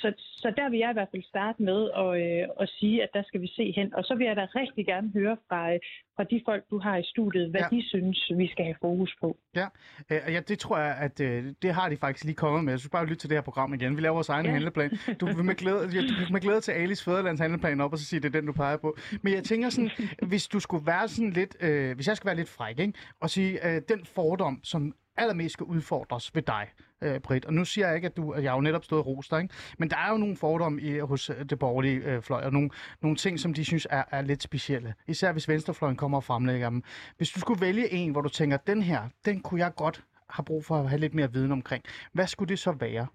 så, 0.02 0.14
så 0.18 0.54
der 0.58 0.70
vil 0.70 0.80
jeg 0.80 0.90
i 0.90 0.94
hvert 0.94 1.12
fald 1.12 1.24
starte 1.24 1.64
med 1.64 1.80
at, 2.04 2.12
øh, 2.24 2.48
at 2.60 2.70
sige, 2.70 3.04
at 3.04 3.10
der 3.14 3.24
skal 3.24 3.42
vi 3.42 3.48
se 3.48 3.74
hen. 3.76 3.94
Og 3.96 4.04
så 4.04 4.16
vil 4.16 4.28
jeg 4.28 4.36
da 4.36 4.46
rigtig 4.56 4.86
gerne 4.86 5.12
høre 5.14 5.38
fra, 5.50 5.74
øh, 5.74 5.80
fra 6.16 6.24
de 6.24 6.42
folk, 6.46 6.64
du 6.70 6.80
har 6.80 6.98
i 6.98 7.04
studiet, 7.04 7.50
hvad 7.50 7.62
ja. 7.62 7.76
de 7.76 7.90
synes, 7.90 8.32
vi 8.38 8.48
skal 8.48 8.66
have 8.66 8.76
fokus 8.82 9.16
på. 9.22 9.38
Ja, 9.56 9.68
øh, 10.12 10.34
ja 10.34 10.40
det 10.40 10.60
tror 10.60 10.78
jeg, 10.78 10.96
at 11.00 11.20
øh, 11.20 11.54
det 11.62 11.74
har 11.74 11.90
de 11.90 11.98
faktisk 11.98 12.26
lige 12.26 12.36
kommet 12.36 12.64
med. 12.64 12.74
Jeg 12.74 12.80
synes 12.80 12.90
bare, 12.90 13.06
lytte 13.06 13.22
til 13.22 13.30
det 13.30 13.38
her 13.38 13.42
program 13.42 13.74
igen. 13.74 13.98
Vi 13.98 14.02
laver 14.02 14.14
vores 14.14 14.30
egen 14.30 14.46
ja. 14.46 14.52
handleplan. 14.52 14.92
Du 15.20 15.26
vil 15.26 15.46
med 15.46 15.56
glæde, 15.56 15.84
du 16.10 16.16
vil 16.22 16.32
med 16.32 16.42
glæde 16.42 16.62
til 16.62 16.72
Alice 16.72 17.04
Fæderlands 17.04 17.40
handleplan 17.40 17.82
op, 17.82 17.92
og 17.92 17.98
så 17.98 18.06
sige, 18.06 18.20
det 18.20 18.36
er 18.36 18.40
den, 18.40 18.46
du 18.46 18.54
peger 18.54 18.78
på. 18.78 18.98
Men 19.22 19.34
jeg 19.34 19.44
tænker 19.44 19.70
sådan, 19.70 19.90
hvis 20.28 20.48
du 20.48 20.60
skulle 20.60 20.86
være 20.86 21.08
sådan 21.08 21.30
lidt, 21.30 21.56
øh, 21.62 21.96
hvis 21.96 22.08
jeg 22.08 22.18
skal 22.18 22.28
være 22.28 22.36
lidt 22.36 22.50
fræk, 22.50 22.80
ikke? 22.80 22.94
og 23.22 23.30
sige, 23.30 23.68
øh, 23.68 23.82
den 23.90 24.06
fordom, 24.06 24.60
som 24.64 24.94
allermest 25.18 25.54
skal 25.54 25.64
udfordres 25.64 26.36
ved 26.36 26.42
dig, 26.42 26.68
øh, 27.02 27.20
Britt. 27.20 27.46
Og 27.46 27.54
nu 27.54 27.66
siger 27.66 27.88
jeg 27.88 27.96
ikke, 27.96 28.06
at 28.06 28.18
du, 28.18 28.32
at 28.32 28.44
jeg 28.44 28.52
har 28.52 28.58
jo 28.58 28.62
netop 28.62 28.84
stået 28.84 29.06
og 29.06 29.24
dig, 29.32 29.42
ikke? 29.42 29.54
men 29.78 29.90
der 29.90 29.98
er 29.98 30.12
jo 30.12 30.18
nogle 30.18 30.36
fordomme 30.36 30.82
i, 30.82 31.00
hos 31.00 31.30
øh, 31.30 31.46
det 31.50 31.60
borgerlige 31.60 31.98
øh, 31.98 32.22
fløj, 32.22 32.44
og 32.44 32.54
nogle, 32.54 32.70
nogle 33.02 33.18
ting, 33.18 33.40
som 33.40 33.54
de 33.54 33.66
synes 33.66 33.88
er, 33.90 34.04
er 34.12 34.22
lidt 34.22 34.44
specielle. 34.44 34.94
Især 35.08 35.32
hvis 35.32 35.50
venstrefløjen 35.50 35.96
kommer 35.96 36.18
og 36.18 36.24
fremlægger 36.24 36.70
dem. 36.70 36.84
Hvis 37.18 37.30
du 37.30 37.40
skulle 37.40 37.62
vælge 37.62 37.94
en, 37.94 38.12
hvor 38.12 38.22
du 38.22 38.30
tænker, 38.30 38.58
den 38.58 38.82
her, 38.82 39.10
den 39.26 39.42
kunne 39.42 39.60
jeg 39.60 39.76
godt 39.76 40.04
have 40.30 40.46
brug 40.46 40.66
for 40.66 40.76
at 40.76 40.90
have 40.90 41.00
lidt 41.00 41.14
mere 41.14 41.34
viden 41.34 41.52
omkring. 41.52 41.84
Hvad 42.14 42.28
skulle 42.28 42.50
det 42.50 42.60
så 42.60 42.72
være? 42.72 43.08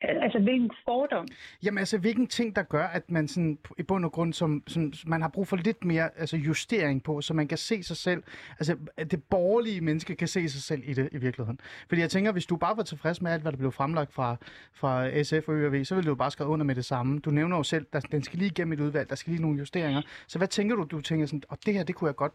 Altså, 0.00 0.38
hvilken 0.38 0.70
fordom? 0.84 1.26
Jamen, 1.62 1.78
altså, 1.78 1.98
hvilken 1.98 2.26
ting, 2.26 2.56
der 2.56 2.62
gør, 2.62 2.84
at 2.84 3.10
man 3.10 3.28
sådan, 3.28 3.58
i 3.78 3.82
bund 3.82 4.04
og 4.04 4.12
grund, 4.12 4.32
som, 4.32 4.62
som, 4.66 4.92
man 5.06 5.22
har 5.22 5.28
brug 5.28 5.48
for 5.48 5.56
lidt 5.56 5.84
mere 5.84 6.10
altså, 6.18 6.36
justering 6.36 7.02
på, 7.02 7.20
så 7.20 7.34
man 7.34 7.48
kan 7.48 7.58
se 7.58 7.82
sig 7.82 7.96
selv, 7.96 8.22
altså, 8.58 8.76
at 8.96 9.10
det 9.10 9.22
borgerlige 9.24 9.80
menneske 9.80 10.14
kan 10.14 10.28
se 10.28 10.48
sig 10.48 10.62
selv 10.62 10.82
i 10.84 10.94
det 10.94 11.08
i 11.12 11.18
virkeligheden. 11.18 11.60
Fordi 11.88 12.00
jeg 12.00 12.10
tænker, 12.10 12.32
hvis 12.32 12.46
du 12.46 12.56
bare 12.56 12.76
var 12.76 12.82
tilfreds 12.82 13.22
med 13.22 13.32
alt, 13.32 13.42
hvad 13.42 13.52
der 13.52 13.58
blev 13.58 13.72
fremlagt 13.72 14.12
fra, 14.12 14.36
fra 14.72 15.22
SF 15.22 15.48
og 15.48 15.54
ØRV, 15.54 15.84
så 15.84 15.94
ville 15.94 16.06
du 16.06 16.10
jo 16.10 16.16
bare 16.16 16.30
skrive 16.30 16.48
under 16.48 16.64
med 16.64 16.74
det 16.74 16.84
samme. 16.84 17.18
Du 17.18 17.30
nævner 17.30 17.56
jo 17.56 17.62
selv, 17.62 17.86
at 17.92 18.06
den 18.12 18.22
skal 18.22 18.38
lige 18.38 18.50
igennem 18.50 18.72
et 18.72 18.80
udvalg, 18.80 19.10
der 19.10 19.16
skal 19.16 19.30
lige 19.30 19.42
nogle 19.42 19.58
justeringer. 19.58 20.02
Så 20.26 20.38
hvad 20.38 20.48
tænker 20.48 20.76
du, 20.76 20.82
du 20.82 21.00
tænker 21.00 21.26
sådan, 21.26 21.42
og 21.48 21.58
det 21.66 21.74
her, 21.74 21.82
det 21.82 21.94
kunne 21.94 22.08
jeg 22.08 22.16
godt 22.16 22.32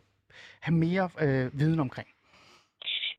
have 0.60 0.76
mere 0.76 1.10
øh, 1.22 1.60
viden 1.60 1.80
omkring? 1.80 2.08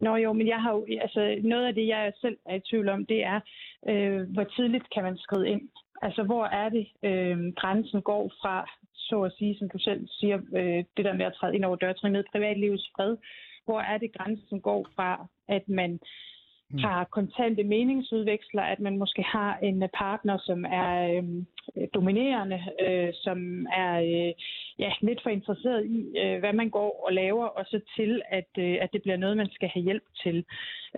Nå 0.05 0.17
jo, 0.17 0.33
men 0.33 0.47
jeg 0.49 0.61
har 0.63 0.73
jo, 0.73 0.87
altså 1.01 1.41
noget 1.43 1.67
af 1.67 1.75
det, 1.75 1.87
jeg 1.87 2.13
selv 2.21 2.37
er 2.47 2.55
i 2.55 2.67
tvivl 2.71 2.89
om, 2.89 3.07
det 3.07 3.25
er, 3.25 3.41
øh, 3.89 4.21
hvor 4.33 4.45
tidligt 4.45 4.91
kan 4.95 5.03
man 5.03 5.17
skride 5.19 5.49
ind? 5.49 5.69
Altså, 6.03 6.23
hvor 6.23 6.45
er 6.45 6.69
det, 6.69 6.87
øh, 7.03 7.39
grænsen 7.61 8.03
går 8.03 8.25
fra, 8.41 8.71
så 8.95 9.23
at 9.23 9.33
sige, 9.39 9.59
som 9.59 9.69
du 9.69 9.79
selv 9.79 10.09
siger, 10.09 10.39
øh, 10.59 10.85
det 10.97 11.05
der 11.05 11.13
med 11.13 11.27
at 11.27 11.35
træde 11.35 11.55
ind 11.55 11.65
over 11.65 11.77
dørtrinnet, 11.77 12.27
privatlivets 12.33 12.91
fred. 12.97 13.17
Hvor 13.65 13.81
er 13.81 13.99
det, 13.99 14.17
grænsen 14.17 14.61
går 14.61 14.89
fra, 14.97 15.27
at 15.49 15.69
man 15.69 15.93
øh, 15.93 16.34
Mm. 16.75 16.79
har 16.79 17.05
kontante 17.05 17.65
meningsudveksler, 17.65 18.63
at 18.63 18.81
man 18.81 18.99
måske 18.99 19.23
har 19.23 19.59
en 19.63 19.89
partner, 19.95 20.39
som 20.39 20.65
er 20.65 21.17
øhm, 21.17 21.47
øh, 21.77 21.89
dominerende, 21.95 22.61
øh, 22.87 23.11
som 23.15 23.67
er 23.67 23.95
øh, 24.01 24.33
ja, 24.79 24.93
lidt 25.01 25.23
for 25.23 25.31
interesseret 25.31 25.87
i, 25.87 26.19
øh, 26.19 26.39
hvad 26.39 26.53
man 26.53 26.71
går 26.71 27.05
og 27.07 27.13
laver, 27.13 27.47
og 27.47 27.65
så 27.67 27.81
til, 27.97 28.23
at, 28.31 28.51
øh, 28.59 28.77
at 28.81 28.93
det 28.93 29.03
bliver 29.03 29.17
noget, 29.17 29.37
man 29.37 29.51
skal 29.51 29.69
have 29.69 29.85
hjælp 29.85 30.05
til. 30.23 30.45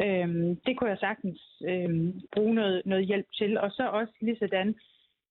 Øh, 0.02 0.28
det 0.66 0.76
kunne 0.76 0.90
jeg 0.90 0.98
sagtens 0.98 1.62
øh, 1.68 1.90
bruge 2.34 2.54
noget, 2.54 2.82
noget 2.84 3.06
hjælp 3.06 3.26
til. 3.38 3.58
Og 3.58 3.70
så 3.70 3.88
også 3.88 4.12
lige 4.20 4.38
sådan, 4.38 4.74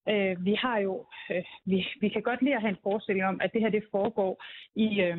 øh, 0.09 0.45
vi 0.45 0.53
har 0.53 0.77
jo, 0.79 1.05
øh, 1.31 1.43
vi, 1.65 1.87
vi 2.01 2.09
kan 2.09 2.21
godt 2.21 2.41
lide 2.41 2.55
at 2.55 2.61
have 2.61 2.75
en 2.75 2.83
forestilling 2.83 3.25
om, 3.25 3.39
at 3.41 3.53
det 3.53 3.61
her 3.61 3.69
det 3.69 3.83
foregår 3.91 4.43
i, 4.75 5.01
øh, 5.01 5.17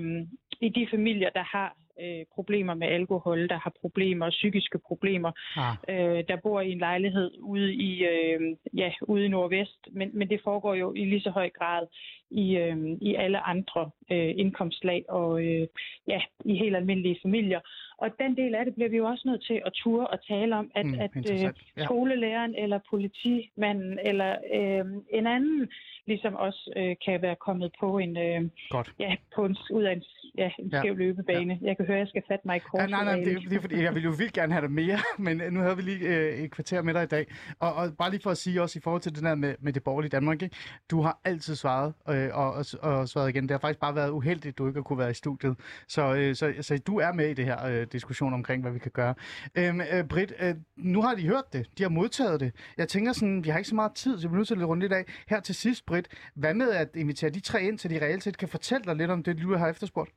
i 0.60 0.68
de 0.68 0.86
familier, 0.90 1.30
der 1.30 1.42
har 1.42 1.76
øh, 2.02 2.24
problemer 2.34 2.74
med 2.74 2.86
alkohol, 2.88 3.48
der 3.48 3.58
har 3.58 3.72
problemer, 3.80 4.30
psykiske 4.30 4.78
problemer, 4.78 5.32
Ah. 5.56 5.74
øh, 5.88 6.24
der 6.28 6.36
bor 6.36 6.60
i 6.60 6.72
en 6.72 6.78
lejlighed 6.78 7.30
ude 7.40 7.74
i 7.74 8.04
øh, 8.04 8.56
ja, 8.74 8.92
ude 9.02 9.24
i 9.24 9.28
Nordvest, 9.28 9.88
men, 9.92 10.10
men 10.12 10.28
det 10.30 10.40
foregår 10.44 10.74
jo 10.74 10.92
i 10.94 11.04
lige 11.04 11.20
så 11.20 11.30
høj 11.30 11.50
grad 11.50 11.86
i, 12.30 12.56
øh, 12.56 12.76
i 13.00 13.14
alle 13.14 13.40
andre 13.40 13.90
øh, 14.12 14.32
indkomstlag 14.36 15.04
og 15.08 15.44
øh, 15.44 15.66
ja, 16.08 16.20
i 16.44 16.54
helt 16.56 16.76
almindelige 16.76 17.18
familier. 17.22 17.60
Og 17.98 18.10
den 18.18 18.36
del 18.36 18.54
af 18.54 18.64
det 18.64 18.74
bliver 18.74 18.88
vi 18.90 18.96
jo 18.96 19.06
også 19.06 19.22
nødt 19.28 19.44
til 19.44 19.62
at 19.66 19.72
ture 19.72 20.06
og 20.06 20.18
tale 20.28 20.56
om, 20.56 20.70
at, 20.74 20.86
Mm, 20.86 21.00
at 21.00 21.30
øh, 21.32 21.52
skolelæreren 21.84 22.54
eller 22.54 22.78
politimanden 22.90 23.98
eller 24.04 24.36
øh, 24.54 24.84
en 25.10 25.26
anden 25.26 25.68
ligesom 26.06 26.34
også 26.36 26.72
øh, 26.76 26.96
kan 27.04 27.22
være 27.22 27.36
kommet 27.36 27.72
på 27.80 27.98
en, 27.98 28.16
øh, 28.16 28.40
Godt. 28.70 28.92
ja, 28.98 29.16
på 29.34 29.44
en, 29.44 29.56
ud 29.70 29.82
af 29.82 29.92
en, 29.92 30.02
ja, 30.38 30.50
en 30.58 30.68
Ja. 30.68 30.78
skæv 30.80 30.96
løbebane. 30.96 31.58
Jeg 31.62 31.76
kan 31.76 31.86
høre, 31.86 31.96
at 31.96 32.00
jeg 32.00 32.08
skal 32.08 32.22
fatte 32.28 32.42
mig 32.46 32.56
i 32.56 32.58
kort. 32.58 32.80
Ja, 32.82 32.86
nej, 32.86 33.04
nej, 33.04 33.14
det, 33.14 33.32
er- 33.32 33.38
det 33.40 33.52
er 33.52 33.60
fordi, 33.60 33.82
jeg 33.82 33.94
ville 33.94 34.04
jo 34.04 34.14
vildt 34.18 34.32
gerne 34.32 34.52
have 34.52 34.62
det 34.62 34.70
mere, 34.70 34.98
men 35.18 35.40
øh, 35.40 35.52
nu 35.52 35.60
havde 35.60 35.76
vi 35.76 35.82
lige 35.82 36.08
øh, 36.08 36.38
et 36.38 36.50
kvarter 36.50 36.82
med 36.82 36.94
dig 36.94 37.02
i 37.02 37.06
dag. 37.06 37.26
Og, 37.58 37.74
og 37.74 37.96
bare 37.98 38.10
lige 38.10 38.20
for 38.22 38.30
at 38.30 38.38
sige 38.38 38.62
også 38.62 38.78
i 38.78 38.82
forhold 38.82 39.02
til 39.02 39.14
det 39.14 39.22
der 39.22 39.34
med, 39.34 39.54
med 39.60 39.72
det 39.72 39.82
borgerlige 39.84 40.10
Danmark, 40.10 40.42
ikke? 40.42 40.56
du 40.90 41.00
har 41.00 41.20
altid 41.24 41.54
svaret 41.54 41.94
øh, 42.08 42.28
og, 42.32 42.52
og, 42.52 42.64
og 42.82 43.08
svaret 43.08 43.28
igen. 43.28 43.42
Det 43.42 43.50
har 43.50 43.58
faktisk 43.58 43.80
bare 43.80 43.94
været 43.94 44.10
uheldigt, 44.10 44.46
at 44.52 44.58
du 44.58 44.66
ikke 44.66 44.78
har 44.78 44.82
kunne 44.82 44.98
være 44.98 45.10
i 45.10 45.14
studiet. 45.14 45.56
Så, 45.88 46.14
øh, 46.14 46.34
så, 46.34 46.54
så 46.60 46.78
du 46.86 46.96
er 46.98 47.12
med 47.12 47.28
i 47.28 47.34
det 47.34 47.44
her 47.44 47.66
øh, 47.66 47.86
diskussion 47.92 48.34
omkring, 48.34 48.62
hvad 48.62 48.72
vi 48.72 48.78
kan 48.78 48.90
gøre. 48.94 49.14
Øhm, 49.58 49.80
øh, 49.80 50.04
Britt, 50.08 50.32
øh, 50.40 50.54
nu 50.76 51.02
har 51.02 51.14
de 51.14 51.22
hørt 51.28 51.44
det. 51.52 51.66
De 51.78 51.82
har 51.82 51.90
modtaget 51.90 52.40
det. 52.40 52.52
Jeg 52.78 52.88
tænker 52.88 53.12
sådan, 53.12 53.44
vi 53.44 53.48
har 53.48 53.58
ikke 53.58 53.68
så 53.68 53.74
meget 53.74 53.92
tid, 53.94 54.18
så 54.18 54.28
vi 54.28 54.32
er 54.32 54.36
nødt 54.36 54.46
til 54.48 54.54
at 54.54 54.58
løbe 54.58 54.68
rundt 54.68 54.84
i 54.84 54.88
dag. 54.88 55.04
Her 55.28 55.40
til 55.40 55.54
sidst, 55.54 55.86
Britt, 55.86 56.08
hvad 56.34 56.54
med 56.54 56.70
at 56.70 56.88
invitere 56.94 57.30
de 57.30 57.40
tre 57.40 57.62
ind, 57.62 57.78
så 57.78 57.88
de 57.88 57.98
reelt 58.02 58.22
set 58.22 58.38
kan 58.38 58.48
fortælle 58.48 58.84
dig 58.84 58.96
lidt 58.96 59.10
om 59.10 59.22
det, 59.22 59.42
du 59.42 59.56
har 59.56 59.68
efterspurgt? 59.68 60.10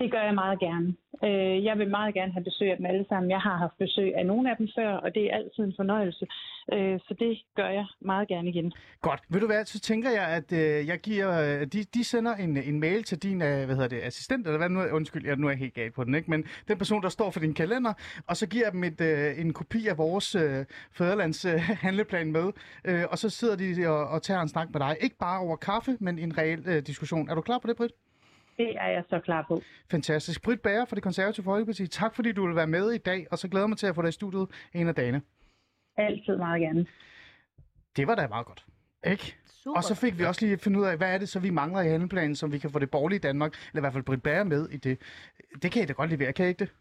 Det 0.00 0.10
gør 0.10 0.22
jeg 0.22 0.34
meget 0.34 0.58
gerne. 0.60 0.88
Øh, 1.24 1.64
jeg 1.64 1.78
vil 1.78 1.90
meget 1.90 2.14
gerne 2.14 2.32
have 2.32 2.44
besøg 2.44 2.70
af 2.70 2.76
dem 2.76 2.86
alle 2.86 3.06
sammen. 3.08 3.30
Jeg 3.30 3.40
har 3.40 3.56
haft 3.56 3.78
besøg 3.78 4.14
af 4.16 4.26
nogle 4.26 4.50
af 4.50 4.56
dem 4.56 4.68
før, 4.76 4.92
og 4.92 5.14
det 5.14 5.24
er 5.24 5.36
altid 5.36 5.62
en 5.64 5.74
fornøjelse. 5.76 6.26
Øh, 6.72 7.00
så 7.06 7.14
det 7.18 7.38
gør 7.56 7.68
jeg 7.68 7.86
meget 8.00 8.28
gerne 8.28 8.48
igen. 8.48 8.72
Godt. 9.00 9.20
Ved 9.28 9.40
du 9.40 9.46
hvad, 9.46 9.64
så 9.64 9.80
tænker 9.80 10.10
jeg, 10.10 10.26
at 10.38 10.52
øh, 10.52 10.86
jeg 10.86 10.98
giver, 10.98 11.28
øh, 11.42 11.66
de, 11.66 11.84
de 11.94 12.04
sender 12.04 12.34
en, 12.34 12.56
en 12.56 12.80
mail 12.80 13.02
til 13.02 13.18
din 13.22 13.42
øh, 13.42 13.64
hvad 13.66 13.74
hedder 13.76 13.88
det, 13.88 14.00
assistent, 14.02 14.46
eller 14.46 14.58
hvad 14.58 14.68
nu 14.68 14.80
undskyld, 14.92 15.26
jeg, 15.26 15.36
nu 15.36 15.46
er 15.46 15.50
jeg 15.50 15.58
helt 15.58 15.74
galt 15.74 15.94
på 15.94 16.04
den, 16.04 16.14
ikke? 16.14 16.30
men 16.30 16.44
den 16.68 16.78
person, 16.78 17.02
der 17.02 17.08
står 17.08 17.30
for 17.30 17.40
din 17.40 17.54
kalender, 17.54 17.92
og 18.26 18.36
så 18.36 18.48
giver 18.48 18.64
jeg 18.64 18.72
dem 18.72 18.84
et, 18.84 19.00
øh, 19.00 19.40
en 19.40 19.52
kopi 19.52 19.86
af 19.86 19.98
vores 19.98 20.34
øh, 20.34 20.64
fædrelands 20.92 21.44
øh, 21.44 21.60
handleplan 21.86 22.32
med, 22.32 22.52
øh, 22.84 23.04
og 23.10 23.18
så 23.18 23.30
sidder 23.30 23.56
de 23.56 23.88
og, 23.88 24.08
og 24.08 24.22
tager 24.22 24.40
en 24.40 24.48
snak 24.48 24.68
med 24.72 24.80
dig. 24.80 24.96
Ikke 25.00 25.16
bare 25.18 25.40
over 25.40 25.56
kaffe, 25.56 25.96
men 26.00 26.18
en 26.18 26.38
reel 26.38 26.62
øh, 26.66 26.82
diskussion. 26.86 27.28
Er 27.28 27.34
du 27.34 27.40
klar 27.40 27.58
på 27.58 27.68
det, 27.68 27.76
Britt? 27.76 27.92
Det 28.60 28.76
er 28.76 28.88
jeg 28.88 29.04
så 29.10 29.20
klar 29.20 29.44
på. 29.48 29.62
Fantastisk. 29.90 30.42
Britt 30.42 30.62
Bager 30.62 30.84
fra 30.84 30.94
det 30.94 31.02
konservative 31.02 31.44
Folkeparti, 31.44 31.86
tak 31.86 32.14
fordi 32.14 32.32
du 32.32 32.46
vil 32.46 32.56
være 32.56 32.66
med 32.66 32.90
i 32.90 32.98
dag, 32.98 33.26
og 33.30 33.38
så 33.38 33.48
glæder 33.48 33.64
jeg 33.64 33.68
mig 33.68 33.78
til 33.78 33.86
at 33.86 33.94
få 33.94 34.02
dig 34.02 34.08
i 34.08 34.12
studiet 34.12 34.48
en 34.74 34.88
af 34.88 34.94
dagene. 34.94 35.22
Altid 35.96 36.36
meget 36.36 36.60
gerne. 36.60 36.86
Det 37.96 38.06
var 38.06 38.14
da 38.14 38.28
meget 38.28 38.46
godt. 38.46 38.66
Ikke? 39.06 39.36
Super. 39.46 39.76
Og 39.76 39.84
så 39.84 39.94
fik 39.94 40.18
vi 40.18 40.24
også 40.24 40.46
lige 40.46 40.58
fundet 40.58 40.80
ud 40.80 40.84
af, 40.84 40.96
hvad 40.96 41.14
er 41.14 41.18
det 41.18 41.28
så, 41.28 41.40
vi 41.40 41.50
mangler 41.50 41.80
i 41.80 41.88
handleplanen, 41.88 42.36
som 42.36 42.52
vi 42.52 42.58
kan 42.58 42.70
få 42.70 42.78
det 42.78 42.90
borgerlige 42.90 43.18
Danmark, 43.18 43.52
eller 43.52 43.80
i 43.80 43.82
hvert 43.82 43.92
fald 43.92 44.04
Britt 44.04 44.22
Bager 44.22 44.44
med 44.44 44.68
i 44.68 44.76
det. 44.76 44.98
Det 45.62 45.72
kan 45.72 45.82
I 45.82 45.86
da 45.86 45.92
godt 45.92 46.10
levere, 46.10 46.32
kan 46.32 46.46
I 46.46 46.48
ikke 46.48 46.58
det? 46.58 46.72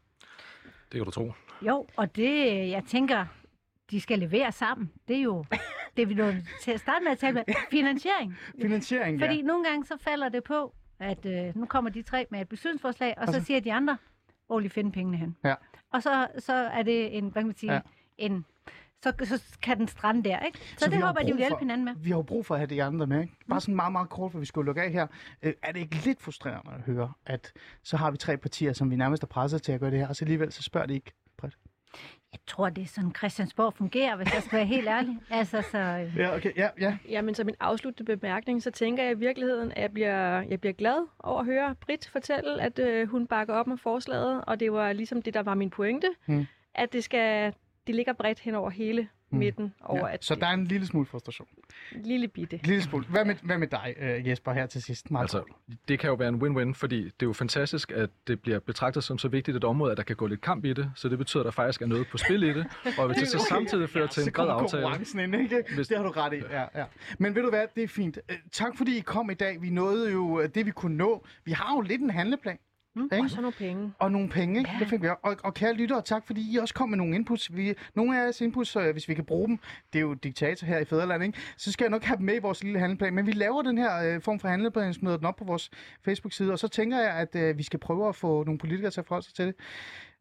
Det 0.64 0.98
kan 1.00 1.06
du 1.06 1.12
tro. 1.12 1.32
Jo, 1.62 1.88
og 1.96 2.16
det, 2.16 2.70
jeg 2.70 2.84
tænker, 2.88 3.26
de 3.92 4.02
skal 4.02 4.20
levere 4.20 4.52
sammen. 4.52 4.92
Det 5.08 5.16
er 5.16 5.22
jo 5.22 5.46
det, 5.98 6.10
vi 6.10 6.14
nu 6.14 6.32
til 6.62 6.72
at 6.72 6.80
starte 6.80 7.04
med 7.04 7.12
at 7.12 7.18
tale 7.18 7.34
med. 7.34 7.44
Finansiering. 7.72 8.36
Finansiering, 8.62 9.20
Fordi 9.20 9.36
ja. 9.36 9.42
nogle 9.42 9.64
gange 9.64 9.86
så 9.86 9.98
falder 10.02 10.30
det 10.30 10.44
på, 10.44 10.74
at 11.00 11.26
øh, 11.26 11.56
nu 11.58 11.66
kommer 11.66 11.90
de 11.92 12.02
tre 12.02 12.26
med 12.32 12.42
et 12.42 12.50
beslutningsforslag, 12.50 13.14
og, 13.18 13.22
Og 13.22 13.34
så, 13.34 13.40
så- 13.40 13.46
siger 13.46 13.60
de 13.60 13.74
andre, 13.74 13.98
hvor 14.48 14.60
I 14.60 14.70
finde 14.70 14.92
pengene 14.92 15.18
hen? 15.18 15.36
Ja. 15.44 15.56
Og 15.94 16.04
så, 16.04 16.28
så 16.38 16.54
er 16.54 16.84
det 16.84 17.18
en, 17.18 17.24
hvad 17.30 17.42
kan 17.42 17.48
man 17.48 17.56
sige, 17.58 17.74
Ja. 17.74 17.80
en, 18.18 18.46
så, 19.04 19.14
så 19.24 19.58
kan 19.62 19.78
den 19.80 19.88
strande 19.88 20.24
der, 20.30 20.40
ikke? 20.40 20.58
Så, 20.60 20.76
Så 20.78 20.90
det 20.90 21.02
håber 21.02 21.20
jeg, 21.20 21.28
de 21.28 21.32
vil 21.34 21.38
hjælpe 21.38 21.54
for- 21.54 21.60
hinanden 21.60 21.86
med. 21.86 21.94
Vi 21.96 22.10
har 22.10 22.18
jo 22.18 22.22
brug 22.22 22.46
for 22.46 22.56
at 22.56 22.60
have 22.60 22.68
de 22.68 22.84
andre 22.84 23.08
med, 23.08 23.22
ikke? 23.22 23.34
Bare 23.50 23.62
sådan 23.62 23.76
meget, 23.76 23.92
meget 23.92 24.10
kort, 24.10 24.32
for 24.32 24.40
vi 24.40 24.46
skulle 24.46 24.66
lukke 24.66 24.82
af 24.82 24.92
her. 24.92 25.08
Øh, 25.44 25.54
er 25.64 25.72
det 25.72 25.80
ikke 25.80 25.96
lidt 26.06 26.22
frustrerende 26.22 26.72
at 26.74 26.82
høre, 26.82 27.14
at 27.26 27.54
så 27.84 27.98
har 27.98 28.12
vi 28.12 28.18
tre 28.18 28.38
partier, 28.38 28.74
som 28.74 28.92
vi 28.92 28.96
nærmest 28.96 29.24
er 29.24 29.28
presset 29.28 29.62
til 29.64 29.72
at 29.72 29.80
gøre 29.80 29.92
det 29.92 30.00
her, 30.00 30.08
og 30.08 30.16
så 30.16 30.26
alligevel 30.26 30.52
så 30.52 30.64
spørger 30.64 30.88
de 30.88 30.94
ikke? 30.94 31.12
Britt? 31.38 31.58
Jeg 32.32 32.40
tror, 32.48 32.70
det 32.70 32.82
er 32.82 32.88
sådan, 32.88 33.16
Christiansborg 33.16 33.74
fungerer, 33.74 34.16
hvis 34.16 34.34
jeg 34.34 34.44
skal 34.44 34.58
være 34.58 34.66
helt 34.66 34.88
ærlig. 34.88 35.18
Altså, 35.30 35.62
så... 35.72 35.78
øh, 35.78 36.18
Ja, 36.18 36.36
okay, 36.36 36.52
ja, 36.58 36.70
ja. 36.80 36.98
Jamen, 37.10 37.36
som 37.36 37.50
en 37.50 37.56
afsluttende 37.60 38.18
bemærkning, 38.18 38.64
så 38.64 38.72
tænker 38.72 39.04
jeg 39.04 39.12
i 39.12 39.16
virkeligheden, 39.16 39.72
at 39.72 39.82
jeg 39.82 39.92
bliver, 39.92 40.42
jeg 40.42 40.60
bliver 40.62 40.74
glad 40.74 41.08
over 41.20 41.40
at 41.40 41.46
høre 41.46 41.76
Britt 41.76 42.10
fortælle, 42.10 42.62
at 42.62 42.80
øh, 42.80 43.08
hun 43.10 43.28
bakker 43.28 43.54
op 43.54 43.68
med 43.68 43.78
forslaget, 43.78 44.44
og 44.48 44.60
det 44.60 44.72
var 44.72 44.94
ligesom 44.94 45.22
det, 45.22 45.34
der 45.34 45.44
var 45.44 45.54
min 45.56 45.70
pointe, 45.70 46.08
Mm. 46.28 46.46
at 46.76 46.94
det 46.94 47.04
skal, 47.04 47.54
det 47.88 47.96
ligger 47.96 48.14
bredt 48.14 48.40
hen 48.40 48.56
over 48.56 48.70
hele 48.70 49.08
midten, 49.38 49.74
over 49.82 50.08
ja. 50.08 50.14
at 50.14 50.26
Så 50.26 50.36
der 50.36 50.48
er 50.48 50.52
en 50.54 50.66
lille 50.66 50.88
smule 50.88 51.06
frustration. 51.06 51.48
lille 51.92 52.28
bitte. 52.28 52.56
En 52.56 52.62
lille 52.66 52.82
smule. 52.82 53.06
Hvad 53.06 53.26
med, 53.26 53.36
hvad 53.44 53.58
med 53.58 53.68
dig, 53.68 53.96
øh, 54.00 54.28
Jesper, 54.28 54.54
her 54.54 54.66
til 54.66 54.82
sidst? 54.84 55.12
Meget 55.12 55.24
Altså, 55.24 55.44
det 55.88 56.00
kan 56.00 56.08
jo 56.10 56.14
være 56.16 56.30
en 56.30 56.42
win-win, 56.42 56.74
fordi 56.74 57.04
det 57.04 57.12
er 57.12 57.26
jo 57.26 57.34
fantastisk, 57.34 57.92
at 57.92 58.10
det 58.28 58.42
bliver 58.42 58.60
betragtet 58.60 59.04
som 59.04 59.18
så 59.18 59.28
vigtigt 59.28 59.58
et 59.58 59.64
område, 59.64 59.92
at 59.92 59.98
der 59.98 60.04
kan 60.04 60.16
gå 60.16 60.28
lidt 60.28 60.42
kamp 60.42 60.66
i 60.66 60.74
det. 60.74 60.92
Så 60.96 61.10
det 61.10 61.18
betyder, 61.18 61.42
at 61.44 61.46
der 61.46 61.52
faktisk 61.52 61.82
er 61.82 61.86
noget 61.86 62.08
på 62.12 62.18
spil 62.18 62.44
i 62.44 62.54
det. 62.54 62.66
Og 62.98 63.06
hvis 63.08 63.18
det 63.18 63.28
så 63.28 63.40
samtidig 63.50 63.90
fører 63.90 64.08
til 64.08 64.24
så 64.24 64.30
en 64.30 64.34
bred 64.34 64.48
aftale. 64.50 64.84
konkurrencen 64.84 65.20
ind, 65.20 65.36
ikke? 65.36 65.64
Hvis- 65.76 65.88
Det 65.88 65.98
har 65.98 66.04
du 66.04 66.12
ret 66.12 66.34
i, 66.34 66.38
ja, 66.52 66.66
ja. 66.76 66.86
Men 67.20 67.36
ved 67.36 67.42
du 67.42 67.50
hvad, 67.50 67.66
det 67.76 67.84
er 67.84 67.88
fint. 67.88 68.20
Øh, 68.32 68.38
Tak 68.52 68.78
fordi 68.78 68.98
I 68.98 69.02
kom 69.02 69.30
i 69.30 69.34
dag. 69.34 69.62
Vi 69.62 69.70
nåede 69.70 70.12
jo 70.12 70.42
øh, 70.42 70.50
det, 70.56 70.66
vi 70.66 70.72
kunne 70.72 70.98
nå. 70.98 71.26
Vi 71.46 71.52
har 71.52 71.76
jo 71.76 71.82
lidt 71.82 72.02
en 72.02 72.10
handleplan. 72.10 72.58
Mm. 72.96 73.04
Ikke? 73.04 73.24
Og 73.24 73.30
så 73.30 73.42
nogle 73.42 73.54
penge. 73.58 73.94
Og 74.00 74.12
nogle 74.12 74.30
penge? 74.30 74.66
Ja. 74.68 74.80
det 74.80 74.88
fik 74.88 75.02
vi. 75.02 75.08
Og, 75.08 75.36
og 75.44 75.54
kære 75.54 75.74
lyttere, 75.74 76.02
tak 76.02 76.26
fordi 76.28 76.54
I 76.54 76.58
også 76.58 76.74
kom 76.74 76.90
med 76.90 76.98
nogle 76.98 77.16
inputs. 77.16 77.56
Vi, 77.56 77.74
nogle 77.96 78.18
af 78.18 78.24
jeres 78.24 78.42
inputs, 78.42 78.76
øh, 78.76 78.92
hvis 78.92 79.10
vi 79.10 79.14
kan 79.14 79.26
bruge 79.26 79.48
dem, 79.48 79.60
det 79.94 80.00
er 80.00 80.04
jo 80.04 80.14
diktator 80.14 80.68
her 80.68 80.80
i 80.80 80.86
Fæderland, 80.86 81.24
ikke? 81.24 81.40
så 81.58 81.72
skal 81.72 81.86
jeg 81.86 81.92
nok 81.92 82.04
have 82.04 82.18
dem 82.18 82.26
med 82.26 82.36
i 82.36 82.40
vores 82.40 82.64
lille 82.64 82.80
handleplan. 82.80 83.14
Men 83.14 83.26
vi 83.26 83.32
laver 83.32 83.62
den 83.62 83.78
her 83.78 84.16
øh, 84.16 84.22
form 84.22 84.40
for 84.40 84.48
handleplan, 84.48 84.94
smider 84.94 85.18
den 85.18 85.26
op 85.26 85.36
på 85.36 85.44
vores 85.44 85.70
Facebook-side, 86.06 86.52
og 86.52 86.60
så 86.60 86.68
tænker 86.68 86.98
jeg, 86.98 87.14
at 87.16 87.36
øh, 87.36 87.58
vi 87.58 87.64
skal 87.64 87.80
prøve 87.80 88.08
at 88.08 88.16
få 88.16 88.44
nogle 88.44 88.58
politikere 88.58 88.92
til 88.92 89.02
at 89.02 89.08
forholde 89.08 89.26
sig 89.26 89.36
til 89.36 89.46
det. 89.46 89.56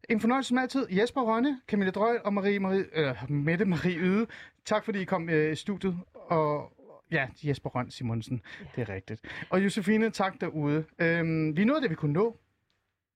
En 0.09 0.19
fornøjelse 0.19 0.47
som 0.47 0.57
altid. 0.57 0.87
Jesper 0.91 1.21
Rønne, 1.21 1.59
Camilla 1.67 1.91
Drøg 1.91 2.25
og 2.25 2.33
Marie, 2.33 2.59
Marie, 2.59 2.85
øh, 2.93 3.15
Mette 3.29 3.65
Marie 3.65 3.97
Yde. 3.97 4.27
Tak 4.65 4.85
fordi 4.85 4.99
I 4.99 5.05
kom 5.05 5.29
øh, 5.29 5.51
i 5.51 5.55
studiet. 5.55 5.97
Og 6.13 6.71
ja, 7.11 7.27
Jesper 7.43 7.69
Røn 7.69 7.91
Simonsen. 7.91 8.41
Det 8.75 8.89
er 8.89 8.93
rigtigt. 8.93 9.21
Og 9.49 9.63
Josefine, 9.63 10.09
tak 10.09 10.41
derude. 10.41 10.85
Øhm, 10.99 11.57
vi 11.57 11.65
nåede 11.65 11.81
det, 11.81 11.89
vi 11.89 11.95
kunne 11.95 12.13
nå. 12.13 12.37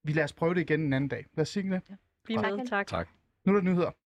Vi 0.04 0.14
lader 0.14 0.24
os 0.24 0.34
prøve 0.34 0.54
det 0.54 0.62
igen 0.62 0.82
en 0.82 0.94
anden 0.94 1.08
dag. 1.08 1.26
Lad 1.36 1.42
os 1.42 1.50
sige 1.50 1.72
det. 1.72 1.82
Vi 2.28 2.34
er 2.34 2.56
med. 2.58 2.68
Tak. 2.68 2.88
Tak. 2.88 3.10
Nu 3.46 3.52
er 3.52 3.58
der 3.58 3.64
nyheder. 3.64 3.92